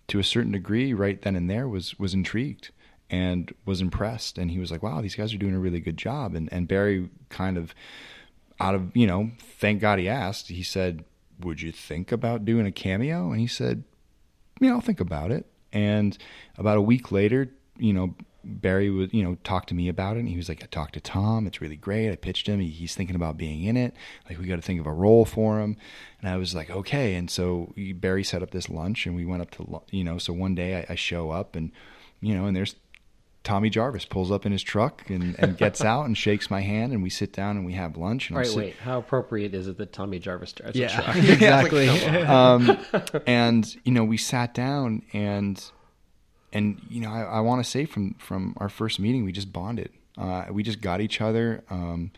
[0.08, 2.70] to a certain degree, right then and there, was, was intrigued
[3.10, 4.38] and was impressed.
[4.38, 6.36] And he was like, wow, these guys are doing a really good job.
[6.36, 7.76] And, and Barry kind of,
[8.60, 11.04] out of, you know, thank God he asked, he said,
[11.40, 13.32] would you think about doing a cameo?
[13.32, 13.84] And he said,
[14.60, 15.46] yeah, I'll think about it.
[15.74, 16.18] And
[16.58, 20.20] about a week later, you know, Barry would, you know, talk to me about it.
[20.22, 21.48] And he was like, I talked to Tom.
[21.48, 22.12] It's really great.
[22.12, 22.60] I pitched him.
[22.60, 23.96] He's thinking about being in it.
[24.30, 25.78] Like, we got to think of a role for him.
[26.22, 27.16] And I was like, okay.
[27.16, 30.32] And so Barry set up this lunch and we went up to, you know, so
[30.32, 31.72] one day I, I show up and,
[32.22, 32.76] you know, and there's
[33.46, 36.92] Tommy Jarvis pulls up in his truck and, and gets out and shakes my hand,
[36.92, 38.30] and we sit down and we have lunch.
[38.30, 38.76] And All right, sit- wait.
[38.78, 41.16] How appropriate is it that Tommy Jarvis drives a Yeah, truck?
[41.16, 41.88] exactly.
[42.24, 42.78] um,
[43.26, 45.64] and you know, we sat down and
[46.52, 49.54] and you know, I, I want to say from from our first meeting, we just
[49.54, 49.92] bonded.
[50.18, 52.10] Uh, we just got each other, um,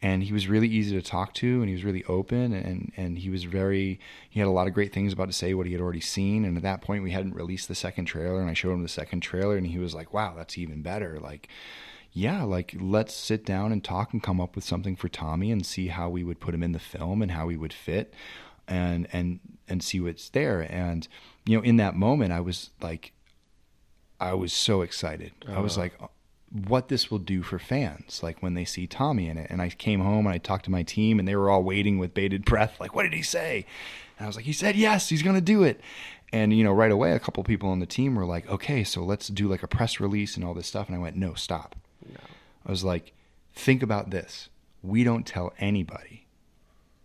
[0.00, 3.18] and he was really easy to talk to, and he was really open, and and
[3.18, 3.98] he was very.
[4.30, 6.44] He had a lot of great things about to say what he had already seen,
[6.44, 8.88] and at that point, we hadn't released the second trailer, and I showed him the
[8.88, 11.48] second trailer, and he was like, "Wow, that's even better!" Like.
[12.10, 15.64] Yeah, like let's sit down and talk and come up with something for Tommy and
[15.64, 18.14] see how we would put him in the film and how he would fit
[18.66, 20.62] and and and see what's there.
[20.72, 21.06] And
[21.44, 23.12] you know, in that moment I was like
[24.20, 25.32] I was so excited.
[25.46, 25.88] I was uh-huh.
[26.00, 26.10] like,
[26.50, 29.50] what this will do for fans, like when they see Tommy in it.
[29.50, 31.98] And I came home and I talked to my team, and they were all waiting
[31.98, 33.66] with bated breath, like, what did he say?
[34.18, 35.80] And I was like, he said yes, he's going to do it.
[36.32, 39.02] And you know, right away, a couple people on the team were like, okay, so
[39.02, 40.88] let's do like a press release and all this stuff.
[40.88, 41.76] And I went, no, stop.
[42.66, 43.12] I was like,
[43.54, 44.48] think about this.
[44.82, 46.26] We don't tell anybody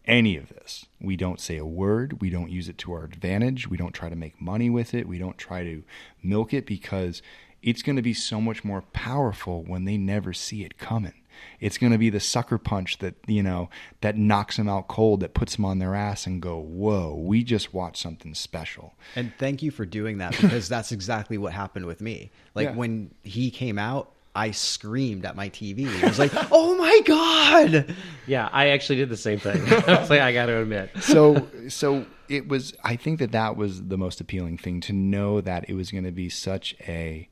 [0.06, 0.86] any of this.
[1.00, 2.22] We don't say a word.
[2.22, 3.70] We don't use it to our advantage.
[3.70, 5.08] We don't try to make money with it.
[5.08, 5.84] We don't try to
[6.22, 7.22] milk it because
[7.64, 11.14] it's going to be so much more powerful when they never see it coming.
[11.60, 13.70] It's going to be the sucker punch that, you know,
[14.02, 17.44] that knocks them out cold, that puts them on their ass and go, whoa, we
[17.44, 18.94] just watched something special.
[19.16, 22.32] And thank you for doing that because that's exactly what happened with me.
[22.54, 22.76] Like Yeah.
[22.76, 25.88] when he came out, I screamed at my TV.
[26.04, 29.62] I was like, "Oh my god!" Yeah, I actually did the same thing.
[29.88, 30.90] I was like, I got to admit.
[31.02, 35.42] so so it was i think that that was the most appealing thing to know
[35.42, 37.28] that it was going to be such a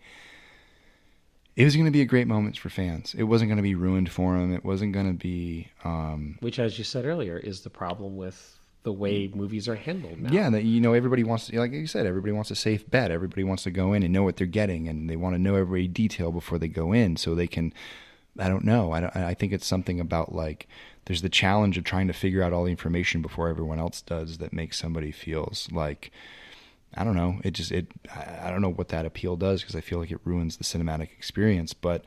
[1.55, 3.13] it was going to be a great moment for fans.
[3.17, 6.59] It wasn't going to be ruined for them it wasn't going to be um Which,
[6.59, 10.31] as you said earlier, is the problem with the way movies are handled now.
[10.31, 13.11] yeah that you know everybody wants to like you said everybody wants a safe bet.
[13.11, 15.55] Everybody wants to go in and know what they're getting and they want to know
[15.55, 17.73] every detail before they go in so they can
[18.39, 18.91] i don't know.
[18.91, 20.67] I don't, i think it's something about like
[21.05, 24.37] there's the challenge of trying to figure out all the information before everyone else does
[24.39, 26.11] that makes somebody feels like
[26.95, 27.39] I don't know.
[27.43, 30.19] It just it I don't know what that appeal does because I feel like it
[30.23, 31.73] ruins the cinematic experience.
[31.73, 32.03] But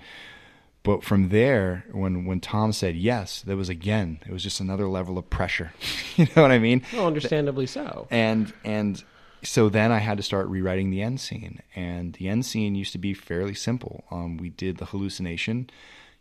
[0.82, 4.86] but from there, when when Tom said yes, there was again it was just another
[4.86, 5.72] level of pressure.
[6.16, 6.82] you know what I mean?
[6.92, 8.06] Well, understandably so.
[8.10, 9.02] And and
[9.42, 12.92] so then I had to start rewriting the end scene, and the end scene used
[12.92, 14.04] to be fairly simple.
[14.10, 15.70] Um, we did the hallucination.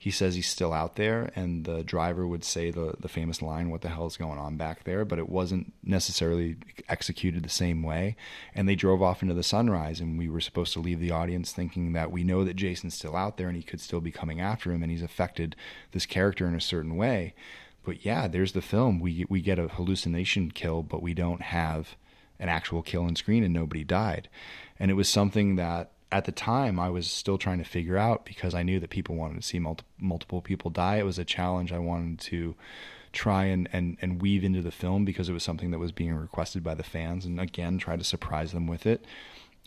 [0.03, 3.69] He says he's still out there, and the driver would say the the famous line,
[3.69, 6.57] "What the hell is going on back there?" But it wasn't necessarily
[6.90, 8.17] executed the same way.
[8.53, 11.53] And they drove off into the sunrise, and we were supposed to leave the audience
[11.53, 14.41] thinking that we know that Jason's still out there, and he could still be coming
[14.41, 15.56] after him, and he's affected
[15.93, 17.33] this character in a certain way.
[17.85, 18.99] But yeah, there's the film.
[18.99, 21.95] We we get a hallucination kill, but we don't have
[22.40, 24.27] an actual kill on screen and nobody died.
[24.77, 28.24] And it was something that at the time I was still trying to figure out
[28.24, 30.98] because I knew that people wanted to see multi- multiple people die.
[30.98, 32.56] It was a challenge I wanted to
[33.11, 36.14] try and, and, and weave into the film because it was something that was being
[36.14, 39.06] requested by the fans and again try to surprise them with it.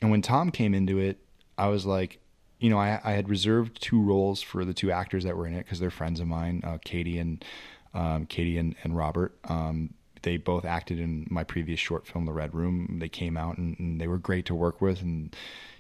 [0.01, 1.19] And when Tom came into it,
[1.59, 2.21] I was like,
[2.61, 5.55] you know, I, I had reserved two roles for the two actors that were in
[5.55, 7.45] it because they're friends of mine, uh, Katie and
[7.93, 9.37] um, Katie and, and Robert.
[9.49, 12.99] Um, they both acted in my previous short film, The Red Room.
[13.01, 15.35] They came out and, and they were great to work with, and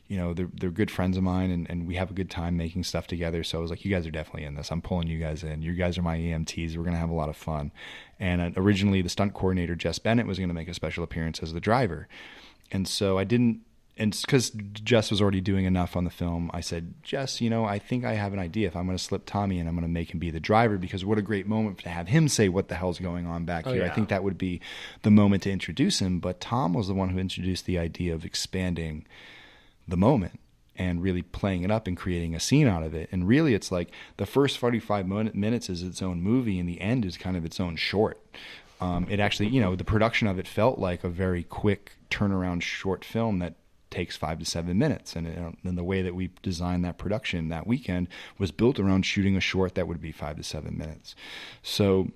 [0.08, 2.56] you know they're they're good friends of mine, and, and we have a good time
[2.56, 3.42] making stuff together.
[3.44, 4.70] So I was like, you guys are definitely in this.
[4.70, 5.62] I'm pulling you guys in.
[5.62, 6.76] You guys are my EMTs.
[6.76, 7.72] We're gonna have a lot of fun.
[8.20, 11.52] And uh, originally, the stunt coordinator Jess Bennett was gonna make a special appearance as
[11.52, 12.08] the driver.
[12.72, 13.60] and so I didn't.
[13.98, 17.64] And because Jess was already doing enough on the film, I said, Jess, you know,
[17.64, 18.66] I think I have an idea.
[18.66, 20.76] If I'm going to slip Tommy and I'm going to make him be the driver
[20.76, 23.66] because what a great moment to have him say what the hell's going on back
[23.66, 23.84] Oh, here.
[23.84, 24.60] I think that would be
[25.00, 26.20] the moment to introduce him.
[26.20, 29.06] But Tom was the one who introduced the idea of expanding
[29.89, 30.40] the moment
[30.78, 33.08] and really playing it up and creating a scene out of it.
[33.10, 37.05] And really, it's like the first 45 minutes is its own movie, and the end
[37.05, 38.20] is kind of its own short.
[38.81, 42.62] Um, it actually, you know, the production of it felt like a very quick turnaround
[42.62, 43.55] short film that
[43.90, 45.16] takes five to seven minutes.
[45.16, 49.06] And, it, and the way that we designed that production that weekend was built around
[49.06, 51.15] shooting a short that would be five to seven minutes.
[51.62, 52.08] So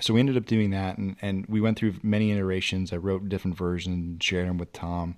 [0.00, 3.28] so we ended up doing that and, and we went through many iterations i wrote
[3.28, 5.14] different versions shared them with tom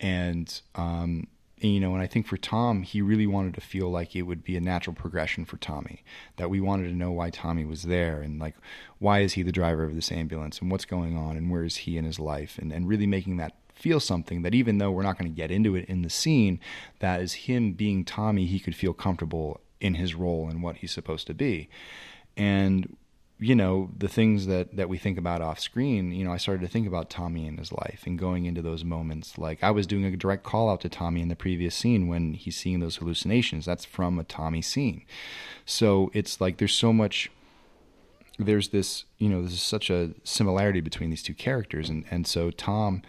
[0.00, 1.26] and um,
[1.58, 4.44] you know and i think for tom he really wanted to feel like it would
[4.44, 6.04] be a natural progression for tommy
[6.36, 8.54] that we wanted to know why tommy was there and like
[8.98, 11.76] why is he the driver of this ambulance and what's going on and where is
[11.76, 12.58] he in his life?
[12.58, 15.50] And, and really making that feel something that even though we're not going to get
[15.50, 16.58] into it in the scene
[17.00, 20.92] that is him being tommy he could feel comfortable in his role and what he's
[20.92, 21.68] supposed to be.
[22.38, 22.96] And
[23.38, 26.62] you know the things that that we think about off screen you know i started
[26.62, 29.36] to think about tommy and his life and going into those moments.
[29.36, 32.34] Like i was doing a direct call out to tommy in the previous scene when
[32.34, 33.66] he's seeing those hallucinations.
[33.66, 35.04] That's from a tommy scene.
[35.64, 37.30] So it's like there's so much
[38.38, 41.90] there's this you know there's such a similarity between these two characters.
[41.90, 43.02] And and so tom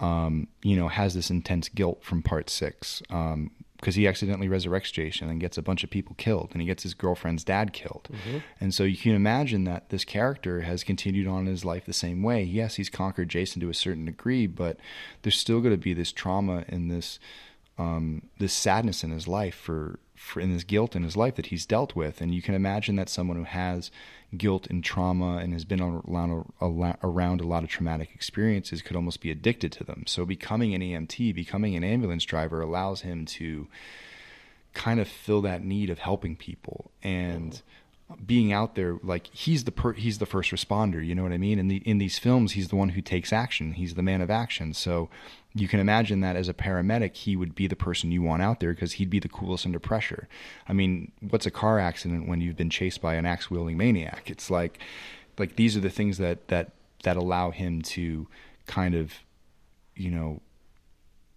[0.00, 3.50] um, you know has this intense guilt from part six um,
[3.84, 6.84] because he accidentally resurrects Jason and gets a bunch of people killed, and he gets
[6.84, 8.08] his girlfriend's dad killed.
[8.58, 11.92] And so you can imagine that this character has continued on in his life the
[11.92, 12.42] same way.
[12.42, 14.78] Yes, he's conquered Jason to a certain degree, but
[15.20, 17.18] there's still going to be this trauma and this
[17.76, 21.46] um, this sadness in his life for, for and this guilt in his life that
[21.46, 22.22] he's dealt with.
[22.22, 23.90] And you can imagine that someone who has
[24.38, 29.30] guilt and trauma and has been around, a lot of traumatic experiences could almost be
[29.30, 30.04] addicted to them.
[30.06, 33.68] So becoming an EMT, becoming an ambulance driver allows him to
[34.72, 37.62] kind of fill that need of helping people and
[38.24, 41.38] being out there like he's the per, he's the first responder you know what i
[41.38, 41.58] mean?
[41.58, 43.72] In the in these films he's the one who takes action.
[43.72, 44.74] He's the man of action.
[44.74, 45.08] So
[45.54, 48.60] you can imagine that as a paramedic he would be the person you want out
[48.60, 50.28] there because he'd be the coolest under pressure.
[50.68, 54.30] I mean what's a car accident when you've been chased by an axe wielding maniac?
[54.30, 54.78] It's like
[55.38, 56.72] like these are the things that that
[57.04, 58.26] that allow him to
[58.66, 59.14] kind of
[59.96, 60.40] you know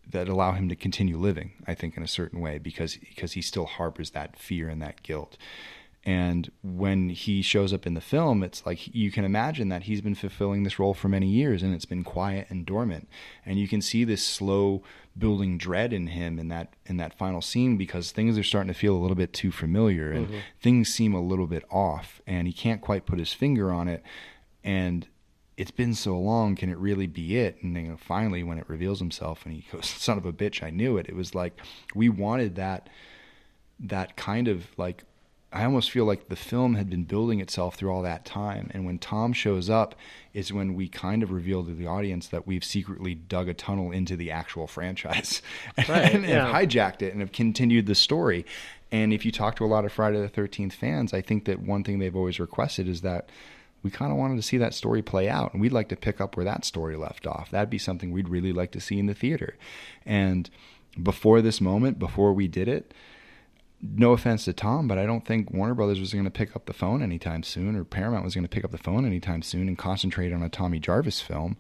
[0.10, 3.42] that allow him to continue living i think in a certain way because because he
[3.42, 5.38] still harbors that fear and that guilt
[6.08, 10.00] and when he shows up in the film it's like you can imagine that he's
[10.00, 13.10] been fulfilling this role for many years and it's been quiet and dormant.
[13.46, 14.82] And you can see this slow
[15.18, 18.80] building dread in him in that in that final scene because things are starting to
[18.80, 20.38] feel a little bit too familiar and Mm-hmm.
[20.62, 24.02] things seem a little bit off and he can't quite put his finger on it.
[24.64, 25.08] And
[25.58, 27.58] it's been so long can it really be it?
[27.62, 30.32] And then you know, finally when it reveals himself and he goes son of a
[30.32, 31.08] bitch i knew it.
[31.10, 31.60] It was like
[31.94, 32.88] we wanted that
[33.80, 35.04] that kind of like
[35.52, 38.70] I almost feel like the film had been building itself through all that time.
[38.74, 39.96] And when Tom shows up,
[40.34, 43.92] is when we kind of reveal to the audience that we've secretly dug a tunnel
[43.92, 45.42] into the actual franchise
[45.78, 46.52] Right, and, yeah.
[46.52, 48.46] have hijacked it and have continued the story.
[48.92, 51.62] And if you talk to a lot of Friday the 13th fans, I think that
[51.62, 53.30] one thing they've always requested is that
[53.84, 55.54] we kind of wanted to see that story play out.
[55.54, 57.52] And we'd like to pick up where that story left off.
[57.52, 59.56] That'd be something we'd really like to see in the theater.
[60.06, 60.50] And
[61.02, 62.94] before this moment, before we did it,
[63.82, 66.66] no offense to Tom, but I don't think Warner Brothers was going to pick up
[66.66, 69.68] the phone anytime soon, or Paramount was going to pick up the phone anytime soon
[69.68, 71.58] and concentrate on a Tommy Jarvis film.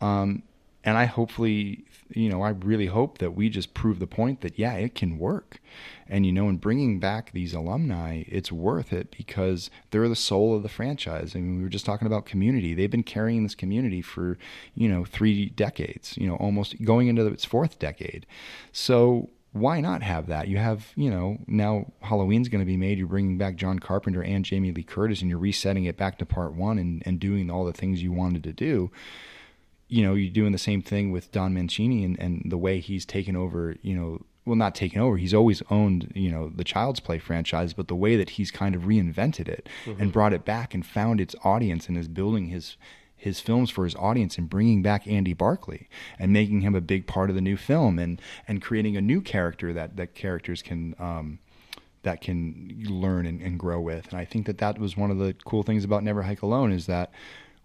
[0.00, 0.42] Um,
[0.84, 4.58] and I hopefully, you know, I really hope that we just prove the point that
[4.58, 5.60] yeah, it can work.
[6.08, 10.56] And you know, in bringing back these alumni, it's worth it because they're the soul
[10.56, 11.36] of the franchise.
[11.36, 12.74] I mean, we were just talking about community.
[12.74, 14.36] They've been carrying this community for
[14.74, 16.16] you know three decades.
[16.16, 18.26] You know, almost going into its fourth decade.
[18.72, 20.48] So why not have that?
[20.48, 22.98] You have, you know, now Halloween's going to be made.
[22.98, 26.26] You're bringing back John Carpenter and Jamie Lee Curtis, and you're resetting it back to
[26.26, 28.90] part one and, and doing all the things you wanted to do.
[29.88, 33.04] You know, you're doing the same thing with Don Mancini and, and the way he's
[33.04, 35.18] taken over, you know, well, not taken over.
[35.18, 38.74] He's always owned, you know, the Child's Play franchise, but the way that he's kind
[38.74, 40.00] of reinvented it mm-hmm.
[40.00, 42.76] and brought it back and found its audience and is building his
[43.22, 47.06] his films for his audience and bringing back Andy Barclay and making him a big
[47.06, 50.96] part of the new film and and creating a new character that that characters can
[50.98, 51.38] um,
[52.02, 54.08] that can learn and, and grow with.
[54.08, 56.72] And I think that that was one of the cool things about Never Hike Alone
[56.72, 57.12] is that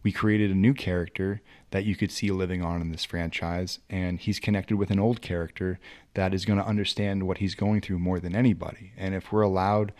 [0.03, 4.19] we created a new character that you could see living on in this franchise, and
[4.19, 5.79] he's connected with an old character
[6.13, 8.93] that is going to understand what he's going through more than anybody.
[8.95, 9.91] And if we're allowed,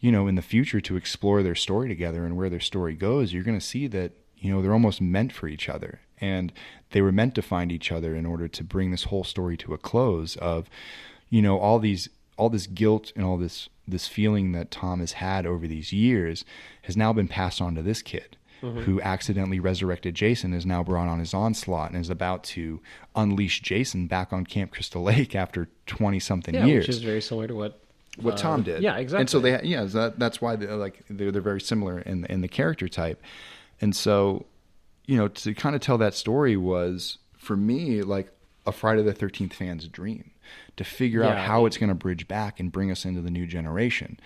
[0.00, 3.32] you know, in the future to explore their story together and where their story goes,
[3.32, 4.12] you're going to see that
[4.46, 6.52] you know they're almost meant for each other and
[6.90, 9.74] they were meant to find each other in order to bring this whole story to
[9.74, 10.70] a close of
[11.28, 15.12] you know all these all this guilt and all this this feeling that Tom has
[15.12, 16.44] had over these years
[16.82, 21.06] has now been passed on to this kid who accidentally resurrected Jason is now brought
[21.06, 22.80] on his onslaught and is about to
[23.14, 27.20] unleash Jason back on Camp Crystal Lake after 20 something Yeah, years which is very
[27.20, 27.80] similar to what
[28.16, 28.82] what uh, Tom did.
[28.82, 29.20] Yeah, exactly.
[29.20, 32.40] And so they, yeah, that, that's why they're like they're they're very similar in in
[32.40, 33.22] the character type.
[33.80, 34.46] And so,
[35.06, 38.30] you know, to kind of tell that story was for me like
[38.66, 40.30] a Friday the Thirteenth fan's dream
[40.76, 43.46] to figure out how it's going to bridge back and bring us into the new
[43.46, 44.18] generation.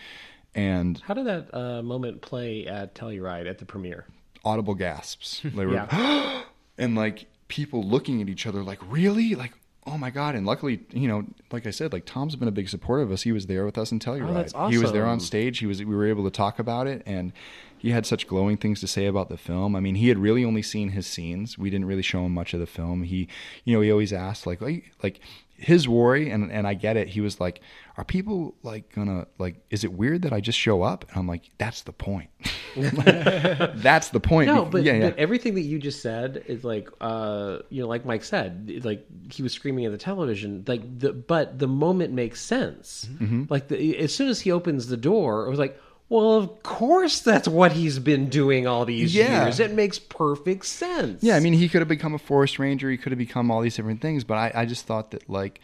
[0.55, 4.07] And How did that uh, moment play at Telluride at the premiere?
[4.45, 5.43] audible gasps.
[5.45, 6.43] They were, Yeah.
[6.79, 9.35] and like people looking at each other like, really?
[9.35, 9.53] Like,
[9.87, 10.35] oh my God.
[10.35, 13.23] And luckily, you know, like I said, like Tom's been a big supporter of us.
[13.23, 14.31] He was there with us in Telluride.
[14.31, 15.59] Oh, that's He was there on stage.
[15.59, 17.33] He was, we were able to talk about it and
[17.81, 19.75] he had such glowing things to say about the film.
[19.75, 21.57] I mean, he had really only seen his scenes.
[21.57, 23.05] We didn't really show him much of the film.
[23.05, 23.26] He,
[23.65, 24.60] you know, he always asked like,
[25.02, 25.20] like,
[25.57, 27.09] his worry, and, and I get it.
[27.09, 27.60] He was like,
[27.97, 31.05] are people like gonna, like, is it weird that I just show up?
[31.09, 32.31] And I'm like, that's the point.
[32.76, 34.49] that's the point.
[34.49, 35.10] No, but, yeah, yeah.
[35.10, 39.07] but everything that you just said is like, uh, you know, like Mike said, like
[39.33, 40.65] he was screaming at the television.
[40.67, 43.09] Like, the, but the moment makes sense.
[43.10, 43.44] Mm-hmm.
[43.49, 45.78] Like, the, as soon as he opens the door, it was like,
[46.10, 49.44] well, of course, that's what he's been doing all these Yeah.
[49.44, 49.58] years.
[49.60, 51.22] It makes perfect sense.
[51.22, 52.90] Yeah, I mean, he could have become a forest ranger.
[52.90, 54.24] He could have become all these different things.
[54.24, 55.60] But I, I just thought that like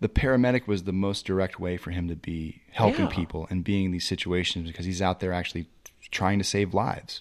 [0.00, 3.12] the paramedic was the most direct way for him to be helping Yeah.
[3.14, 5.66] people and being in these situations because he's out there actually
[6.10, 7.20] trying to save lives.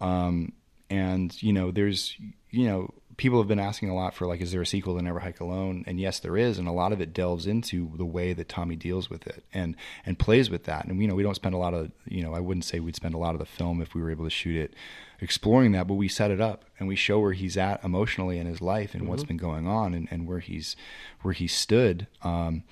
[0.00, 0.52] Um,
[0.88, 2.16] and you know, there's
[2.50, 5.02] you know, people have been asking a lot for like, is there a sequel to
[5.02, 5.84] Never Hike Alone?
[5.86, 8.76] And yes, there is, and a lot of it delves into the way that Tommy
[8.76, 10.86] deals with it and and plays with that.
[10.86, 12.96] And you know, we don't spend a lot of you know, I wouldn't say we'd
[12.96, 14.74] spend a lot of the film if we were able to shoot it
[15.20, 18.46] exploring that, but we set it up and we show where he's at emotionally in
[18.46, 20.76] his life and what's been going on and, and where he's
[21.22, 22.06] where he stood.
[22.22, 22.64] Um,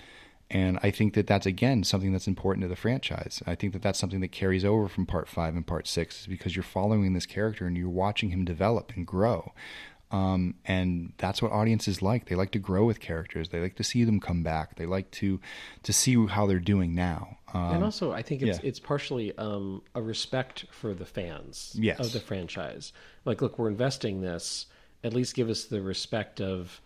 [0.52, 3.42] and I think that that's again something that's important to the franchise.
[3.46, 6.26] I think that that's something that carries over from part five and part six, is
[6.26, 9.52] because you're following this character and you're watching him develop and grow.
[10.12, 12.26] Um, and that's what audiences like.
[12.26, 13.48] They like to grow with characters.
[13.48, 14.76] They like to see them come back.
[14.76, 15.40] They like to
[15.84, 17.38] to see how they're doing now.
[17.54, 18.68] Um, and also, I think it's yeah.
[18.68, 21.98] it's partially um, a respect for the fans Yes.
[21.98, 22.92] of the franchise.
[23.24, 24.66] Like, look, we're investing this.
[25.02, 26.80] At least give us the respect of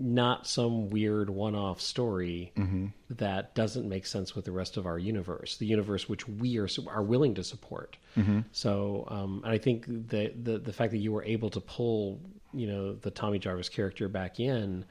[0.00, 2.86] not some weird one-off story Mm-hmm.
[3.10, 6.68] that doesn't make sense with the rest of our universe, the universe which we are
[6.88, 7.96] are willing to support.
[8.16, 8.40] Mm-hmm.
[8.50, 12.20] So, um, and I think the, the the fact that you were able to pull,
[12.54, 14.84] you know, the Tommy Jarvis character back in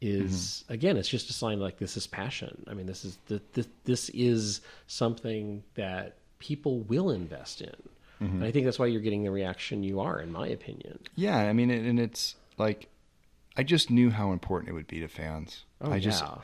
[0.00, 0.72] is Mm-hmm.
[0.74, 2.64] again, it's just a sign like this is passion.
[2.68, 7.74] I mean, this is this this is something that people will invest in.
[8.20, 8.36] Mm-hmm.
[8.36, 10.98] And I think that's why you're getting the reaction you are, in my opinion.
[11.14, 12.88] Yeah, I mean, and it's like
[13.56, 15.64] I just knew how important it would be to fans.
[15.80, 16.34] Oh, I just, yeah.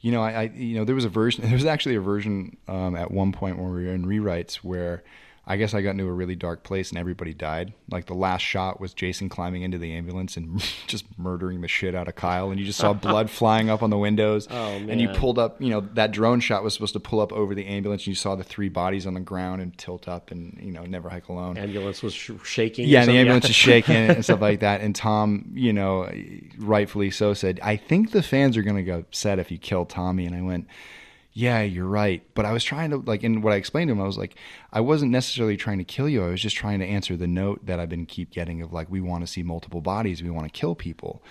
[0.00, 1.44] you know, I, I, you know, there was a version.
[1.44, 5.04] There was actually a version um, at one point when we were in rewrites where
[5.46, 7.74] I guess I got into a really dark place and everybody died.
[7.90, 11.94] Like the last shot was Jason climbing into the ambulance and just murdering the shit
[11.94, 14.48] out of Kyle, and you just saw blood flying up on the windows.
[14.50, 17.32] Oh, And you pulled up, you know, that drone shot was supposed to pull up
[17.32, 20.30] over the ambulance, and you saw the three bodies on the ground and tilt up,
[20.30, 22.88] and you know, never hike alone Ambulance was sh- shaking.
[22.88, 24.80] yeah, and the ambulance is shaking and stuff like that.
[24.80, 26.10] And Tom, you know,
[26.58, 29.84] rightfully so, said, "I think the fans are going to get upset if you kill
[29.84, 30.66] Tommy." And I went,
[31.34, 34.00] "Yeah, you're right." But I was trying to like, and what I explained to him,
[34.00, 34.36] I was like,
[34.72, 36.24] I wasn't necessarily trying to kill you.
[36.24, 38.88] I was just trying to answer the note that I've been keep getting of like,
[38.90, 41.22] we want to see multiple bodies, we want to kill people.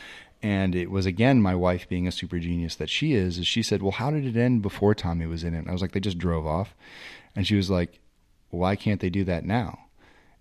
[0.44, 3.40] And it was again my wife being a super genius that she is.
[3.40, 5.72] Is she said, "Well, how did it end before Tommy was in it?" And I
[5.74, 6.76] was like, "They just drove off,"
[7.36, 8.00] and she was like,
[8.50, 9.80] "Why can't they do that now?"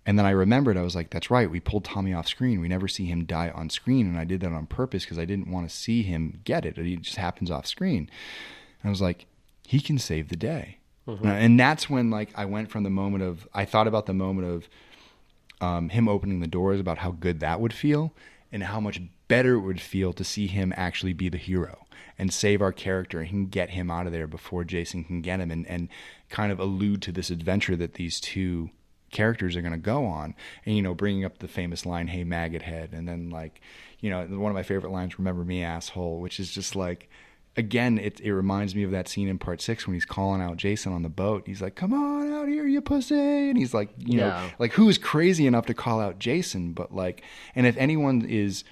[0.05, 1.49] And then I remembered, I was like, that's right.
[1.49, 2.59] We pulled Tommy off screen.
[2.59, 4.05] We never see him die on screen.
[4.07, 6.77] And I did that on purpose because I didn't want to see him get it.
[6.77, 8.09] It just happens off screen.
[8.81, 9.27] And I was like,
[9.67, 10.77] he can save the day.
[11.25, 14.47] And that's when, like, I went from the moment of, I thought about the moment
[14.47, 14.69] of
[15.59, 18.13] um, him opening the doors, about how good that would feel
[18.51, 21.85] and how much better it would feel to see him actually be the hero
[22.17, 25.39] and save our character and can get him out of there before Jason can get
[25.39, 25.89] him and, and
[26.29, 28.69] kind of allude to this adventure that these two
[29.11, 30.35] characters are going to go on
[30.65, 33.61] and you know bringing up the famous line hey maggot head and then like
[33.99, 37.09] you know one of my favorite lines remember me asshole which is just like
[37.55, 40.57] again it, it reminds me of that scene in part six when he's calling out
[40.57, 41.43] jason on the boat.
[41.45, 43.15] He's like come on out here you pussy.
[43.15, 46.73] And he's like you know like who is crazy enough to call out jason?
[46.73, 47.23] But like
[47.55, 48.63] and if anyone is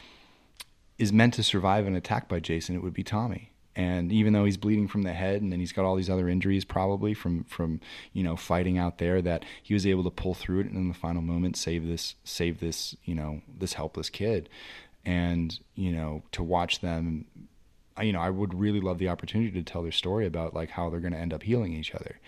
[0.97, 3.51] is meant to survive an attack by jason it would be tommy.
[3.73, 6.27] And even though he's bleeding from the head, and then he's got all these other
[6.27, 7.79] injuries, probably from from
[8.11, 10.89] you know fighting out there, that he was able to pull through it and in
[10.89, 14.49] the final moment save this save this you know this helpless kid.
[15.05, 17.25] And you know to watch them
[18.01, 20.89] you know, I would really love the opportunity to tell their story about like how
[20.89, 22.19] they're going to end up healing each other,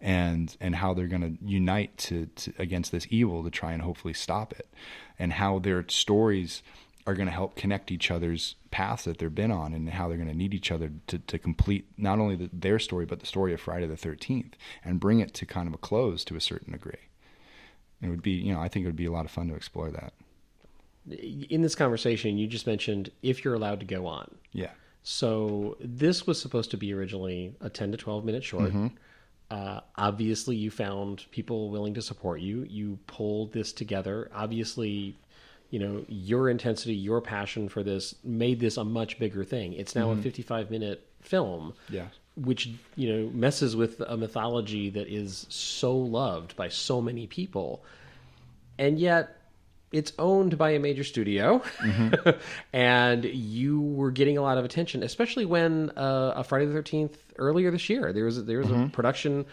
[0.00, 3.82] and and how they're going to unite to, to against this evil to try and
[3.82, 4.68] hopefully stop it,
[5.18, 6.62] and how their stories
[7.06, 10.18] are going to help connect each other's paths that they've been on, and how they're
[10.18, 13.26] going to need each other to to complete not only the, their story but the
[13.26, 16.40] story of Friday the Thirteenth, and bring it to kind of a close to a
[16.40, 17.08] certain degree.
[18.00, 19.54] It would be, you know, I think it would be a lot of fun to
[19.54, 20.12] explore that.
[21.50, 24.32] In this conversation, you just mentioned if you're allowed to go on.
[24.52, 24.70] Yeah.
[25.10, 28.70] So this was supposed to be originally a 10 to 12 minute short.
[29.50, 32.66] Uh, obviously, you found people willing to support you.
[32.68, 34.30] You pulled this together.
[34.34, 35.16] Obviously,
[35.70, 39.72] you know your intensity, your passion for this made this a much bigger thing.
[39.72, 41.72] It's now a 55 minute film.
[41.88, 42.08] Yeah.
[42.36, 47.82] Which you know messes with a mythology that is so loved by so many people,
[48.78, 49.37] and yet
[49.92, 51.62] it's owned by a major studio,
[52.72, 57.18] and you were getting a lot of attention, especially when uh, a Friday the Thirteenth
[57.38, 59.46] earlier this year there was there was a production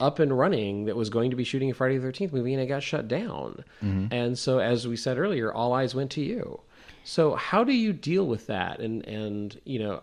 [0.00, 2.62] up and running that was going to be shooting a Friday the Thirteenth movie, and
[2.62, 3.64] it got shut down.
[4.12, 6.60] And so, as we said earlier, all eyes went to you.
[7.04, 8.80] So, how do you deal with that?
[8.80, 10.02] And and you know,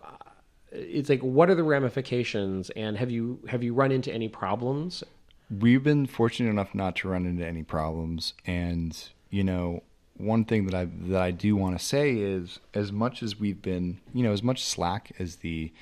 [0.72, 2.70] it's like, what are the ramifications?
[2.70, 5.04] And have you have you run into any problems?
[5.48, 9.82] we've been fortunate enough not to run into any problems and you know
[10.16, 13.60] one thing that I that I do want to say is as much as we've
[13.60, 15.72] been you know as much slack as the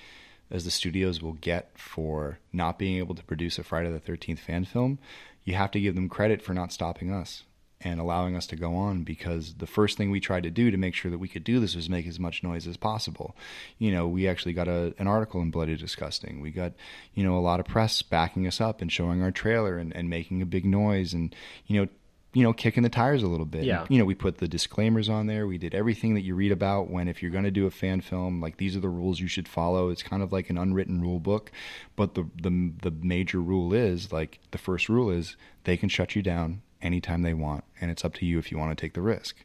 [0.50, 4.40] as the studios will get for not being able to produce a Friday the 13th
[4.40, 4.98] fan film
[5.44, 7.44] you have to give them credit for not stopping us
[7.84, 10.76] and allowing us to go on because the first thing we tried to do to
[10.76, 13.36] make sure that we could do this was make as much noise as possible.
[13.78, 16.40] You know, we actually got a, an article in Bloody Disgusting.
[16.40, 16.72] We got,
[17.12, 20.08] you know, a lot of press backing us up and showing our trailer and, and
[20.08, 21.34] making a big noise and,
[21.66, 21.88] you know,
[22.34, 23.64] you know, kicking the tires a little bit.
[23.64, 23.86] Yeah.
[23.88, 25.46] You know, we put the disclaimers on there.
[25.46, 28.00] We did everything that you read about when if you're going to do a fan
[28.00, 29.88] film, like these are the rules you should follow.
[29.88, 31.52] It's kind of like an unwritten rule book,
[31.96, 36.16] but the the the major rule is like the first rule is they can shut
[36.16, 38.94] you down anytime they want, and it's up to you if you want to take
[38.94, 39.36] the risk.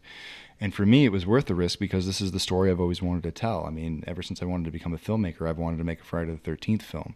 [0.59, 3.01] And for me, it was worth the risk because this is the story I've always
[3.01, 3.65] wanted to tell.
[3.65, 6.03] I mean, ever since I wanted to become a filmmaker, I've wanted to make a
[6.03, 7.15] Friday the Thirteenth film,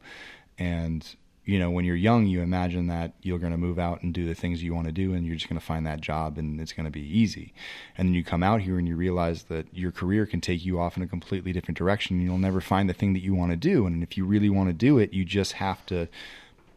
[0.57, 1.15] and
[1.45, 4.25] you know, when you're young, you imagine that you're going to move out and do
[4.25, 6.61] the things you want to do, and you're just going to find that job, and
[6.61, 7.53] it's going to be easy.
[7.97, 10.79] And then you come out here and you realize that your career can take you
[10.79, 12.15] off in a completely different direction.
[12.15, 13.85] And you'll never find the thing that you want to do.
[13.85, 16.07] And if you really want to do it, you just have to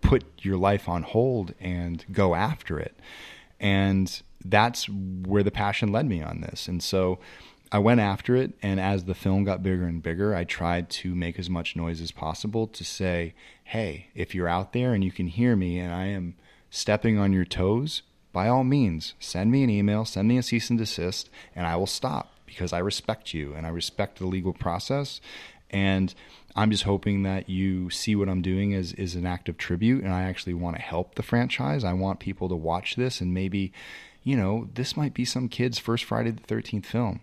[0.01, 2.97] put your life on hold and go after it.
[3.61, 6.69] And that's where the passion led me on this.
[6.69, 7.19] And so
[7.71, 8.53] I went after it.
[8.63, 12.01] And as the film got bigger and bigger, I tried to make as much noise
[12.01, 13.35] as possible to say,
[13.67, 16.37] hey, if you're out there and you can hear me and I am
[16.71, 20.71] stepping on your toes, by all means, send me an email, send me a cease
[20.71, 24.53] and desist, and I will stop because I respect you and I respect the legal
[24.53, 25.21] process.
[25.69, 26.15] And
[26.55, 30.05] I'm just hoping that you see what I'm doing as is an act of tribute,
[30.05, 31.83] and I actually want to help the franchise.
[31.83, 33.73] I want people to watch this, and maybe,
[34.23, 37.21] you know, this might be some kid's first Friday the 13th film.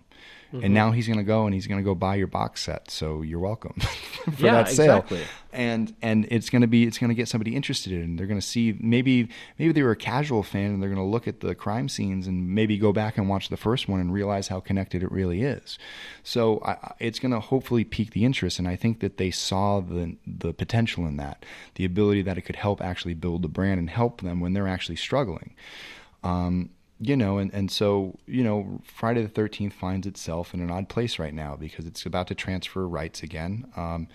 [0.53, 0.65] Mm-hmm.
[0.65, 2.91] And now he's going to go and he's going to go buy your box set.
[2.91, 4.98] So you're welcome for Yeah, that sale.
[4.98, 5.23] exactly.
[5.51, 8.15] And and it's going to be it's going to get somebody interested in.
[8.17, 11.09] They're going to see maybe maybe they were a casual fan and they're going to
[11.11, 14.14] look at the crime scenes and maybe go back and watch the first one and
[14.14, 15.80] realize how connected it really is.
[16.22, 18.59] So I, it's going to hopefully pique the interest.
[18.59, 22.41] And I think that they saw the the potential in that, the ability that it
[22.41, 25.56] could help actually build the brand and help them when they're actually struggling
[26.23, 30.72] um, you know, and, and so, you know, Friday the 13th finds itself in an
[30.72, 33.65] odd place right now because it's about to transfer rights again.
[33.75, 34.07] Um,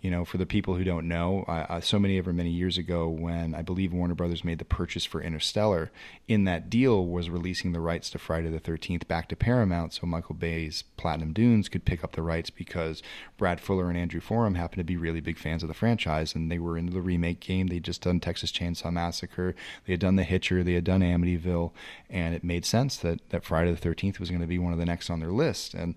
[0.00, 2.78] you know, for the people who don't know, I, I, so many ever many years
[2.78, 5.90] ago, when I believe Warner Brothers made the purchase for Interstellar,
[6.26, 10.06] in that deal was releasing the rights to Friday the 13th back to Paramount so
[10.06, 13.02] Michael Bay's Platinum Dunes could pick up the rights because
[13.36, 16.50] Brad Fuller and Andrew Form happened to be really big fans of the franchise and
[16.50, 17.66] they were into the remake game.
[17.66, 19.54] They'd just done Texas Chainsaw Massacre,
[19.86, 21.72] they had done The Hitcher, they had done Amityville,
[22.08, 24.78] and it made sense that, that Friday the 13th was going to be one of
[24.78, 25.74] the next on their list.
[25.74, 25.94] And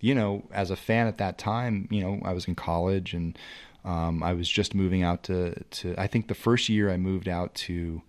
[0.00, 3.38] you know, as a fan at that time, you know, I was in college and
[3.84, 7.28] um, I was just moving out to, to, I think the first year I moved
[7.28, 8.02] out to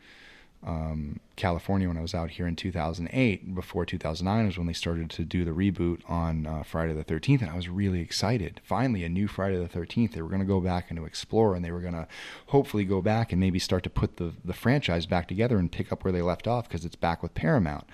[0.63, 3.55] um, California when I was out here in 2008.
[3.55, 7.41] Before 2009 was when they started to do the reboot on uh, Friday the 13th,
[7.41, 8.61] and I was really excited.
[8.63, 10.13] Finally, a new Friday the 13th.
[10.13, 12.07] They were going to go back and to explore, and they were going to
[12.47, 15.91] hopefully go back and maybe start to put the the franchise back together and pick
[15.91, 17.85] up where they left off because it's back with Paramount.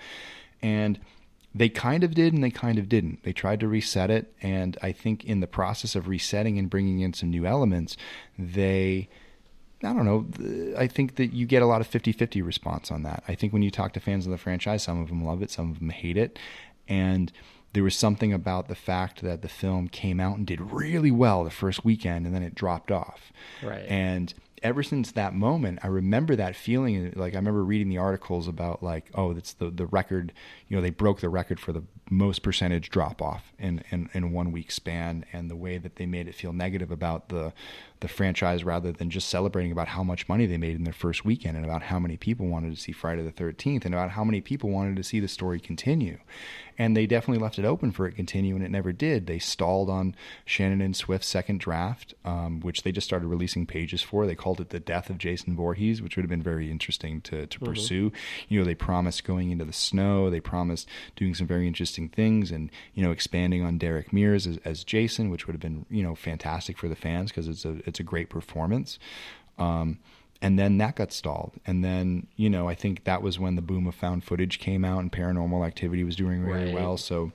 [0.60, 0.98] And
[1.54, 3.22] they kind of did and they kind of didn't.
[3.22, 7.00] They tried to reset it, and I think in the process of resetting and bringing
[7.00, 7.96] in some new elements,
[8.38, 9.08] they.
[9.80, 10.74] I don't know.
[10.76, 13.22] I think that you get a lot of 50 50 response on that.
[13.28, 15.52] I think when you talk to fans of the franchise, some of them love it,
[15.52, 16.36] some of them hate it.
[16.88, 17.30] And
[17.74, 21.44] there was something about the fact that the film came out and did really well
[21.44, 23.32] the first weekend and then it dropped off.
[23.62, 23.84] Right.
[23.88, 27.12] And ever since that moment, I remember that feeling.
[27.16, 30.32] Like I remember reading the articles about like, oh, that's the the record.
[30.68, 34.32] You know, they broke the record for the most percentage drop off in, in in
[34.32, 37.52] one week span, and the way that they made it feel negative about the
[38.00, 41.24] the franchise rather than just celebrating about how much money they made in their first
[41.24, 44.22] weekend and about how many people wanted to see Friday the 13th and about how
[44.22, 46.18] many people wanted to see the story continue.
[46.78, 49.26] And they definitely left it open for it to continue, and it never did.
[49.26, 54.00] They stalled on Shannon and Swift's second draft, um, which they just started releasing pages
[54.00, 54.26] for.
[54.26, 57.46] They called it the death of Jason Voorhees, which would have been very interesting to,
[57.46, 58.12] to pursue.
[58.48, 60.30] You know, they promised going into the snow.
[60.30, 64.58] They promised doing some very interesting things, and you know, expanding on Derek Mears as,
[64.64, 67.80] as Jason, which would have been you know fantastic for the fans because it's a
[67.86, 68.98] it's a great performance.
[69.58, 69.98] Um,
[70.40, 71.52] and then that got stalled.
[71.66, 74.84] And then, you know, I think that was when the boom of found footage came
[74.84, 76.74] out and paranormal activity was doing really Right.
[76.74, 76.96] well.
[76.96, 77.32] So,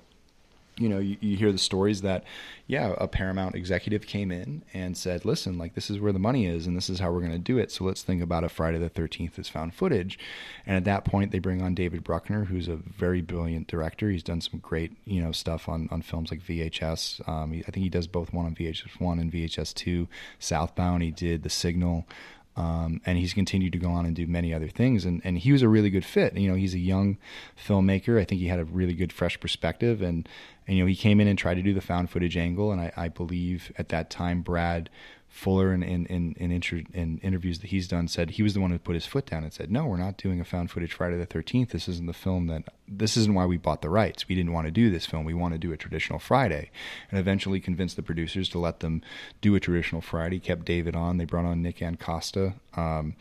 [0.77, 2.23] you know, you, you hear the stories that,
[2.65, 6.47] yeah, a Paramount executive came in and said, listen, like, this is where the money
[6.47, 7.71] is and this is how we're going to do it.
[7.71, 10.17] So let's think about a Friday the 13th as found footage.
[10.65, 14.09] And at that point, they bring on David Bruckner, who's a very brilliant director.
[14.09, 17.27] He's done some great, you know, stuff on, on films like VHS.
[17.29, 20.07] Um, he, I think he does both one on VHS 1 and VHS 2.
[20.39, 22.07] Southbound, he did The Signal.
[22.55, 25.05] Um, and he's continued to go on and do many other things.
[25.05, 26.35] And, and he was a really good fit.
[26.35, 27.17] You know, he's a young
[27.57, 28.19] filmmaker.
[28.21, 30.01] I think he had a really good, fresh perspective.
[30.01, 30.29] And,
[30.67, 32.71] and you know, he came in and tried to do the found footage angle.
[32.71, 34.89] And I, I believe at that time, Brad
[35.33, 38.61] Fuller, in in in, in, inter, in interviews that he's done, said he was the
[38.61, 40.93] one who put his foot down and said, "No, we're not doing a found footage
[40.93, 41.71] Friday the Thirteenth.
[41.71, 42.71] This isn't the film that.
[42.87, 44.29] This isn't why we bought the rights.
[44.29, 45.25] We didn't want to do this film.
[45.25, 46.69] We want to do a traditional Friday."
[47.09, 49.01] And eventually convinced the producers to let them
[49.41, 50.39] do a traditional Friday.
[50.39, 51.17] Kept David on.
[51.17, 52.53] They brought on Nick Antosca.
[52.75, 53.15] Um,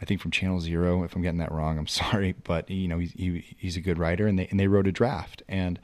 [0.00, 1.02] I think from Channel Zero.
[1.02, 3.98] If I'm getting that wrong, I'm sorry, but you know he's he, he's a good
[3.98, 5.42] writer, and they and they wrote a draft.
[5.48, 5.80] And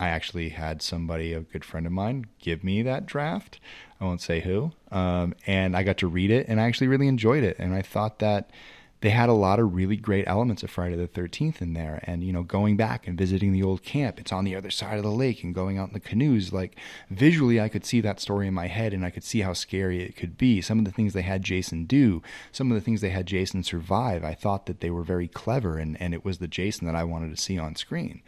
[0.00, 3.58] I actually had somebody, a good friend of mine, give me that draft.
[4.00, 7.08] I won't say who, um, and I got to read it, and I actually really
[7.08, 7.56] enjoyed it.
[7.58, 8.50] And I thought that
[9.00, 12.02] they had a lot of really great elements of Friday the 13th in there.
[12.02, 14.96] And, you know, going back and visiting the old camp, it's on the other side
[14.96, 16.52] of the lake and going out in the canoes.
[16.52, 16.76] Like,
[17.08, 20.02] visually, I could see that story in my head and I could see how scary
[20.02, 20.60] it could be.
[20.60, 23.62] Some of the things they had Jason do, some of the things they had Jason
[23.62, 26.96] survive, I thought that they were very clever and, and it was the Jason that
[26.96, 28.22] I wanted to see on screen.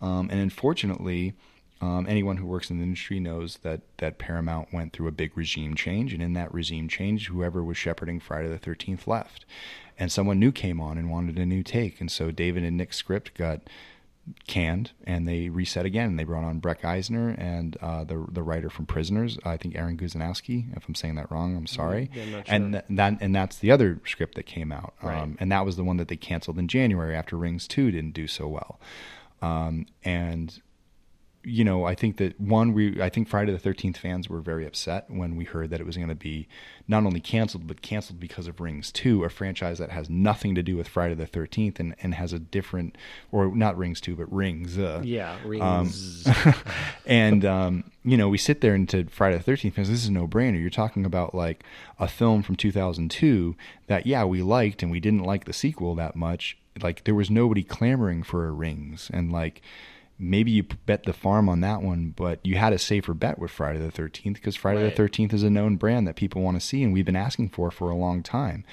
[0.00, 1.34] Um, and unfortunately,
[1.82, 5.36] um, anyone who works in the industry knows that that Paramount went through a big
[5.36, 9.44] regime change, and in that regime change, whoever was shepherding Friday the Thirteenth left,
[9.98, 12.96] and someone new came on and wanted a new take, and so David and Nick's
[12.98, 13.60] script got
[14.46, 16.10] canned, and they reset again.
[16.10, 19.74] And they brought on Breck Eisner and uh, the the writer from Prisoners, I think
[19.74, 20.76] Aaron Guzanowski.
[20.76, 22.10] If I'm saying that wrong, I'm sorry.
[22.14, 25.18] Yeah, I'm not And th- that and that's the other script that came out, Right.
[25.18, 28.12] um, and that was the one that they canceled in January after Rings Two didn't
[28.12, 28.78] do so well.
[29.42, 30.60] Um, and
[31.42, 34.66] you know, I think that one, we I think Friday the Thirteenth fans were very
[34.66, 36.48] upset when we heard that it was going to be
[36.86, 40.62] not only canceled but canceled because of Rings Two, a franchise that has nothing to
[40.62, 42.96] do with Friday the Thirteenth and and has a different,
[43.32, 44.78] or not Rings Two, but Rings.
[44.78, 46.28] Uh, Yeah, rings.
[47.06, 50.28] and um, you know, we sit there into Friday the Thirteenth because this is no
[50.28, 50.60] brainer.
[50.60, 51.64] You're talking about like
[51.98, 56.16] a film from 2002 that yeah we liked and we didn't like the sequel that
[56.16, 56.58] much.
[56.82, 59.62] Like there was nobody clamoring for a Rings, and like
[60.18, 63.50] maybe you bet the farm on that one, but you had a safer bet with
[63.50, 64.90] Friday the Thirteenth because Friday Right.
[64.90, 67.48] the Thirteenth is a known brand that people want to see, and we've been asking
[67.50, 68.64] for for a long time.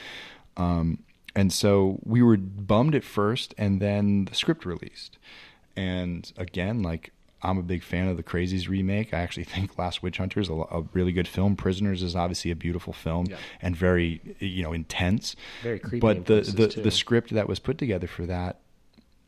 [0.58, 1.00] Um,
[1.36, 5.18] and so we were bummed at first, and then the script released.
[5.76, 7.12] And again, like
[7.44, 9.14] I'm a big fan of the Crazies remake.
[9.14, 11.56] I actually think Last Witch Hunter is a, a really good film.
[11.56, 13.38] Prisoners is obviously a beautiful film Yeah.
[13.62, 15.36] and very you know intense.
[15.64, 16.82] Very creepy But the the, too.
[16.82, 18.60] the script that was put together for that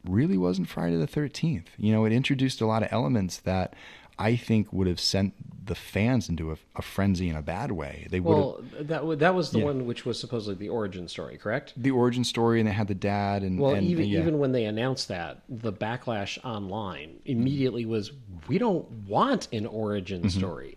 [0.08, 1.66] really wasn't Friday the 13th.
[1.78, 3.74] You know, it introduced a lot of elements that
[4.20, 5.34] I think would have sent
[5.66, 8.06] the fans into a, a frenzy in a bad way.
[8.10, 9.66] They would have well, that wa- that was the Yeah.
[9.66, 11.74] one which was supposedly the origin story, correct?
[11.78, 14.20] the origin story, and they had the dad, and Well, and, even yeah.
[14.20, 18.12] even when they announced that, the backlash online immediately was,
[18.48, 20.38] "We don't want an origin Mm-hmm.
[20.40, 20.76] story."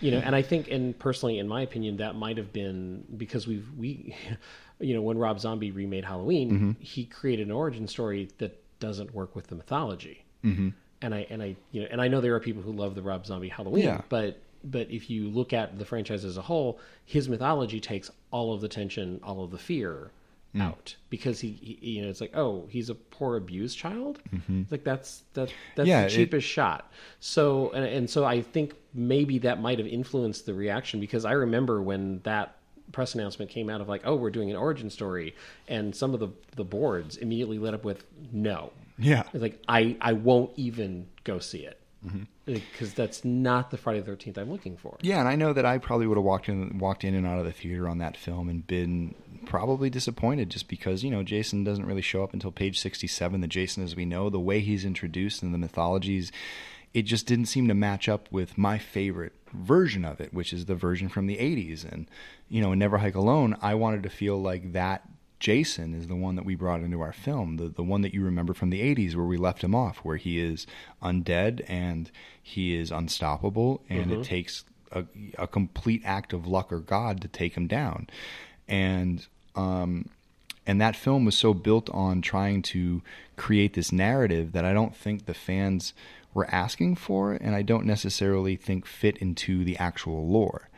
[0.00, 3.46] You know, and I think, and personally, in my opinion, that might have been because
[3.46, 4.14] we've we,
[4.80, 6.70] you know, when Rob Zombie remade Halloween, Mm-hmm.
[6.80, 10.24] he created an origin story that doesn't work with the mythology.
[10.44, 10.68] Mm-hmm.
[11.02, 13.02] And I and I you know, and I know there are people who love the
[13.02, 14.00] Rob Zombie Halloween, Yeah.
[14.08, 18.54] but but if you look at the franchise as a whole, his mythology takes all
[18.54, 20.10] of the tension, all of the fear
[20.56, 20.62] mm.
[20.62, 24.20] out because he, he, you know, it's like, oh, he's a poor abused child.
[24.48, 26.90] It's like that's that that's Yeah, the it- cheapest shot.
[27.20, 31.32] So and and so I think maybe that might have influenced the reaction because I
[31.32, 32.56] remember when that
[32.92, 35.34] press announcement came out of like, oh, we're doing an origin story,
[35.68, 38.72] and some of the the boards immediately lit up with no.
[38.98, 39.24] Yeah.
[39.32, 42.24] It's like I I won't even go see it Mm-hmm.
[42.44, 44.98] because that's not the Friday the Thirteenth I'm looking for.
[45.00, 47.38] Yeah, and I know that I probably would have walked in, walked in and out
[47.38, 49.14] of the theater on that film and been
[49.46, 53.40] probably disappointed, just because you know Jason doesn't really show up until page sixty-seven.
[53.40, 56.30] The Jason as we know, the way he's introduced in the mythologies,
[56.92, 60.66] it just didn't seem to match up with my favorite version of it, which is
[60.66, 61.90] the version from the '80s.
[61.90, 62.06] And
[62.50, 65.08] you know, in Never Hike Alone, I wanted to feel like that
[65.40, 68.22] Jason is the one that we brought into our film, the the one that you
[68.22, 70.66] remember from the 80s where we left him off, where he is
[71.02, 72.10] undead and
[72.42, 75.04] he is unstoppable and it takes a,
[75.38, 78.08] a complete act of luck or god to take him down.
[78.68, 80.08] And um
[80.66, 83.02] and that film was so built on trying to
[83.36, 85.92] create this narrative that I don't think the fans
[86.32, 90.68] were asking for and I don't necessarily think fit into the actual lore.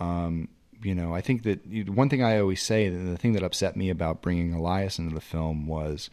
[0.00, 0.48] Um,
[0.84, 3.90] you know, I think that one thing I always say, the thing that upset me
[3.90, 6.10] about bringing Elias into the film was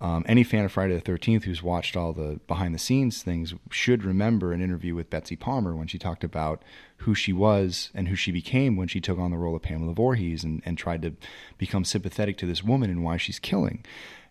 [0.00, 3.54] um, any fan of Friday the Thirteenth who's watched all the behind the scenes things
[3.70, 6.62] should remember an interview with Betsy Palmer when she talked about
[6.98, 9.94] who she was and who she became when she took on the role of Pamela
[9.94, 11.14] Voorhees and, and tried to
[11.56, 13.84] become sympathetic to this woman and why she's killing.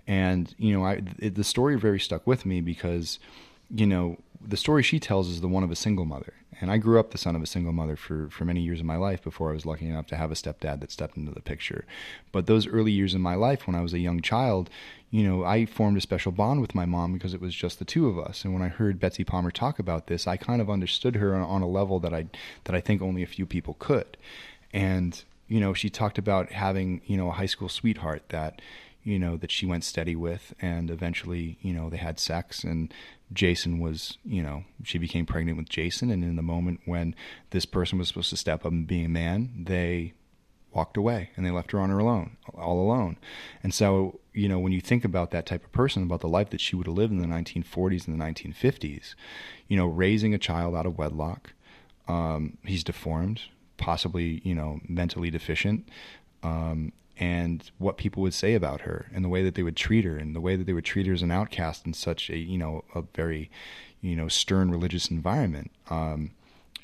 [0.05, 3.17] And you know, I it, the story very stuck with me because
[3.73, 6.33] you know the story she tells is the one of a single mother.
[6.61, 8.85] And i grew up the son of a single mother for, for many years of
[8.85, 11.41] my life before i was lucky enough to have a stepdad that stepped into the
[11.41, 11.85] picture.
[12.31, 14.69] But those early years in my life when i was a young child
[15.11, 17.85] you know i formed a special bond with my mom because it was just the
[17.85, 18.43] two of us.
[18.45, 21.61] And when i heard betsy palmer talk about this i kind of understood her on,
[21.61, 22.27] a level that i
[22.64, 24.17] that i think only a few people could.
[24.73, 28.61] And you know she talked about having you know a high school sweetheart that
[29.03, 32.93] you know that she went steady with and eventually you know they had sex and
[33.33, 37.15] Jason was you know she became pregnant with Jason and in the moment when
[37.49, 40.13] this person was supposed to step up and be a man they
[40.73, 43.17] walked away and they left her on her alone all alone.
[43.63, 46.49] And so you know when you think about that type of person about the life
[46.49, 49.15] that she would have lived in the 1940s and the 1950s
[49.67, 51.53] you know raising a child out of wedlock
[52.07, 53.41] um, he's deformed
[53.77, 55.87] possibly you know mentally deficient
[56.43, 60.06] um, and what people would say about her and the way that they would treat
[60.06, 62.38] her and the way that they would treat her as an outcast in such a
[62.38, 63.50] you know a very
[64.02, 66.32] you know stern religious environment um,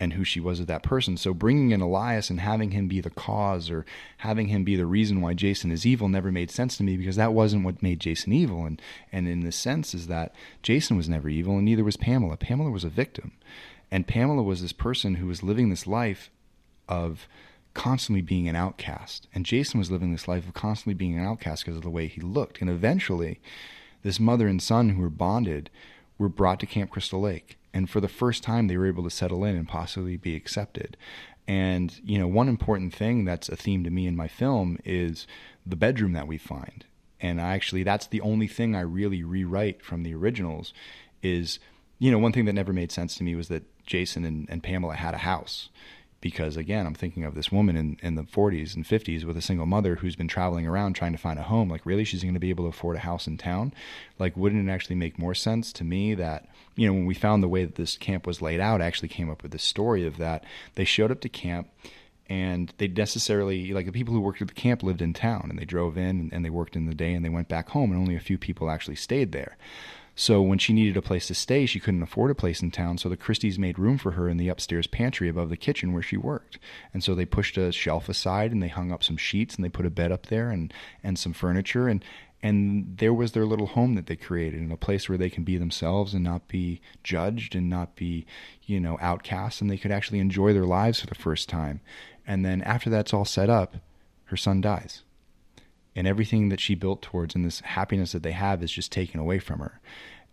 [0.01, 1.15] and who she was as that person.
[1.15, 3.85] So bringing in Elias and having him be the cause or
[4.17, 7.17] having him be the reason why Jason is evil never made sense to me because
[7.17, 8.65] that wasn't what made Jason evil.
[8.65, 12.35] And and in the sense is that Jason was never evil and neither was Pamela.
[12.35, 13.33] Pamela was a victim.
[13.91, 16.31] And Pamela was this person who was living this life
[16.87, 17.27] of
[17.73, 19.27] constantly being an outcast.
[19.33, 22.07] And Jason was living this life of constantly being an outcast because of the way
[22.07, 22.61] he looked.
[22.61, 23.39] And eventually,
[24.03, 25.69] this mother and son who were bonded
[26.17, 27.57] were brought to Camp Crystal Lake.
[27.73, 30.97] And for the first time, they were able to settle in and possibly be accepted.
[31.47, 35.25] And, you know, one important thing that's a theme to me in my film is
[35.65, 36.85] the bedroom that we find.
[37.19, 40.73] And I actually, that's the only thing I really rewrite from the originals
[41.21, 41.59] is,
[41.99, 44.63] you know, one thing that never made sense to me was that Jason and, and
[44.63, 45.69] Pamela had a house
[46.21, 49.41] because again i'm thinking of this woman in, in the 40s and 50s with a
[49.41, 51.69] single mother who's been traveling around trying to find a home.
[51.69, 53.73] Like really she's going to be able to afford a house in town?
[54.19, 57.43] Like wouldn't it actually make more sense to me that you know when we found
[57.43, 60.05] the way that this camp was laid out I actually came up with the story
[60.05, 60.43] of that.
[60.75, 61.69] They showed up to camp
[62.29, 65.59] and they necessarily like the people who worked at the camp lived in town and
[65.59, 67.91] they drove in and, and they worked in the day and they went back home
[67.91, 69.57] and only a few people actually stayed there
[70.15, 72.97] so when she needed a place to stay, she couldn't afford a place in town.
[72.97, 76.01] So the Christies made room for her in the upstairs pantry above the kitchen where
[76.01, 76.59] she worked.
[76.93, 79.69] And so they pushed a shelf aside and they hung up some sheets and they
[79.69, 80.73] put a bed up there and,
[81.03, 82.03] and some furniture and
[82.43, 85.43] and there was their little home that they created in a place where they can
[85.43, 88.25] be themselves and not be judged and not be,
[88.65, 91.81] you know, outcast and they could actually enjoy their lives for the first time.
[92.25, 93.75] And then after that's all set up,
[94.25, 95.03] her son dies
[95.95, 99.19] and everything that she built towards and this happiness that they have is just taken
[99.19, 99.79] away from her.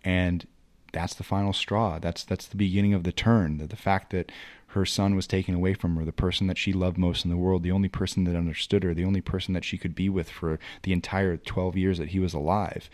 [0.05, 0.47] And
[0.93, 1.99] that's the final straw.
[1.99, 3.59] That's that's the beginning of the turn.
[3.59, 4.33] The, the fact that
[4.73, 7.39] her son was taken away from her the person that she loved most in the
[7.39, 10.29] world the only person that understood her the only person that she could be with
[10.29, 12.91] for the entire 12 years that he was alive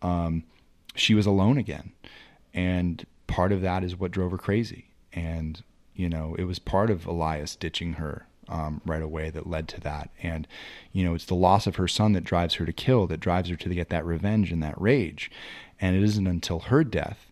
[0.00, 0.44] um,
[0.94, 1.92] she was alone again.
[2.54, 4.86] And part of that is what drove her crazy.
[5.12, 5.62] And
[5.94, 9.80] you know it was part of elias ditching her um, right away that led to
[9.80, 10.10] that.
[10.22, 10.46] And,
[10.92, 13.50] you know, it's the loss of her son that drives her to kill, that drives
[13.50, 15.30] her to get that revenge and that rage.
[15.80, 17.28] And it isn't until her death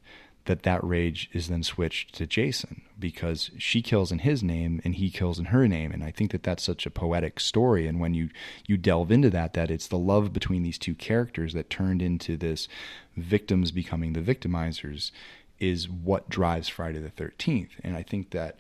[0.47, 4.95] that that rage is then switched to Jason because she kills in his name and
[4.95, 8.01] he kills in her name and I think that that's such a poetic story and
[8.01, 8.31] when you
[8.67, 12.36] you delve into that that it's the love between these two characters that turned into
[12.36, 12.69] this
[13.17, 15.11] victims becoming the victimizers
[15.59, 18.57] is what drives Friday the 13th and I think that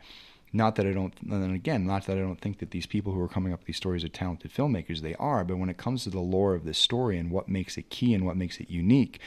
[0.52, 3.20] not that I don't, and again, not that I don't think that these people who
[3.20, 6.04] are coming up with these stories are talented filmmakers, they are, but when it comes
[6.04, 8.70] to the lore of this story and what makes it key and what makes it
[8.70, 9.20] unique,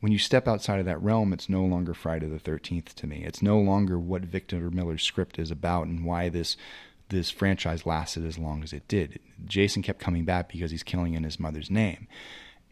[0.00, 3.24] when you step outside of that realm, it's no longer Friday the 13th to me.
[3.24, 6.58] It's no longer what Victor Miller's script is about and why this
[7.08, 9.18] this franchise lasted as long as it did.
[9.46, 12.06] Jason kept coming back because he's killing in his mother's name.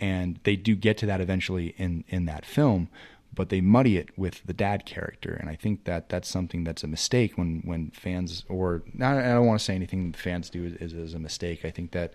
[0.01, 2.89] And they do get to that eventually in in that film,
[3.35, 6.85] but they muddy it with the dad character, and I think that that's something that's
[6.85, 10.93] a mistake when when fans or I don't want to say anything fans do is,
[10.93, 11.65] is a mistake.
[11.65, 12.13] I think that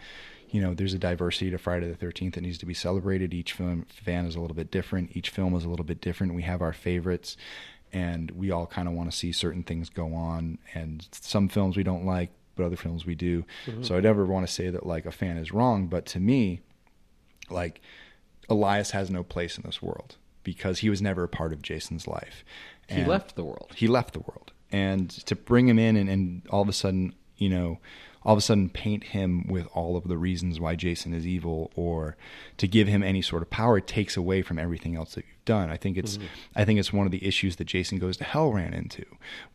[0.49, 3.33] you know there's a diversity to Friday the Thirteenth that needs to be celebrated.
[3.33, 5.15] Each film fan is a little bit different.
[5.15, 6.35] Each film is a little bit different.
[6.35, 7.35] We have our favorites,
[7.91, 10.59] and we all kind of want to see certain things go on.
[10.75, 13.43] And some films we don't like, but other films we do.
[13.65, 13.83] Mm-hmm.
[13.83, 16.61] So I never want to say that like a fan is wrong, but to me,
[17.49, 17.81] like
[18.49, 20.17] Elias has no place in this world
[20.47, 22.45] because he was never a part of Jason's life.
[22.87, 23.73] And he left the world.
[23.75, 24.53] He left the world.
[24.71, 27.79] And to bring him in and, and all of a sudden, you know,
[28.23, 31.69] all of a sudden paint him with all of the reasons why Jason is evil
[31.75, 32.15] or
[32.55, 35.71] to give him any sort of power takes away from everything else that you've done.
[35.71, 36.27] I think it's mm-hmm.
[36.55, 39.05] I think it's one of the issues that Jason Goes to Hell ran into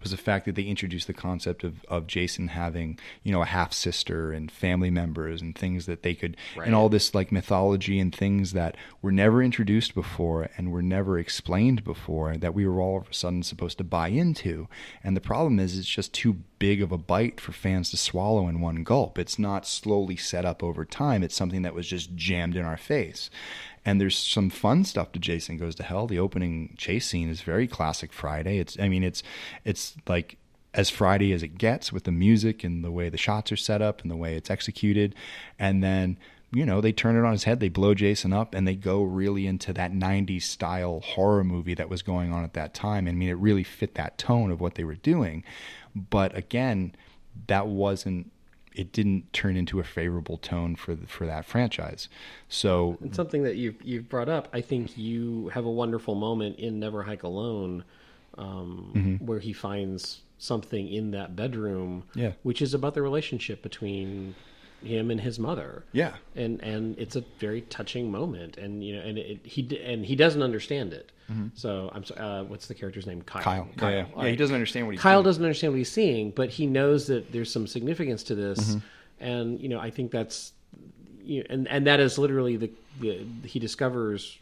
[0.00, 3.46] was the fact that they introduced the concept of, of Jason having, you know, a
[3.46, 6.66] half sister and family members and things that they could right.
[6.66, 11.18] and all this like mythology and things that were never introduced before and were never
[11.18, 14.66] explained before that we were all of a sudden supposed to buy into.
[15.04, 18.48] And the problem is it's just too big of a bite for fans to swallow
[18.48, 19.18] in one gulp.
[19.18, 21.22] It's not slowly set up over time.
[21.22, 23.30] It's something that was just jammed in our face.
[23.84, 26.06] And there's some fun stuff to Jason Goes to Hell.
[26.06, 28.58] The opening chase scene is very classic Friday.
[28.58, 29.22] It's I mean it's
[29.64, 30.36] it's like
[30.74, 33.82] as Friday as it gets with the music and the way the shots are set
[33.82, 35.14] up and the way it's executed.
[35.58, 36.16] And then
[36.54, 39.02] you know, they turn it on his head, they blow Jason up, and they go
[39.02, 43.08] really into that 90s style horror movie that was going on at that time.
[43.08, 45.44] I mean, it really fit that tone of what they were doing.
[45.96, 46.94] But again,
[47.46, 48.30] that wasn't
[48.74, 52.08] it didn't turn into a favorable tone for the, for that franchise.
[52.48, 56.58] So and something that you've you've brought up, I think you have a wonderful moment
[56.58, 57.84] in Never Hike Alone,
[58.38, 59.26] um, mm-hmm.
[59.26, 62.32] where he finds something in that bedroom, yeah.
[62.42, 64.34] which is about the relationship between
[64.84, 65.84] him and his mother.
[65.92, 70.04] Yeah, and and it's a very touching moment, and you know, and it, he and
[70.04, 71.12] he doesn't understand it.
[71.30, 71.48] Mm-hmm.
[71.54, 73.22] So I'm sorry, uh, what's the character's name?
[73.22, 73.42] Kyle.
[73.42, 73.68] Kyle.
[73.76, 73.90] Kyle.
[73.90, 74.22] Yeah, yeah.
[74.24, 75.00] yeah he doesn't understand what he's.
[75.00, 75.24] Kyle doing.
[75.24, 79.24] doesn't understand what he's seeing, but he knows that there's some significance to this, mm-hmm.
[79.24, 80.52] and you know, I think that's,
[81.22, 82.70] you know, and and that is literally the,
[83.00, 84.38] the he discovers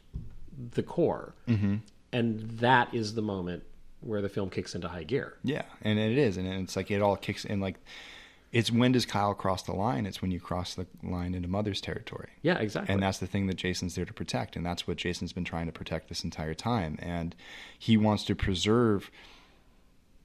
[0.72, 1.76] the core, mm-hmm.
[2.12, 3.62] and that is the moment
[4.00, 5.34] where the film kicks into high gear.
[5.44, 7.76] Yeah, and it is, and it's like it all kicks in like
[8.52, 10.06] it's when does Kyle cross the line?
[10.06, 12.30] It's when you cross the line into mother's territory.
[12.42, 12.92] Yeah, exactly.
[12.92, 15.66] And that's the thing that Jason's there to protect, and that's what Jason's been trying
[15.66, 16.98] to protect this entire time.
[17.00, 17.36] And
[17.78, 19.10] he wants to preserve.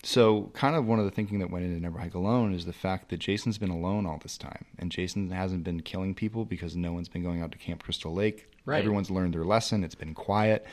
[0.02, 2.74] So, kind of one of the thinking that went into Never Hike Alone is the
[2.74, 6.76] fact that Jason's been alone all this time, and Jason hasn't been killing people because
[6.76, 8.50] no one's been going out to Camp Crystal Lake.
[8.66, 8.80] Right.
[8.80, 9.84] Everyone's learned their lesson.
[9.84, 10.66] It's been quiet,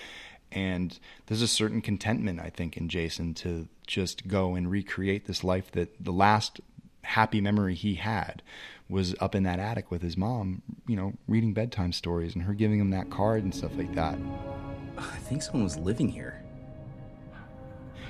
[0.50, 5.42] and there's a certain contentment, I think, in Jason to just go and recreate this
[5.42, 6.60] life that the last
[7.02, 8.42] happy memory he had
[8.88, 12.52] was up in that attic with his mom, you know, reading bedtime stories and her
[12.52, 14.18] giving him that card and stuff like that.
[14.98, 16.42] I think someone was living here.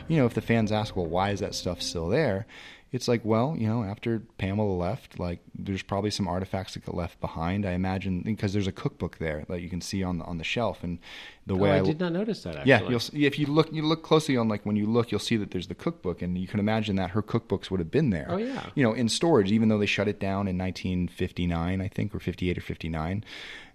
[0.08, 2.46] You know, if the fans ask, well, why is that stuff still there?
[2.92, 6.94] it's like, well, you know, after Pamela left, like there's probably some artifacts that got
[6.94, 7.64] left behind.
[7.64, 10.44] I imagine because there's a cookbook there that you can see on the, on the
[10.44, 10.98] shelf, and
[11.46, 12.56] the oh, way oh, I, I, did not notice that.
[12.56, 12.70] Actually.
[12.70, 15.36] Yeah, you'll if you look you look closely on like when you look, you'll see
[15.36, 18.26] that there's the cookbook, and you can imagine that her cookbooks would have been there.
[18.28, 21.88] Oh yeah, you know, in storage, even though they shut it down in 1959, I
[21.88, 23.24] think, or 58 or 59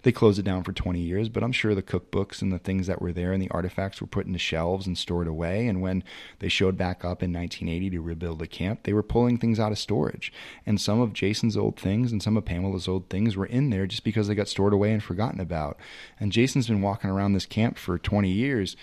[0.02, 2.86] they closed it down for 20 years, but I'm sure the cookbooks and the things
[2.86, 5.66] that were there and the artifacts were put into shelves and stored away.
[5.66, 6.04] And when
[6.38, 9.72] they showed back up in 1980 to rebuild the camp, they were pulling things out
[9.72, 10.32] of storage.
[10.64, 13.86] And some of Jason's old things and some of Pamela's old things were in there
[13.86, 15.78] just because they got stored away and forgotten about.
[16.20, 18.76] And Jason's been walking around this camp for 20 years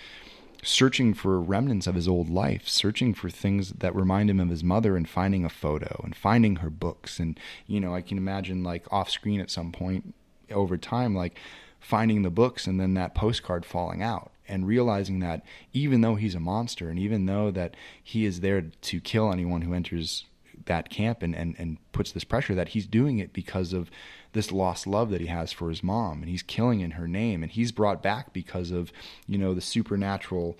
[0.62, 4.64] searching for remnants of his old life, searching for things that remind him of his
[4.64, 7.20] mother and finding a photo and finding her books.
[7.20, 10.14] And, you know, I can imagine like off screen at some point,
[10.50, 11.38] over time, like
[11.80, 16.34] finding the books and then that postcard falling out and realizing that even though he's
[16.34, 20.24] a monster and even though that he is there to kill anyone who enters
[20.66, 23.90] that camp and, and, and puts this pressure that he's doing it because of
[24.36, 27.42] this lost love that he has for his mom and he's killing in her name
[27.42, 28.92] and he's brought back because of
[29.26, 30.56] you know the supernatural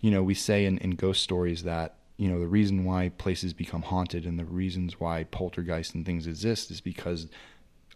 [0.00, 3.52] you know, we say in, in ghost stories that you know the reason why places
[3.52, 7.28] become haunted and the reasons why poltergeists and things exist is because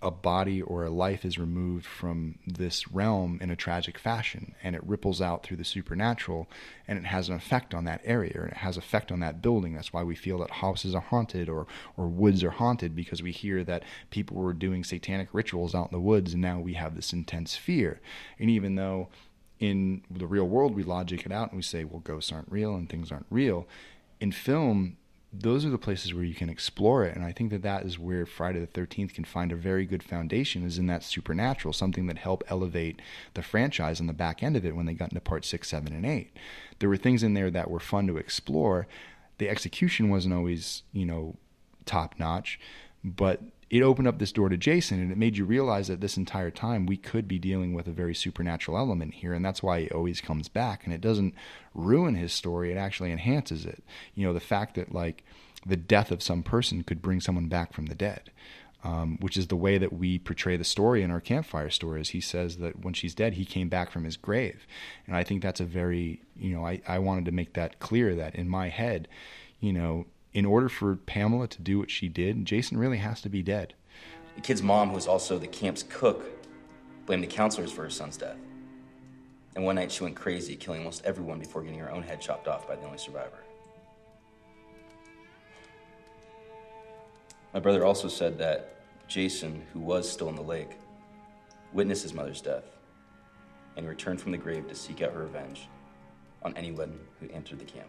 [0.02, 4.74] a body or a life is removed from this realm in a tragic fashion and
[4.74, 6.48] it ripples out through the supernatural
[6.88, 9.74] and it has an effect on that area and it has effect on that building.
[9.74, 11.66] That's why we feel that houses are haunted or
[11.98, 15.96] or woods are haunted because we hear that people were doing satanic rituals out in
[15.96, 18.00] the woods and now we have this intense fear.
[18.38, 19.08] And even though
[19.58, 22.74] in the real world we logic it out and we say well ghosts aren't real
[22.74, 23.68] and things aren't real
[24.18, 24.96] in film
[25.32, 27.98] those are the places where you can explore it and i think that that is
[27.98, 32.06] where friday the 13th can find a very good foundation is in that supernatural something
[32.06, 33.00] that helped elevate
[33.34, 35.92] the franchise on the back end of it when they got into part 6 7
[35.92, 36.32] and 8
[36.80, 38.88] there were things in there that were fun to explore.
[39.38, 41.36] The execution wasn't always you know
[41.86, 42.58] top notch
[43.04, 46.16] but it opened up this door to Jason and it made you realize that this
[46.16, 49.80] entire time we could be dealing with a very supernatural element here and that's why
[49.80, 51.34] he always comes back and it doesn't
[51.72, 53.82] ruin his story it actually enhances it.
[54.14, 55.24] You know the fact that like
[55.64, 58.30] the death of some person could bring someone back from the dead
[58.82, 62.20] um, which is the way that we portray the story in our campfire stories he
[62.20, 64.66] says that when she's dead he came back from his grave.
[65.06, 68.16] And i think that's a very you know i, I wanted to make that clear
[68.16, 69.06] that in my head
[69.60, 73.28] you know in order for Pamela to do what she did, Jason really has to
[73.28, 73.74] be dead.
[74.36, 76.24] The kid's mom, who was also the camp's cook,
[77.06, 78.36] blamed the counselors for her son's death.
[79.56, 82.46] And one night she went crazy, killing almost everyone before getting her own head chopped
[82.46, 83.38] off by the only survivor.
[87.52, 88.76] My brother also said that
[89.08, 90.70] Jason, who was still in the lake,
[91.72, 92.64] witnessed his mother's death
[93.76, 95.68] and returned from the grave to seek out her revenge
[96.42, 97.88] on anyone who entered the camp.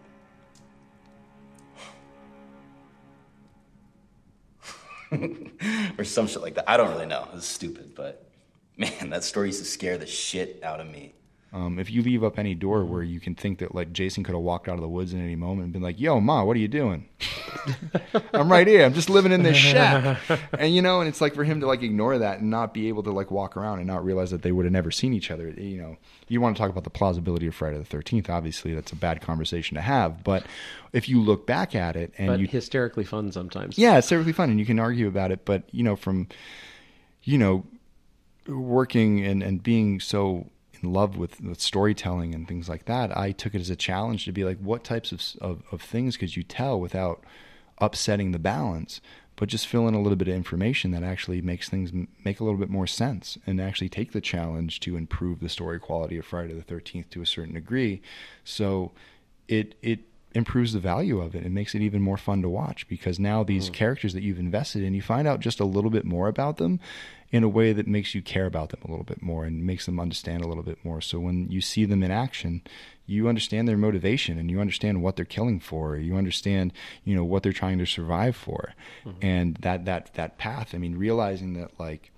[5.97, 6.69] or some shit like that.
[6.69, 7.27] I don't really know.
[7.33, 8.29] It's stupid, but
[8.77, 11.13] man, that story used to scare the shit out of me.
[11.53, 14.35] Um, if you leave up any door where you can think that like Jason could
[14.35, 16.55] have walked out of the woods in any moment and been like, "Yo, ma, what
[16.55, 17.09] are you doing?
[18.33, 18.85] I'm right here.
[18.85, 20.17] I'm just living in this shack."
[20.57, 22.87] And you know, and it's like for him to like ignore that and not be
[22.87, 25.29] able to like walk around and not realize that they would have never seen each
[25.29, 25.49] other.
[25.49, 25.97] You know,
[26.29, 28.29] you want to talk about the plausibility of Friday the 13th.
[28.29, 30.23] Obviously, that's a bad conversation to have.
[30.23, 30.45] But
[30.93, 33.77] if you look back at it and but you hysterically fun sometimes.
[33.77, 35.43] yeah, hysterically fun, and you can argue about it.
[35.43, 36.27] But you know, from
[37.23, 37.65] you know,
[38.47, 40.47] working and and being so
[40.81, 44.25] in love with, with storytelling and things like that, I took it as a challenge
[44.25, 47.23] to be like, what types of, of of things could you tell without
[47.77, 49.01] upsetting the balance?
[49.35, 52.39] But just fill in a little bit of information that actually makes things m- make
[52.39, 56.17] a little bit more sense, and actually take the challenge to improve the story quality
[56.17, 58.01] of Friday the Thirteenth to a certain degree.
[58.43, 58.91] So
[59.47, 60.01] it it
[60.33, 63.43] improves the value of it and makes it even more fun to watch because now
[63.43, 63.73] these hmm.
[63.73, 66.79] characters that you've invested in you find out just a little bit more about them
[67.31, 69.85] in a way that makes you care about them a little bit more and makes
[69.85, 72.61] them understand a little bit more so when you see them in action
[73.05, 77.23] you understand their motivation and you understand what they're killing for you understand you know
[77.23, 78.73] what they're trying to survive for
[79.05, 79.17] mm-hmm.
[79.21, 82.11] and that that that path i mean realizing that like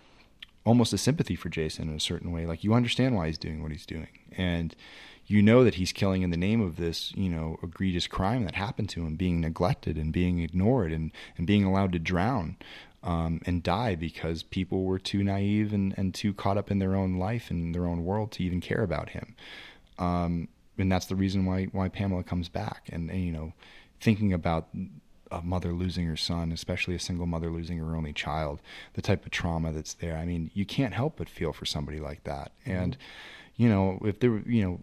[0.66, 2.46] almost a sympathy for Jason in a certain way.
[2.46, 4.76] Like you understand why he's doing what he's doing, and
[5.26, 8.56] you know that he's killing in the name of this, you know, egregious crime that
[8.56, 12.58] happened to him, being neglected and being ignored and and being allowed to drown.
[13.06, 16.96] Um, and die because people were too naive and, and too caught up in their
[16.96, 19.36] own life and their own world to even care about him.
[20.00, 22.88] Um, and that's the reason why why Pamela comes back.
[22.94, 23.52] And, and you know,
[24.00, 24.70] thinking about
[25.32, 28.62] a mother losing her son, especially a single mother losing her only child,
[28.94, 30.16] the type of trauma that's there.
[30.16, 32.52] I mean, you can't help but feel for somebody like that.
[32.66, 32.96] And,
[33.58, 34.80] you know, if there, you know,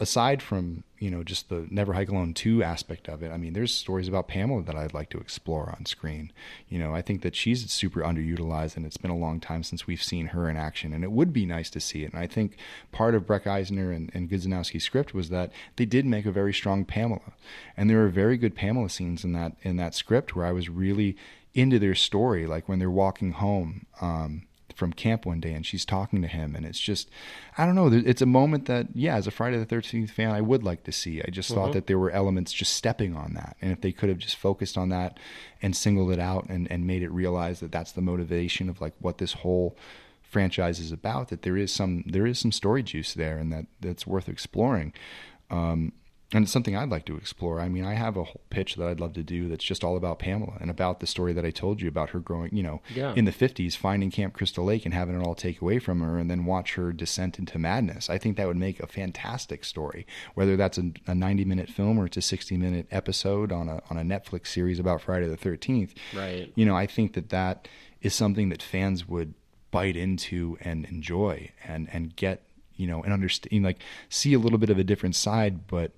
[0.00, 3.52] aside from, you know, just the Never Hike Alone 2 aspect of it, I mean,
[3.52, 6.32] there's stories about Pamela that I'd like to explore on screen.
[6.70, 9.86] You know, I think that she's super underutilized and it's been a long time since
[9.86, 12.12] we've seen her in action and it would be nice to see it.
[12.12, 12.56] And I think
[12.92, 16.54] part of Breck Eisner and, and Guzikowski's script was that they did make a very
[16.54, 17.34] strong Pamela.
[17.76, 20.70] And there are very good Pamela scenes in that in that script where I was
[20.70, 21.16] really
[21.52, 24.46] into their story, like when they're walking home um,
[24.80, 27.08] from camp one day and she's talking to him, and it's just,
[27.56, 30.40] I don't know it's a moment that, yeah, as a Friday the Thirteenth fan, I
[30.40, 31.22] would like to see.
[31.22, 34.08] I just thought that there were elements just stepping on that, and if they could
[34.08, 35.20] have just focused on that
[35.62, 38.94] and singled it out and and made it realize that that's the motivation of like
[38.98, 39.76] what this whole
[40.22, 43.66] franchise is about that there is some there is some story juice there and that
[43.80, 44.92] that's worth exploring
[45.50, 45.92] um,
[46.32, 47.58] and it's something I'd like to explore.
[47.60, 49.96] I mean, I have a whole pitch that I'd love to do that's just all
[49.96, 52.80] about Pamela and about the story that I told you about her growing, you know,
[52.94, 53.14] Yeah.
[53.16, 56.18] in the 50s, finding Camp Crystal Lake and having it all take away from her
[56.18, 58.08] and then watch her descent into madness.
[58.08, 61.98] I think that would make a fantastic story, whether that's a, a 90 minute film
[61.98, 65.36] or it's a 60 minute episode on a, on a Netflix series about Friday the
[65.36, 65.94] 13th.
[66.14, 66.52] Right.
[66.54, 67.66] You know, I think that that
[68.02, 69.34] is something that fans would
[69.72, 72.42] bite into and enjoy and, and get,
[72.76, 73.78] you know, and understand, like
[74.08, 75.92] see a little bit of a different side, but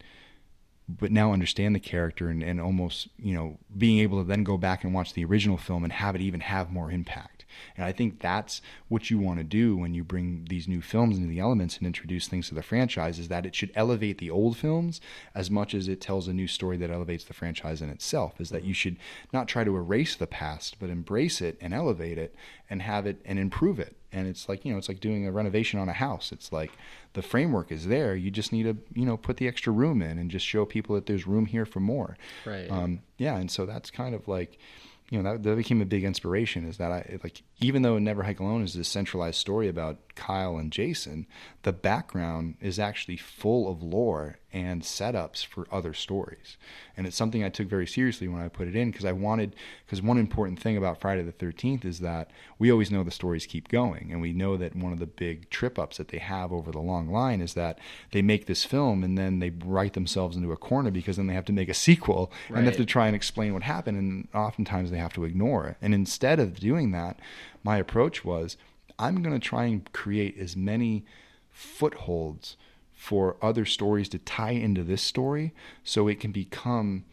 [0.99, 4.57] but now understand the character and, and almost you know being able to then go
[4.57, 7.45] back and watch the original film and have it even have more impact.
[7.77, 11.17] And i think that's what you want to do when you bring these new films
[11.17, 14.31] into the elements and introduce things to the franchise is that it should elevate the
[14.31, 15.01] old films
[15.35, 18.51] as much as it tells a new story that elevates the franchise in itself is
[18.51, 18.97] that you should
[19.33, 22.35] not try to erase the past but embrace it and elevate it
[22.71, 25.33] and have it and improve it and it's like you know it's like doing a
[25.33, 26.33] renovation on a house.
[26.33, 26.73] It's like
[27.15, 28.15] the framework is there.
[28.15, 30.95] You just need to you know put the extra room in and just show people
[30.95, 32.17] that there's room here for more.
[32.45, 32.71] Right.
[32.71, 34.59] um, yeah and so that's kind of like
[35.11, 38.25] you know that, that became a big inspiration is that i like even though never
[38.25, 41.27] hike alone is this centralized story about kyle and jason
[41.63, 46.57] the background is actually full of lore and setups for other stories.
[46.97, 49.57] And it's something i took very seriously when i put it in because i wanted
[49.87, 53.47] because one important thing about friday the 13th is that we always know the stories
[53.47, 56.53] keep going and we know that one of the big trip ups that they have
[56.53, 57.79] over the long line is that
[58.11, 61.35] they make this film and then they write themselves into a corner because then they
[61.35, 64.29] have to make a sequel and they have to try and explain what happened and
[64.35, 65.77] oftentimes they have to ignore it.
[65.81, 67.19] And instead of doing that
[67.63, 68.57] my approach was
[68.99, 71.05] i'm going to try and create as many
[71.51, 72.57] footholds
[73.03, 77.05] for other stories to tie into this story so it can become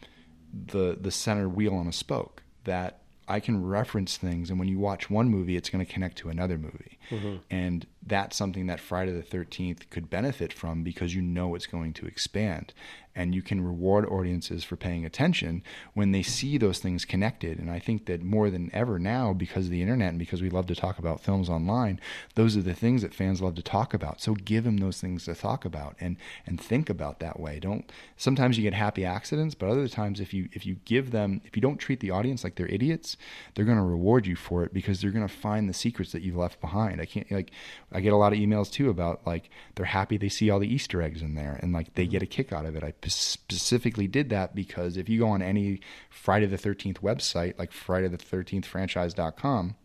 [0.53, 4.77] the the center wheel on a spoke that I can reference things and when you
[4.77, 6.98] watch one movie it's going to connect to another movie.
[7.09, 7.37] Mm-hmm.
[7.49, 11.93] And that's something that Friday the 13th could benefit from because you know it's going
[11.93, 12.73] to expand.
[13.15, 15.63] And you can reward audiences for paying attention
[15.93, 17.59] when they see those things connected.
[17.59, 20.49] And I think that more than ever now because of the internet and because we
[20.49, 21.99] love to talk about films online
[22.35, 24.21] those are the things that fans love to talk about.
[24.21, 27.59] So give them those things to talk about and and think about that way.
[27.59, 31.41] Don't sometimes you get happy accidents but other times if you if you give them
[31.45, 33.17] if you don't treat the audience like they're idiots
[33.53, 36.21] they're going to reward you for it because they're going to find the secrets that
[36.21, 37.51] you've left behind i can't like
[37.91, 40.73] i get a lot of emails too about like they're happy they see all the
[40.73, 42.11] easter eggs in there and like they mm-hmm.
[42.11, 42.83] get a kick out of it.
[42.83, 47.57] I p- specifically did that because if you go on any friday the 13th website
[47.57, 49.75] like friday the 13th franchise.com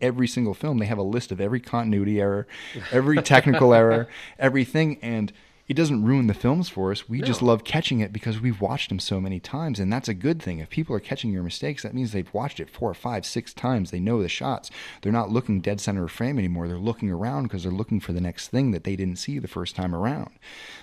[0.00, 2.46] every single film they have a list of every continuity error
[2.92, 4.98] every technical error everything.
[5.02, 5.32] And
[5.68, 7.08] it doesn't ruin the films for us.
[7.08, 10.14] We just love catching it because we've watched them so many times and that's a
[10.14, 10.60] good thing.
[10.60, 13.90] If people are catching your mistakes that means they've watched it four five six times.
[13.90, 14.70] They know the shots.
[15.02, 16.68] They're not looking dead center of frame anymore.
[16.68, 19.48] They're looking around because they're looking for the next thing that they didn't see the
[19.48, 20.30] first time around.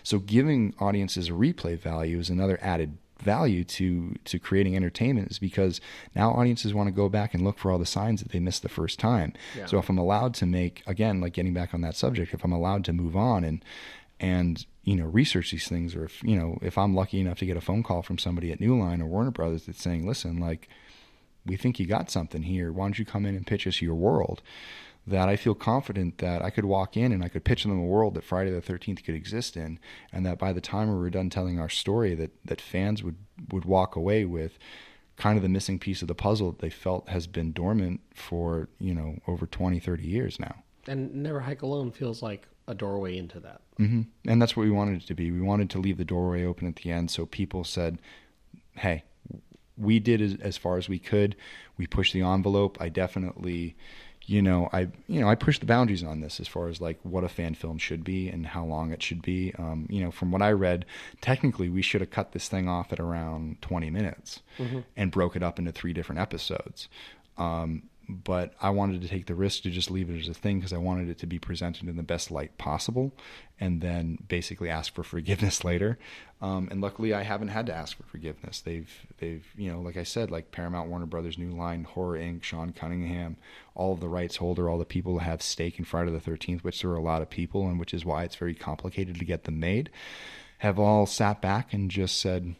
[0.03, 5.39] So giving audiences a replay value is another added value to to creating entertainment is
[5.39, 5.79] because
[6.13, 8.63] now audiences want to go back and look for all the signs that they missed
[8.63, 9.33] the first time.
[9.57, 9.65] Yeah.
[9.65, 12.51] So if I'm allowed to make again like getting back on that subject, if I'm
[12.51, 13.63] allowed to move on and
[14.19, 17.45] and you know research these things or if you know if I'm lucky enough to
[17.45, 20.39] get a phone call from somebody at New Line or Warner Brothers that's saying, "Listen,
[20.39, 20.67] like
[21.45, 22.71] we think you got something here.
[22.71, 24.41] Why don't you come in and pitch us your world?"
[25.05, 27.83] That I feel confident that I could walk in and I could pitch them a
[27.83, 29.79] world that Friday the Thirteenth could exist in,
[30.13, 33.17] and that by the time we were done telling our story, that that fans would
[33.51, 34.57] would walk away with
[35.15, 38.67] kind of the missing piece of the puzzle that they felt has been dormant for
[38.79, 43.17] you know over 20 30 years now And Never Hike Alone feels like a doorway
[43.17, 43.61] into that.
[43.77, 45.31] hmm and that's what we wanted it to be.
[45.31, 47.99] We wanted to leave the doorway open at the end so people said
[48.75, 49.03] hey
[49.77, 51.35] we did as, as far as we could.
[51.77, 52.77] We pushed the envelope.
[52.79, 53.75] I definitely
[54.25, 56.97] you know i you know i pushed the boundaries on this as far as like
[57.03, 59.53] what a fan film should be and how long it should be.
[59.57, 60.85] Um, you know from what i read
[61.19, 64.39] technically we should have cut this thing off at around 20 minutes
[64.95, 66.87] and broke it up into three different episodes.
[67.37, 70.59] Um, but I wanted to take the risk to just leave it as a thing
[70.59, 73.13] because I wanted it to be presented in the best light possible,
[73.59, 75.97] and then basically ask for forgiveness later.
[76.41, 78.59] Um, and luckily, I haven't had to ask for forgiveness.
[78.59, 82.43] They've, they've, you know, like I said, like Paramount, Warner Brothers, New Line, Horror Inc.,
[82.43, 83.37] Sean Cunningham,
[83.75, 86.63] all of the rights holder, all the people that have stake in Friday the Thirteenth,
[86.63, 89.25] which there are a lot of people, and which is why it's very complicated to
[89.25, 89.89] get them made,
[90.57, 92.55] have all sat back and just said,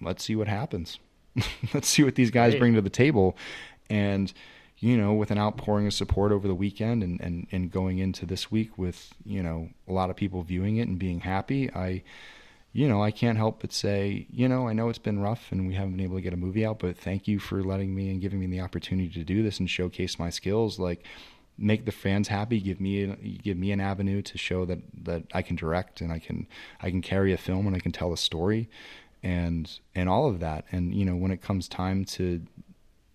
[0.00, 0.98] "Let's see what happens."
[1.74, 2.60] Let's see what these guys Great.
[2.60, 3.36] bring to the table.
[3.88, 4.30] And,
[4.82, 8.26] you know, with an outpouring of support over the weekend and, and, and going into
[8.26, 12.02] this week with, you know, a lot of people viewing it and being happy, I,
[12.72, 15.68] you know, I can't help but say, you know, I know it's been rough and
[15.68, 18.10] we haven't been able to get a movie out, but thank you for letting me
[18.10, 20.80] and giving me the opportunity to do this and showcase my skills.
[20.80, 21.04] Like,
[21.56, 25.42] make the fans happy give me give me an avenue to show that that I
[25.42, 26.48] can direct and I can
[26.80, 28.70] I can carry a film and I can tell a story
[29.22, 32.40] and and all of that and you know when it comes time to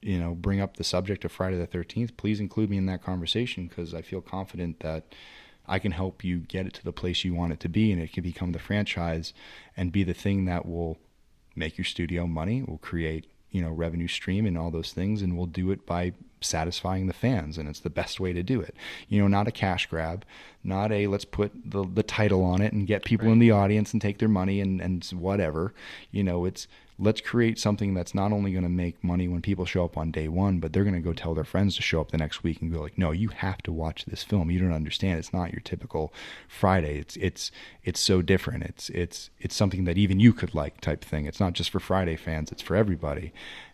[0.01, 3.03] you know bring up the subject of Friday the 13th please include me in that
[3.03, 5.03] conversation because I feel confident that
[5.67, 8.01] I can help you get it to the place you want it to be and
[8.01, 9.33] it can become the franchise
[9.75, 10.97] and be the thing that will
[11.55, 15.35] make your studio money will create you know revenue stream and all those things and
[15.35, 18.75] we'll do it by satisfying the fans and it's the best way to do it.
[19.09, 20.25] You know not a cash grab
[20.63, 23.93] not a let's put the the title on it and get people in the audience
[23.93, 25.73] and take their money and and whatever.
[26.11, 26.67] You know it's
[26.99, 30.11] let's create something that's not only going to make money when people show up on
[30.11, 32.43] day one but they're going to go tell their friends to show up the next
[32.43, 34.51] week and go like no you have to watch this film.
[34.51, 35.19] You don't understand.
[35.19, 36.13] It's not your typical
[36.47, 36.99] friday.
[36.99, 37.51] It's it's
[37.83, 38.63] it's so different.
[38.63, 41.25] It's it's it's something that even you could like type thing.
[41.25, 42.51] It's not just for friday fans.
[42.51, 43.33] It's for everybody.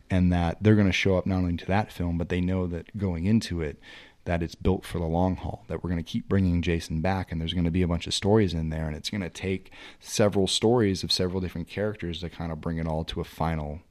[0.09, 2.67] And that they're going to show up not only to that film, but they know
[2.67, 3.79] that going into it,
[4.25, 7.31] that it's built for the long haul, that we're going to keep bringing Jason back,
[7.31, 9.29] and there's going to be a bunch of stories in there, and it's going to
[9.29, 13.25] take several stories of several different characters to kind of bring it all to a
[13.25, 13.81] final,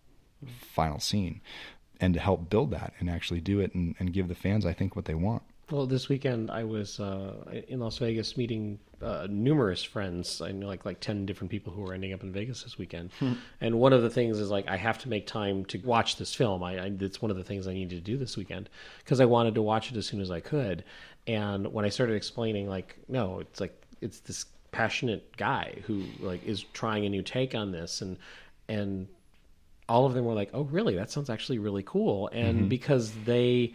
[0.46, 1.40] final scene,
[2.00, 4.72] and to help build that and actually do it and, and give the fans, I
[4.72, 5.42] think, what they want.
[5.72, 7.32] Well, this weekend I was uh,
[7.66, 10.42] in Las Vegas meeting uh, numerous friends.
[10.42, 13.10] I know like like ten different people who are ending up in Vegas this weekend.
[13.62, 16.34] And one of the things is like I have to make time to watch this
[16.34, 16.62] film.
[16.62, 18.68] I, I it's one of the things I needed to do this weekend
[18.98, 20.84] because I wanted to watch it as soon as I could.
[21.26, 26.44] And when I started explaining, like, no, it's like it's this passionate guy who like
[26.44, 28.18] is trying a new take on this, and
[28.68, 29.08] and
[29.88, 30.96] all of them were like, "Oh, really?
[30.96, 33.72] That sounds actually really cool." And because they,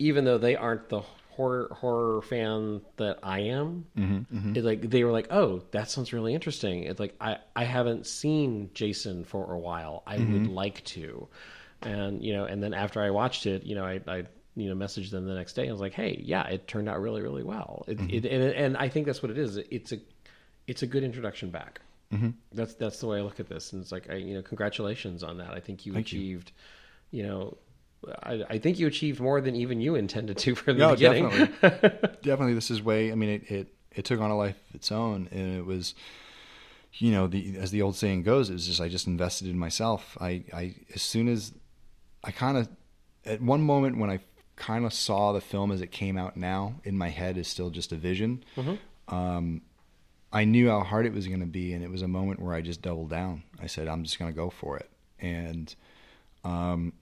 [0.00, 1.02] even though they aren't the
[1.40, 4.56] horror horror fan that I am, mm-hmm, mm-hmm.
[4.56, 8.06] it, like they were like, "Oh, that sounds really interesting." It's like I I haven't
[8.06, 10.02] seen Jason for a while.
[10.06, 10.52] I would mm-hmm.
[10.52, 11.28] like to,
[11.80, 14.00] and you know, and then after I watched it, you know, I.
[14.06, 15.68] I you know, messaged them the next day.
[15.68, 18.76] I was like, "Hey, yeah, it turned out really, really well." It, it, and, and
[18.76, 19.56] I think that's what it is.
[19.56, 19.98] It's a,
[20.66, 21.80] it's a good introduction back.
[22.52, 25.22] That's that's the way I look at this, and it's like, I, you know, congratulations
[25.22, 25.52] on that.
[25.52, 26.50] I think you achieved,
[27.12, 27.22] you.
[27.22, 27.56] know,
[28.22, 31.28] I, I think you achieved more than even you intended to from the No, beginning.
[31.28, 32.54] definitely, definitely.
[32.54, 33.12] This is way.
[33.12, 35.94] I mean, it, it it took on a life of its own, and it was,
[36.94, 39.58] you know, the as the old saying goes, it was just I just invested in
[39.58, 40.16] myself.
[40.20, 41.52] I I as soon as
[42.24, 42.68] I kind of
[43.26, 44.20] at one moment when I
[44.56, 47.70] kind of saw the film as it came out now in my head is still
[47.70, 48.44] just a vision.
[49.08, 49.62] Um,
[50.32, 52.54] I knew how hard it was going to be, and it was a moment where
[52.54, 53.42] I just doubled down.
[53.60, 54.88] I said, "I'm just going to go for it,"
[55.18, 55.74] and
[56.44, 56.92] um,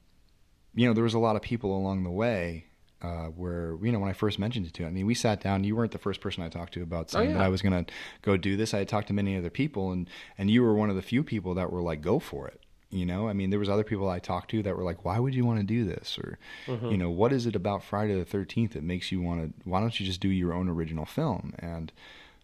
[0.78, 2.64] you know, there was a lot of people along the way
[3.02, 5.40] uh, where, you know, when I first mentioned it to you, I mean, we sat
[5.40, 7.38] down, you weren't the first person I talked to about saying yeah.
[7.38, 7.92] that I was going to
[8.22, 8.72] go do this.
[8.72, 10.08] I had talked to many other people and,
[10.38, 12.60] and you were one of the few people that were like, go for it.
[12.90, 15.18] You know, I mean, there was other people I talked to that were like, why
[15.18, 16.16] would you want to do this?
[16.16, 16.38] Or,
[16.90, 19.80] you know, what is it about Friday the 13th that makes you want to, why
[19.80, 21.54] don't you just do your own original film?
[21.58, 21.92] And,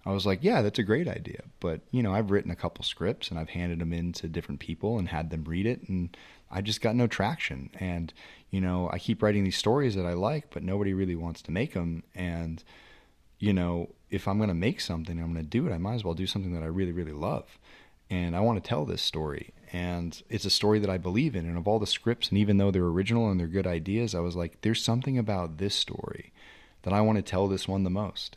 [0.06, 1.42] I was like, yeah, that's a great idea.
[1.60, 4.60] But, you know, I've written a couple scripts and I've handed them in to different
[4.60, 6.14] people and had them read it and
[6.54, 7.70] I just got no traction.
[7.80, 8.14] And,
[8.50, 11.50] you know, I keep writing these stories that I like, but nobody really wants to
[11.50, 12.04] make them.
[12.14, 12.62] And,
[13.40, 15.72] you know, if I'm going to make something, I'm going to do it.
[15.72, 17.58] I might as well do something that I really, really love.
[18.08, 19.52] And I want to tell this story.
[19.72, 21.44] And it's a story that I believe in.
[21.44, 24.20] And of all the scripts, and even though they're original and they're good ideas, I
[24.20, 26.32] was like, there's something about this story
[26.82, 28.36] that I want to tell this one the most.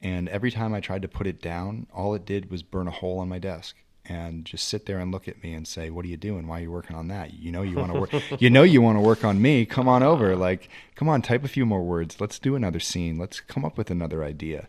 [0.00, 2.92] And every time I tried to put it down, all it did was burn a
[2.92, 3.74] hole on my desk
[4.08, 6.46] and just sit there and look at me and say, "What are you doing?
[6.46, 7.34] Why are you working on that?
[7.34, 8.12] You know you want to work.
[8.40, 9.66] you know you want to work on me.
[9.66, 10.36] Come on over.
[10.36, 12.20] Like, come on, type a few more words.
[12.20, 13.18] Let's do another scene.
[13.18, 14.68] Let's come up with another idea."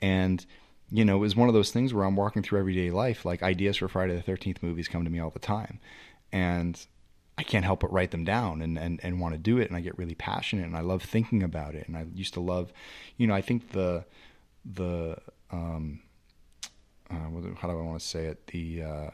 [0.00, 0.44] And
[0.90, 3.24] you know, it was one of those things where I'm walking through everyday life.
[3.24, 5.80] Like ideas for Friday the Thirteenth movies come to me all the time,
[6.32, 6.86] and
[7.38, 9.68] I can't help but write them down and, and, and want to do it.
[9.68, 11.86] And I get really passionate and I love thinking about it.
[11.86, 12.72] And I used to love,
[13.16, 14.04] you know, I think the
[14.64, 15.18] the
[15.50, 16.00] um,
[17.10, 18.46] uh, how do I want to say it?
[18.48, 19.10] The uh,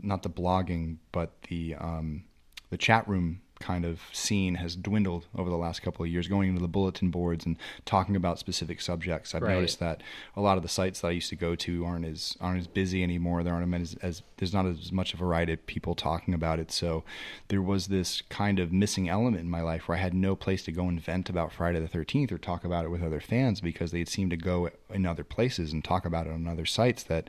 [0.00, 2.24] not the blogging, but the um,
[2.70, 6.48] the chat room kind of scene has dwindled over the last couple of years, going
[6.48, 9.34] into the bulletin boards and talking about specific subjects.
[9.34, 9.54] I've Right.
[9.54, 10.02] noticed that
[10.34, 12.66] a lot of the sites that I used to go to aren't as aren't as
[12.66, 13.42] busy anymore.
[13.42, 16.58] There aren't as, as there's not as much of a variety of people talking about
[16.58, 16.72] it.
[16.72, 17.04] So
[17.48, 20.64] there was this kind of missing element in my life where I had no place
[20.64, 23.60] to go and vent about Friday the Thirteenth or talk about it with other fans
[23.60, 27.02] because they'd seem to go in other places and talk about it on other sites
[27.04, 27.28] that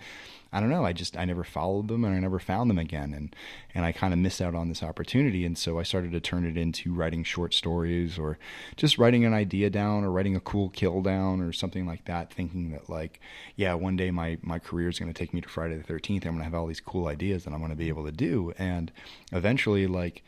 [0.53, 0.83] I don't know.
[0.85, 3.33] I just I never followed them and I never found them again, and
[3.73, 5.45] and I kind of missed out on this opportunity.
[5.45, 8.37] And so I started to turn it into writing short stories or
[8.75, 12.33] just writing an idea down or writing a cool kill down or something like that,
[12.33, 13.21] thinking that like,
[13.55, 16.25] yeah, one day my my career is going to take me to Friday the Thirteenth.
[16.25, 18.11] I'm going to have all these cool ideas that I'm going to be able to
[18.11, 18.91] do, and
[19.31, 20.23] eventually, like,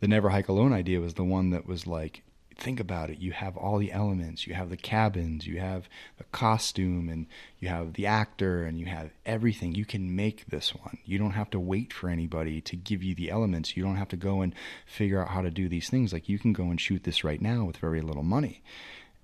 [0.00, 2.22] the Never Hike Alone idea was the one that was like
[2.56, 3.18] think about it.
[3.18, 4.46] You have all the elements.
[4.46, 5.46] You have the cabins.
[5.46, 7.26] You have the costume, and
[7.58, 9.74] you have the actor, and you have everything.
[9.74, 10.98] You can make this one.
[11.04, 13.76] You don't have to wait for anybody to give you the elements.
[13.76, 14.54] You don't have to go and
[14.86, 16.12] figure out how to do these things.
[16.12, 18.62] Like you can go and shoot this right now with very little money,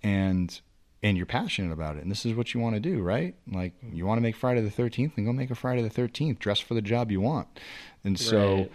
[0.02, 0.60] and
[1.02, 2.02] and you're passionate about it.
[2.02, 3.34] And this is what you want to do, right?
[3.50, 6.39] Like you want to make Friday the Thirteenth, and go make a Friday the Thirteenth.
[6.39, 7.49] Dress for the job you want.
[8.05, 8.57] And so.
[8.57, 8.70] Right.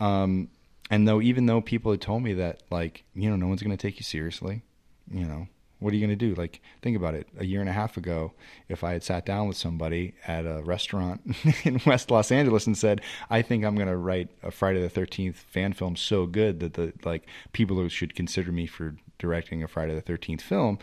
[0.00, 0.48] Um,
[0.90, 3.76] and though even though people had told me that like you know no one's going
[3.76, 4.62] to take you seriously,
[5.10, 5.48] you know
[5.80, 6.34] what are you going to do?
[6.34, 7.28] Like, think about it.
[7.38, 8.32] A year and a half ago,
[8.68, 11.20] if I had sat down with somebody at a restaurant
[11.64, 13.00] in West Los Angeles and said,
[13.30, 16.74] "I think I'm going to write a Friday the 13th fan film so good that
[16.74, 20.78] the like people should consider me for directing a Friday the 13th film,"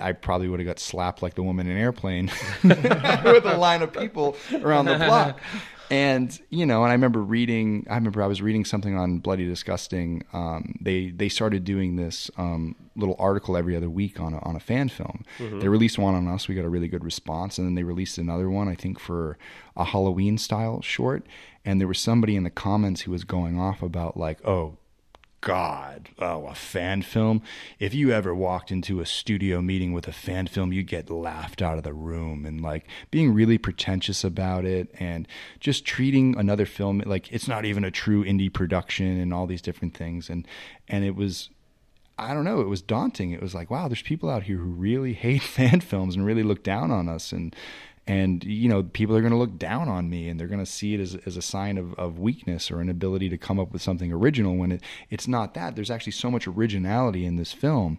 [0.00, 2.30] I probably would have got slapped like the woman in Airplane
[2.64, 5.40] with a line of people around the block.
[5.90, 7.86] And you know, and I remember reading.
[7.88, 10.24] I remember I was reading something on Bloody Disgusting.
[10.32, 14.56] Um, they they started doing this um, little article every other week on a, on
[14.56, 15.24] a fan film.
[15.60, 16.48] They released one on us.
[16.48, 18.68] We got a really good response, and then they released another one.
[18.68, 19.38] I think for
[19.76, 21.26] a Halloween style short.
[21.64, 24.76] And there was somebody in the comments who was going off about like, oh,
[25.46, 27.40] God, oh, a fan film.
[27.78, 31.62] If you ever walked into a studio meeting with a fan film, you'd get laughed
[31.62, 35.28] out of the room and like being really pretentious about it and
[35.60, 39.62] just treating another film like it's not even a true indie production and all these
[39.62, 40.28] different things.
[40.28, 40.48] And,
[40.88, 41.48] and it was,
[42.18, 43.30] I don't know, it was daunting.
[43.30, 46.42] It was like, wow, there's people out here who really hate fan films and really
[46.42, 47.30] look down on us.
[47.30, 47.54] And,
[48.06, 50.70] and you know people are going to look down on me and they're going to
[50.70, 53.72] see it as, as a sign of, of weakness or an ability to come up
[53.72, 57.52] with something original when it, it's not that there's actually so much originality in this
[57.52, 57.98] film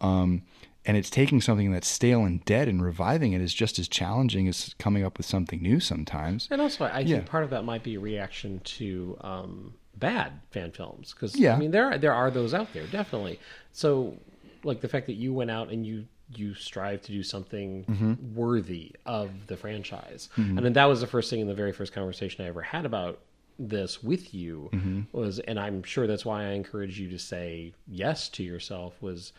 [0.00, 0.42] um,
[0.84, 4.46] and it's taking something that's stale and dead and reviving it is just as challenging
[4.48, 7.20] as coming up with something new sometimes And also, I think Yeah.
[7.22, 11.54] part of that might be a reaction to um, bad fan films because Yeah.
[11.54, 13.38] I mean there there are those out there definitely.
[13.72, 14.16] So
[14.64, 18.34] like the fact that you went out and you you strive to do something Mm-hmm.
[18.34, 21.92] worthy of the franchise, and then that was the first thing in the very first
[21.92, 23.20] conversation I ever had about
[23.58, 25.00] this with you Mm-hmm.
[25.12, 29.32] was, and I'm sure that's why I encouraged you to say yes to yourself was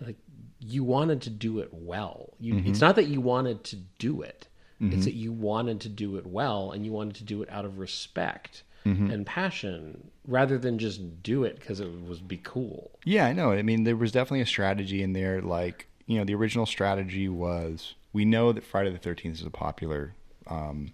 [0.00, 0.16] like
[0.60, 2.30] you wanted to do it well.
[2.38, 2.70] You, Mm-hmm.
[2.70, 4.46] It's not that you wanted to do it;
[4.80, 7.64] it's that you wanted to do it well, and you wanted to do it out
[7.64, 9.10] of respect Mm-hmm.
[9.10, 12.92] and passion, rather than just do it because it was be cool.
[13.04, 13.50] Yeah, I know.
[13.50, 15.42] I mean, there was definitely a strategy in there.
[15.42, 19.50] Like, you know, the original strategy was we know that Friday the 13th is a
[19.50, 20.14] popular
[20.46, 20.92] um,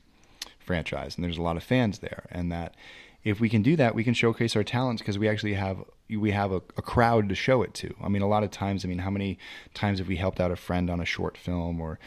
[0.59, 2.27] franchise and there's a lot of fans there.
[2.31, 2.75] And that
[3.23, 5.79] if we can do that, we can showcase our talents because we actually have
[6.11, 7.95] we have a, a crowd to show it to.
[8.03, 9.39] I mean, a lot of times, I mean, how many
[9.73, 11.99] times have we helped out a friend on a short film or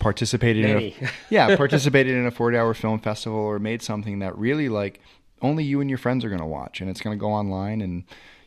[0.00, 0.96] participated Many.
[0.98, 4.68] in a yeah participated in a 40 hour film festival or made something that really
[4.68, 5.00] like
[5.42, 7.80] only you and your friends are going to watch and it's going to go online
[7.80, 8.04] and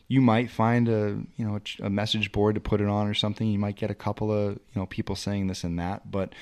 [0.08, 3.14] you might find a you know a, a message board to put it on or
[3.14, 3.48] something.
[3.48, 6.12] You might get a couple of you know people saying this and that.
[6.12, 6.34] But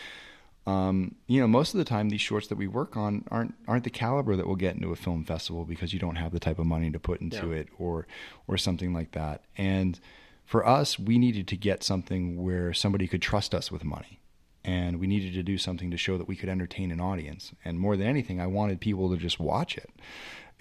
[0.67, 3.83] um, you know most of the time these shorts that we work on aren't aren't
[3.83, 6.59] the caliber that will get into a film festival because you don't have the type
[6.59, 7.55] of money to put into Yeah.
[7.61, 8.05] it or
[8.47, 9.41] or something like that.
[9.57, 9.99] And
[10.45, 14.19] for us we needed to get something where somebody could trust us with money.
[14.63, 17.51] And we needed to do something to show that we could entertain an audience.
[17.65, 19.89] And more than anything i wanted people to just watch it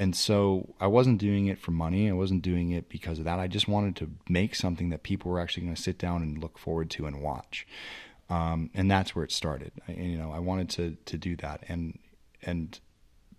[0.01, 2.09] and so i wasn't doing it for money.
[2.09, 3.39] I wasn't doing it because of that.
[3.39, 6.39] I just wanted to make something that people were actually going to sit down and
[6.39, 7.67] look forward to and watch.
[8.31, 9.73] Um, and that's where it started.
[9.87, 11.65] I, you know i wanted to to do that.
[11.69, 11.99] And
[12.43, 12.81] and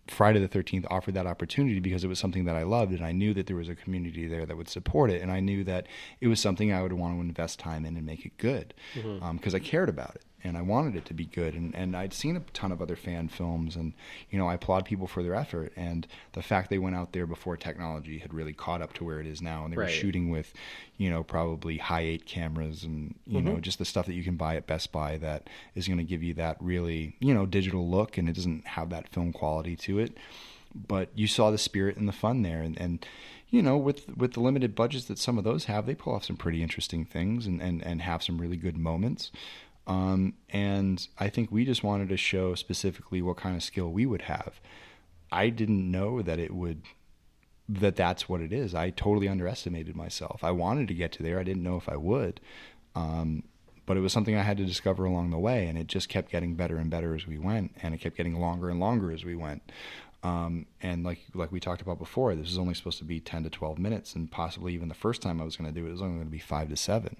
[0.07, 3.11] Friday the 13th offered that opportunity because it was something that I loved and I
[3.11, 5.21] knew that there was a community there that would support it.
[5.21, 5.87] And I knew that
[6.19, 8.73] it was something I would want to invest time in and make it good
[9.33, 11.53] because I cared about it and I wanted it to be good.
[11.53, 13.93] And, and I'd seen a ton of other fan films and
[14.29, 17.25] you know I applaud people for their effort and the fact they went out there
[17.25, 19.63] before technology had really caught up to where it is now.
[19.63, 20.53] And they were shooting with
[20.97, 23.61] you know probably high eight cameras and you know mm-hmm.
[23.61, 26.23] just the stuff that you can buy at Best Buy that is going to give
[26.23, 29.99] you that really you know digital look and it doesn't have that film quality to
[29.99, 30.17] it.
[30.73, 32.61] But you saw the spirit and the fun there.
[32.61, 33.05] And, and
[33.51, 36.23] you know with with the limited budgets that some of those have they pull off
[36.23, 39.31] some pretty interesting things and and, and have some really good moments
[39.87, 44.05] um, and I think we just wanted to show specifically what kind of skill we
[44.05, 44.59] would have.
[45.31, 46.83] I didn't know that it would
[47.69, 48.75] that that's what it is.
[48.75, 50.43] I totally underestimated myself.
[50.43, 51.39] I wanted to get to there.
[51.39, 52.41] I didn't know if I would.
[52.95, 53.43] Um,
[53.85, 56.31] but it was something I had to discover along the way, and it just kept
[56.31, 59.23] getting better and better as we went, and it kept getting longer and longer as
[59.23, 59.71] we went.
[60.23, 63.43] Um, and like like we talked about before, this is only supposed to be ten
[63.43, 65.89] to twelve minutes, and possibly even the first time I was going to do it,
[65.89, 67.17] it was only going to be five to 7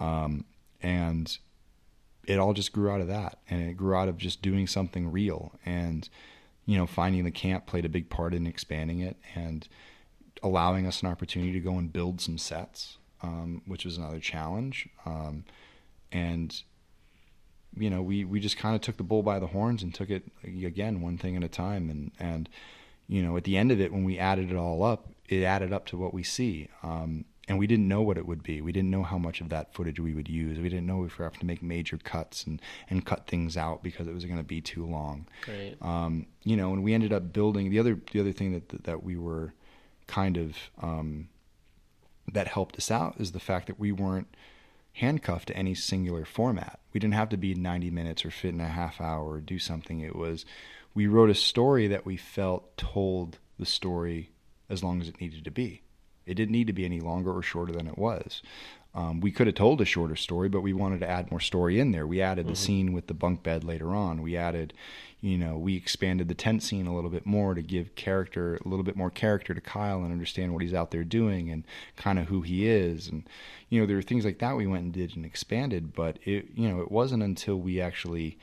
[0.00, 0.44] Um,
[0.80, 1.36] and
[2.28, 5.10] it all just grew out of that, and it grew out of just doing something
[5.10, 6.08] real, and
[6.66, 9.66] you know, finding the camp played a big part in expanding it, and
[10.42, 14.90] allowing us an opportunity to go and build some sets, um, which was another challenge.
[15.06, 15.44] Um,
[16.12, 16.62] and
[17.74, 20.10] you know, we we just kind of took the bull by the horns and took
[20.10, 21.88] it again one thing at a time.
[21.88, 22.48] And and
[23.08, 25.72] you know, at the end of it, when we added it all up, it added
[25.72, 26.68] up to what we see.
[26.82, 28.60] Um, and we didn't know what it would be.
[28.60, 30.58] We didn't know how much of that footage we would use.
[30.58, 32.60] We didn't know if we were have to make major cuts and
[32.90, 35.76] and cut things out because it was going to be too long Right.
[35.80, 39.02] um, you know, and we ended up building the other the other thing that that
[39.02, 39.54] we were
[40.06, 41.28] kind of um,
[42.32, 44.28] that helped us out is the fact that we weren't
[44.92, 46.80] handcuffed to any singular format.
[46.92, 49.58] We didn't have to be 90 minutes or fit in a half hour or do
[49.58, 50.00] something.
[50.00, 50.44] It was
[50.94, 54.30] we wrote a story that we felt told the story
[54.68, 55.82] as long as it needed to be.
[56.28, 58.42] It didn't need to be any longer or shorter than it was.
[58.94, 61.78] Um, we could have told a shorter story, but we wanted to add more story
[61.78, 62.06] in there.
[62.06, 62.52] We added mm-hmm.
[62.52, 64.22] the scene with the bunk bed later on.
[64.22, 64.72] We added,
[65.20, 68.68] you know, we expanded the tent scene a little bit more to give character, a
[68.68, 71.64] little bit more character to Kyle and understand what he's out there doing and
[71.96, 73.08] kind of who he is.
[73.08, 73.28] And,
[73.68, 76.48] you know, there were things like that we went and did and expanded, but it,
[76.54, 78.38] you know, it wasn't until we actually,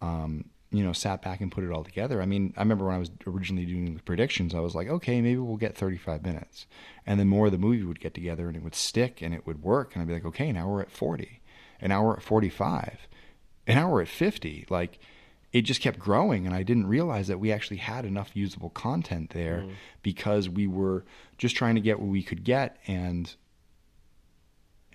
[0.00, 2.20] um, you know, sat back and put it all together.
[2.20, 5.20] I mean, I remember when I was originally doing the predictions, I was like, okay,
[5.20, 6.66] maybe we'll get 35 minutes.
[7.06, 9.46] And then more of the movie would get together and it would stick and it
[9.46, 9.94] would work.
[9.94, 11.40] And I'd be like, okay, now we're at 40.
[11.80, 13.06] And now we're at 45.
[13.68, 14.66] And now we're at 50.
[14.68, 14.98] Like,
[15.52, 16.44] it just kept growing.
[16.44, 19.74] And I didn't realize that we actually had enough usable content there mm.
[20.02, 21.04] because we were
[21.38, 22.78] just trying to get what we could get.
[22.88, 23.32] And,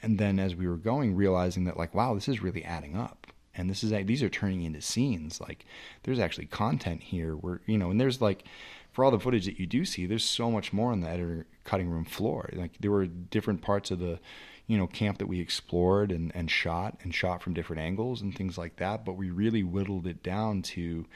[0.04, 3.19] and then as we were going, realizing that, like, wow, this is really adding up
[3.60, 5.42] and this is these are turning into scenes.
[5.42, 5.66] Like
[6.04, 8.46] there's actually content here where you know and there's like
[8.92, 11.46] for all the footage that you do see there's so much more on the editor
[11.64, 12.50] cutting room floor.
[12.54, 14.20] Like there were different parts of the
[14.68, 18.36] you know camp that we explored and, and shot and shot from different angles and
[18.36, 21.08] things like that but we really whittled it down to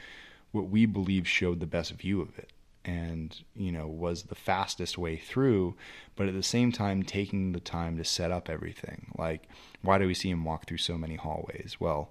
[0.50, 2.50] what we believe showed the best view of it
[2.84, 5.74] and you know was the fastest way through
[6.16, 9.06] but at the same time taking the time to set up everything.
[9.16, 9.48] Like
[9.82, 11.76] why do we see him walk through so many hallways?
[11.80, 12.10] Well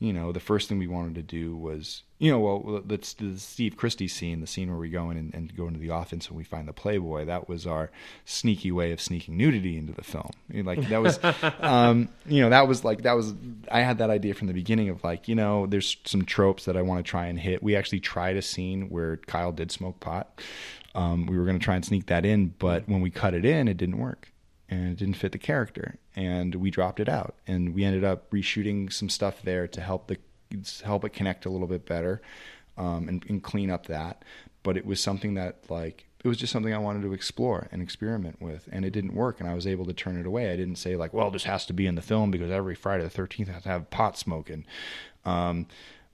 [0.00, 3.36] you know, the first thing we wanted to do was, you know, well, that's the
[3.36, 6.28] Steve Christy scene, the scene where we go in and, and, go into the office
[6.28, 7.24] and we find the Playboy.
[7.24, 7.90] That was our
[8.24, 10.30] sneaky way of sneaking nudity into the film.
[10.52, 11.18] Like that was,
[11.60, 13.34] um, you know, that was like that was.
[13.72, 16.76] I had that idea from the beginning of like, you know, there's some tropes that
[16.76, 17.60] I want to try and hit.
[17.60, 20.40] We actually tried a scene where Kyle did smoke pot.
[20.94, 23.44] Um, we were going to try and sneak that in, but when we cut it
[23.44, 24.32] in, it didn't work
[24.70, 27.36] and it didn't fit the character and we dropped it out.
[27.46, 30.18] And we ended up reshooting some stuff there to help the
[30.84, 32.22] help it connect a little bit better
[32.78, 34.24] um, and, and, clean up that.
[34.62, 37.80] But it was something that like it was just something I wanted to explore and
[37.80, 40.50] experiment with and it didn't work and I was able to turn it away.
[40.50, 43.04] I didn't say like well this has to be in the film because every Friday
[43.04, 44.64] the 13th has to have pot smoking.
[45.24, 45.66] Um,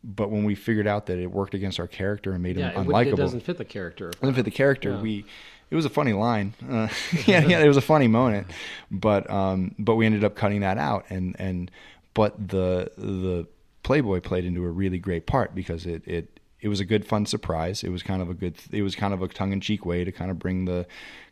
[0.05, 2.84] but when we figured out that it worked against our character and made yeah, him
[2.84, 4.10] unlikable, it doesn't fit the character.
[4.10, 4.91] It doesn't fit the character.
[4.91, 5.00] Yeah.
[5.00, 5.24] We
[5.70, 6.55] it was a funny line.
[6.68, 6.89] Uh,
[7.26, 8.49] yeah, yeah, it was a funny moment,
[8.91, 11.70] but um, but we ended up cutting that out, and and
[12.12, 13.47] but the the
[13.83, 17.26] Playboy played into a really great part because it it it was a good fun
[17.26, 17.83] surprise.
[17.83, 18.57] It was kind of a good.
[18.70, 20.86] It was kind of a tongue in cheek way to kind of bring the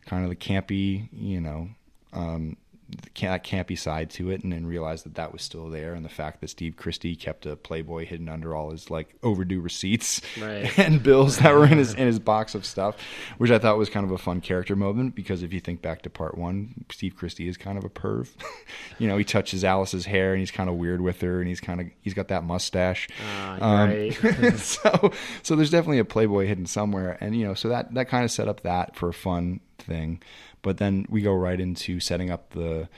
[0.05, 1.69] kind of the campy, you know,
[2.11, 2.57] um,
[3.01, 6.09] that campy side to it, and then realized that that was still there, and the
[6.09, 10.77] fact that Steve Christy kept a Playboy hidden under all his like overdue receipts right.
[10.79, 12.95] and bills that were in his in his box of stuff,
[13.37, 16.01] which I thought was kind of a fun character moment because if you think back
[16.03, 18.29] to part one, Steve Christy is kind of a perv.
[18.99, 21.61] you know, he touches Alice's hair and he's kind of weird with her, and he's
[21.61, 23.07] kind of he's got that mustache.
[23.35, 24.57] Uh, um, right.
[24.57, 28.23] so so there's definitely a Playboy hidden somewhere, and you know, so that that kind
[28.23, 30.21] of set up that for a fun thing.
[30.63, 32.89] But then we go right into setting up the,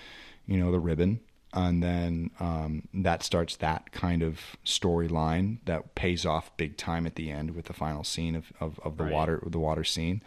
[0.48, 1.20] you know, the ribbon,
[1.56, 7.16] and then um, that starts that kind of storyline that pays off big time at
[7.16, 9.14] the end with the final scene of, of, of the right.
[9.14, 10.22] water the water scene.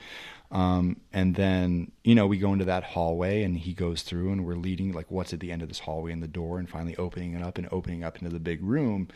[0.50, 4.46] Um, and then you know we go into that hallway and he goes through and
[4.46, 6.96] we're leading like what's at the end of this hallway and the door and finally
[6.96, 9.08] opening it up and opening up into the big room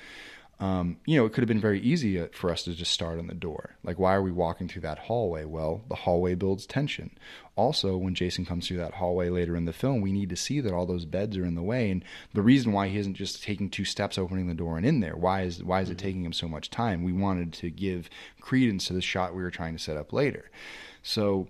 [0.63, 3.19] um, you know, it could have been very easy uh, for us to just start
[3.19, 3.75] on the door.
[3.83, 5.45] Like, why are we walking through that hallway?
[5.45, 7.11] Well, the hallway builds tension.
[7.57, 10.61] Also, when Jason comes through that hallway later in the film, we need to see
[10.61, 11.91] that all those beds are in the way.
[11.91, 15.01] And the reason why he isn't just taking two steps, opening the door, and in
[15.01, 16.07] there, why is why is it mm-hmm.
[16.07, 17.03] taking him so much time?
[17.03, 18.09] We wanted to give
[18.41, 20.49] credence to the shot we were trying to set up later.
[21.03, 21.49] So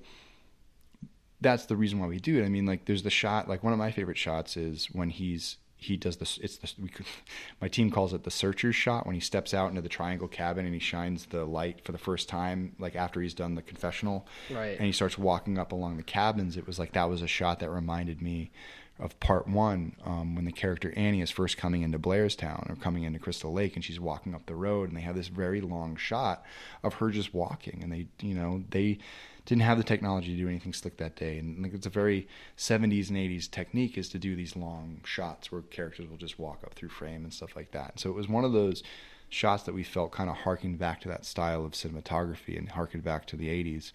[1.42, 2.46] that's the reason why we do it.
[2.46, 3.46] I mean, like, there's the shot.
[3.46, 6.38] Like, one of my favorite shots is when he's he does this.
[6.38, 7.06] It's the we could,
[7.60, 10.64] my team calls it the searcher's shot when he steps out into the triangle cabin
[10.64, 14.26] and he shines the light for the first time, like after he's done the confessional,
[14.50, 14.76] right?
[14.78, 16.56] And he starts walking up along the cabins.
[16.56, 18.50] It was like that was a shot that reminded me
[18.98, 23.02] of part one um, when the character Annie is first coming into Blairstown or coming
[23.02, 25.96] into Crystal Lake and she's walking up the road and they have this very long
[25.96, 26.44] shot
[26.82, 28.98] of her just walking and they you know they
[29.44, 31.38] didn't have the technology to do anything slick that day.
[31.38, 35.50] And like, it's a very 70s and 80s technique is to do these long shots
[35.50, 37.98] where characters will just walk up through frame and stuff like that.
[37.98, 38.82] So it was one of those
[39.28, 43.02] shots that we felt kind of harkened back to that style of cinematography and harkened
[43.02, 43.92] back to the 80s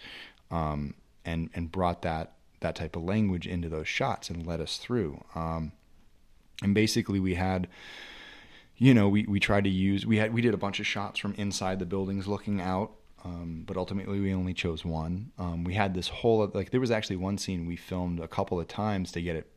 [0.52, 4.78] um, and, and brought that, that type of language into those shots and led us
[4.78, 5.24] through.
[5.36, 5.72] Um,
[6.62, 7.68] and basically we had,
[8.76, 11.20] you know, we, we tried to use, we had, we did a bunch of shots
[11.20, 12.92] from inside the buildings looking out
[13.28, 15.32] Um, but ultimately, we only chose one.
[15.38, 18.60] Um, we had this whole like there was actually one scene we filmed a couple
[18.60, 19.52] of times to get it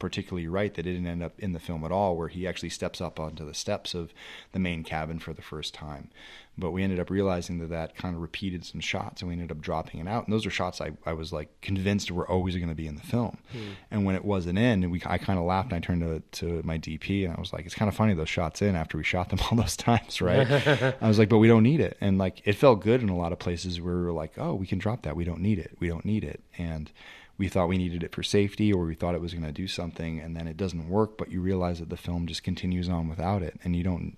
[0.00, 3.00] particularly right that didn't end up in the film at all, where he actually steps
[3.00, 4.12] up onto the steps of
[4.50, 6.10] the main cabin for the first time.
[6.58, 9.50] But we ended up realizing that that kind of repeated some shots, and we ended
[9.50, 10.26] up dropping it out.
[10.26, 12.96] And those are shots I, I was like convinced were always going to be in
[12.96, 13.38] the film.
[13.52, 13.58] Hmm.
[13.90, 16.20] And when it wasn't in, and we I kind of laughed, and I turned to
[16.40, 18.98] to my DP, and I was like, it's kind of funny those shots in after
[18.98, 20.50] we shot them all those times, right?
[21.00, 23.16] I was like, but we don't need it, and like it felt good in a
[23.16, 25.58] lot of places where we were like, oh, we can drop that, we don't need
[25.58, 26.92] it, we don't need it, and
[27.38, 29.66] we thought we needed it for safety or we thought it was going to do
[29.66, 33.08] something and then it doesn't work but you realize that the film just continues on
[33.08, 34.16] without it and you don't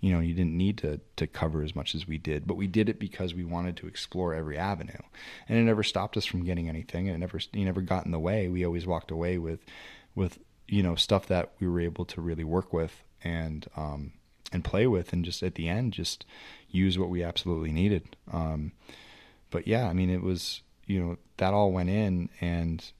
[0.00, 2.66] you know you didn't need to to cover as much as we did but we
[2.66, 4.92] did it because we wanted to explore every avenue.
[5.48, 8.12] And it never stopped us from getting anything and it never you never got in
[8.12, 8.48] the way.
[8.48, 9.60] We always walked away with
[10.14, 10.38] with
[10.68, 14.12] you know stuff that we were able to really work with and um
[14.52, 16.24] and play with and just at the end just
[16.68, 18.16] use what we absolutely needed.
[18.32, 18.72] Um
[19.50, 22.92] but yeah i mean it was you know that all went in and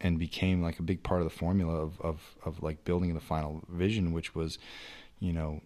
[0.00, 3.20] and became like a big part of the formula of of of like building the
[3.20, 4.58] final vision which was
[5.18, 5.60] you know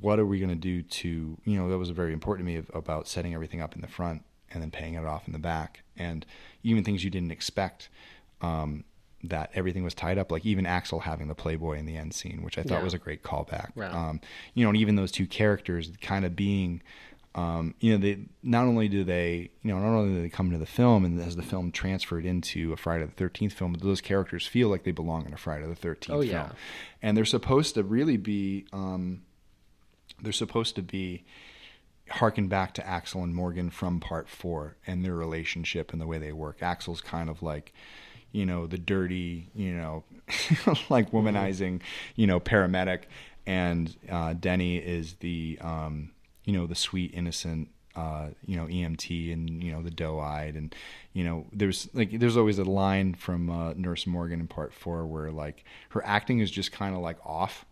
[0.00, 2.56] what are we going to do to you know that was very important to me
[2.58, 5.38] of, about setting everything up in the front and then paying it off in the
[5.38, 6.24] back and
[6.62, 7.88] even things you didn't expect
[8.40, 8.84] um
[9.22, 12.42] that everything was tied up like even axel having the playboy in the end scene
[12.42, 12.84] which i thought Yeah.
[12.84, 13.92] was a great callback Right.
[13.92, 14.20] um
[14.54, 16.82] you know and even those two characters kind of being
[17.36, 20.46] um, you know, they not only do they, you know, not only do they come
[20.46, 23.82] into the film and as the film transferred into a Friday the Thirteenth film, but
[23.82, 26.50] those characters feel like they belong in a Friday the Thirteenth Oh, film, yeah.
[27.02, 29.22] and they're supposed to really be, um,
[30.24, 31.24] they're supposed to be
[32.10, 36.18] harken back to Axel and Morgan from Part Four and their relationship and the way
[36.18, 36.62] they work.
[36.62, 37.72] Axel's kind of like,
[38.32, 40.04] you know, the dirty, you know,
[40.88, 41.80] like womanizing,
[42.16, 43.02] you know, paramedic,
[43.46, 46.10] and uh, Denny is the, um,
[46.44, 47.68] you know, the sweet innocent.
[47.96, 50.74] Uh, you know, EMT and you know the doe-eyed, and
[51.12, 55.06] you know, there's like there's always a line from uh, Nurse Morgan in Part Four
[55.06, 57.64] where like her acting is just kind of like off,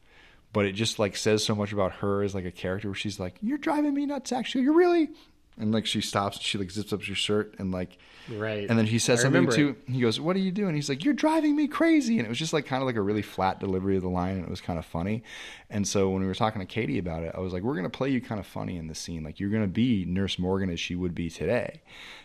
[0.52, 3.18] but it just like says so much about her as like a character where she's
[3.20, 4.64] like, "You're driving me nuts, actually.
[4.64, 5.10] You're really,"
[5.58, 7.98] and like she stops, she like zips up your shirt and like,
[8.31, 8.68] Right.
[8.70, 9.76] and then he says I something to.
[9.90, 12.39] He goes, "What are you doing?" He's like, "You're driving me crazy," and it was
[12.39, 14.60] just like kind of like a really flat delivery of the line, and it was
[14.60, 15.24] kind of funny.
[15.68, 17.90] And so when we were talking to Katie about it, I was like, "We're gonna
[17.90, 19.24] play you kind of funny in this scene.
[19.24, 21.82] Like you're gonna be Nurse Morgan as she would be today."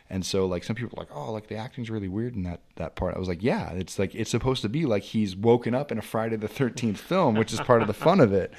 [0.10, 2.62] And so like some people are like, "Oh, like the acting's really weird in that
[2.76, 5.74] that part." I was like, "Yeah, it's like it's supposed to be like he's woken
[5.74, 8.54] up in a Friday the Thirteenth film, which is part of the fun of it."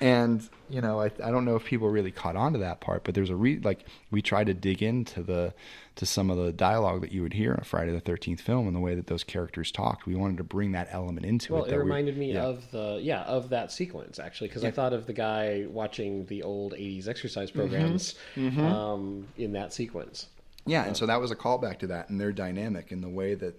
[0.00, 3.04] And you know, I I don't know if people really caught on to that part,
[3.04, 5.54] but there's a re like we tried to dig into the
[5.96, 8.66] to some of the dialogue that you would hear in a Friday the Thirteenth film
[8.66, 10.06] and the way that those characters talked.
[10.06, 11.68] We wanted to bring that element into Well, it.
[11.68, 12.42] it that we- reminded me yeah.
[12.44, 16.42] of the yeah of that sequence actually because I thought of the guy watching the
[16.42, 17.58] old '80s exercise Mm-hmm.
[17.58, 20.26] programs Um, in that sequence.
[20.66, 23.34] Yeah, and so that was a callback to that and their dynamic and the way
[23.34, 23.54] that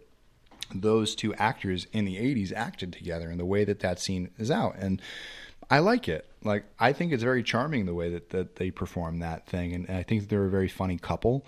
[0.76, 4.52] those two actors in the 80s acted together and the way that that scene is
[4.52, 4.76] out.
[4.78, 5.02] And
[5.70, 6.26] I like it.
[6.44, 9.74] Like, I think it's very charming the way that, that they perform that thing.
[9.74, 11.46] And I think they're a very funny couple.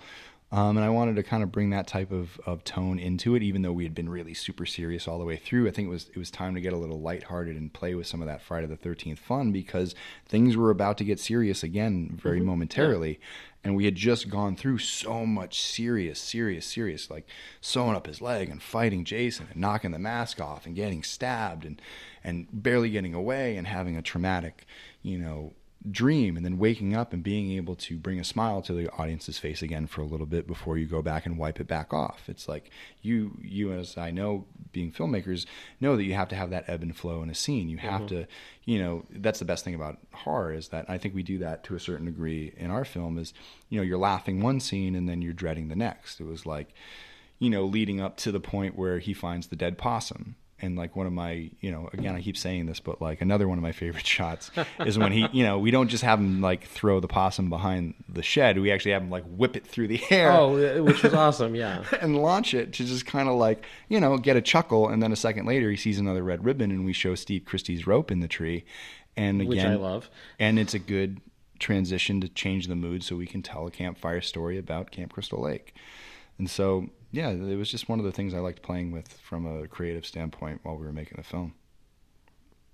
[0.52, 3.42] Um, and I wanted to kind of bring that type of, of tone into it,
[3.42, 5.66] even though we had been really super serious all the way through.
[5.66, 8.06] I think it was it was time to get a little lighthearted and play with
[8.06, 9.94] some of that Friday the Thirteenth fun because
[10.26, 13.18] things were about to get serious again very momentarily,
[13.64, 17.26] and we had just gone through so much serious, serious, serious, like
[17.62, 21.64] sewing up his leg and fighting Jason and knocking the mask off and getting stabbed
[21.64, 21.80] and
[22.24, 24.66] and barely getting away and having a traumatic,
[25.02, 25.52] you know,
[25.90, 29.38] dream and then waking up and being able to bring a smile to the audience's
[29.38, 32.28] face again for a little bit before you go back and wipe it back off.
[32.28, 32.70] It's like
[33.00, 35.44] you you as I know being filmmakers
[35.80, 37.68] know that you have to have that ebb and flow in a scene.
[37.68, 38.20] You have mm-hmm.
[38.20, 38.26] to,
[38.64, 41.64] you know, that's the best thing about horror is that I think we do that
[41.64, 43.34] to a certain degree in our film is,
[43.68, 46.20] you know, you're laughing one scene and then you're dreading the next.
[46.20, 46.68] It was like,
[47.40, 50.36] you know, leading up to the point where he finds the dead possum.
[50.62, 53.48] And like one of my, you know, again, I keep saying this, but like another
[53.48, 54.50] one of my favorite shots
[54.86, 57.94] is when he, you know, we don't just have him like throw the possum behind
[58.08, 58.58] the shed.
[58.58, 61.54] We actually have him like whip it through the air Oh, which was awesome.
[61.54, 61.84] Yeah.
[62.00, 64.88] and launch it to just kind of like, you know, get a chuckle.
[64.88, 67.86] And then a second later, he sees another red ribbon and we show Steve Christy's
[67.86, 68.64] rope in the tree.
[69.16, 70.08] And again, Which I love.
[70.38, 71.20] And it's a good
[71.58, 75.40] transition to change the mood so we can tell a campfire story about Camp Crystal
[75.40, 75.74] Lake.
[76.38, 79.46] And so, yeah, it was just one of the things I liked playing with from
[79.46, 81.54] a creative standpoint while we were making the film.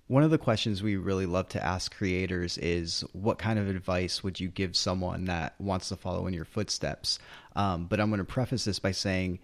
[0.06, 4.22] One of the questions we really love to ask creators is what kind of advice
[4.22, 7.18] would you give someone that wants to follow in your footsteps?
[7.56, 9.40] Um, but I'm going to preface this by saying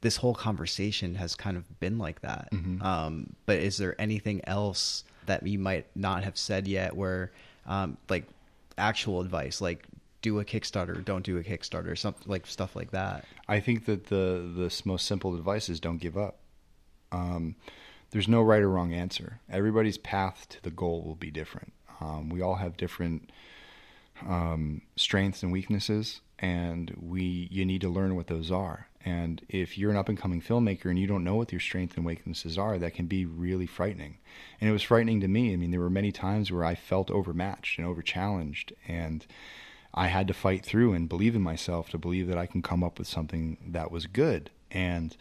[0.00, 2.48] this whole conversation has kind of been like that.
[2.82, 7.32] Um, but is there anything else that you might not have said yet where,
[7.66, 8.24] um, like,
[8.78, 9.60] actual advice?
[9.60, 9.84] Like,
[10.26, 13.24] do a Kickstarter, don't do a Kickstarter, something like stuff like that.
[13.46, 16.38] I think that the the most simple advice is don't give up.
[17.12, 17.54] Um,
[18.10, 19.38] there's no right or wrong answer.
[19.48, 21.72] Everybody's path to the goal will be different.
[22.00, 23.30] Um, we all have different
[24.26, 28.88] um, strengths and weaknesses, and we you need to learn what those are.
[29.04, 31.96] And if you're an up and coming filmmaker and you don't know what your strengths
[31.96, 34.18] and weaknesses are, that can be really frightening.
[34.60, 35.52] And it was frightening to me.
[35.52, 39.24] I mean, there were many times where I felt overmatched and overchallenged, and
[39.96, 42.84] I had to fight through and believe in myself to believe that I can come
[42.84, 44.50] up with something that was good.
[44.70, 45.16] And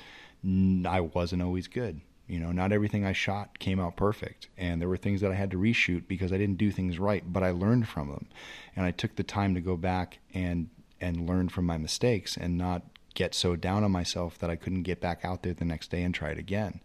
[0.85, 2.01] I wasn't always good.
[2.27, 4.49] You know, not everything I shot came out perfect.
[4.57, 7.23] And there were things that I had to reshoot because I didn't do things right,
[7.25, 8.27] but I learned from them.
[8.75, 10.69] And I took the time to go back and
[11.01, 12.81] and learn from my mistakes and not
[13.15, 16.03] get so down on myself that I couldn't get back out there the next day
[16.03, 16.81] and try it again.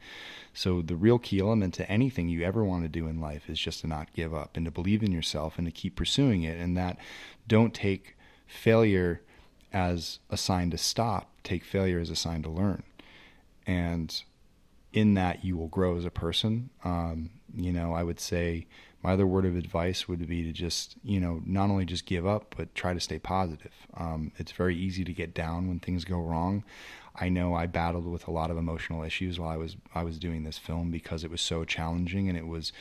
[0.55, 3.59] So the real key element to anything you ever want to do in life is
[3.59, 6.59] just to not give up and to believe in yourself and to keep pursuing it
[6.59, 6.97] and that
[7.47, 9.21] don't take failure
[9.73, 12.83] as a sign to stop, take failure as a sign to learn.
[13.67, 14.23] And
[14.93, 16.71] in that you will grow as a person.
[16.85, 18.67] Um, you know, I would say
[19.03, 22.27] my other word of advice would be to just, you know, not only just give
[22.27, 23.73] up, but try to stay positive.
[23.97, 26.65] Um, it's very easy to get down when things go wrong.
[27.15, 30.19] I know I battled with a lot of emotional issues while I was I was
[30.19, 32.73] doing this film because it was so challenging and it was,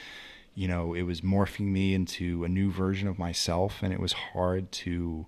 [0.55, 4.13] you know, it was morphing me into a new version of myself, and it was
[4.13, 5.25] hard to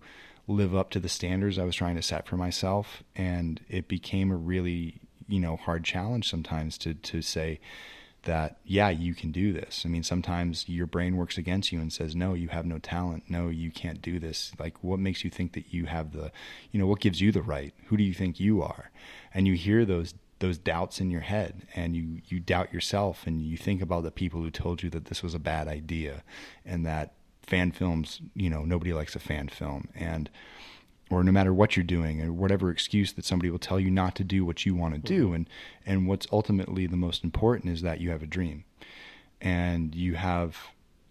[0.47, 4.31] live up to the standards I was trying to set for myself, and it became
[4.31, 7.59] a really you know hard challenge sometimes to to say
[8.23, 9.83] that yeah you can do this.
[9.85, 13.23] I mean sometimes your brain works against you and says no you have no talent.
[13.27, 14.51] No you can't do this.
[14.59, 16.31] Like what makes you think that you have the
[16.71, 17.73] you know what gives you the right?
[17.87, 18.91] Who do you think you are?
[19.33, 23.41] And you hear those those doubts in your head and you you doubt yourself and
[23.41, 26.23] you think about the people who told you that this was a bad idea
[26.65, 29.87] and that fan films you know nobody likes a fan film.
[29.95, 30.29] And
[31.11, 34.15] or no matter what you're doing or whatever excuse that somebody will tell you not
[34.15, 35.35] to do what you want to do mm-hmm.
[35.35, 35.49] and
[35.85, 38.63] and what's ultimately the most important is that you have a dream.
[39.39, 40.57] And you have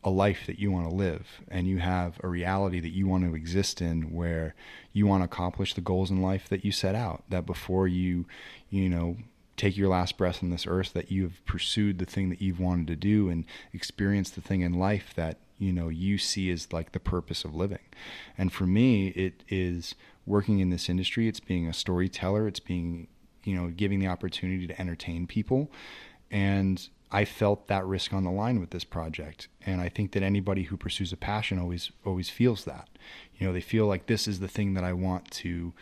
[0.02, 1.40] a life that you want to live.
[1.48, 4.54] And you have a reality that you want to exist in where
[4.92, 7.24] you want to accomplish the goals in life that you set out.
[7.28, 8.26] That before you
[8.70, 9.16] you know
[9.56, 12.60] take your last breath on this earth that you have pursued the thing that you've
[12.60, 16.72] wanted to do and experienced the thing in life that you know you see as
[16.72, 17.84] like the purpose of living.
[18.36, 19.94] And for me it is
[20.26, 21.28] working in this industry.
[21.28, 22.48] It's being a storyteller.
[22.48, 23.06] It's being
[23.44, 25.70] you know giving the opportunity to entertain people.
[26.30, 29.48] And I felt that risk on the line with this project.
[29.66, 32.88] And I think that anybody who pursues a passion always always feels that.
[33.38, 35.74] You know they feel like this is the thing that I want to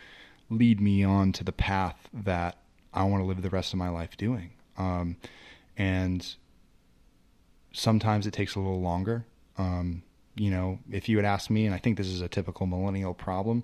[0.49, 2.57] lead me on to the path that
[2.93, 4.51] I want to live the rest of my life doing.
[4.77, 5.17] Um,
[5.77, 6.35] and
[7.71, 9.25] sometimes it takes a little longer
[9.59, 10.01] um,
[10.35, 13.13] you know, if you had asked me, and I think this is a typical millennial
[13.13, 13.63] problem,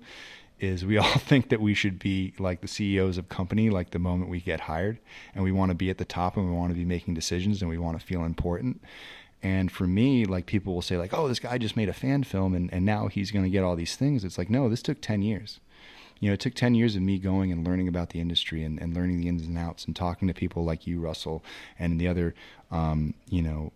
[0.60, 3.98] is we all think that we should be like the CEOs of company like the
[3.98, 4.98] moment we get hired,
[5.34, 7.62] and we want to be at the top and we want to be making decisions
[7.62, 8.80] and we want to feel important.
[9.42, 12.24] And for me, like people will say, like, oh, this guy just made a fan
[12.24, 14.24] film and, and now he's going to get all these things.
[14.24, 15.60] It's like, no, this took 10 years.
[16.18, 18.80] You know, it took 10 years of me going and learning about the industry and,
[18.80, 21.44] and learning the ins and outs and talking to people like you, Russell,
[21.78, 22.34] and the other,
[22.70, 23.72] um, you know,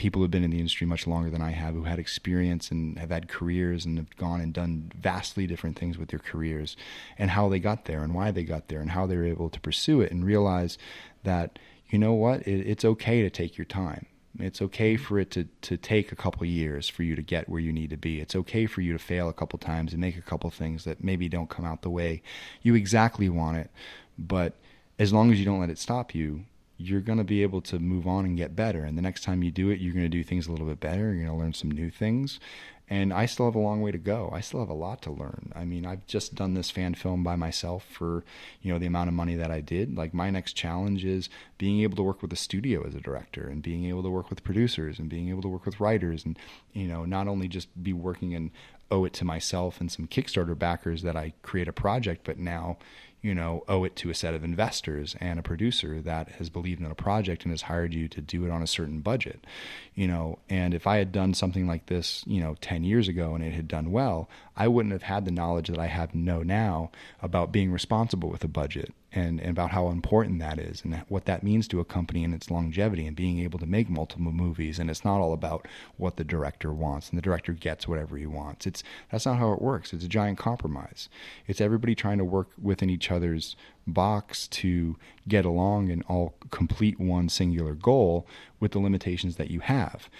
[0.00, 2.98] people who've been in the industry much longer than I have, who had experience and
[2.98, 6.74] have had careers and have gone and done vastly different things with their careers,
[7.18, 9.50] and how they got there and why they got there and how they were able
[9.50, 10.78] to pursue it, and realize
[11.24, 11.58] that
[11.90, 14.06] you know what, it, it's okay to take your time.
[14.38, 17.60] It's okay for it to, to take a couple years for you to get where
[17.60, 18.20] you need to be.
[18.20, 21.04] It's okay for you to fail a couple times and make a couple things that
[21.04, 22.22] maybe don't come out the way
[22.62, 23.70] you exactly want it.
[24.16, 24.54] But
[24.98, 26.46] as long as you don't let it stop you,
[26.80, 28.84] you're going to be able to move on and get better.
[28.84, 30.80] And the next time you do it, you're going to do things a little bit
[30.80, 31.12] better.
[31.12, 32.40] You're going to learn some new things.
[32.88, 34.30] And I still have a long way to go.
[34.32, 35.52] I still have a lot to learn.
[35.54, 38.24] I mean, I've just done this fan film by myself for,
[38.62, 39.96] you know, the amount of money that I did.
[39.96, 43.46] Like my next challenge is being able to work with a studio as a director
[43.46, 46.36] and being able to work with producers and being able to work with writers and,
[46.72, 48.50] you know, not only just be working and
[48.90, 52.78] owe it to myself and some Kickstarter backers that I create a project, but now,
[53.22, 56.80] you know, owe it to a set of investors and a producer that has believed
[56.80, 59.46] in a project and has hired you to do it on a certain budget,
[59.94, 60.38] you know.
[60.48, 63.52] And if I had done something like this, you know, 10 years ago and it
[63.52, 64.28] had done well,
[64.60, 66.90] I wouldn't have had the knowledge that I have know now
[67.22, 71.24] about being responsible with a budget and, and about how important that is and what
[71.24, 74.78] that means to a company and its longevity and being able to make multiple movies.
[74.78, 75.66] And it's not all about
[75.96, 78.66] what the director wants and the director gets whatever he wants.
[78.66, 79.94] It's that's not how it works.
[79.94, 81.08] It's a giant compromise.
[81.46, 83.56] It's everybody trying to work within each other's
[83.86, 84.94] box to
[85.26, 88.26] get along and all complete one singular goal
[88.60, 90.10] with the limitations that you have.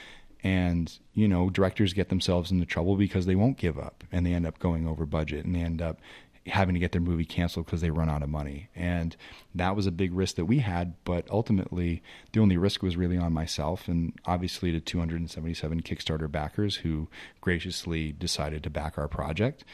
[0.43, 4.33] And, you know, directors get themselves into trouble because they won't give up and they
[4.33, 5.99] end up going over budget and they end up
[6.47, 8.69] having to get their movie canceled because they run out of money.
[8.75, 9.15] And
[9.55, 10.94] that was a big risk that we had.
[11.05, 12.02] But ultimately,
[12.33, 17.09] the only risk was really on myself and obviously the 277 Kickstarter backers who
[17.41, 19.65] graciously decided to back our project.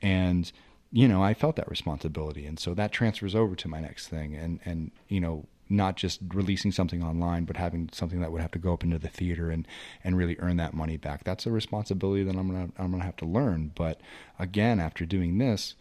[0.00, 0.50] And,
[0.92, 2.46] you know, I felt that responsibility.
[2.46, 4.34] And so that transfers over to my next thing.
[4.36, 8.52] And, and, you know, not just releasing something online, but having something that would have
[8.52, 9.66] to go up into the theater and,
[10.04, 11.24] and really earn that money back.
[11.24, 13.72] That's a responsibility that I'm gonna I'm gonna have to learn.
[13.74, 14.00] But
[14.38, 15.74] again, after doing this,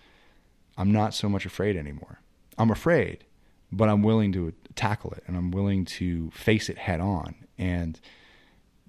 [0.77, 2.19] I'm not so much afraid anymore.
[2.57, 3.23] I'm afraid,
[3.71, 7.35] but I'm willing to tackle it and I'm willing to face it head on.
[7.57, 7.99] And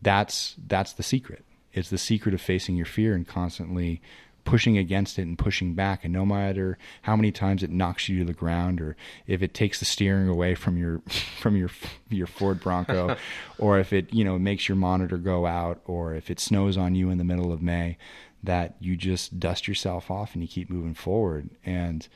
[0.00, 1.44] that's that's the secret.
[1.72, 4.02] It's the secret of facing your fear and constantly
[4.44, 6.04] pushing against it and pushing back.
[6.04, 8.96] And no matter how many times it knocks you to the ground or
[9.26, 11.00] if it takes the steering away from your
[11.40, 11.70] from your
[12.08, 13.16] your Ford Bronco
[13.58, 16.94] or if it you know makes your monitor go out or if it snows on
[16.94, 17.96] you in the middle of May
[18.42, 21.50] that you just dust yourself off and you keep moving forward.
[21.64, 22.06] And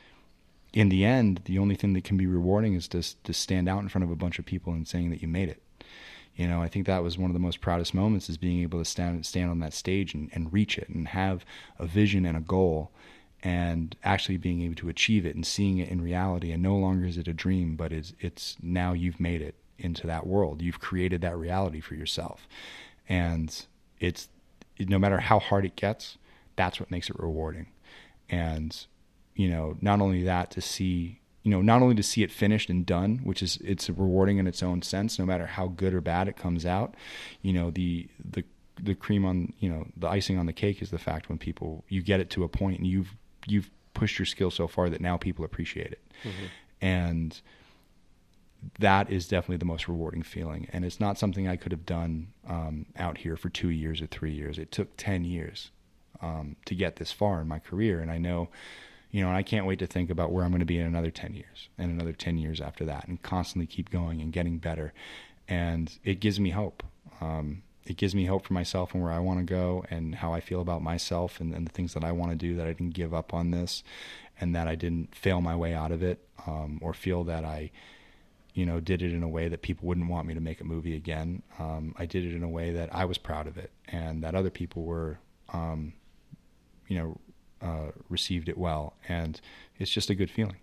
[0.73, 3.81] in the end the only thing that can be rewarding is to to stand out
[3.81, 5.61] in front of a bunch of people and saying that you made it
[6.37, 8.77] you know, I think that was one of the most proudest moments is being able
[8.77, 11.43] to stand stand on that stage and, and reach it and have
[11.79, 12.91] a vision and a goal
[13.41, 17.05] and actually being able to achieve it and seeing it in reality and no longer
[17.05, 20.61] is it a dream, but it's it's now you've made it into that world.
[20.61, 22.47] You've created that reality for yourself.
[23.09, 23.65] And
[23.99, 24.29] it's
[24.79, 26.19] no matter how hard it gets,
[26.55, 27.67] that's what makes it rewarding.
[28.29, 28.77] And
[29.33, 32.69] you know, not only that to see you know, not only to see it finished
[32.69, 36.01] and done, which is it's rewarding in its own sense, no matter how good or
[36.01, 36.93] bad it comes out.
[37.41, 38.43] You know, the the
[38.77, 41.85] the cream on you know the icing on the cake is the fact when people
[41.87, 44.99] you get it to a point and you've you've pushed your skill so far that
[44.99, 46.45] now people appreciate it, mm-hmm.
[46.81, 47.39] and
[48.79, 50.67] that is definitely the most rewarding feeling.
[50.73, 54.07] And it's not something I could have done um, out here for two years or
[54.07, 54.59] three years.
[54.59, 55.71] It took ten years
[56.21, 58.49] um, to get this far in my career, and I know
[59.11, 60.85] you know, and I can't wait to think about where I'm going to be in
[60.85, 64.57] another 10 years and another 10 years after that and constantly keep going and getting
[64.57, 64.93] better.
[65.47, 66.83] And it gives me hope.
[67.21, 70.33] Um, it gives me hope for myself and where I want to go and how
[70.33, 72.73] I feel about myself and, and, the things that I want to do that I
[72.73, 73.81] didn't give up on this
[74.41, 77.71] and that I didn't fail my way out of it um, or feel that I,
[78.53, 80.65] you know, did it in a way that people wouldn't want me to make a
[80.65, 81.43] movie again.
[81.59, 84.35] Um, I did it in a way that I was proud of it and that
[84.35, 85.17] other people were,
[85.53, 85.93] um,
[86.89, 87.17] you know,
[87.61, 89.39] uh, received it well, and
[89.79, 90.57] it's just a good feeling.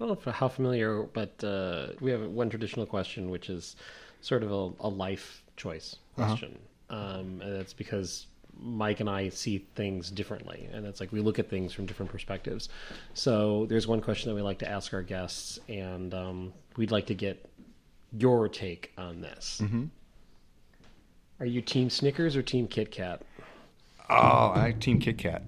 [0.00, 3.76] I don't know how familiar, but uh, we have one traditional question, which is
[4.20, 6.28] sort of a, a life choice uh-huh.
[6.28, 6.58] question,
[6.90, 7.20] uh-huh.
[7.20, 8.26] um, and that's because
[8.58, 12.10] Mike and I see things differently, and it's like we look at things from different
[12.10, 12.68] perspectives.
[13.14, 17.06] So there's one question that we like to ask our guests, and um, we'd like
[17.06, 17.48] to get
[18.12, 19.60] your take on this.
[19.62, 19.84] Mm-hmm.
[21.40, 23.22] Are you Team Snickers or Team Kit Kat?
[24.08, 25.42] Oh, I Team Kit Kat.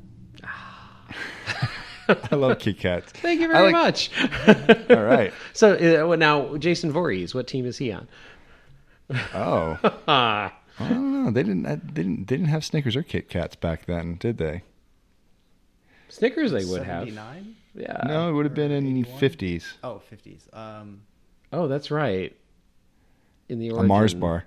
[2.08, 3.12] I love Kit Kats.
[3.12, 3.72] Thank you very like...
[3.72, 4.10] much.
[4.90, 5.32] All right.
[5.52, 8.08] So uh, now, Jason Voorhees, what team is he on?
[9.34, 9.78] Oh.
[10.08, 11.30] I don't know.
[11.30, 11.66] They didn't.
[11.66, 12.28] Uh, they didn't.
[12.28, 14.62] They didn't have Snickers or Kit Kats back then, did they?
[16.08, 17.16] Snickers, they would 79?
[17.16, 17.46] have.
[17.74, 18.00] Yeah.
[18.06, 19.74] No, it would have been in fifties.
[19.84, 20.54] Oh, 50s.
[20.56, 21.02] Um.
[21.52, 22.34] Oh, that's right
[23.48, 23.84] in the origin.
[23.84, 24.44] A Mars bar.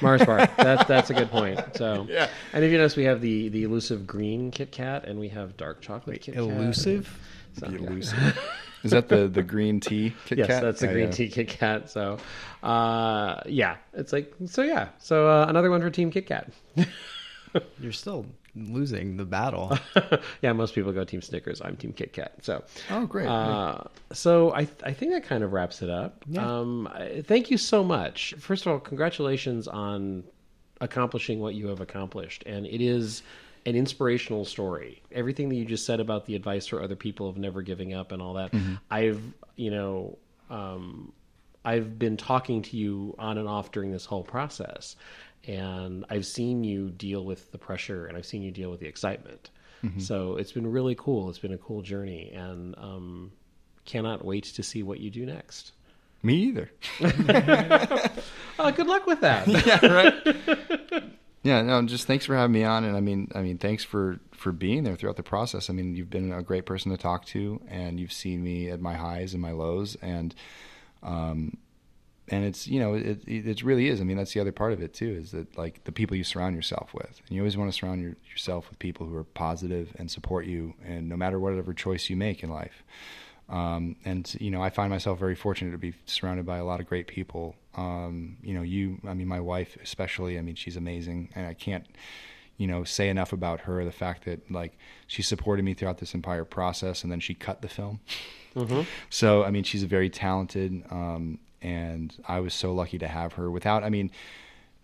[0.00, 0.48] Mars bar.
[0.56, 1.60] That's that's a good point.
[1.76, 2.28] So yeah.
[2.52, 5.56] And if you notice, we have the the elusive green Kit Kat, and we have
[5.56, 6.42] dark chocolate Kit Kat.
[6.42, 7.18] Elusive.
[7.58, 8.18] So, the elusive.
[8.18, 8.32] Yeah.
[8.82, 10.54] Is that the the green tea Kit yes, Kat?
[10.54, 11.12] Yes, that's the green yeah.
[11.12, 11.88] tea Kit Kat.
[11.88, 12.18] So,
[12.62, 14.62] uh, yeah, it's like so.
[14.62, 16.48] Yeah, so uh, another one for Team Kit Kat.
[17.80, 19.78] You're still losing the battle.
[20.42, 21.60] yeah, most people go Team Snickers.
[21.62, 22.34] I'm Team Kit Kat.
[22.42, 23.26] So, oh, great.
[23.26, 26.24] Uh, so I I think that kind of wraps it up.
[26.26, 26.46] Yeah.
[26.46, 26.88] Um,
[27.24, 28.34] thank you so much.
[28.38, 30.24] First of all, congratulations on
[30.80, 33.22] accomplishing what you have accomplished, and it is
[33.64, 35.02] an inspirational story.
[35.12, 38.12] Everything that you just said about the advice for other people of never giving up
[38.12, 38.74] and all that, mm-hmm.
[38.90, 39.22] I've
[39.56, 40.18] you know.
[40.50, 41.12] Um,
[41.64, 44.96] I've been talking to you on and off during this whole process
[45.46, 48.86] and I've seen you deal with the pressure and I've seen you deal with the
[48.86, 49.50] excitement.
[49.84, 50.00] Mm-hmm.
[50.00, 51.28] So it's been really cool.
[51.28, 53.32] It's been a cool journey, and um,
[53.84, 55.72] cannot wait to see what you do next.
[56.22, 56.70] Me either.
[57.00, 59.48] uh, good luck with that.
[59.66, 61.04] yeah, right.
[61.42, 64.20] Yeah, no, just thanks for having me on, and I mean, I mean, thanks for
[64.30, 65.68] for being there throughout the process.
[65.68, 68.80] I mean, you've been a great person to talk to, and you've seen me at
[68.80, 70.32] my highs and my lows, and
[71.02, 71.56] um,
[72.32, 74.00] and it's you know it, it really is.
[74.00, 75.10] I mean, that's the other part of it too.
[75.10, 78.00] Is that like the people you surround yourself with, and you always want to surround
[78.00, 82.08] your, yourself with people who are positive and support you, and no matter whatever choice
[82.08, 82.82] you make in life.
[83.50, 86.80] Um, and you know, I find myself very fortunate to be surrounded by a lot
[86.80, 90.38] of great people Um, you know, you, I mean, my wife especially.
[90.38, 91.86] I mean, she's amazing, and I can't,
[92.56, 93.84] you know, say enough about her.
[93.84, 97.60] The fact that like she supported me throughout this entire process, and then she cut
[97.62, 98.00] the film.
[99.08, 103.34] So, I mean, she's a very talented, um, and I was so lucky to have
[103.34, 103.50] her.
[103.50, 104.10] Without, I mean,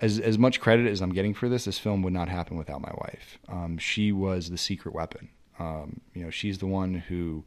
[0.00, 2.80] as as much credit as I'm getting for this, this film would not happen without
[2.80, 3.38] my wife.
[3.48, 5.28] Um, she was the secret weapon.
[5.58, 7.44] Um, you know, she's the one who,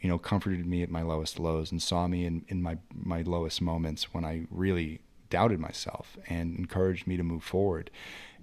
[0.00, 3.22] you know, comforted me at my lowest lows and saw me in, in my my
[3.22, 7.90] lowest moments when I really doubted myself and encouraged me to move forward,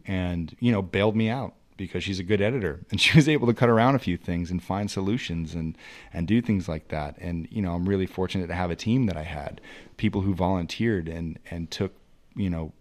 [0.06, 3.48] and you know, bailed me out because she's a good editor and she was able
[3.48, 5.78] to cut around a few things and find solutions and
[6.14, 7.18] and do things like that.
[7.18, 9.60] And you know, I'm really fortunate to have a team that I had,
[9.98, 11.94] people who volunteered and and took
[12.36, 12.74] you know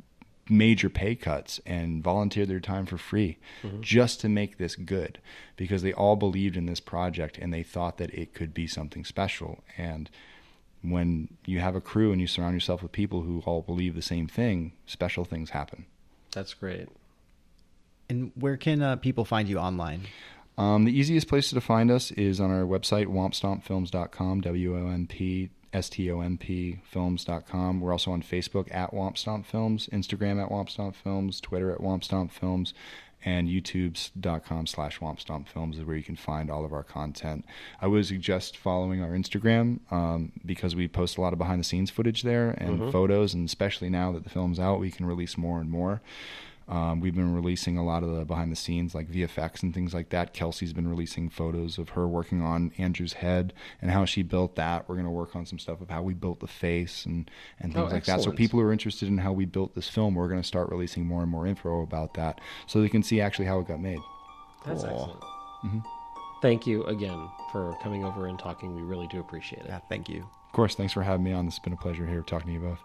[0.49, 3.81] major pay cuts and volunteered their time for free mm-hmm.
[3.81, 5.21] just to make this good
[5.57, 9.05] because they all believed in this project and they thought that it could be something
[9.05, 10.11] special and
[10.83, 14.03] when you have a crew and you surround yourself with people who all believe the
[14.03, 15.87] same thing special things happen
[16.33, 16.89] That's great.
[18.11, 20.03] And where can uh, people find you online?
[20.59, 27.81] um, the easiest place to find us is on our website wompstompfilms.com w-o-m-p S-T-O-M-P films.com.
[27.81, 31.79] We're also on Facebook at Womp Stomp Films, Instagram at Womp Stomp Films, Twitter at
[31.79, 32.75] Womp Stomp Films,
[33.25, 37.45] and YouTube's.com slash Womp Stomp Films is where you can find all of our content.
[37.81, 41.65] I would suggest following our Instagram um, because we post a lot of behind the
[41.65, 45.39] scenes footage there and photos, and especially now that the film's out, we can release
[45.39, 46.01] more and more.
[46.71, 49.93] Um, we've been releasing a lot of the behind the scenes, like VFX and things
[49.93, 50.33] like that.
[50.33, 54.89] Kelsey's been releasing photos of her working on Andrew's head and how she built that.
[54.89, 57.75] We're going to work on some stuff of how we built the face and, and
[57.75, 58.21] things Oh, like that.
[58.23, 60.69] So people who are interested in how we built this film, we're going to start
[60.71, 63.81] releasing more and more info about that so they can see actually how it got
[63.81, 63.99] made.
[64.65, 64.93] That's Cool.
[64.93, 65.21] excellent.
[65.65, 65.79] Mm-hmm.
[66.43, 68.75] Thank you again for coming over and talking.
[68.77, 69.67] We really do appreciate it.
[69.69, 70.21] Yeah, thank you.
[70.21, 71.47] Of course, thanks for having me on.
[71.49, 72.79] It's been a pleasure here talking to you both.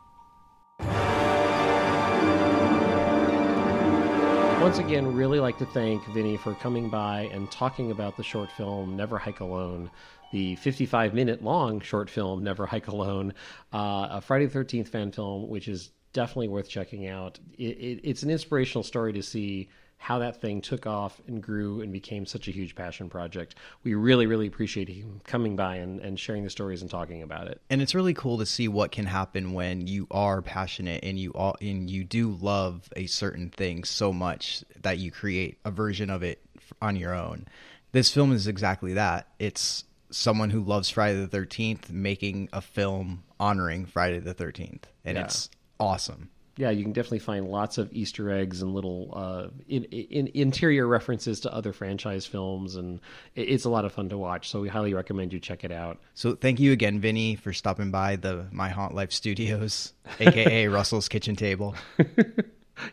[4.61, 8.49] Once again, really like to thank Vinny for coming by and talking about the short
[8.51, 9.91] film Never Hike Alone,
[10.31, 13.33] the 55 minute long short film Never Hike Alone,
[13.73, 17.37] uh, a Friday the 13th fan film, which is definitely worth checking out.
[17.57, 19.69] It, it, it's an inspirational story to see
[20.05, 23.55] how that thing took off and grew and became such a huge passion project.
[23.83, 27.47] We really, really appreciate him coming by and, and sharing the stories and talking about
[27.47, 27.59] it.
[27.71, 31.31] and it's really cool to see what can happen when you are passionate and you
[31.33, 36.11] all and you do love a certain thing so much that you create a version
[36.11, 36.39] of it
[36.83, 37.47] on your own.
[37.91, 39.27] This film is exactly that.
[39.39, 45.17] It's someone who loves Friday the 13th making a film honoring Friday the 13th and
[45.17, 45.23] Yeah.
[45.23, 46.29] it's awesome.
[46.57, 50.87] Yeah, you can definitely find lots of Easter eggs and little uh, in, in, interior
[50.87, 53.01] references to other franchise films, and
[53.35, 54.49] it's a lot of fun to watch.
[54.49, 55.99] So we highly recommend you check it out.
[56.13, 61.09] So thank you again Vinny for stopping by the My Haunt Life Studios aka Russell's
[61.09, 61.75] Kitchen Table.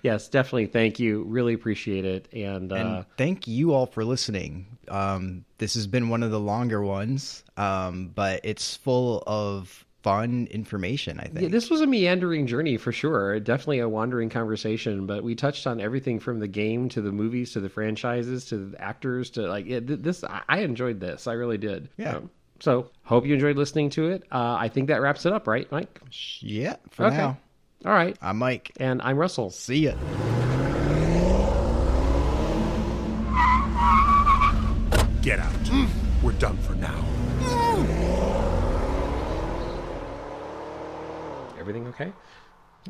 [0.03, 0.67] Yes, definitely.
[0.67, 1.25] Thank you.
[1.25, 2.29] Really appreciate it.
[2.33, 4.79] And, uh, And thank you all for listening.
[4.89, 10.49] Um, this has been one of the longer ones, um, but it's full of fun
[10.51, 11.41] information, I think.
[11.43, 13.39] yeah, this was a meandering journey for sure.
[13.41, 17.53] Definitely a wandering conversation, but we touched on everything from the game to the movies
[17.53, 20.25] to the franchises to the actors to like yeah, th- this.
[20.25, 21.27] I- I enjoyed this.
[21.27, 21.89] I really did.
[21.97, 22.17] Yeah.
[22.17, 24.23] Um, so hope you enjoyed listening to it.
[24.31, 26.01] Uh, I think that wraps it up, right, Mike?
[26.41, 27.17] yeah, for Okay.
[27.17, 27.39] now.
[27.85, 28.17] All right.
[28.23, 28.71] I'm Mike.
[28.79, 29.51] And I'm Russell.
[29.51, 29.95] See ya.
[35.23, 35.53] Get out.
[36.23, 37.05] We're done for now.
[41.63, 42.13] Everything okay?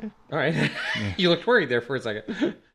[0.03, 0.09] Yeah.
[0.33, 0.71] All right.
[1.19, 2.57] you looked worried there for a second.